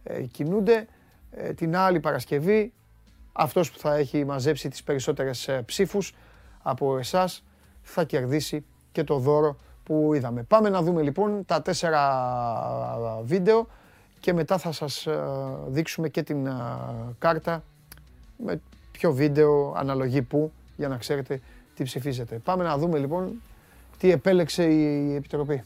ε, 0.04 0.22
κινούνται. 0.22 0.88
Ε, 1.32 1.54
την 1.54 1.76
άλλη 1.76 2.00
Παρασκευή 2.00 2.74
αυτός 3.32 3.72
που 3.72 3.80
θα 3.80 3.96
έχει 3.96 4.26
μαζέψει 4.26 4.70
τις 4.70 4.84
περισσότερες 4.84 5.48
ε, 5.48 5.62
ψήφους 5.66 6.16
από 6.62 6.98
εσάς 6.98 7.44
θα 7.82 8.04
κερδίσει 8.04 8.66
και 8.92 9.04
το 9.04 9.18
δώρο 9.18 9.58
που 9.84 10.12
είδαμε. 10.14 10.44
Πάμε 10.44 10.70
να 10.70 10.82
δούμε 10.82 11.02
λοιπόν 11.02 11.46
τα 11.46 11.62
τέσσερα 11.62 12.02
βίντεο 13.24 13.68
και 14.20 14.34
μετά 14.34 14.58
θα 14.58 14.72
σας 14.72 15.06
ε, 15.06 15.20
δείξουμε 15.68 16.10
και 16.10 16.24
την 16.24 16.46
ε, 16.48 16.52
κάρτα 17.20 17.64
με 18.46 18.62
ποιο 18.92 19.14
βίντεο 19.14 19.74
αναλογεί 19.78 20.22
που 20.22 20.52
για 20.78 20.88
να 20.88 20.98
ξέρετε 20.98 21.42
τι 21.76 21.84
ψηφίζετε. 21.84 22.36
Πάμε 22.38 22.64
να 22.64 22.78
δούμε 22.78 23.00
λοιπόν 23.00 23.42
τι 23.98 24.12
επέλεξε 24.12 24.64
η 24.64 25.16
Επιτροπή. 25.16 25.64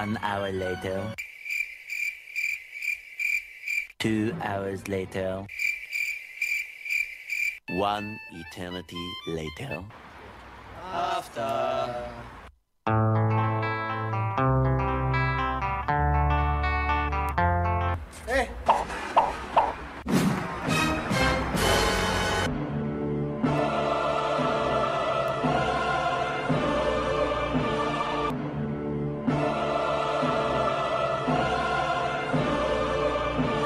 One 0.00 0.16
hour 0.22 0.50
later. 0.50 1.14
Two 3.98 4.32
hours 4.40 4.80
later. 4.88 5.44
One 7.70 8.18
eternity 8.30 8.96
later. 9.26 9.82
After. 10.92 12.10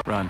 Run. 0.05 0.29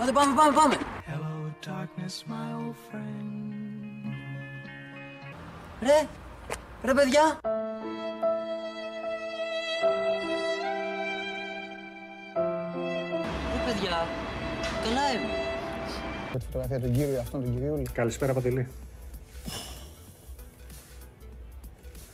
Άντε 0.00 0.12
πάμε, 0.12 0.34
πάμε, 0.34 0.52
πάμε. 0.54 0.76
Ρε, 5.80 6.08
ρε 6.84 6.94
παιδιά. 6.94 7.40
Τη 16.38 16.44
φωτογραφία 16.44 16.80
του 16.80 16.90
κύριου 16.90 17.18
αυτόν 17.20 17.42
τον 17.42 17.54
κυριούλη. 17.54 17.82
Καλησπέρα, 17.92 18.32
Παντελή. 18.32 18.66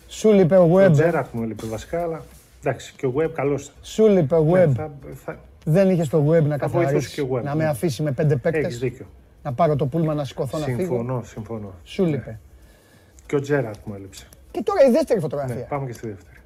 Σου 0.09 0.33
λείπε 0.33 0.57
ο 0.57 0.63
Ο 0.63 0.75
Web. 0.77 0.93
Τζέραρτ 0.93 1.33
μου 1.33 1.43
έλειπε 1.43 1.67
βασικά, 1.67 2.03
αλλά 2.03 2.23
εντάξει, 2.61 2.93
και 2.97 3.07
ο 3.07 3.13
Web 3.17 3.31
καλός 3.33 3.63
ήταν. 3.63 3.75
Σου 3.83 4.07
λείπε 4.09 4.35
ο 4.35 4.43
Ναι, 4.45 4.65
Web. 4.65 4.71
θα, 4.75 4.91
θα, 5.25 5.39
Δεν 5.65 5.91
είχες 5.91 6.09
το 6.09 6.19
Web 6.31 6.43
να 6.43 6.57
Θα 6.57 6.69
βοηθούσε 6.69 6.85
καθαρίσει. 6.85 7.15
και 7.15 7.21
ο 7.21 7.29
Web, 7.37 7.43
Να 7.43 7.55
ναι. 7.55 7.63
με 7.63 7.69
αφήσει 7.69 8.03
με 8.03 8.13
πέντε 8.13 8.33
έχεις 8.33 8.43
παίκτες. 8.43 8.79
δίκιο. 8.79 9.07
Να 9.43 9.53
πάρω 9.53 9.77
το 9.77 9.87
πούλμα 9.87 10.15
να 10.15 10.25
σηκωθώ 10.25 10.59
να 10.59 10.65
φύγω. 10.65 10.79
Συμφωνώ, 10.79 11.23
συμφωνώ. 11.25 11.75
Σου 11.85 12.05
λείπε. 12.05 12.39
Και 13.27 13.37
ο 13.37 13.41
Τζέραρτ 13.41 13.79
μου 13.85 13.95
έλειψε. 13.95 14.27
Και 14.51 14.63
τώρα 14.65 14.85
η 14.89 14.91
δεύτερη 14.91 15.15
Ναι, 15.15 15.21
φωτογραφία. 15.29 15.65
πάμε 15.65 15.87
και 15.87 15.93
στη 15.93 16.09
δεύτερη. 16.09 16.37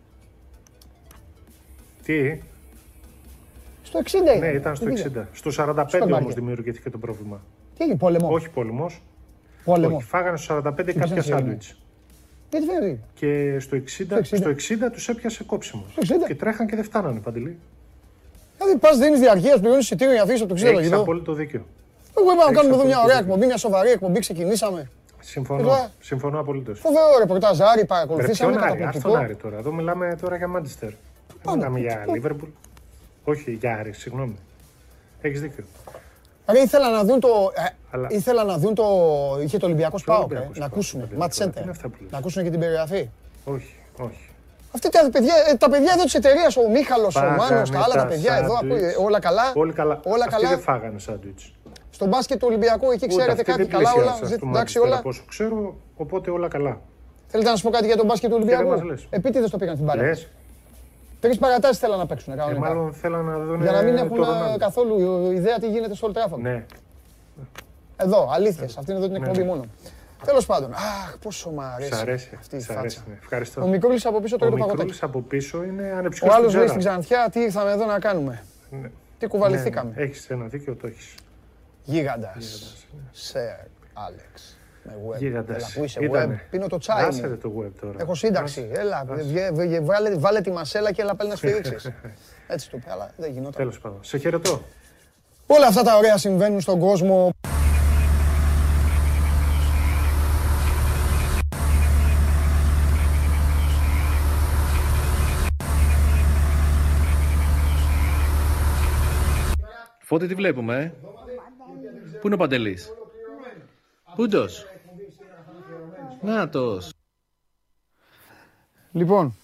Τι, 2.04 2.40
Στο 3.82 4.00
60 4.36 4.38
ναι, 4.40 4.46
ήταν 4.46 4.76
στο 4.76 4.86
60. 4.86 5.24
Στο 5.32 5.50
45 5.56 5.74
όμως 5.74 6.08
μπάσκετ. 6.08 6.34
δημιουργήθηκε 6.34 6.90
το 6.90 6.98
πρόβλημα. 6.98 7.40
Τι 7.76 7.82
έγινε, 7.84 7.96
πόλεμο; 7.98 8.28
Όχι 8.32 8.48
πόλεμος. 8.48 9.02
Πόλεμο. 9.64 9.96
Όχι, 9.96 10.06
φάγανε 10.06 10.36
στο 10.36 10.54
45 10.54 10.62
κάποια 10.74 10.92
ψάχνεις, 11.02 11.24
σάντουιτς. 11.24 11.76
Γιατί 12.50 12.66
φαίνεται. 12.66 12.98
Και 13.14 13.56
στο 13.58 13.76
60, 13.76 14.18
60. 14.18 14.36
στο 14.36 14.50
60 14.50 14.90
τους 14.92 15.08
έπιασε 15.08 15.44
κόψιμος. 15.44 15.86
Στο 15.92 16.00
60. 16.00 16.26
Και 16.26 16.34
τρέχαν 16.34 16.66
και 16.66 16.74
δεν 16.76 16.84
φτάνανε 16.84 17.20
παντελή. 17.20 17.58
Δηλαδή 18.58 18.78
πας 18.78 18.98
δίνεις 18.98 19.20
διαρκεία, 19.20 19.58
πληρώνεις 19.58 19.84
εισιτήριο 19.84 20.12
για 20.12 20.22
να 20.24 20.28
φύγει 20.30 20.42
από 20.42 20.54
το 20.54 20.60
60 20.60 20.62
το 20.62 20.68
Έχει 20.78 20.82
γήπεδο. 20.82 21.02
απόλυτο 21.02 21.32
δίκιο. 21.32 21.66
Εγώ 22.18 22.32
είπα 22.32 22.34
να 22.34 22.42
έχεις 22.42 22.56
κάνουμε 22.56 22.74
εδώ 22.74 22.84
μια 22.84 22.96
απόλυτο 22.96 23.04
ωραία 23.04 23.16
δίκιο. 23.16 23.32
εκπομπή, 23.32 23.46
μια 23.46 23.56
σοβαρή 23.56 23.90
εκπομπή. 23.90 24.18
Ξεκινήσαμε. 24.18 24.90
Συμφωνώ. 25.20 25.60
Εδώ. 25.60 25.88
Συμφωνώ 26.00 26.40
απολύτως. 26.40 26.80
Φοβερό 26.80 27.04
ρεπορτάζ, 27.18 27.60
Άρη, 27.60 27.80
Ρε, 27.80 27.86
παρακολουθήσαμε 27.86 28.52
ποιον 28.52 28.62
Άρη, 28.64 28.70
αυτόν 28.72 28.84
καταπληκτικό. 28.84 29.24
Άρη 29.24 29.34
τώρα. 29.34 29.56
Εδώ 29.58 29.72
μιλάμε 29.72 30.16
τώρα 30.20 30.36
για 30.36 30.48
Μάντσεστερ. 30.48 30.90
Δεν 31.42 31.54
μιλάμε 31.54 31.78
για 31.80 32.04
Λίβερπουλ. 32.12 32.48
Όχι, 33.24 33.50
για 33.52 33.76
Άρη, 33.76 33.92
συγγνώμη. 33.92 34.36
Έχεις 35.20 35.40
δίκιο. 35.40 35.64
Ρε, 36.48 36.60
ήθελα 36.60 36.90
να 36.90 37.04
δουν 37.04 37.20
το. 37.20 37.28
ε, 37.54 37.62
Αλλά- 37.90 38.08
Ήθελα 38.10 38.44
να 38.44 38.58
δουν 38.58 38.74
το. 38.74 38.84
Είχε 39.42 39.58
το 39.58 39.66
Ολυμπιακό 39.66 39.96
Πάοκ. 40.04 40.20
ε, 40.20 40.24
Ολυμπιακός 40.24 40.58
Να 40.58 40.60
ΠΑΟΚ, 40.60 40.72
ακούσουν. 40.72 41.00
παιδί, 41.00 41.10
Ματ 41.16 41.18
τώρα, 41.18 41.28
τι 41.28 41.34
Σέντερ. 41.36 41.62
είναι 41.62 41.70
αυτά 41.70 41.88
που 41.88 41.96
λες. 42.02 42.10
Να 42.10 42.18
ακούσουν 42.18 42.42
και 42.42 42.50
την 42.50 42.60
περιγραφή. 42.60 43.08
Όχι, 43.44 43.74
όχι. 43.98 44.28
Αυτή 44.74 44.88
τα 44.88 45.08
παιδιά, 45.12 45.34
ε, 45.50 45.54
τα 45.54 45.70
παιδιά 45.70 45.92
εδώ 45.94 46.04
της 46.04 46.14
εταιρείας, 46.14 46.56
ο 46.56 46.68
Μίχαλος, 46.70 47.16
ο 47.16 47.18
Φάγανε 47.18 47.36
Μάνος, 47.36 47.70
τα 47.70 47.78
άλλα 47.78 47.94
τα 47.94 48.00
τα 48.00 48.06
παιδιά 48.06 48.34
εδώ, 48.36 48.54
σάντουιτς. 48.54 48.82
ακούει, 48.94 49.04
όλα 49.06 49.18
καλά. 49.20 49.52
Όλοι 49.54 49.72
καλά. 49.72 50.00
Όλα 50.04 50.24
Αυτοί 50.24 50.34
καλά. 50.36 50.48
δεν 50.48 50.58
φάγανε 50.60 50.98
σάντουιτς. 50.98 51.52
Στο 51.90 52.06
μπάσκετ 52.06 52.38
του 52.38 52.46
Ολυμπιακού, 52.50 52.90
εκεί 52.90 53.06
ξέρετε 53.06 53.42
κάτι 53.42 53.66
καλά, 53.66 53.92
όλα. 53.96 54.18
Εντάξει, 54.48 54.78
όλα. 54.78 54.96
Από 54.98 55.08
όσο 55.08 55.22
ξέρω, 55.28 55.76
οπότε 55.96 56.30
όλα 56.30 56.48
καλά. 56.48 56.80
Θέλετε 57.26 57.48
να 57.50 57.54
σας 57.56 57.64
πω 57.64 57.70
κάτι 57.70 57.86
για 57.86 57.96
τον 57.96 58.06
μπάσκετ 58.06 58.30
του 58.30 58.36
δεν 58.44 58.46
μας 58.46 58.58
Ολυμπιακού. 58.64 58.86
λες. 58.86 59.06
Επίτηδες 59.10 59.50
το 59.50 59.56
πήγαν 59.58 59.74
στην 59.74 59.86
Λες, 59.86 59.94
παράταση. 59.96 60.28
Τρεις 61.24 61.38
παρατάσεις 61.38 61.78
θέλαν 61.78 61.98
να 61.98 62.06
παίξουν. 62.06 62.32
ε, 62.32 62.36
κανονικά. 62.36 62.60
μάλλον 62.60 62.92
θέλαν 62.92 63.24
να 63.24 63.38
δουν. 63.38 63.62
Για 63.62 63.72
να 63.72 63.82
μην 63.82 63.96
το 63.96 64.04
έχουν 64.04 64.16
ε, 64.22 64.26
Ρονάλντο. 64.26 64.56
καθόλου 64.58 65.30
ιδέα 65.30 65.58
τι 65.58 65.68
γίνεται 65.70 65.94
στο 65.94 66.10
Old 66.12 66.16
Trafford. 66.16 66.38
Ναι, 66.38 66.64
Εδώ, 67.96 68.28
αλήθειες. 68.32 68.76
Αυτή 68.76 68.90
είναι 68.90 69.00
εδώ 69.00 69.08
την 69.08 69.20
Ναι, 69.20 69.26
εκπομπή 69.28 69.38
ναι. 69.42 69.44
μόνο. 69.50 69.64
Τέλος 70.24 70.46
πάντων. 70.46 70.72
Αχ, 70.74 71.16
πόσο 71.22 71.50
μ' 71.50 71.60
αρέσει, 71.60 71.92
σ' 71.94 72.00
αρέσει. 72.00 72.36
αυτή 72.38 72.56
η 72.56 72.60
Σ' 72.60 72.70
αρέσει. 72.70 72.96
φάτσα. 72.96 73.10
ναι. 73.10 73.18
Ευχαριστώ. 73.22 73.62
Ο 73.62 73.66
Μικρούλη 73.66 74.00
από 74.04 74.20
πίσω 74.20 74.34
Ο 74.34 74.38
τρώει 74.38 74.50
το 74.50 74.56
παγωτάκι. 74.56 74.76
Μικρούλης 74.78 75.02
από 75.02 75.20
πίσω 75.20 75.62
είναι 75.64 75.92
Ο 75.92 75.96
ανεψιός 75.96 76.34
άλλος 76.34 76.52
του 76.52 76.58
λέει 76.58 76.66
Τζέραρτ. 76.66 76.68
στην 76.70 77.06
Ξανθιά 77.06 77.28
τι 77.30 77.40
ήρθαμε 77.40 77.70
εδώ 77.70 77.84
να 77.86 77.98
κάνουμε. 77.98 78.42
Ναι. 78.70 78.90
Τι 79.18 79.26
κουβαληθήκαμε. 79.26 79.92
Ναι, 79.96 80.02
έχεις 80.02 80.30
ένα 80.30 80.46
δίκιο, 80.46 80.74
το 80.74 80.86
έχεις. 80.86 81.14
Γίγαντας. 81.84 82.74
Σερ 83.10 83.56
Άλεξ. 83.92 84.53
Με 84.84 84.92
web. 85.08 85.18
Γίγαντας. 85.18 85.56
Έλα, 85.56 85.66
που 85.74 85.84
είσαι 85.84 86.00
web. 86.00 86.04
Ήτανε. 86.04 86.42
Πίνω 86.50 86.66
το 86.66 86.78
τσάι 86.78 87.04
Άσε 87.04 87.22
μου. 87.22 87.28
ρε 87.28 87.34
το 87.36 87.52
web 87.60 87.70
τώρα. 87.80 87.96
Έχω 88.00 88.14
σύνταξη. 88.14 88.70
Έλα, 88.72 89.04
βγε- 89.08 89.52
βγε- 89.52 89.84
βάλε, 89.84 90.14
βάλε 90.16 90.40
τη 90.40 90.50
μασέλα 90.50 90.92
και 90.92 91.02
έλα 91.02 91.14
πάλι 91.14 91.30
να 91.30 91.36
σφυρίξεις. 91.36 91.90
Έτσι 92.46 92.70
του 92.70 92.76
είπε, 92.76 92.90
αλλά 92.90 93.10
δεν 93.16 93.30
γινόταν. 93.30 93.52
Τέλος 93.52 93.78
πάντων. 93.80 93.98
Σε 94.02 94.18
χαιρετώ. 94.18 94.62
Όλα 95.46 95.66
αυτά 95.66 95.82
τα 95.82 95.96
ωραία 95.96 96.16
συμβαίνουν 96.16 96.60
στον 96.60 96.78
κόσμο. 96.78 97.30
Φώτη 109.98 110.26
τι 110.26 110.34
βλέπουμε, 110.34 110.76
ε; 110.76 110.92
Πού 112.20 112.26
είναι 112.26 112.34
ο 112.34 112.38
Παντελής; 112.38 112.92
Πούντος. 114.16 114.66
Νάτος. 116.24 116.92
Λοιπόν, 118.92 119.36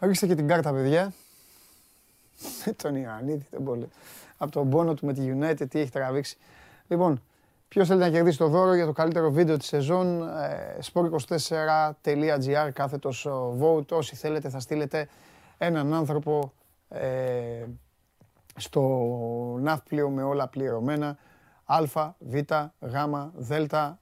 ρίξτε 0.00 0.26
και 0.26 0.34
την 0.34 0.48
κάρτα, 0.48 0.72
παιδιά. 0.72 1.12
τον 2.82 2.96
Ιωαννίδη, 2.96 3.46
δεν 3.50 3.60
μπορεί. 3.60 3.88
Από 4.36 4.50
τον 4.50 4.70
πόνο 4.70 4.94
του 4.94 5.06
με 5.06 5.12
τη 5.12 5.20
United, 5.38 5.68
τι 5.70 5.78
έχει 5.78 5.90
τραβήξει. 5.90 6.36
Λοιπόν, 6.88 7.22
ποιος 7.68 7.88
θέλει 7.88 8.00
να 8.00 8.10
κερδίσει 8.10 8.38
το 8.38 8.48
δώρο 8.48 8.74
για 8.74 8.86
το 8.86 8.92
καλύτερο 8.92 9.30
βίντεο 9.30 9.56
της 9.56 9.66
σεζόν, 9.66 10.22
ε, 10.22 10.78
sport24.gr, 10.92 12.70
κάθετος 12.72 13.26
vote. 13.60 13.88
Όσοι 13.90 14.16
θέλετε, 14.16 14.48
θα 14.48 14.60
στείλετε 14.60 15.08
έναν 15.58 15.94
άνθρωπο 15.94 16.52
ε, 16.88 17.64
στο 18.56 18.82
ναύπλιο 19.60 20.10
με 20.10 20.22
όλα 20.22 20.48
πληρωμένα. 20.48 21.18
Α, 21.70 21.82
Β, 22.18 22.34
Γ, 22.80 22.94
Δ, 23.36 23.52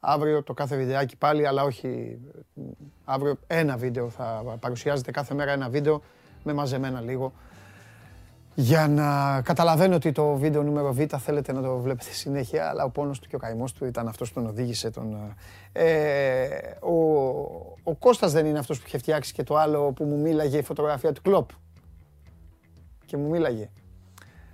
αύριο 0.01 0.43
το 0.43 0.55
κάθε 0.55 0.77
βιντεάκι 0.77 1.17
πάλι, 1.17 1.47
αλλά 1.47 1.63
όχι 1.63 2.19
αύριο 3.05 3.39
ένα 3.47 3.77
βίντεο 3.77 4.11
θα 4.11 4.57
παρουσιάζεται 4.61 5.11
κάθε 5.11 5.35
μέρα 5.35 5.53
ένα 5.53 5.69
βίντεο 5.69 6.03
με 6.45 6.53
μαζεμένα 6.53 7.01
λίγο. 7.01 7.33
Για 8.55 8.89
να 8.89 9.41
καταλαβαίνω 9.43 9.95
ότι 9.95 10.13
το 10.13 10.35
βίντεο 10.35 10.63
νούμερο 10.63 10.93
Β 10.93 11.01
θέλετε 11.19 11.53
να 11.53 11.63
το 11.63 11.79
βλέπετε 11.79 12.11
συνέχεια, 12.11 12.69
αλλά 12.69 12.85
ο 12.85 12.91
πόνος 12.91 13.21
του 13.21 13.29
και 13.29 13.37
ο 13.37 13.39
καημός 13.39 13.73
του 13.73 13.85
ήταν 13.85 14.09
αυτός 14.09 14.33
που 14.33 14.41
τον 14.41 14.49
οδήγησε. 14.49 14.91
Τον, 14.91 15.35
ε, 15.73 16.47
ο, 16.81 16.93
ο 17.83 17.95
Κώστας 17.99 18.33
δεν 18.33 18.47
είναι 18.47 18.59
αυτός 18.59 18.79
που 18.79 18.85
είχε 18.87 18.99
φτιάξει 18.99 19.33
και 19.33 19.43
το 19.43 19.57
άλλο 19.57 19.93
που 19.93 20.05
μου 20.05 20.19
μίλαγε 20.19 20.59
η 20.59 20.63
φωτογραφία 20.63 21.13
του 21.13 21.23
Κλόπ. 21.23 21.51
Και 23.07 23.17
μου 23.17 23.29
μίλαγε. 23.29 23.71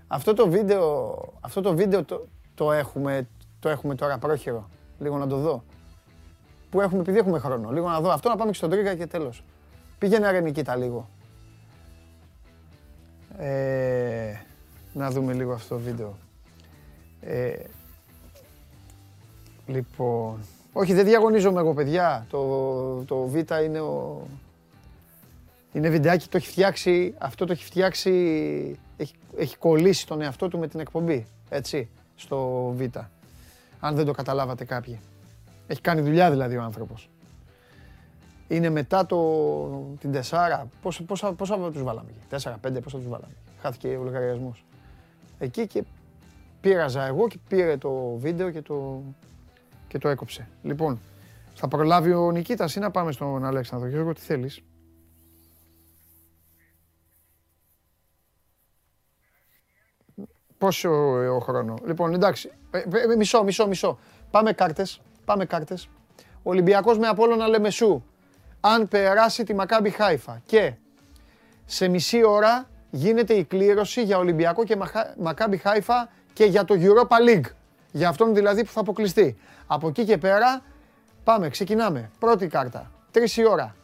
Αυτό 0.07 0.35
το 0.35 0.49
βίντεο, 0.49 1.17
αυτό 1.41 1.61
το, 1.61 1.75
βίντεο 1.75 2.05
το, 2.05 2.27
το, 2.55 2.73
έχουμε, 2.73 3.29
το 3.61 3.69
έχουμε 3.69 3.95
τώρα 3.95 4.19
πρόχειρο. 4.19 4.69
Λίγο 4.99 5.19
να 5.19 5.27
το 5.27 5.37
δω. 5.37 5.65
Που 6.71 6.81
έχουμε, 6.81 7.01
επειδή 7.01 7.19
έχουμε 7.19 7.39
χρόνο. 7.39 7.71
Λίγο 7.71 7.89
να 7.89 8.01
δω 8.01 8.11
αυτό, 8.11 8.29
να 8.29 8.37
πάμε 8.37 8.51
και 8.51 8.57
στον 8.57 8.71
Τρίγα 8.71 8.95
και 8.95 9.07
τέλος. 9.07 9.45
Πήγαινε 9.99 10.31
ρε 10.31 10.41
Νικήτα 10.41 10.77
λίγο. 10.77 11.09
Ε, 13.39 14.35
να 14.93 15.11
δούμε 15.11 15.33
λίγο 15.33 15.53
αυτό 15.53 15.75
το 15.75 15.81
βίντεο. 15.81 16.17
Ε, 17.21 17.53
λοιπόν, 19.67 20.39
όχι 20.73 20.93
δεν 20.93 21.05
διαγωνίζομαι 21.05 21.61
εγώ 21.61 21.75
παιδιά, 21.75 22.27
το, 22.31 23.05
το 23.05 23.27
Β 23.27 23.35
είναι 23.65 23.81
ο... 23.81 24.23
Είναι 25.73 25.89
βιντεάκι, 25.89 26.29
το 26.29 26.37
έχει 26.37 26.49
φτιάξει, 26.49 27.15
αυτό 27.19 27.47
το 27.47 27.53
έχει 27.53 27.65
φτιάξει, 27.65 28.11
έχει, 28.97 29.15
έχει 29.37 29.57
κολλήσει 29.57 30.07
τον 30.07 30.21
εαυτό 30.21 30.49
του 30.49 30.59
με 30.59 30.69
την 30.69 30.81
εκπομπή, 30.81 31.27
έτσι, 31.49 31.89
στο 32.23 32.73
Β. 32.77 32.83
Αν 33.81 33.95
δεν 33.95 34.07
το 34.07 34.13
καταλάβατε 34.13 34.65
κάποιοι. 34.65 35.01
Έχει 35.67 35.81
κάνει 35.81 36.01
δουλειά 36.01 36.31
δηλαδή 36.31 36.57
ο 36.57 36.63
άνθρωπος. 36.63 37.11
Είναι 38.49 38.71
μετά 38.71 39.07
το, 39.07 39.19
την 40.01 40.13
τεσσάρα. 40.13 40.67
Πόσα, 40.83 41.03
πόσα, 41.03 41.33
πόσα 41.33 41.71
τους 41.71 41.83
βάλαμε 41.83 42.11
εκεί; 42.11 42.27
Τέσσερα, 42.29 42.59
πέντε, 42.61 42.81
πόσα 42.81 42.97
τους 42.97 43.09
βάλαμε; 43.09 43.33
Χάθηκε 43.61 43.89
ο 43.89 44.03
λογαριασμός. 44.03 44.65
Εκεί 45.39 45.67
και 45.67 45.85
πήραζα 46.61 47.07
εγώ 47.07 47.29
και 47.29 47.39
πήρε 47.49 47.77
το 47.77 48.17
βίντεο 48.17 48.51
και 48.51 48.63
το, 48.63 49.03
και 49.89 49.99
το 49.99 50.09
έκοψε. 50.09 50.49
Λοιπόν, 50.63 51.01
θα 51.55 51.69
προλάβει 51.69 52.13
ο 52.13 52.31
Νικήτας 52.31 52.75
ή 52.75 52.79
να 52.79 52.91
πάμε 52.91 53.13
στον 53.13 53.45
Αλέξανδρο. 53.45 53.89
Γιώργο, 53.89 54.13
τι 54.13 54.21
θέλεις; 54.21 54.63
Πόσο 60.63 60.91
ο 61.35 61.39
χρόνο. 61.39 61.75
Λοιπόν, 61.85 62.15
εντάξει. 62.15 62.51
Ε, 62.71 62.79
ε, 62.79 63.17
μισό, 63.17 63.45
μισό, 63.45 63.67
μισό. 63.67 63.99
Πάμε 64.31 64.53
κάρτες. 64.53 65.01
Πάμε 65.25 65.45
κάρτες. 65.45 65.89
Ολυμπιακός 66.43 66.99
με 66.99 67.07
Απόλλωνα 67.07 67.47
Λεμεσού. 67.49 68.03
Αν 68.61 68.89
περάσει 68.89 69.45
τη 69.45 69.55
Μακάμπι 69.55 69.91
Χάιφα. 69.91 70.43
Και 70.47 70.73
σε 71.67 71.89
μισή 71.89 72.25
ώρα 72.25 72.69
γίνεται 72.91 73.35
η 73.35 73.45
κλήρωση 73.45 74.03
για 74.03 74.19
Ολυμπιακό 74.19 74.65
και 74.65 74.77
Μακάμπι 75.19 75.57
Χάιφα 75.57 76.09
και 76.33 76.45
για 76.45 76.65
το 76.65 76.75
Europa 76.79 77.29
League. 77.29 77.51
Για 77.93 78.09
αυτόν 78.09 78.35
δηλαδή 78.35 78.65
που 78.65 78.71
θα 78.71 78.81
αποκλειστεί. 78.81 79.37
Από 79.67 79.89
εκεί 79.89 80.05
και 80.05 80.19
πέρα 80.19 80.63
πάμε, 81.25 81.49
ξεκινάμε. 81.49 82.11
Πρώτη 82.19 82.47
κάρτα. 82.47 82.91
Τρεις 83.11 83.37
η 83.37 83.47
ώρα. 83.49 83.75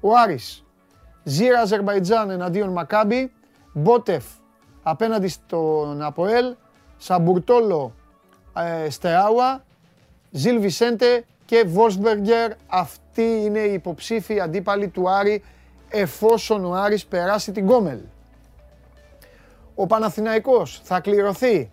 Ο 0.00 0.16
Άρης. 0.16 0.64
Ζήρα 1.22 1.60
Αζερβαϊτζάν 1.60 2.30
εναντίον 2.30 2.68
Μακάμπι. 2.68 3.32
Μπότεφ 3.72 4.24
απέναντι 4.82 5.28
στον 5.28 6.02
Αποέλ. 6.02 6.54
Σαμπουρτόλο 6.96 7.94
ε, 8.56 8.90
Στεάουα. 8.90 9.64
Ζιλ 10.30 10.60
Βισέντε 10.60 11.24
και 11.44 11.64
Βόσμπεργκερ. 11.66 12.52
Αυτοί 12.66 13.42
είναι 13.44 13.58
οι 13.58 13.72
υποψήφοι 13.72 14.40
αντίπαλοι 14.40 14.88
του 14.88 15.10
Άρη 15.10 15.42
εφόσον 15.88 16.64
ο 16.64 16.72
Άρης 16.72 17.06
περάσει 17.06 17.52
την 17.52 17.66
Κόμελ. 17.66 17.98
Ο 19.74 19.86
Παναθηναϊκός 19.86 20.80
θα 20.84 21.00
κληρωθεί 21.00 21.70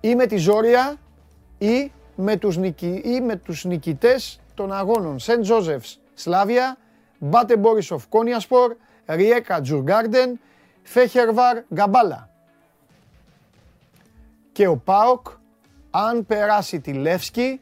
ή 0.00 0.14
με 0.14 0.26
τη 0.26 0.36
Ζόρια 0.36 0.96
ή 1.58 1.92
με 2.14 2.36
τους, 2.36 2.56
νικη... 2.56 3.00
ή 3.04 3.20
με 3.20 3.36
τους 3.36 3.64
νικητές 3.64 4.40
των 4.54 4.72
αγώνων 4.72 5.18
Σεντ 5.18 5.40
Τζόζεφς 5.40 6.00
Σλάβια, 6.14 6.76
Μπάτε 7.18 7.56
Μπόρισοφ 7.56 8.08
Κόνιασπορ, 8.08 8.76
Ριέκα 9.06 9.60
Τζουργκάρντεν, 9.60 10.40
Φέχερβαρ 10.88 11.62
Γκαμπάλα. 11.74 12.30
Και 14.52 14.66
ο 14.66 14.76
ΠΑΟΚ, 14.76 15.26
αν 15.90 16.26
περάσει 16.26 16.80
τη 16.80 16.92
Λεύσκη, 16.92 17.60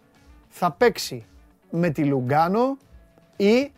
θα 0.49 0.71
παίξει 0.71 1.27
με 1.71 1.91
τη 1.91 2.05
Λουγκάνο 2.05 2.77
ή 3.37 3.73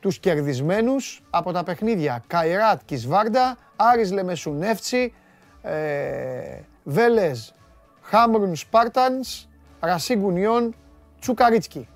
τους 0.00 0.18
κερδισμένους 0.18 1.22
από 1.30 1.52
τα 1.52 1.62
παιχνίδια 1.62 2.24
Καϊράτ 2.26 2.80
Κισβάρντα, 2.84 3.56
Άρης 3.76 4.12
Λεμεσουνεύτσι, 4.12 5.14
ε, 5.62 6.60
Βέλες 6.84 7.54
Χάμρουν 8.00 8.56
Σπάρτανς, 8.56 9.48
Ρασίγκουνιόν 9.80 10.74
Τσουκαρίτσκι. 11.20 11.88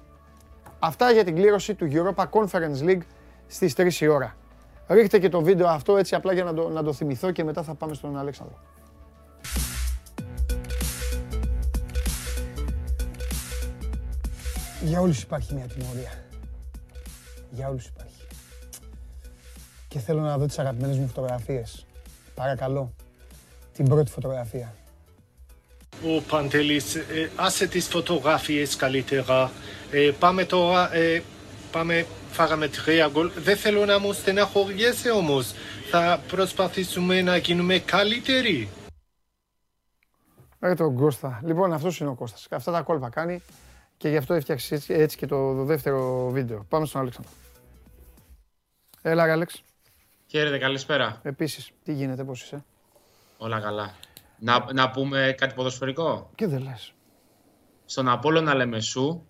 Αυτά 0.78 1.10
για 1.10 1.24
την 1.24 1.34
κλήρωση 1.34 1.74
του 1.74 1.88
Europa 1.92 2.24
Conference 2.30 2.84
League 2.84 3.02
στις 3.46 3.74
3 3.74 4.00
η 4.00 4.06
ώρα. 4.06 4.34
Ρίχτε 4.90 5.18
και 5.18 5.28
το 5.28 5.42
βίντεο 5.42 5.68
αυτό 5.68 5.96
έτσι 5.96 6.14
απλά 6.14 6.32
για 6.32 6.44
να 6.44 6.54
το, 6.54 6.68
να 6.68 6.82
το 6.82 6.92
θυμηθώ 6.92 7.30
και 7.30 7.44
μετά 7.44 7.62
θα 7.62 7.74
πάμε 7.74 7.94
στον 7.94 8.18
Αλέξανδρο. 8.18 8.58
Για 14.82 15.00
όλους 15.00 15.22
υπάρχει 15.22 15.54
μια 15.54 15.66
τιμωρία. 15.66 16.12
Για 17.50 17.68
όλους 17.68 17.86
υπάρχει. 17.86 18.26
Και 19.88 19.98
θέλω 19.98 20.20
να 20.20 20.38
δω 20.38 20.46
τις 20.46 20.58
αγαπημένες 20.58 20.96
μου 20.96 21.06
φωτογραφίες. 21.06 21.86
Παρακαλώ. 22.34 22.92
Την 23.72 23.88
πρώτη 23.88 24.10
φωτογραφία. 24.10 24.74
Ο 26.04 26.22
Παντελής, 26.28 26.94
ε, 26.94 27.30
άσε 27.36 27.66
τις 27.66 27.86
φωτογραφίες 27.86 28.76
καλύτερα. 28.76 29.50
Ε, 29.90 30.10
πάμε 30.18 30.44
τώρα, 30.44 30.94
ε, 30.94 31.22
πάμε, 31.72 32.06
φάγαμε 32.32 32.68
τρία 32.68 33.08
γκολ. 33.08 33.30
Δεν 33.36 33.56
θέλω 33.56 33.84
να 33.84 33.98
μου 33.98 34.12
στεναχωριέσαι 34.12 35.10
όμως. 35.10 35.52
Θα 35.90 36.20
προσπαθήσουμε 36.28 37.22
να 37.22 37.36
γίνουμε 37.36 37.78
καλύτεροι. 37.78 38.68
Ρε 40.60 40.74
τον 40.74 40.96
Κώστα. 40.96 41.40
Λοιπόν, 41.44 41.72
αυτός 41.72 42.00
είναι 42.00 42.10
ο 42.10 42.14
Κώστας. 42.14 42.46
Αυτά 42.50 42.72
τα 42.72 42.82
κόλπα 42.82 43.10
κάνει 43.10 43.42
και 43.96 44.08
γι' 44.08 44.16
αυτό 44.16 44.34
έφτιαξε 44.34 44.74
έτσι, 44.74 44.94
έτσι 44.94 45.16
και 45.16 45.26
το 45.26 45.64
δεύτερο 45.64 46.30
βίντεο. 46.30 46.66
Πάμε 46.68 46.86
στον 46.86 47.00
Αλέξανδρο. 47.00 47.32
Έλα, 49.02 49.24
ρε, 49.24 49.32
Άλεξ. 49.32 49.62
Χαίρετε, 50.26 50.58
καλησπέρα. 50.58 51.20
Επίσης, 51.22 51.70
τι 51.84 51.92
γίνεται, 51.92 52.24
πώς 52.24 52.42
είσαι; 52.42 52.64
Όλα 53.38 53.60
καλά. 53.60 53.94
Να, 54.38 54.72
να 54.72 54.90
πούμε 54.90 55.34
κάτι 55.38 55.54
ποδοσφαιρικό; 55.54 56.30
Και 56.34 56.46
δεν 56.46 56.62
λες. 56.62 56.94
Στον 57.84 58.08
Απόλλωνα 58.08 58.54
Λεμεσού, 58.54 59.26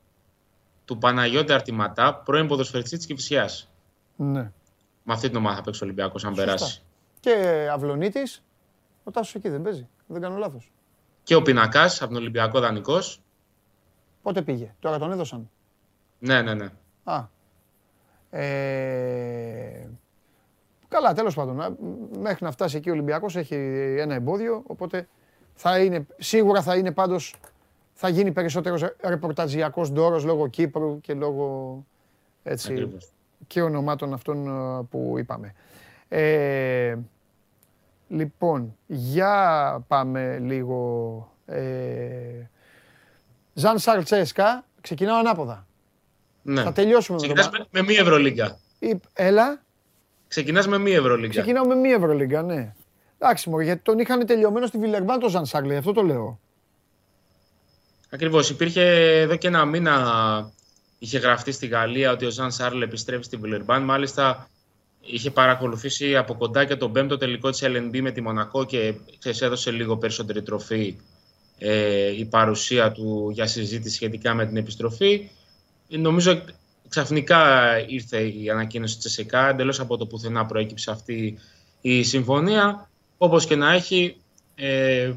του 0.91 0.99
Παναγιώτη 0.99 1.53
Αρτηματά, 1.53 2.15
πρώην 2.15 2.47
ποδοσφαιριστής 2.47 2.99
της 2.99 3.07
Κηφισιάς. 3.07 3.71
Ναι. 4.17 4.51
Με 5.03 5.13
αυτή 5.13 5.29
την 5.29 5.37
ομάδα 5.37 5.57
θα 5.57 5.63
παίξει 5.63 5.83
ο 5.83 5.87
Ολυμπιακός, 5.87 6.25
αν 6.25 6.35
περάσει. 6.35 6.83
Και 7.21 7.67
Αυλονίτης, 7.73 8.43
ο 9.05 9.11
Τάσος 9.11 9.35
εκεί 9.35 9.49
δεν 9.49 9.63
παίζει. 9.63 9.89
Δεν 10.07 10.21
κάνω 10.21 10.37
λάθος. 10.37 10.73
Και 11.23 11.35
ο 11.35 11.43
Πινακάς, 11.43 12.03
από 12.03 12.13
τον 12.13 12.21
Ολυμπιακό 12.21 12.61
Δανικός. 12.61 13.23
Πότε 14.23 14.43
πήγε, 14.43 14.75
τώρα 14.81 14.99
τον 14.99 15.13
έδωσαν. 15.13 15.51
Ναι, 16.19 16.43
ναι, 16.43 16.55
ναι. 16.55 16.69
Α. 17.05 17.25
Ε... 18.31 19.89
Καλά, 20.89 21.13
τέλος 21.13 21.35
πάντων. 21.35 21.77
Μέχρι 22.19 22.45
να 22.45 22.51
φτάσει 22.51 22.77
εκεί 22.77 22.89
ο 22.89 22.93
Ολυμπιακός 22.93 23.37
έχει 23.37 23.55
ένα 23.99 24.15
εμπόδιο, 24.15 24.63
οπότε 24.67 25.09
θα 25.55 25.79
είναι, 25.79 26.07
σίγουρα 26.19 26.63
θα 26.63 26.77
είναι 26.77 26.93
πάντως, 26.93 27.35
θα 28.03 28.09
γίνει 28.09 28.33
περισσότερος 28.33 28.85
ρεπορταζιακός 29.01 29.93
ντόρος 29.93 30.25
λόγω 30.25 30.49
Κύπρου 30.49 31.01
και 31.01 31.15
λόγω 31.15 31.85
έτσι, 32.43 32.99
και 33.47 33.63
ονομάτων 33.63 34.13
αυτών 34.13 34.47
ε, 34.47 34.83
που 34.91 35.15
είπαμε. 35.19 35.55
Ε, 36.09 36.97
λοιπόν, 38.09 38.77
για 38.87 39.85
πάμε 39.89 40.39
λίγο... 40.39 41.33
Ε, 41.47 41.61
Ζαν 43.55 43.79
Σαρτσέσκα, 43.79 44.65
Ξεκινάω 44.81 45.19
ανάποδα. 45.19 45.67
Ναι. 46.43 46.63
Θα 46.63 46.73
τελειώσουμε 46.73 47.19
με 47.21 47.27
Ξεκινάς 47.27 47.51
τον 47.51 47.67
με, 47.71 47.81
με 47.81 47.87
μία 47.87 48.01
Ευρωλίγκα. 48.01 48.59
Ή- 48.79 49.01
Έλα. 49.13 49.63
Ξεκινάς 50.29 50.67
με 50.69 50.79
μία 50.79 50.97
Ευρωλίγκα. 50.97 51.31
Ξεκινάω 51.31 51.67
με 51.67 51.75
μία 51.75 51.95
Ευρωλίγκα, 51.95 52.43
ναι. 52.43 52.75
Εντάξει, 53.19 53.51
μωρέ, 53.51 53.65
γιατί 53.65 53.83
τον 53.83 53.99
είχαν 53.99 54.27
τελειωμένο 54.27 54.67
στη 54.67 54.79
Βιλερμπάν 54.79 55.19
τον 55.19 55.31
Ζανσάρλ, 55.31 55.71
αυτό 55.71 55.93
το 55.93 56.03
λέω. 56.03 56.39
Ακριβώς. 58.11 58.51
Υπήρχε 58.51 58.83
εδώ 59.21 59.37
και 59.37 59.47
ένα 59.47 59.65
μήνα 59.65 60.53
είχε 60.99 61.19
γραφτεί 61.19 61.53
στη 61.53 61.67
Γαλλία 61.67 62.11
ότι 62.13 62.25
ο 62.25 62.31
Ζαν 62.31 62.53
Σάρλ 62.53 62.83
επιστρέφει 62.83 63.23
στην 63.23 63.41
Βιλερμπάν. 63.41 63.83
Μάλιστα 63.83 64.49
είχε 65.01 65.31
παρακολουθήσει 65.31 66.17
από 66.17 66.35
κοντά 66.35 66.65
και 66.65 66.77
τον 66.77 66.93
πέμπτο 66.93 67.17
τελικό 67.17 67.51
της 67.51 67.63
LNB 67.65 68.01
με 68.01 68.11
τη 68.11 68.21
Μονακό 68.21 68.65
και 68.65 68.95
ξέρεις, 69.19 69.41
έδωσε 69.41 69.71
λίγο 69.71 69.97
περισσότερη 69.97 70.43
τροφή 70.43 70.97
ε, 71.59 72.17
η 72.19 72.25
παρουσία 72.25 72.93
του 72.93 73.31
για 73.33 73.47
συζήτηση 73.47 73.95
σχετικά 73.95 74.35
με 74.35 74.47
την 74.47 74.57
επιστροφή. 74.57 75.29
Ε, 75.89 75.97
Νομίζω 75.97 76.43
ξαφνικά 76.89 77.69
ήρθε 77.87 78.21
η 78.21 78.51
ανακοίνωση 78.51 78.97
της 78.97 79.05
ΕΣΕΚΑ, 79.05 79.49
εντελώς 79.49 79.81
από 79.81 79.97
το 79.97 80.07
πουθενά 80.07 80.47
προέκυψε 80.47 80.91
αυτή 80.91 81.39
η 81.81 82.03
συμφωνία. 82.03 82.91
Όπως 83.19 83.47
και 83.47 83.57
να 83.57 83.73
έχει, 83.73 84.17
ε, 84.55 85.13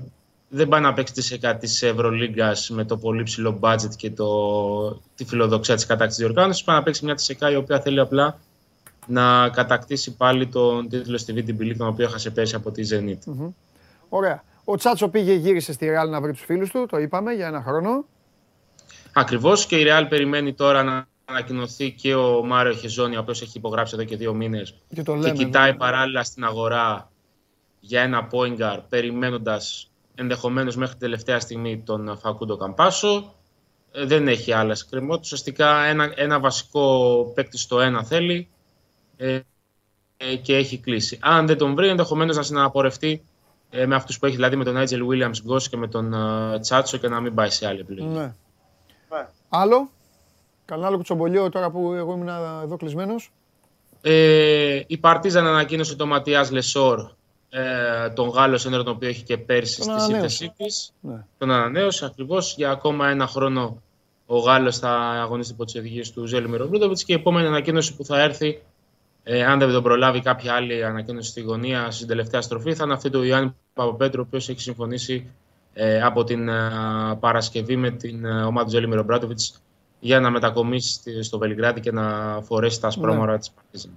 δεν 0.55 0.67
πάει 0.67 0.81
να 0.81 0.93
παίξει 0.93 1.13
τη 1.13 1.21
ΣΕΚΑ 1.21 1.55
της 1.57 1.81
Ευρωλίγκας 1.84 2.69
με 2.69 2.84
το 2.85 2.97
πολύ 2.97 3.23
ψηλό 3.23 3.59
budget 3.61 3.95
και 3.95 4.11
το, 4.11 5.01
τη 5.15 5.25
φιλοδοξία 5.25 5.75
της 5.75 5.85
κατάκτησης 5.85 6.23
διοργάνωσης. 6.23 6.63
Πάει 6.63 6.75
να 6.75 6.84
παίξει 6.84 7.05
μια 7.05 7.15
της 7.15 7.23
ΣΕΚΑ 7.23 7.51
η 7.51 7.55
οποία 7.55 7.80
θέλει 7.81 7.99
απλά 7.99 8.39
να 9.07 9.49
κατακτήσει 9.49 10.15
πάλι 10.15 10.47
τον 10.47 10.89
τίτλο 10.89 11.17
στη 11.17 11.34
VTB 11.38 11.61
League, 11.61 11.75
τον 11.77 11.88
οποίο 11.88 12.05
έχασε 12.05 12.30
πέρσι 12.31 12.55
από 12.55 12.71
τη 12.71 12.84
Zenit. 12.91 13.17
Μμμ. 13.25 13.49
Ωραία. 14.09 14.43
Ο 14.63 14.75
Τσάτσο 14.75 15.07
πήγε, 15.07 15.34
γύρισε 15.34 15.73
στη 15.73 15.85
Ρεάλ 15.85 16.09
να 16.09 16.21
βρει 16.21 16.31
τους 16.31 16.43
φίλους 16.45 16.69
του, 16.71 16.85
το 16.89 16.97
είπαμε 16.97 17.34
για 17.34 17.47
ένα 17.47 17.61
χρόνο. 17.61 18.05
Ακριβώς 19.13 19.65
και 19.65 19.75
η 19.77 19.85
Real 19.88 20.05
περιμένει 20.09 20.53
τώρα 20.53 20.84
να 20.84 21.07
ανακοινωθεί 21.25 21.91
και 21.91 22.15
ο 22.15 22.43
Μάριο 22.45 22.73
Χεζόνι, 22.73 23.15
ο 23.15 23.19
οποίος 23.19 23.41
έχει 23.41 23.57
υπογράψει 23.57 23.95
εδώ 23.95 24.03
και 24.03 24.17
δύο 24.17 24.34
μήνες 24.34 24.75
Και 24.95 25.03
το 25.03 25.13
και 25.13 25.19
λέμε. 25.19 25.38
κοιτάει 25.38 25.69
εδώ. 25.69 25.77
παράλληλα 25.77 26.23
στην 26.23 26.43
αγορά 26.43 27.11
για 27.80 28.01
ένα 28.01 28.27
point 28.31 28.57
guard, 28.59 28.81
περιμένοντας 28.89 29.88
ενδεχομένως 30.15 30.76
μέχρι 30.76 30.91
την 30.91 31.02
τελευταία 31.02 31.40
στιγμή 31.40 31.81
τον 31.85 32.18
Φακούντο 32.18 32.57
Καμπάσο. 32.57 33.34
Ε, 33.91 34.06
Δεν 34.06 34.27
έχει 34.27 34.52
άλλα 34.52 34.77
κρεμότητα. 34.90 35.22
Ουσιαστικά 35.23 35.84
ένα, 35.84 36.11
ένα 36.15 36.40
βασικό 36.40 37.31
παίκτη 37.35 37.57
στο 37.57 37.80
ένα 37.80 38.03
θέλει 38.03 38.48
ε, 39.18 39.40
ε, 40.18 40.35
και 40.35 40.56
έχει 40.56 40.77
κλείσει. 40.77 41.19
Αν 41.22 41.48
δεν 41.48 41.57
τον 41.57 41.76
βρει, 41.76 41.88
ενδεχομένως 41.88 42.35
να 42.35 42.44
συναπορευτεί 42.44 43.23
ε, 43.69 43.85
με 43.85 43.95
αυτούς 43.95 44.19
που 44.19 44.26
έχει, 44.26 44.35
δηλαδή 44.35 44.56
με 44.56 44.64
τον 44.64 44.76
Nigel 44.77 45.07
Williams 45.10 45.52
Goss 45.52 45.64
και 45.64 45.77
με 45.77 45.88
τον 45.88 46.14
ε, 46.14 46.60
Τσάτσο 46.60 46.98
και 46.98 47.07
να 47.07 47.19
μην 47.19 47.34
πάει 47.34 47.49
σε 47.49 47.68
άλλη 47.68 47.80
επιλογή. 47.80 48.07
Ναι. 48.07 48.34
Άλλο; 49.49 49.90
Κανένα 50.65 50.88
άλλο 50.88 50.98
κουτσομπολιό 50.98 51.49
τώρα 51.49 51.69
που 51.69 51.94
εγώ 51.94 52.14
ήμουν 52.14 52.27
εδώ 52.64 52.77
κλεισμένος. 52.77 53.31
Ε, 54.02 54.81
η 54.88 54.98
Παρτίζαν 54.98 55.45
ανακοίνωσε 55.45 55.95
τον 55.95 56.07
Ματίας 56.07 56.52
Λεσόρ, 56.52 57.11
ε, 57.55 58.09
τον 58.09 58.30
Γάλλο 58.30 58.57
σέντερ, 58.57 58.84
τον 58.84 58.93
οποίο 58.93 59.09
έχει 59.09 59.23
και 59.23 59.38
πέρσι 59.38 59.75
Τον 59.77 59.84
στη 59.84 59.91
ανανέωσε. 60.13 60.35
σύνθεσή 60.35 60.53
της. 60.57 60.93
Ναι. 61.01 61.25
Τον 61.38 61.51
ανανέωσε 61.51 62.05
ακριβώς. 62.05 62.53
Για 62.57 62.71
ακόμα 62.71 63.09
ένα 63.09 63.27
χρόνο 63.27 63.81
ο 64.25 64.38
Γάλλος 64.38 64.77
θα 64.80 64.89
αγωνίσει 64.99 65.51
υπό 65.51 65.65
τις 65.65 65.75
οδηγίες 65.75 66.11
του 66.11 66.25
Ζέλιμιρο 66.25 66.67
Μπρούντοβιτς 66.67 67.03
και 67.03 67.13
η 67.13 67.15
επόμενη 67.15 67.47
ανακοίνωση 67.47 67.95
που 67.95 68.05
θα 68.05 68.21
έρθει, 68.21 68.61
ε, 69.23 69.43
αν 69.45 69.59
δεν 69.59 69.71
τον 69.71 69.84
προλάβει 69.84 70.21
κάποια 70.21 70.53
άλλη 70.53 70.84
ανακοίνωση 70.85 71.30
στη 71.30 71.41
γωνία 71.41 71.91
στην 71.91 72.07
τελευταία 72.07 72.41
στροφή, 72.41 72.73
θα 72.73 72.84
είναι 72.84 72.93
αυτή 72.93 73.09
του 73.09 73.23
Ιωάννη 73.23 73.55
Παπαπέτρου, 73.73 74.21
ο 74.21 74.25
οποίος 74.27 74.49
έχει 74.49 74.61
συμφωνήσει 74.61 75.27
ε, 75.73 76.01
από 76.01 76.23
την 76.23 76.47
ε, 76.49 76.69
Παρασκευή 77.19 77.75
με 77.75 77.91
την 77.91 78.25
ε, 78.25 78.41
ομάδα 78.43 78.63
του 78.65 78.69
Ζέλιμιρο 78.71 79.03
Μπράντοβιτς 79.03 79.61
για 79.99 80.19
να 80.19 80.30
μετακομίσει 80.30 80.93
στη- 80.93 81.23
στο 81.23 81.38
Βελιγράδι 81.38 81.80
και 81.80 81.91
να 81.91 82.39
φορέσει 82.41 82.81
τα 82.81 82.88
ασπρόμαρα 82.88 83.38
της 83.38 83.51
Παρτίζαν. 83.51 83.91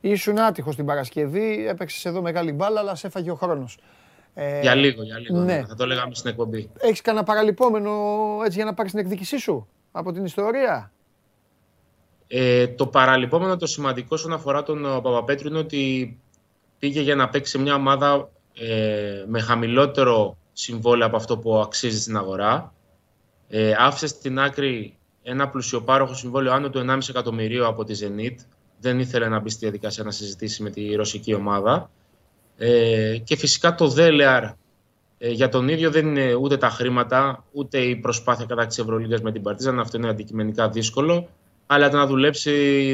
Ήσουν 0.00 0.38
άτυχος 0.38 0.76
την 0.76 0.84
Παρασκευή, 0.86 1.66
έπαιξες 1.68 2.04
εδώ 2.04 2.22
μεγάλη 2.22 2.52
μπάλα, 2.52 2.80
αλλά 2.80 2.94
σε 2.94 3.06
έφαγε 3.06 3.30
ο 3.30 3.34
χρόνος. 3.34 3.78
Ε, 4.34 4.60
Για 4.60 4.74
λίγο, 4.74 5.02
για 5.02 5.18
λίγο. 5.18 5.38
ναι. 5.38 5.64
Θα 5.68 5.74
το 5.74 5.86
λέγαμε 5.86 6.14
στην 6.14 6.30
εκπομπή. 6.30 6.70
Έχεις 6.78 7.00
κανένα 7.00 7.24
παραλυπόμενο 7.24 7.90
έτσι 8.44 8.56
για 8.56 8.64
να 8.64 8.74
πάρεις 8.74 8.90
την 8.90 9.00
εκδίκησή 9.00 9.38
σου 9.38 9.68
από 9.92 10.12
την 10.12 10.24
ιστορία; 10.24 10.92
Ε, 12.26 12.66
το 12.68 12.86
παραλυπόμενο, 12.86 13.56
το 13.56 13.66
σημαντικό 13.66 14.08
όσον 14.10 14.32
αφορά 14.32 14.62
τον 14.62 14.84
ε, 14.84 14.88
Παπαπέτρου 14.88 15.48
είναι 15.48 15.58
ότι 15.58 16.16
πήγε 16.78 17.00
για 17.00 17.14
να 17.14 17.28
παίξει 17.28 17.50
σε 17.50 17.58
μια 17.58 17.74
ομάδα 17.74 18.30
ε, 18.58 19.24
με 19.26 19.40
χαμηλότερο 19.40 20.36
συμβόλαιο 20.52 21.06
από 21.06 21.16
αυτό 21.16 21.38
που 21.38 21.56
αξίζει 21.58 22.00
στην 22.00 22.16
αγορά. 22.16 22.74
Ε, 23.48 23.74
άφησε 23.78 24.06
στην 24.06 24.38
άκρη 24.38 24.96
ένα 25.22 25.48
πλουσιοπάροχο 25.48 26.14
συμβόλαιο 26.14 26.52
άνω 26.52 26.70
του 26.70 26.84
1,5 26.88 26.98
εκατομμυρίου 27.08 27.66
από 27.66 27.84
τη 27.84 27.98
Zenit. 28.00 28.34
Δεν 28.80 28.98
ήθελε 28.98 29.28
να 29.28 29.40
μπει 29.40 29.50
στη 29.50 29.58
διαδικασία 29.58 30.04
να 30.04 30.10
συζητήσει 30.10 30.62
με 30.62 30.70
τη 30.70 30.94
ρωσική 30.94 31.34
ομάδα. 31.34 31.90
Ε, 32.56 33.16
και 33.24 33.36
φυσικά 33.36 33.74
το 33.74 33.88
δέλεαρ 33.88 34.44
ε, 35.22 35.30
για 35.30 35.48
τον 35.48 35.68
ίδιο 35.68 35.90
δεν 35.90 36.06
είναι 36.06 36.34
ούτε 36.34 36.56
τα 36.56 36.68
χρήματα, 36.68 37.44
ούτε 37.52 37.78
η 37.78 37.96
προσπάθεια 37.96 38.44
κατάκτησης 38.44 38.78
Ευρωλίγκα 38.78 39.18
με 39.22 39.32
την 39.32 39.42
Παρτίζαν. 39.42 39.80
Αυτό 39.80 39.96
είναι 39.96 40.08
αντικειμενικά 40.08 40.68
δύσκολο. 40.68 41.28
Αλλά 41.66 41.90
το 41.90 41.96
να 41.96 42.06
δουλέψει 42.06 42.50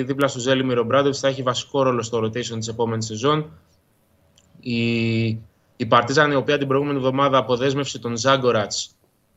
δίπλα 0.06 0.28
στον 0.28 0.39
Ζέλιμιρ 0.39 0.64
Ομπράντοβιτς 0.64 1.18
θα 1.20 1.28
έχει 1.28 1.42
βασικό 1.42 1.82
ρόλο 1.82 2.02
στο 2.02 2.18
rotation 2.18 2.58
της 2.58 2.68
επόμενης 2.68 3.06
σεζόν. 3.06 3.50
Η, 4.60 5.26
η 5.76 5.86
Παρτίζαν, 5.88 6.30
η 6.30 6.34
οποία 6.34 6.58
την 6.58 6.68
προηγούμενη 6.68 6.98
εβδομάδα 6.98 7.38
αποδέσμευσε 7.38 7.98
τον 7.98 8.16
Ζάγκορατ, 8.16 8.72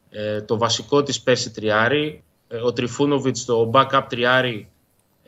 ε, 0.10 0.42
το 0.42 0.58
βασικό 0.58 1.04
της 1.04 1.22
πέρσι 1.22 1.52
τριάρι. 1.52 2.24
Ε, 2.48 2.58
ο 2.58 2.74
Τριφούνοβιτς, 2.74 3.46
το 3.46 3.72
backup 3.74 4.04
τριάρι, 4.10 4.70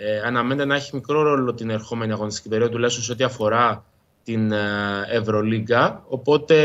ε, 0.03 0.21
αναμένεται 0.25 0.65
να 0.65 0.75
έχει 0.75 0.95
μικρό 0.95 1.21
ρόλο 1.21 1.53
την 1.53 1.69
ερχόμενη 1.69 2.11
αγωνιστική 2.11 2.49
περίοδο, 2.49 2.71
τουλάχιστον 2.71 3.03
σε 3.03 3.11
ό,τι 3.11 3.23
αφορά 3.23 3.83
την 4.23 4.51
ε, 4.51 4.57
Ευρωλίγκα. 5.09 6.03
Οπότε 6.07 6.55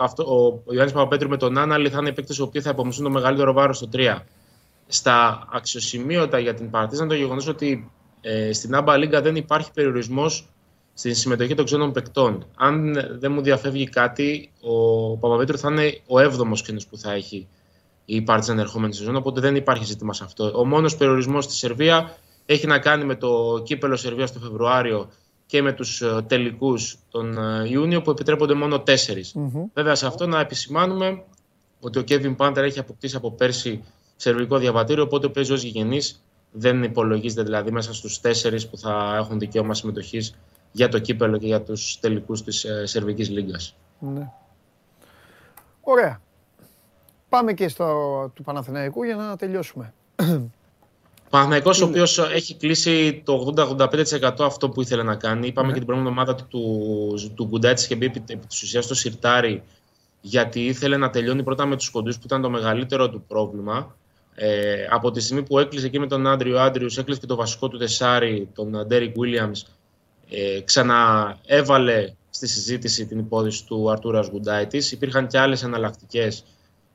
αυτό, 0.00 0.24
ο, 0.24 0.62
ο 0.64 0.72
Ιωάννης 0.72 0.92
Παπαπέτρου 0.92 1.28
με 1.28 1.36
τον 1.36 1.58
Άναλη 1.58 1.90
θα 1.90 1.98
είναι 1.98 2.08
οι 2.08 2.12
παίκτες 2.12 2.36
οι 2.36 2.42
οποίοι 2.42 2.60
θα 2.60 2.70
υπομισθούν 2.70 3.04
το 3.04 3.10
μεγαλύτερο 3.10 3.52
βάρος 3.52 3.76
στο 3.76 3.88
3. 3.92 4.18
Στα 4.86 5.48
αξιοσημείωτα 5.52 6.38
για 6.38 6.54
την 6.54 6.70
Παρτίζαν 6.70 7.08
το 7.08 7.14
γεγονός 7.14 7.48
ότι 7.48 7.90
ε, 8.20 8.52
στην 8.52 8.74
Άμπα 8.74 8.96
Λίγκα 8.96 9.20
δεν 9.20 9.36
υπάρχει 9.36 9.72
περιορισμός 9.72 10.48
στην 10.94 11.14
συμμετοχή 11.14 11.54
των 11.54 11.64
ξένων 11.64 11.92
παικτών. 11.92 12.46
Αν 12.56 12.92
δεν 13.18 13.32
μου 13.32 13.40
διαφεύγει 13.40 13.88
κάτι, 13.88 14.50
ο 14.60 15.16
Παπαπέτρου 15.16 15.58
θα 15.58 15.68
είναι 15.70 16.00
ο 16.06 16.16
7ο 16.18 16.60
ξένος 16.62 16.86
που 16.86 16.98
θα 16.98 17.12
έχει 17.12 17.48
η 18.04 18.22
Παρτίζαν 18.22 18.58
ερχόμενη 18.58 18.94
σεζόν, 18.94 19.16
οπότε 19.16 19.40
δεν 19.40 19.56
υπάρχει 19.56 19.84
ζήτημα 19.84 20.12
σε 20.12 20.24
αυτό. 20.24 20.52
Ο 20.54 20.64
μόνος 20.64 20.96
περιορισμός 20.96 21.44
στη 21.44 21.54
Σερβία 21.54 22.16
έχει 22.46 22.66
να 22.66 22.78
κάνει 22.78 23.04
με 23.04 23.14
το 23.14 23.62
κύπελο 23.64 23.96
Σερβίας 23.96 24.32
το 24.32 24.38
Φεβρουάριο 24.38 25.10
και 25.46 25.62
με 25.62 25.72
τους 25.72 26.00
ε, 26.00 26.24
τελικούς 26.26 26.98
τον 27.10 27.38
ε, 27.38 27.68
Ιούνιο 27.68 28.02
που 28.02 28.10
επιτρέπονται 28.10 28.54
μόνο 28.54 28.80
τέσσερις. 28.80 29.34
Βέβαια 29.74 29.94
σε 29.94 30.06
αυτό 30.06 30.26
να 30.26 30.40
επισημάνουμε 30.40 31.24
ότι 31.80 31.98
ο 31.98 32.02
Κέβιν 32.02 32.36
Πάντερ 32.36 32.64
έχει 32.64 32.78
αποκτήσει 32.78 33.16
από 33.16 33.30
πέρσι 33.30 33.84
σερβικό 34.16 34.58
διαβατήριο, 34.58 35.02
οπότε 35.02 35.28
παίζει 35.28 35.52
ως 35.52 35.62
γηγενής, 35.62 36.22
δεν 36.52 36.82
υπολογίζεται 36.82 37.42
δηλαδή 37.42 37.70
μέσα 37.70 37.94
στους 37.94 38.20
τέσσερις 38.20 38.68
που 38.68 38.78
θα 38.78 39.16
έχουν 39.16 39.38
δικαίωμα 39.38 39.74
συμμετοχής 39.74 40.34
για 40.72 40.88
το 40.88 40.98
κύπελο 40.98 41.38
και 41.38 41.46
για 41.46 41.62
τους 41.62 41.98
τελικούς 42.00 42.42
της 42.42 42.64
ε, 42.64 42.86
Σερβικής 42.86 43.30
Λίγκας. 43.30 43.76
Ναι. 43.98 44.30
Ωραία. 45.80 46.20
Πάμε 47.28 47.52
και 47.52 47.68
στο 47.68 47.86
του 48.34 48.42
Παναθηναϊκού 48.42 49.02
για 49.02 49.16
να 49.16 49.36
τελειώσουμε. 49.36 49.94
Παναθηναϊκός 51.30 51.80
ο 51.80 51.84
οποίος 51.84 52.18
έχει 52.18 52.54
κλείσει 52.54 53.22
το 53.24 53.54
80-85% 53.56 54.32
αυτό 54.38 54.68
που 54.68 54.80
ήθελε 54.80 55.02
να 55.02 55.14
κάνει. 55.16 55.46
Είπαμε 55.46 55.66
Ναι. 55.66 55.72
και 55.72 55.78
την 55.78 55.86
προηγούμενη 55.86 56.16
ομάδα 56.18 56.34
του, 56.34 56.46
του, 56.48 57.32
του 57.34 57.44
Γκουντάιτς 57.46 57.84
είχε 57.84 57.96
μπει 57.96 58.06
επί, 58.06 58.22
επί 58.26 58.46
της 58.46 58.62
ουσίας 58.62 58.84
στο 58.84 58.94
σιρτάρι 58.94 59.62
γιατί 60.20 60.64
ήθελε 60.66 60.96
να 60.96 61.10
τελειώνει 61.10 61.42
πρώτα 61.42 61.66
με 61.66 61.76
τους 61.76 61.90
κοντούς 61.90 62.16
που 62.16 62.22
ήταν 62.24 62.42
το 62.42 62.50
μεγαλύτερο 62.50 63.10
του 63.10 63.24
πρόβλημα. 63.28 63.96
Ε, 64.34 64.86
από 64.90 65.10
τη 65.10 65.20
στιγμή 65.20 65.42
που 65.42 65.58
έκλεισε 65.58 65.86
εκεί 65.86 65.98
με 65.98 66.06
τον 66.06 66.26
Άντριο 66.26 66.58
Άντριους, 66.60 66.98
έκλεισε 66.98 67.20
και 67.20 67.26
το 67.26 67.36
βασικό 67.36 67.68
του 67.68 67.78
τεσάρι, 67.78 68.48
τον 68.54 68.86
Ντέρικ 68.86 69.14
Williams, 69.18 69.70
ε, 70.30 70.60
ξαναέβαλε 70.60 72.12
στη 72.30 72.48
συζήτηση 72.48 73.06
την 73.06 73.18
υπόθεση 73.18 73.66
του 73.66 73.90
Αρτούρας 73.90 74.30
Γκουντάιτης. 74.30 74.92
Υπήρχαν 74.92 75.26
και 75.26 75.38
άλλες 75.38 75.62
εναλλακτικές, 75.62 76.44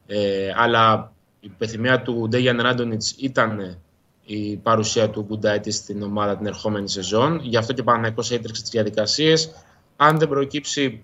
ε, 0.07 0.51
αλλά 0.55 1.11
η 1.39 1.51
επιθυμία 1.53 2.01
του 2.01 2.27
Ντέγιαν 2.29 2.61
Ράντονιτς 2.61 3.15
ήταν 3.17 3.77
η 4.33 4.55
παρουσία 4.57 5.09
του 5.09 5.25
Γκουντάιτη 5.27 5.71
στην 5.71 6.03
ομάδα 6.03 6.37
την 6.37 6.45
ερχόμενη 6.45 6.89
σεζόν. 6.89 7.39
Γι' 7.43 7.57
αυτό 7.57 7.73
και 7.73 7.81
ο 7.81 7.83
Παναθηναϊκός 7.83 8.31
έτρεξε 8.31 8.61
τις 8.61 8.71
διαδικασίες. 8.71 9.51
Αν 9.95 10.17
δεν 10.17 10.27
προκύψει 10.29 11.03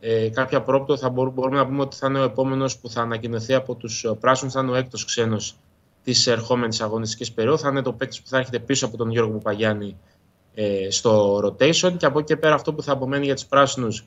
ε, 0.00 0.28
κάποια 0.28 0.62
πρόπτω, 0.62 0.96
θα 0.96 1.08
μπορούμε, 1.08 1.34
μπορούμε 1.34 1.56
να 1.56 1.66
πούμε 1.66 1.80
ότι 1.80 1.96
θα 1.96 2.06
είναι 2.06 2.18
ο 2.18 2.22
επόμενος 2.22 2.78
που 2.78 2.88
θα 2.88 3.00
ανακοινωθεί 3.00 3.54
από 3.54 3.74
τους 3.74 4.04
ε, 4.04 4.16
πράσινους, 4.20 4.52
θα 4.52 4.60
είναι 4.60 4.70
ο 4.70 4.74
έκτος 4.74 5.04
ξένος 5.04 5.56
της 6.04 6.26
ερχόμενης 6.26 6.80
αγωνιστικής 6.80 7.32
περίοδου. 7.32 7.58
Θα 7.58 7.68
είναι 7.68 7.82
το 7.82 7.92
παίκτης 7.92 8.22
που 8.22 8.28
θα 8.28 8.36
έρχεται 8.36 8.58
πίσω 8.58 8.86
από 8.86 8.96
τον 8.96 9.10
Γιώργο 9.10 9.32
Παπαγιάννη 9.32 9.96
ε, 10.54 10.90
στο 10.90 11.36
rotation 11.44 11.96
και 11.96 12.06
από 12.06 12.18
εκεί 12.18 12.26
και 12.26 12.36
πέρα 12.36 12.54
αυτό 12.54 12.74
που 12.74 12.82
θα 12.82 12.92
απομένει 12.92 13.24
για 13.24 13.34
τους 13.34 13.46
πράσινους 13.46 14.06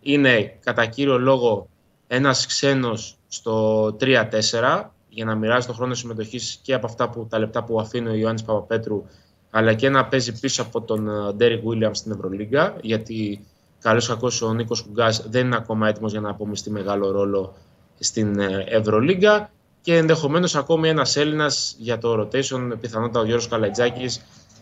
είναι 0.00 0.58
κατά 0.60 0.86
κύριο 0.86 1.18
λόγο 1.18 1.68
ένας 2.06 2.46
ξένος 2.46 3.16
στο 3.28 3.86
3-4. 4.00 4.84
Για 5.14 5.24
να 5.24 5.34
μοιράζει 5.34 5.66
τον 5.66 5.74
χρόνο 5.74 5.94
συμμετοχής 5.94 6.58
και 6.62 6.74
από 6.74 6.86
αυτά 6.86 7.10
που, 7.10 7.26
τα 7.30 7.38
λεπτά 7.38 7.64
που 7.64 7.80
αφήνει 7.80 8.08
ο 8.08 8.14
Ιωάννης 8.14 8.42
Παπαπέτρου, 8.42 9.04
αλλά 9.50 9.74
και 9.74 9.88
να 9.88 10.06
παίζει 10.06 10.40
πίσω 10.40 10.62
από 10.62 10.80
τον 10.80 11.08
Ντέρι 11.36 11.56
Βίλιαμ 11.56 11.92
στην 11.92 12.12
Ευρωλίγκα. 12.12 12.76
Γιατί 12.80 13.46
καλός 13.80 14.08
κακός 14.08 14.42
ο 14.42 14.52
Νίκος 14.52 14.82
Κουγκάς 14.82 15.26
δεν 15.30 15.46
είναι 15.46 15.56
ακόμα 15.56 15.88
έτοιμος 15.88 16.12
για 16.12 16.20
να 16.20 16.30
απομειστεί 16.30 16.70
μεγάλο 16.70 17.10
ρόλο 17.10 17.54
στην 17.98 18.38
ε, 18.40 18.64
Ευρωλίγκα. 18.68 19.50
Και 19.80 19.96
ενδεχομένως 19.96 20.54
ακόμη 20.56 20.88
ένας 20.88 21.16
Έλληνας 21.16 21.76
για 21.78 21.98
το 21.98 22.20
rotation, 22.20 22.72
πιθανότατα 22.80 23.20
ο 23.20 23.24
Γιώργος 23.24 23.48
Καλατζάκη, 23.48 24.06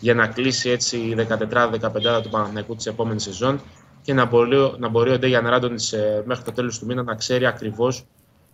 για 0.01 0.15
να 0.15 0.27
κλείσει 0.27 0.71
έτσι 0.71 0.97
η 0.97 1.27
14-15 1.29 2.23
του 2.23 2.29
Παναθηναϊκού 2.31 2.77
της 2.77 2.87
επόμενης 2.87 3.23
σεζόν 3.23 3.61
και 4.03 4.15
να 4.15 4.25
μπορεί, 4.25 4.75
να 4.79 4.89
μπορεί 4.89 5.11
ο 5.11 5.19
Ντέγιαν 5.19 5.49
Ράντονης 5.49 5.93
ε, 5.93 6.23
μέχρι 6.27 6.45
το 6.45 6.53
τέλος 6.53 6.79
του 6.79 6.87
μήνα 6.87 7.03
να 7.03 7.15
ξέρει 7.15 7.47
ακριβώς 7.47 8.05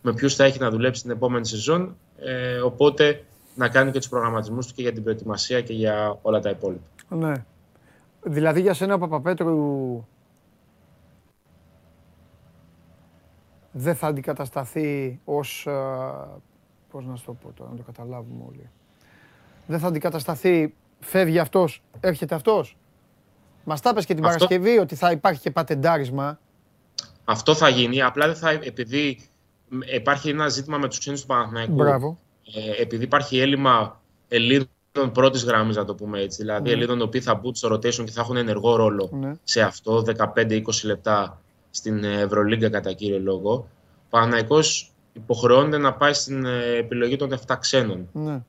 με 0.03 0.13
ποιους 0.15 0.35
θα 0.35 0.45
έχει 0.45 0.59
να 0.59 0.71
δουλέψει 0.71 1.03
την 1.03 1.11
επόμενη 1.11 1.47
σεζόν. 1.47 1.97
Ε, 2.19 2.59
οπότε 2.61 3.25
να 3.55 3.69
κάνει 3.69 3.91
και 3.91 3.99
τους 3.99 4.09
προγραμματισμούς 4.09 4.67
του 4.67 4.75
και 4.75 4.83
για 4.83 4.93
την 4.93 5.03
προετοιμασία 5.03 5.61
και 5.61 5.73
για 5.73 6.19
όλα 6.23 6.41
τα 6.41 6.51
υπόλοιπα. 6.51 6.83
Ναι. 7.09 7.33
Δηλαδή 8.23 8.61
για 8.61 8.75
σένα 8.75 8.95
ο 8.95 8.99
Παπαπέτρου 8.99 10.05
δεν 13.73 13.95
θα 13.95 14.07
αντικατασταθεί 14.07 15.21
ως, 15.25 15.67
ε, 15.67 15.73
πώς 16.91 17.07
να 17.07 17.17
σου 17.17 17.25
το 17.25 17.33
πω 17.33 17.53
τώρα, 17.57 17.71
να 17.71 17.77
το 17.77 17.83
καταλάβουμε 17.83 18.45
όλοι. 18.49 18.71
Δεν 19.67 19.79
θα 19.79 19.87
αντικατασταθεί, 19.87 20.75
φεύγει 21.01 21.39
αυτός, 21.39 21.83
έρχεται 22.01 22.35
αυτός. 22.35 22.77
Μας 23.65 23.81
τα 23.81 23.91
είπες 23.91 24.05
και 24.07 24.15
την 24.15 24.25
Αυτό- 24.25 24.47
Παρασκευή 24.47 24.79
ότι 24.79 24.95
θα 24.95 25.11
υπάρχει 25.11 25.41
και 25.41 25.51
πατεντάρισμα. 25.51 26.39
Αυτό 27.25 27.55
θα 27.55 27.69
γίνει. 27.69 28.03
Απλά 28.03 28.27
δεν 28.27 28.37
θα, 28.37 28.51
επειδή 28.51 29.21
μ, 29.21 29.38
υπάρχει 29.95 30.29
ένα 30.29 30.49
ζήτημα 30.49 30.79
με 30.79 30.89
τους 30.89 30.99
ξένου 30.99 31.17
του 31.17 31.27
Παναθηναϊκού. 31.27 31.73
Μπράβο. 31.75 32.19
Ε, 32.55 32.83
επειδή 32.83 33.05
υπάρχει 33.05 33.39
έλλειμμα 33.41 34.01
Ελλήνων 34.29 34.69
πρώτης 35.13 35.45
γραμμής, 35.45 35.77
να 35.77 35.85
το 35.85 35.95
πούμε 35.95 36.21
έτσι. 36.21 36.43
Δηλαδή, 36.43 36.63
Ναι. 36.63 36.71
Ελλήνων 36.71 36.99
οι 36.99 37.03
οποίοι 37.03 37.21
θα 37.21 37.35
μπουν 37.35 37.55
στο 37.55 37.75
rotation 37.75 38.05
και 38.05 38.11
θα 38.11 38.21
έχουν 38.21 38.37
ενεργό 38.37 38.77
ρόλο 38.77 39.11
Ναι. 39.13 39.33
σε 39.45 39.61
αυτό, 39.61 40.03
15-20 40.03 40.85
λεπτά 40.85 41.41
στην 41.71 42.05
Ευρωλίγκα 42.05 42.69
κατά 42.69 42.93
κύριο 42.93 43.19
λόγο. 43.19 43.53
Ο 43.53 44.07
Παναθηναϊκός 44.11 44.93
υποχρεώνεται 45.13 45.79
να 45.79 45.93
πάει 45.95 46.13
στην 46.13 46.45
ε, 46.45 46.77
επιλογή 46.79 47.17
των 47.17 47.39
7 47.47 47.57
ξένων. 47.61 48.09
Ναι. 48.13 48.43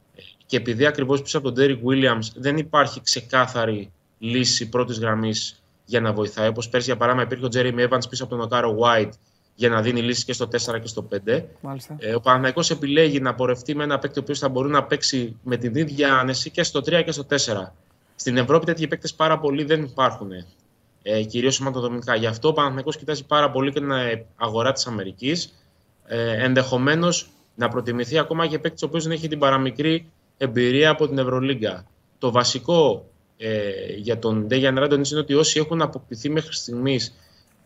Και 0.46 0.58
επειδή 0.58 0.86
ακριβώς 0.86 1.22
πίσω 1.22 1.38
από 1.38 1.52
τον 1.52 1.64
Derek 1.66 1.80
Williams 1.90 2.28
δεν 2.36 2.58
υπάρχει 2.58 3.02
ξεκάθαρη 3.02 3.92
λύση 4.20 4.70
πρώτης 4.70 5.00
γραμμής 5.00 5.62
για 5.86 6.02
να 6.02 6.14
βοηθάει. 6.14 6.48
Όπως 6.48 6.70
πέρσι, 6.70 6.86
για 6.86 6.98
παράδειγμα, 6.98 7.28
υπήρχε 7.32 7.46
ο 7.46 7.50
Jeremy 7.54 7.90
Evans 7.90 8.10
πίσω 8.10 8.24
από 8.24 8.36
τον 8.36 8.44
Οκάρο 8.44 8.78
White 8.82 9.12
για 9.60 9.70
να 9.70 9.82
δίνει 9.82 10.02
λύσει 10.02 10.26
και 10.26 10.34
στο 10.34 10.46
4 10.46 10.80
και 10.82 10.88
στο 10.88 11.08
5. 11.26 11.44
Μάλιστα. 11.62 11.96
Ε, 12.00 12.16
ο 12.16 12.20
Παναθηναϊκός 12.20 12.70
επιλέγει 12.72 13.20
να 13.20 13.36
πορευτεί 13.36 13.76
με 13.76 13.84
ένα 13.84 14.00
παίκτη 14.00 14.20
ο 14.20 14.22
οποίος 14.22 14.40
θα 14.40 14.50
μπορεί 14.50 14.70
να 14.70 14.84
παίξει 14.84 15.36
με 15.44 15.58
την 15.58 15.76
ίδια 15.76 16.14
άνεση 16.14 16.50
και 16.50 16.64
στο 16.64 16.80
3 16.80 17.02
και 17.06 17.12
στο 17.12 17.26
4. 17.30 17.36
Στην 18.16 18.38
Ευρώπη 18.38 18.66
τέτοιοι 18.66 18.88
παίκτες 18.88 19.14
πάρα 19.14 19.40
πολλοί 19.40 19.64
δεν 19.64 19.84
υπάρχουν. 19.84 20.32
Ε, 21.02 21.24
Κυρίως 21.24 21.56
σωματοδομικά. 21.56 22.16
Γι' 22.16 22.26
αυτό 22.26 22.48
ο 22.48 22.54
Παναθηναϊκός 22.54 22.98
κοιτάζει 22.98 23.26
πάρα 23.26 23.52
πολύ 23.52 23.72
και 23.72 23.80
την 23.80 23.92
ε, 23.92 24.26
αγορά 24.36 24.72
της 24.72 24.88
Αμερικής. 24.88 25.54
Ε, 26.06 26.44
Ενδεχομένως 26.44 27.30
να 27.56 27.68
προτιμηθεί 27.70 28.18
ακόμα 28.18 28.48
και 28.48 28.60
παίκτης 28.60 28.84
ο 28.84 28.86
οποίος 28.86 29.04
δεν 29.04 29.12
έχει 29.12 29.28
την 29.28 29.40
παραμικρή 29.40 30.12
εμπειρία 30.38 30.90
από 30.90 31.08
την 31.08 31.18
Ευρωλίγκα. 31.18 31.86
Το 32.18 32.32
βασικό 32.32 33.10
ε, 33.38 33.70
για 33.98 34.20
τον 34.20 34.48
Ντέγιαν 34.48 34.80
Ράντον 34.80 35.02
είναι 35.12 35.20
ότι 35.20 35.34
όσοι 35.34 35.60
έχουν 35.60 35.82
αποκτηθεί 35.82 36.30
μέχρι 36.30 36.54
στιγμής 36.54 37.14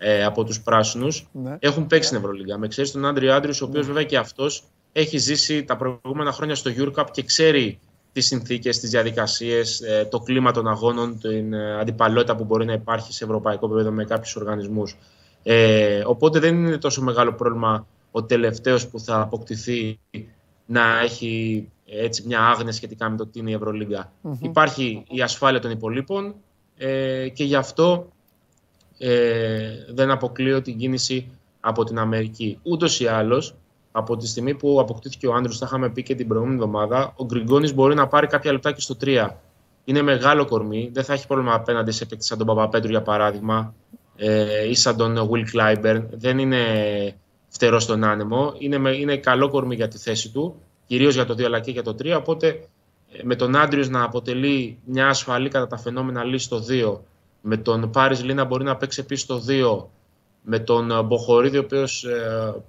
ε, 0.05 0.23
από 0.23 0.43
τους 0.43 0.61
πράσινους 0.61 1.27
Ναι. 1.31 1.57
έχουν 1.59 1.87
παίξει 1.87 2.07
στην 2.07 2.19
Ευρωλίγκα. 2.19 2.57
Με 2.57 2.67
ξέρεις 2.67 2.91
τον 2.91 3.05
Άντριο 3.05 3.33
Άντριους, 3.33 3.61
ο 3.61 3.65
οποίος 3.65 3.85
βέβαια 3.85 4.03
και 4.03 4.17
αυτός 4.17 4.63
έχει 4.91 5.17
ζήσει 5.17 5.63
τα 5.63 5.77
προηγούμενα 5.77 6.31
χρόνια 6.31 6.55
στο 6.55 6.71
Eurocup 6.77 7.05
και 7.11 7.23
ξέρει 7.23 7.79
τις 8.11 8.25
συνθήκες, 8.25 8.79
τις 8.79 8.89
διαδικασίες, 8.89 9.81
το 10.09 10.19
κλίμα 10.19 10.51
των 10.51 10.67
αγώνων, 10.67 11.19
την 11.19 11.53
ε, 11.53 11.79
αντιπαλότητα 11.79 12.35
που 12.35 12.43
μπορεί 12.43 12.65
να 12.65 12.73
υπάρχει 12.73 13.13
σε 13.13 13.23
ευρωπαϊκό 13.23 13.65
επίπεδο 13.65 13.91
με 13.91 14.03
κάποιους 14.05 14.35
οργανισμούς. 14.35 14.97
Ε, 15.43 16.03
οπότε 16.05 16.39
δεν 16.39 16.55
είναι 16.55 16.77
τόσο 16.77 17.01
μεγάλο 17.01 17.33
πρόβλημα 17.33 17.87
ο 18.11 18.23
τελευταίος 18.23 18.87
που 18.87 18.99
θα 18.99 19.21
αποκτηθεί 19.21 19.99
να 20.65 20.99
έχει 20.99 21.67
ε, 21.85 22.05
έτσι 22.05 22.23
μια 22.27 22.39
άγνοια 22.39 22.71
σχετικά 22.71 23.09
με 23.09 23.17
το 23.17 23.25
τι 23.25 23.39
είναι 23.39 23.49
η 23.49 23.53
Ευρωλίγκα. 23.53 24.11
Μμμ. 24.21 24.37
Υπάρχει 24.41 25.03
η 25.09 25.21
ασφάλεια 25.21 25.59
των 25.59 25.71
υπολείπων 25.71 26.35
ε, 26.77 27.29
και 27.29 27.43
γι' 27.43 27.55
αυτό 27.55 28.07
ε, 29.05 29.69
δεν 29.93 30.11
αποκλείω 30.11 30.61
την 30.61 30.77
κίνηση 30.77 31.27
από 31.59 31.83
την 31.83 31.99
Αμερική. 31.99 32.59
Ούτως 32.63 32.99
ή 32.99 33.07
άλλως, 33.07 33.55
από 33.91 34.17
τη 34.17 34.27
στιγμή 34.27 34.53
που 34.55 34.79
αποκτήθηκε 34.79 35.27
ο 35.27 35.33
Άντρου, 35.33 35.57
τα 35.57 35.65
είχαμε 35.65 35.89
πει 35.89 36.03
και 36.03 36.15
την 36.15 36.27
προηγούμενη 36.27 36.57
εβδομάδα, 36.57 37.13
ο 37.15 37.25
Γκριγκόνης 37.25 37.73
μπορεί 37.73 37.95
να 37.95 38.07
πάρει 38.07 38.27
κάποια 38.27 38.51
λεπτά 38.51 38.71
και 38.71 38.81
στο 38.81 38.95
3. 39.03 39.27
Είναι 39.85 40.01
μεγάλο 40.01 40.45
κορμί, 40.45 40.89
δεν 40.93 41.03
θα 41.03 41.13
έχει 41.13 41.27
πρόβλημα 41.27 41.53
απέναντι 41.53 41.91
σε 41.91 42.05
παίκτη 42.05 42.25
σαν 42.25 42.37
τον 42.37 42.47
Παπαπέτρου 42.47 42.89
για 42.89 43.01
παράδειγμα 43.01 43.73
ε, 44.15 44.69
ή 44.69 44.73
σαν 44.73 44.97
τον 44.97 45.29
Will 45.31 45.45
Clyburn. 45.55 46.01
Δεν 46.11 46.37
είναι 46.37 46.57
φτερό 47.49 47.79
στον 47.79 48.03
άνεμο. 48.03 48.53
Είναι, 48.57 48.77
με- 48.77 48.95
είναι 48.95 49.17
καλό 49.17 49.49
κορμί 49.49 49.75
για 49.75 49.87
τη 49.87 49.97
θέση 49.97 50.31
του, 50.31 50.55
κυρίως 50.87 51.13
για 51.13 51.25
το 51.25 51.33
2 51.33 51.43
αλλά 51.43 51.59
και 51.59 51.71
για 51.71 51.83
το 51.83 51.95
3. 52.03 52.15
Οπότε 52.17 52.47
ε, 53.11 53.19
με 53.23 53.35
τον 53.35 53.55
Άντριος 53.55 53.89
να 53.89 54.03
αποτελεί 54.03 54.77
μια 54.85 55.07
ασφαλή 55.07 55.49
κατά 55.49 55.67
τα 55.67 55.77
φαινόμενα 55.77 56.23
λύση 56.23 56.45
στο 56.45 56.63
2, 56.69 56.97
με 57.45 57.57
τον 57.57 57.91
Πάρη 57.91 58.15
Λί 58.15 58.33
να 58.33 58.43
μπορεί 58.43 58.63
να 58.63 58.75
παίξει 58.75 58.99
επίσης 58.99 59.23
στο 59.23 59.41
2, 59.47 59.85
με 60.41 60.59
τον 60.59 60.91
ε, 60.91 61.01
Μποχορίδη, 61.01 61.57
ο 61.57 61.59
οποίος 61.59 62.05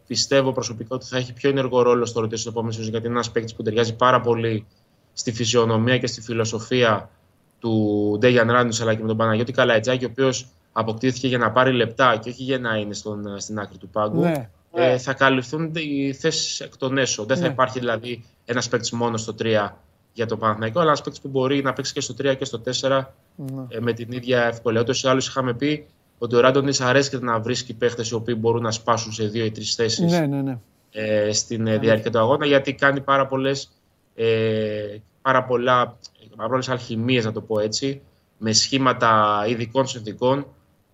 πιστεύω 0.06 0.52
προσωπικά 0.52 0.94
ότι 0.94 1.06
θα 1.06 1.16
έχει 1.16 1.32
πιο 1.32 1.50
ενεργό 1.50 1.82
ρόλο 1.82 2.06
στο 2.06 2.20
ρωτήσιο 2.20 2.50
επόμενο 2.50 2.72
σεζόν, 2.72 2.90
γιατί 2.90 3.06
είναι 3.06 3.14
ένας 3.14 3.30
παίκτης 3.30 3.54
που 3.54 3.62
ταιριάζει 3.62 3.94
πάρα 3.96 4.20
πολύ 4.20 4.66
στη 5.12 5.32
φυσιονομία 5.32 5.98
και 5.98 6.06
στη 6.06 6.20
φιλοσοφία 6.20 7.10
του 7.58 8.16
Ντέγιαν 8.18 8.50
Ράντου 8.50 8.76
αλλά 8.80 8.94
και 8.94 9.00
με 9.00 9.08
τον 9.08 9.16
Παναγιώτη 9.16 9.52
Καλαϊτζάκη, 9.52 10.04
ο 10.04 10.08
οποίος 10.10 10.46
αποκτήθηκε 10.72 11.28
για 11.28 11.38
να 11.38 11.50
πάρει 11.52 11.72
λεπτά 11.72 12.16
και 12.16 12.30
όχι 12.30 12.42
για 12.42 12.58
να 12.58 12.76
είναι 12.76 12.94
στον, 12.94 13.26
ε, 13.26 13.40
στην 13.40 13.58
άκρη 13.58 13.78
του 13.78 13.88
πάγκου. 13.88 14.20
Ναι. 14.20 14.50
Ε, 14.72 14.98
θα 14.98 15.12
καλυφθούν 15.12 15.70
οι 15.74 16.12
θέσεις 16.12 16.60
εκ 16.60 16.76
των 16.76 16.98
έσω. 16.98 17.24
Δεν 17.24 17.36
θα 17.36 17.42
Ναι. 17.46 17.52
υπάρχει 17.52 17.78
δηλαδή 17.78 18.24
ένας 18.44 18.68
παίκτης 18.68 18.90
μόνος 18.90 19.20
στο 19.20 19.34
3 19.34 19.76
για 20.14 20.26
το 20.26 20.36
Παναθηναϊκό, 20.36 20.78
αλλά 20.80 20.88
ένας 20.88 21.00
παίκτης 21.02 21.20
που 21.22 21.28
μπορεί 21.28 21.62
να 21.62 21.72
παίξει 21.72 21.92
και 21.92 22.00
στο 22.00 22.14
3 22.22 22.34
και 22.38 22.44
στο 22.44 22.58
4 22.58 23.14
Ναι. 23.36 23.64
ε, 23.68 23.80
με 23.80 23.92
την 23.92 24.12
ίδια 24.12 24.44
ευκολία. 24.44 24.80
Ούτως 24.80 25.02
ή 25.02 25.08
άλλως 25.08 25.26
είχαμε 25.28 25.54
πει 25.54 25.86
ότι 26.18 26.36
ο 26.36 26.40
Ράντονης 26.40 26.80
αρέσκεται 26.80 27.24
να 27.24 27.40
βρίσκει 27.40 27.74
παίχτε 27.74 28.04
οι 28.10 28.14
οποίοι 28.14 28.36
μπορούν 28.38 28.62
να 28.62 28.70
σπάσουν 28.70 29.12
σε 29.12 29.24
δύο 29.26 29.44
ή 29.44 29.50
τρεις 29.50 29.74
θέσεις 29.74 30.10
Ναι, 30.12 30.26
ναι, 30.26 30.42
ναι. 30.42 30.58
ε, 30.92 31.32
στην 31.32 31.66
ε, 31.66 31.78
διάρκεια 31.78 32.10
του 32.10 32.18
αγώνα, 32.18 32.46
γιατί 32.46 32.74
κάνει 32.74 33.00
πάρα 33.00 33.26
πολλές 33.26 33.70
ε, 34.14 34.96
πάρα 35.22 35.44
πολλά, 35.44 35.96
πάρα 36.36 36.48
πολλές 36.48 36.68
αλχημίες, 36.68 37.24
να 37.24 37.32
το 37.32 37.40
πω 37.40 37.60
έτσι, 37.60 38.02
με 38.38 38.52
σχήματα 38.52 39.44
ειδικών 39.48 39.86
συνθηκών, 39.86 40.46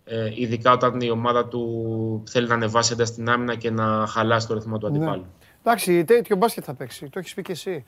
ε, 0.05 0.31
ειδικά 0.35 0.73
όταν 0.73 1.01
η 1.01 1.11
ομάδα 1.11 1.47
του 1.47 2.23
θέλει 2.29 2.47
να 2.49 2.55
ανεβάσει 2.55 2.93
ένταση 2.93 3.13
στην 3.13 3.29
άμυνα 3.31 3.55
και 3.55 3.71
να 3.71 4.07
χαλάσει 4.07 4.47
το 4.47 4.55
ρυθμό 4.55 4.79
του 4.79 4.91
Ναι. 4.91 4.97
αντιπάλου. 4.97 5.27
Εντάξει, 5.65 6.05
τέτοιο 6.05 6.37
μπάσκετ 6.37 6.63
θα 6.67 6.75
παίξει. 6.75 7.09
Το 7.11 7.19
έχεις 7.19 7.35
πει 7.35 7.43
και 7.43 7.53
εσύ. 7.53 7.85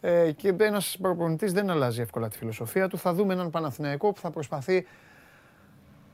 Ε, 0.00 0.32
και 0.32 0.54
ένα 0.58 0.82
προπονητής 1.00 1.52
δεν 1.52 1.70
αλλάζει 1.70 2.00
εύκολα 2.00 2.28
τη 2.28 2.36
φιλοσοφία 2.36 2.88
του. 2.88 2.98
Θα 2.98 3.14
δούμε 3.14 3.32
έναν 3.32 3.50
Παναθηναϊκό 3.50 4.12
που 4.12 4.20
θα 4.20 4.30
προσπαθεί 4.30 4.86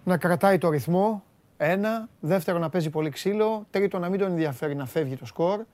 να 0.05 0.17
κρατάει 0.17 0.59
το 0.59 0.71
ρυθμό. 0.71 1.25
Ένα. 1.57 2.09
Δεύτερο, 2.21 2.59
να 2.59 2.69
παίζει 2.69 2.91
πολύ 2.91 3.11
ξύλο. 3.11 3.67
Τρίτο, 3.71 3.99
να 3.99 4.09
μην 4.09 4.19
τον 4.21 4.31
ενδιαφέρει 4.31 4.75
να 4.75 4.87
φεύγει 4.87 5.17
το 5.17 5.27
σκορ. 5.27 5.65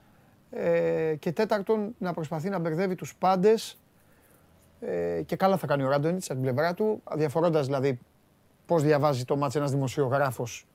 Ε, 0.50 1.14
και 1.18 1.32
τέταρτον, 1.32 1.94
να 1.98 2.12
προσπαθεί 2.12 2.48
να 2.48 2.58
μπερδεύει 2.58 2.94
τους 2.94 3.14
πάντες. 3.14 3.76
Ε, 4.80 5.22
και 5.22 5.36
καλά 5.36 5.56
θα 5.56 5.66
κάνει 5.66 5.82
ο 5.82 5.88
Ράντονιτς 5.88 6.30
από 6.30 6.40
την 6.40 6.52
πλευρά 6.52 6.74
του, 6.74 7.02
διαφορώντα 7.14 7.62
δηλαδή 7.62 7.98
πώς 8.66 8.82
διαβάζει 8.82 9.24
το 9.24 9.36
μάτς 9.36 9.54
ένας 9.54 9.70
δημοσιογράφος 9.70 10.66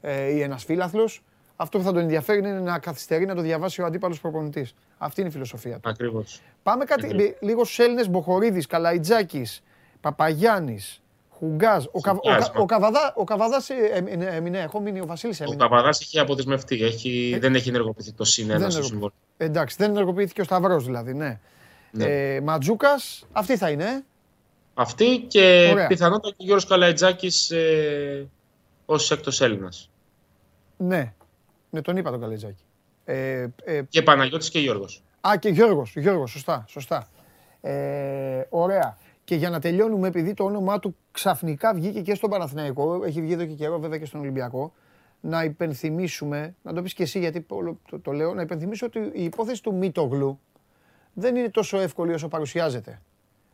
ε, 0.00 0.30
ή 0.30 0.42
ένας 0.42 0.64
φίλαθλος. 0.64 1.22
Αυτό 1.62 1.78
που 1.78 1.84
θα 1.84 1.92
τον 1.92 2.00
ενδιαφέρει 2.02 2.38
είναι 2.38 2.52
να 2.60 2.78
καθυστερεί 2.78 3.26
να 3.26 3.34
το 3.34 3.40
διαβάσει 3.40 3.82
ο 3.82 3.86
αντίπαλος 3.86 4.20
προπονητής. 4.20 4.74
Αυτή 4.98 5.20
είναι 5.20 5.28
η 5.28 5.32
φιλοσοφία 5.32 5.78
του. 5.78 5.88
Ακριβώς. 5.88 6.40
Πάμε 6.62 6.84
κάτι, 6.84 7.06
Ακριβώς. 7.06 7.36
λίγος 7.40 7.72
στου 7.72 7.82
Έλληνες 7.82 8.08
Μποχορίδης, 8.10 8.66
Καλαϊτζάκης, 8.66 9.62
Παπαγιάννης, 10.00 11.02
Χουγκάζ. 11.38 11.84
Ο, 11.92 12.00
Καβ, 12.00 12.16
ο, 12.16 12.20
Χουγκάζ, 12.22 12.46
Κα- 12.48 12.60
ο, 12.60 12.64
Καβαδά, 12.66 13.12
ο 13.16 13.24
Καβαδάς 13.24 13.70
ε, 13.70 13.74
έμεινε, 13.92 14.24
έμεινε, 14.24 14.58
έχω 14.58 14.80
μείνει, 14.80 15.00
ο 15.00 15.06
Βασίλης 15.06 15.40
Ο 15.40 15.44
έμεινε. 15.44 15.62
Καβαδάς 15.62 16.00
έχει 16.00 16.18
αποδεσμευτεί. 16.18 16.82
Έχει, 16.84 17.38
δεν 17.40 17.54
έχει 17.54 17.68
ενεργοποιηθεί 17.68 18.12
το 18.12 18.24
συν 18.24 18.46
Δεν 18.46 18.56
ένα 18.56 18.64
στο 18.64 18.70
ενεργο- 18.78 18.88
συμβόλαιο. 18.90 19.16
Εντάξει, 19.36 19.76
δεν 19.78 19.90
ενεργοποιήθηκε 19.90 20.40
ο 20.40 20.44
Σταυρός 20.44 20.84
δηλαδή, 20.84 21.14
ναι. 21.14 21.40
Ναι. 21.90 22.04
Ε, 22.04 22.40
Ματζούκας, 22.40 23.26
αυτή 23.32 23.56
θα 23.56 23.70
είναι. 23.70 23.84
ε; 23.84 24.04
Αυτή 24.74 25.24
και 25.28 25.68
Ωραία. 25.72 25.86
πιθανότατα 25.86 26.28
και 26.28 26.34
ο 26.42 26.44
Γιώργος 26.44 26.66
Καλαϊτζάκης 26.66 27.50
ε, 27.50 28.28
ως 28.86 29.10
έκτος 29.10 29.40
Έλληνας. 29.40 29.90
Ναι, 30.76 31.12
ναι, 31.70 31.80
τον 31.80 31.96
είπα 31.96 32.10
τον 32.10 32.20
Καλαϊτζάκη. 32.20 32.62
Ε, 33.04 33.46
ε, 33.64 33.82
Και 33.88 34.02
Παναγιώτης 34.02 34.50
και 34.50 34.58
Γιώργος. 34.58 35.02
Α, 35.28 35.32
και 35.38 35.48
Γιώργος, 35.48 35.96
Γιώργος, 35.96 36.30
σωστά, 36.30 36.64
σωστά. 36.68 37.08
Ε, 37.60 38.42
ωραία. 38.48 38.96
Και 39.24 39.34
για 39.34 39.50
να 39.50 39.60
τελειώνουμε, 39.60 40.08
επειδή 40.08 40.34
το 40.34 40.44
όνομά 40.44 40.78
του 40.78 40.96
ξαφνικά 41.12 41.74
βγήκε 41.74 42.00
και 42.00 42.14
στον 42.14 42.30
Παναθηναϊκό, 42.30 43.04
έχει 43.04 43.20
βγει 43.22 43.32
εδώ 43.32 43.44
και 43.44 43.52
καιρό 43.54 43.78
βέβαια 43.78 43.98
και 43.98 44.04
στον 44.04 44.20
Ολυμπιακό, 44.20 44.72
να 45.20 45.44
υπενθυμίσουμε, 45.44 46.54
να 46.62 46.72
το 46.72 46.82
πεις 46.82 46.94
και 46.94 47.02
εσύ 47.02 47.18
γιατί 47.18 47.44
όλο 47.48 47.78
το, 47.90 47.98
το 47.98 48.12
λέω, 48.12 48.34
να 48.34 48.42
υπενθυμίσω 48.42 48.86
ότι 48.86 48.98
η 49.12 49.24
υπόθεση 49.24 49.62
του 49.62 49.74
Μίτογλου 49.74 50.40
δεν 51.12 51.36
είναι 51.36 51.48
τόσο 51.48 51.78
εύκολη 51.78 52.12
όσο 52.12 52.28
παρουσιάζεται. 52.28 53.00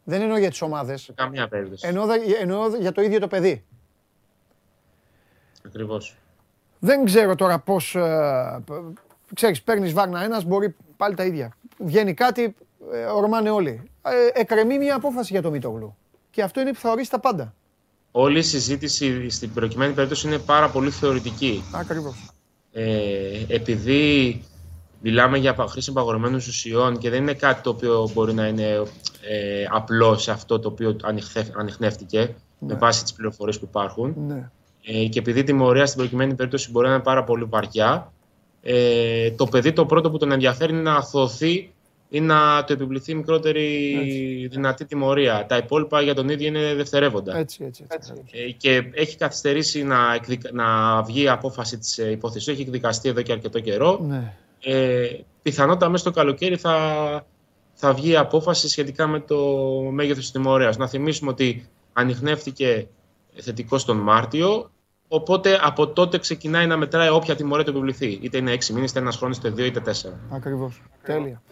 Δεν 0.05 0.21
εννοώ 0.21 0.39
για 0.39 0.51
τις 0.51 0.63
ομάδες. 0.63 1.03
Σε 1.03 1.13
καμία 1.13 1.49
περίπτωση. 1.49 1.87
Εννοώ, 1.89 2.07
δα- 2.07 2.15
εννοώ 2.41 2.77
για 2.77 2.93
το 2.93 3.03
ίδιο 3.03 3.19
το 3.19 3.29
παιδί. 3.29 3.65
Ακριβώς. 5.67 6.17
Δεν 6.87 7.05
ξέρω 7.05 7.35
τώρα 7.35 7.59
πώς, 7.59 7.95
ε, 7.95 8.63
π- 8.65 8.99
ξέρεις, 9.35 9.63
παίρνεις 9.63 9.93
βάρνα 9.93 10.23
ένας, 10.25 10.45
μπορεί 10.45 10.75
πάλι 10.97 11.15
τα 11.15 11.25
ίδια. 11.25 11.57
Βγαίνει 11.79 12.15
κάτι, 12.15 12.55
ε, 12.93 13.05
ορμάνε 13.05 13.51
όλοι. 13.51 13.83
Ε, 14.03 14.41
εκκρεμεί 14.41 14.79
μια 14.79 14.95
απόφαση 14.95 15.33
για 15.33 15.43
το 15.43 15.51
Μητόγλου. 15.51 15.97
Και 16.31 16.43
αυτό 16.43 16.61
είναι 16.61 16.73
που 16.73 16.79
θα 16.79 16.91
ορίσει 16.91 17.11
τα 17.11 17.21
πάντα. 17.21 17.55
Όλη 18.11 18.39
η 18.39 18.43
συζήτηση 18.43 19.31
στην 19.31 19.53
προκειμένη 19.53 19.93
περίπτωση 19.93 20.27
είναι 20.27 20.39
πάρα 20.39 20.69
πολύ 20.71 20.91
θεωρητική. 20.91 21.65
Ακριβώς. 21.75 22.31
Ε, 22.73 23.45
επειδή 23.49 24.43
μιλάμε 25.01 25.39
για 25.39 25.55
πα- 25.55 25.67
χρήση 25.67 25.91
απαγορευμένων 25.91 26.37
ουσιών 26.37 26.99
και 26.99 27.11
δεν 27.11 27.23
είναι 27.23 27.35
κάτι 27.35 27.63
το 27.63 27.71
οποίο 27.71 28.11
μπορεί 28.15 28.35
να 28.35 28.47
είναι 28.47 28.71
ε, 29.29 29.65
απλό 29.71 30.17
σε 30.19 30.31
αυτό 30.31 30.59
το 30.61 30.69
οποίο 30.69 30.97
ανοιχθε- 31.03 31.53
ανιχνεύτηκε 31.59 32.35
με 32.59 32.75
βάση 32.75 33.03
τις 33.03 33.13
πληροφορίες 33.13 33.59
που 33.59 33.65
υπάρχουν. 33.69 34.15
Ναι. 34.27 34.51
Ε, 34.89 35.07
και 35.07 35.19
επειδή 35.19 35.41
η 35.41 35.45
τιμωρία 35.45 35.87
στην 35.87 35.99
προκειμένη 35.99 36.35
περίπτωση 36.35 36.71
μπορεί 36.71 36.87
να 36.87 36.95
είναι 36.95 37.03
πάρα 37.03 37.25
πολύ 37.25 37.45
βαριά, 37.45 38.13
ε, 38.63 39.31
το 39.31 39.47
παιδί 39.47 39.73
το 39.73 39.87
πρώτο 39.87 40.11
που 40.11 40.19
τον 40.19 40.33
ενδιαφέρει 40.33 40.73
είναι 40.73 40.83
να 40.83 40.95
αθωωωθεί 40.95 41.71
ή 42.09 42.21
να 42.21 42.65
του 42.65 42.73
επιβληθεί 42.73 43.15
μικρότερη 43.15 44.49
δυνατή 44.51 44.85
τιμωρία. 44.85 45.47
Τα 45.49 45.57
υπόλοιπα 45.57 46.01
για 46.01 46.15
τον 46.15 46.29
ίδιο 46.29 46.47
είναι 46.47 46.75
δευτερεύοντα. 46.75 47.37
Έτσι, 47.37 47.65
έτσι. 47.65 47.85
έτσι. 47.89 48.13
Ε, 48.31 48.51
και 48.51 48.91
έχει 48.93 49.17
καθυστερήσει 49.17 49.83
να, 49.83 50.15
εκδικα- 50.15 50.53
να 50.53 51.03
βγει 51.03 51.23
η 51.23 51.29
απόφαση 51.29 51.79
της 51.79 51.99
ε, 51.99 52.11
υπόθεσης. 52.11 52.49
Έχει 52.49 52.61
εκδικαστεί 52.61 53.09
εδώ 53.09 53.23
και 53.23 53.33
αρκετό 53.33 53.61
καιρό. 53.61 54.01
Ναι. 54.09 54.33
Ε, 54.61 55.09
πιθανότατα 55.43 55.89
μέσα 55.89 56.03
στο 56.03 56.11
καλοκαίρι 56.11 56.57
θα, 56.57 57.27
θα 57.75 57.93
βγει 57.93 58.11
η 58.11 58.17
απόφαση 58.17 58.69
σχετικά 58.69 59.07
με 59.07 59.21
το 59.21 59.37
μέγεθος 59.91 60.23
της 60.23 60.31
τιμωρίας. 60.31 60.77
Να 60.77 60.89
θυμίσουμε 60.89 61.31
ότι 61.31 61.69
ανοιχνεύτηκε 61.93 62.87
θετικός 63.37 63.85
τον 63.85 63.97
Μάρτιο, 63.97 64.71
οπότε 65.09 65.59
από 65.63 65.89
τότε 65.89 66.19
ξεκινάει 66.19 66.67
να 66.67 66.77
μετράει 66.77 67.09
όποια 67.09 67.37
τιμωρία 67.37 67.65
του 67.65 67.71
επιβληθεί. 67.71 68.19
Είτε 68.23 68.37
είναι 68.39 68.53
6 68.53 68.67
μήνες, 68.73 68.91
είτε 68.91 68.99
ένας 68.99 69.17
χρόνος, 69.17 69.37
είτε 69.37 69.51
2 69.51 69.59
είτε 69.59 69.81
4. 69.81 70.13
Ακριβώς. 70.31 70.83
Τέλεια. 71.03 71.43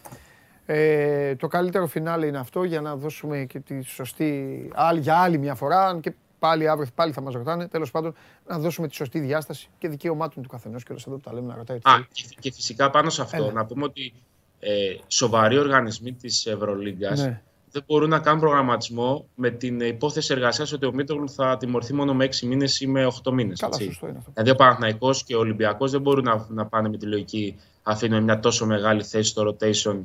Ε, 0.67 1.35
το 1.37 1.47
καλύτερο 1.47 1.87
φινάλε 1.87 2.27
είναι 2.27 2.39
αυτό 2.39 2.65
για 2.65 2.81
να 2.81 2.97
δώσουμε 2.97 3.45
και 3.45 3.61
τη 3.61 3.83
σωστή, 3.83 4.71
άλλη, 4.75 5.01
για 5.01 5.17
άλλη 5.17 5.39
μια 5.39 5.55
φορά, 5.55 5.87
αν 5.87 6.01
και 6.01 6.15
πάλι 6.39 6.69
αύριο 6.69 6.91
πάλι 6.95 7.13
θα 7.13 7.21
μας 7.21 7.35
ρωτάνε, 7.35 7.69
τέλος 7.69 7.91
πάντων, 7.91 8.15
να 8.47 8.59
δώσουμε 8.59 8.89
τη 8.89 8.95
σωστή 8.95 9.19
διάσταση 9.21 9.69
και 9.79 9.89
δικαιωμάτων 9.89 10.43
του 10.43 10.49
καθενός 10.49 10.83
και 10.83 10.93
όλα 10.93 11.01
εδώ 11.07 11.17
που 11.17 11.23
τα 11.23 11.33
λέμε 11.33 11.47
να 11.47 11.55
ρωτάει. 11.57 11.79
τι 11.79 11.91
Α, 11.91 11.93
θέλει. 11.93 12.07
και, 12.13 12.23
και 12.41 12.53
φυσικά 12.53 12.91
πάνω 12.91 13.11
σε 13.11 13.23
αυτό, 13.23 13.37
Έλα. 13.43 13.53
να 13.53 13.65
πούμε 13.67 13.85
ότι 13.85 14.13
ε, 14.61 14.71
σοβαροί 15.07 15.59
οργανισμοί 15.59 16.13
της 16.13 16.47
Ευρωλίγκας 16.47 17.21
Ναι. 17.25 17.43
Δεν 17.75 17.85
μπορούν 17.87 18.09
να 18.09 18.19
κάνουν 18.19 18.41
προγραμματισμό 18.41 19.29
με 19.35 19.51
την 19.51 19.81
υπόθεση 19.81 20.33
εργασίας 20.33 20.73
ότι 20.73 20.87
ο 20.87 20.93
Μίτογλου 20.95 21.29
θα 21.31 21.57
τιμωρηθεί 21.57 21.95
μόνο 21.95 22.15
με 22.15 22.29
6 22.31 22.41
μήνες 22.47 22.81
ή 22.81 22.87
με 22.87 23.07
8 23.25 23.33
μήνες. 23.33 23.61
Καλά, 23.61 23.73
έτσι. 23.75 23.87
σωστό 23.87 24.07
είναι 24.07 24.19
αυτό. 24.19 24.31
Δηλαδή 24.35 24.51
ο 24.51 24.55
Παναθηναϊκός 24.55 25.25
και 25.25 25.35
ο 25.35 25.39
Ολυμπιακός 25.39 25.91
δεν 25.91 26.01
μπορούν 26.01 26.25
να, 26.25 26.47
να 26.49 26.67
πάνε 26.67 26.89
με 26.89 26.97
τη 26.97 27.07
λογική 27.07 27.57
αφήνουμε 27.83 28.21
μια 28.21 28.41
τόσο 28.41 28.67
μεγάλη 28.67 29.03
θέση 29.03 29.29
στο 29.29 29.43
rotation 29.49 29.99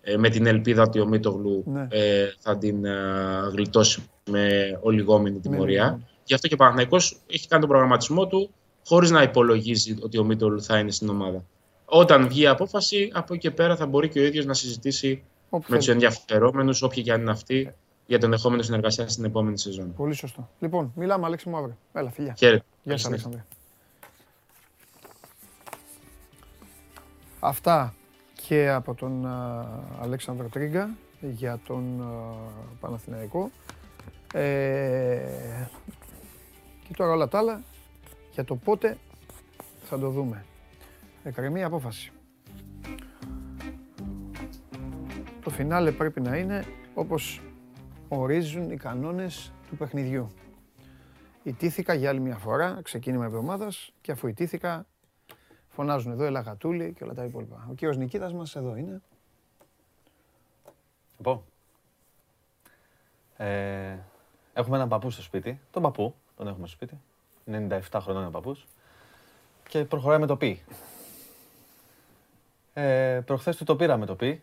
ε, 0.00 0.16
με 0.16 0.28
την 0.28 0.46
ελπίδα 0.46 0.82
ότι 0.82 1.00
ο 1.00 1.06
Μίτογλου 1.06 1.62
Ναι. 1.66 1.86
ε, 1.90 2.26
θα 2.38 2.58
την 2.58 2.84
ε, 2.84 2.92
γλιτώσει 3.52 4.02
με 4.30 4.48
ολιγόμενη 4.82 5.38
τιμωρία. 5.38 5.82
λιγόμενη. 5.82 6.06
Γι' 6.24 6.34
αυτό 6.34 6.48
και 6.48 6.54
ο 6.54 6.56
Παναθηναϊκός 6.56 7.20
έχει 7.26 7.48
κάνει 7.48 7.60
τον 7.62 7.70
προγραμματισμό 7.70 8.26
του 8.26 8.50
χωρίς 8.86 9.10
να 9.10 9.22
υπολογίζει 9.22 9.96
ότι 10.02 10.18
ο 10.18 10.24
Μίτογλου 10.24 10.62
θα 10.62 10.78
είναι 10.78 10.90
στην 10.90 11.08
ομάδα. 11.08 11.44
Όταν 11.84 12.28
βγει 12.28 12.42
η 12.42 12.46
απόφαση, 12.46 13.10
από 13.12 13.34
εκεί 13.34 13.42
και 13.48 13.50
πέρα 13.50 13.76
θα 13.76 13.86
μπορεί 13.86 14.08
και 14.08 14.20
ο 14.20 14.24
ίδιος 14.24 14.44
να 14.44 14.54
συζητήσει 14.54 15.22
Όπου 15.54 15.66
με 15.68 15.76
τους 15.76 15.86
θέλει. 15.86 16.04
ενδιαφερόμενους, 16.04 16.82
όποιοι 16.82 17.02
και 17.02 17.12
αν 17.12 17.20
είναι 17.20 17.30
αυτοί, 17.30 17.74
για 18.06 18.18
τον 18.18 18.30
ενδεχόμενο 18.30 18.62
συνεργασία 18.62 19.08
στην 19.08 19.24
επόμενη 19.24 19.58
σεζόν. 19.58 19.94
Πολύ 19.94 20.14
σωστό. 20.14 20.48
Λοιπόν, 20.58 20.92
μιλάμε 20.94 21.26
Αλέξη 21.26 21.48
μου 21.48 21.56
αύριο. 21.56 21.76
Έλα, 21.92 22.10
φιλιά. 22.10 22.34
Χαίρετε. 22.38 22.64
Γεια 22.82 22.92
σας, 22.92 23.02
Καλή 23.02 23.14
Αλέξανδρε. 23.14 23.44
Αυτά 27.40 27.94
και 28.46 28.70
από 28.70 28.94
τον 28.94 29.26
α, 29.26 29.66
Αλέξανδρο 30.00 30.48
Τρίγκα 30.48 30.90
για 31.20 31.60
τον 31.66 32.02
α, 32.02 32.34
Παναθηναϊκό. 32.80 33.50
Ε, 34.32 35.18
και 36.88 36.94
τώρα 36.96 37.12
όλα 37.12 37.28
τα 37.28 37.38
άλλα 37.38 37.62
για 38.32 38.44
το 38.44 38.56
πότε 38.56 38.98
θα 39.84 39.98
το 39.98 40.08
δούμε. 40.10 40.44
Εκκρεμεί 41.24 41.60
η 41.60 41.62
απόφαση. 41.62 42.12
Φινάλε 45.54 45.92
πρέπει 45.92 46.20
να 46.20 46.36
είναι 46.36 46.64
όπως 46.94 47.40
ορίζουν 48.08 48.70
οι 48.70 48.76
κανόνες 48.76 49.52
του 49.68 49.76
παιχνιδιού. 49.76 50.30
Ιτήθηκα 51.42 51.94
για 51.94 52.08
άλλη 52.08 52.20
μια 52.20 52.36
φορά, 52.36 52.80
ξεκίνημα 52.82 53.24
εβδομάδας 53.24 53.92
και 54.00 54.12
αφού 54.12 54.26
ιτήθηκα, 54.26 54.86
φωνάζουν 55.68 56.12
εδώ 56.12 56.24
Ελαγατούλη 56.24 56.92
και 56.92 57.04
όλα 57.04 57.14
τα 57.14 57.24
υπόλοιπα. 57.24 57.66
Ο 57.70 57.74
κύριος 57.74 57.96
Νικήτας 57.96 58.32
μας 58.32 58.56
εδώ 58.56 58.76
είναι. 58.76 59.02
πω. 61.22 61.44
Ε, 63.36 63.96
έχουμε 64.52 64.76
έναν 64.76 64.88
παππού 64.88 65.10
στο 65.10 65.22
σπίτι. 65.22 65.60
Τον 65.70 65.82
παππού, 65.82 66.14
τον 66.36 66.48
έχουμε 66.48 66.66
στο 66.66 66.76
σπίτι. 66.76 67.00
97 67.90 68.00
χρονών 68.00 68.20
είναι 68.20 68.28
ο 68.28 68.40
παππούς. 68.40 68.66
Και 69.68 69.84
προχωράει 69.84 70.18
με 70.18 70.26
το 70.26 70.36
πι. 70.36 70.62
Ε, 72.72 73.20
προχθές 73.24 73.56
του 73.56 73.64
το 73.64 73.76
πήραμε 73.76 74.06
το 74.06 74.14
πι 74.14 74.42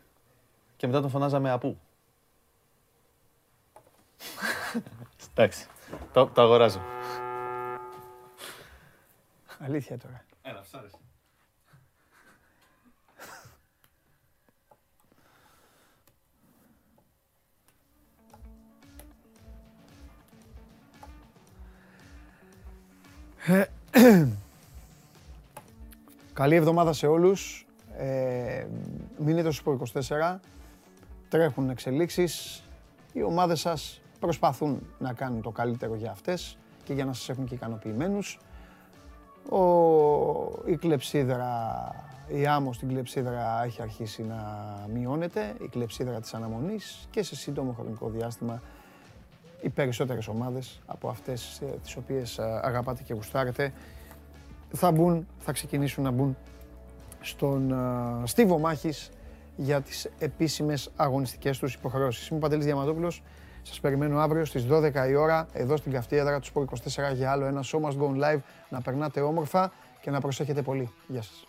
και 0.82 0.88
μετά 0.88 1.02
τον 1.02 1.10
φωνάζαμε 1.10 1.52
απού. 1.52 1.78
Εντάξει, 5.32 5.68
το, 6.14 6.28
το 6.28 6.42
αγοράζω. 6.42 6.82
Αλήθεια 9.60 9.98
τώρα. 9.98 10.26
Έλα, 10.42 10.64
σ' 10.64 10.74
άρεσε. 10.74 10.98
Καλή 26.34 26.56
εβδομάδα 26.56 26.94
σε 26.94 27.08
όλους. 27.08 27.66
Ε, 27.98 28.68
μείνετε 29.18 29.52
στο 29.52 29.80
24. 29.94 30.40
Τρέχουν 31.32 31.70
εξελίξεις. 31.70 32.64
Οι 33.14 33.24
ομάδες 33.24 33.60
σας 33.60 34.02
προσπαθούν 34.20 34.88
να 35.00 35.14
κάνουν 35.14 35.42
το 35.42 35.50
καλύτερο 35.50 35.96
για 35.96 36.12
αυτές 36.12 36.58
και 36.84 36.94
για 36.94 37.06
να 37.06 37.14
σας 37.14 37.30
έχουν 37.30 37.46
και 37.46 37.54
ικανοποιημένους. 37.54 38.40
Ο, 39.50 39.62
η 40.66 40.76
κλεψίδρα, 40.76 41.46
η 42.28 42.48
άμμος 42.48 42.76
στην 42.76 42.88
κλεψίδρα 42.88 43.64
έχει 43.64 43.82
αρχίσει 43.82 44.24
να 44.24 44.38
μειώνεται, 44.94 45.56
η 45.62 45.68
κλεψίδρα 45.68 46.20
της 46.20 46.34
αναμονής 46.34 47.08
και 47.10 47.24
σε 47.24 47.36
σύντομο 47.36 47.72
χρονικό 47.74 48.10
διάστημα 48.10 48.62
οι 49.62 49.70
περισσότερες 49.70 50.28
ομάδες 50.28 50.82
από 50.86 51.10
αυτές 51.10 51.62
ε, 51.62 51.66
τις 51.84 51.96
οποίες 51.96 52.38
ε, 52.38 52.60
αγαπάτε 52.64 53.04
και 53.04 53.14
γουστάρετε 53.14 53.74
θα 54.72 54.92
μπουν, 54.92 55.28
θα 55.40 55.52
ξεκινήσουν 55.52 56.04
να 56.04 56.12
μπουν 56.12 56.38
στον 57.22 57.72
ε, 57.72 58.28
στίβο 58.28 58.60
μάχης 58.60 59.10
για 59.56 59.82
τις 59.82 60.10
επίσημες 60.20 60.92
αγωνιστικές 60.96 61.58
τους 61.60 61.74
υποχρεώσεις. 61.74 62.28
Είμαι 62.28 62.38
ο 62.38 62.42
Παντελής 62.42 62.66
Διαμαντόπουλος. 62.66 63.24
Σας 63.62 63.80
περιμένω 63.80 64.20
αύριο 64.20 64.46
στις 64.46 64.66
12 64.66 65.08
η 65.10 65.16
ώρα 65.16 65.48
εδώ 65.54 65.78
στην 65.78 65.92
καυτή 65.92 66.16
έδρα 66.16 66.40
του 66.40 66.48
Sport 66.54 66.66
24 67.12 67.14
για 67.14 67.32
άλλο 67.32 67.46
ένα 67.46 67.64
Show 67.64 67.80
Must 67.80 67.98
Go 67.98 68.24
Live. 68.24 68.40
Να 68.70 68.82
περνάτε 68.82 69.22
όμορφα 69.22 69.72
και 70.02 70.12
να 70.12 70.20
προσέχετε 70.20 70.62
πολύ. 70.62 70.92
Γεια 71.08 71.22
σας. 71.22 71.46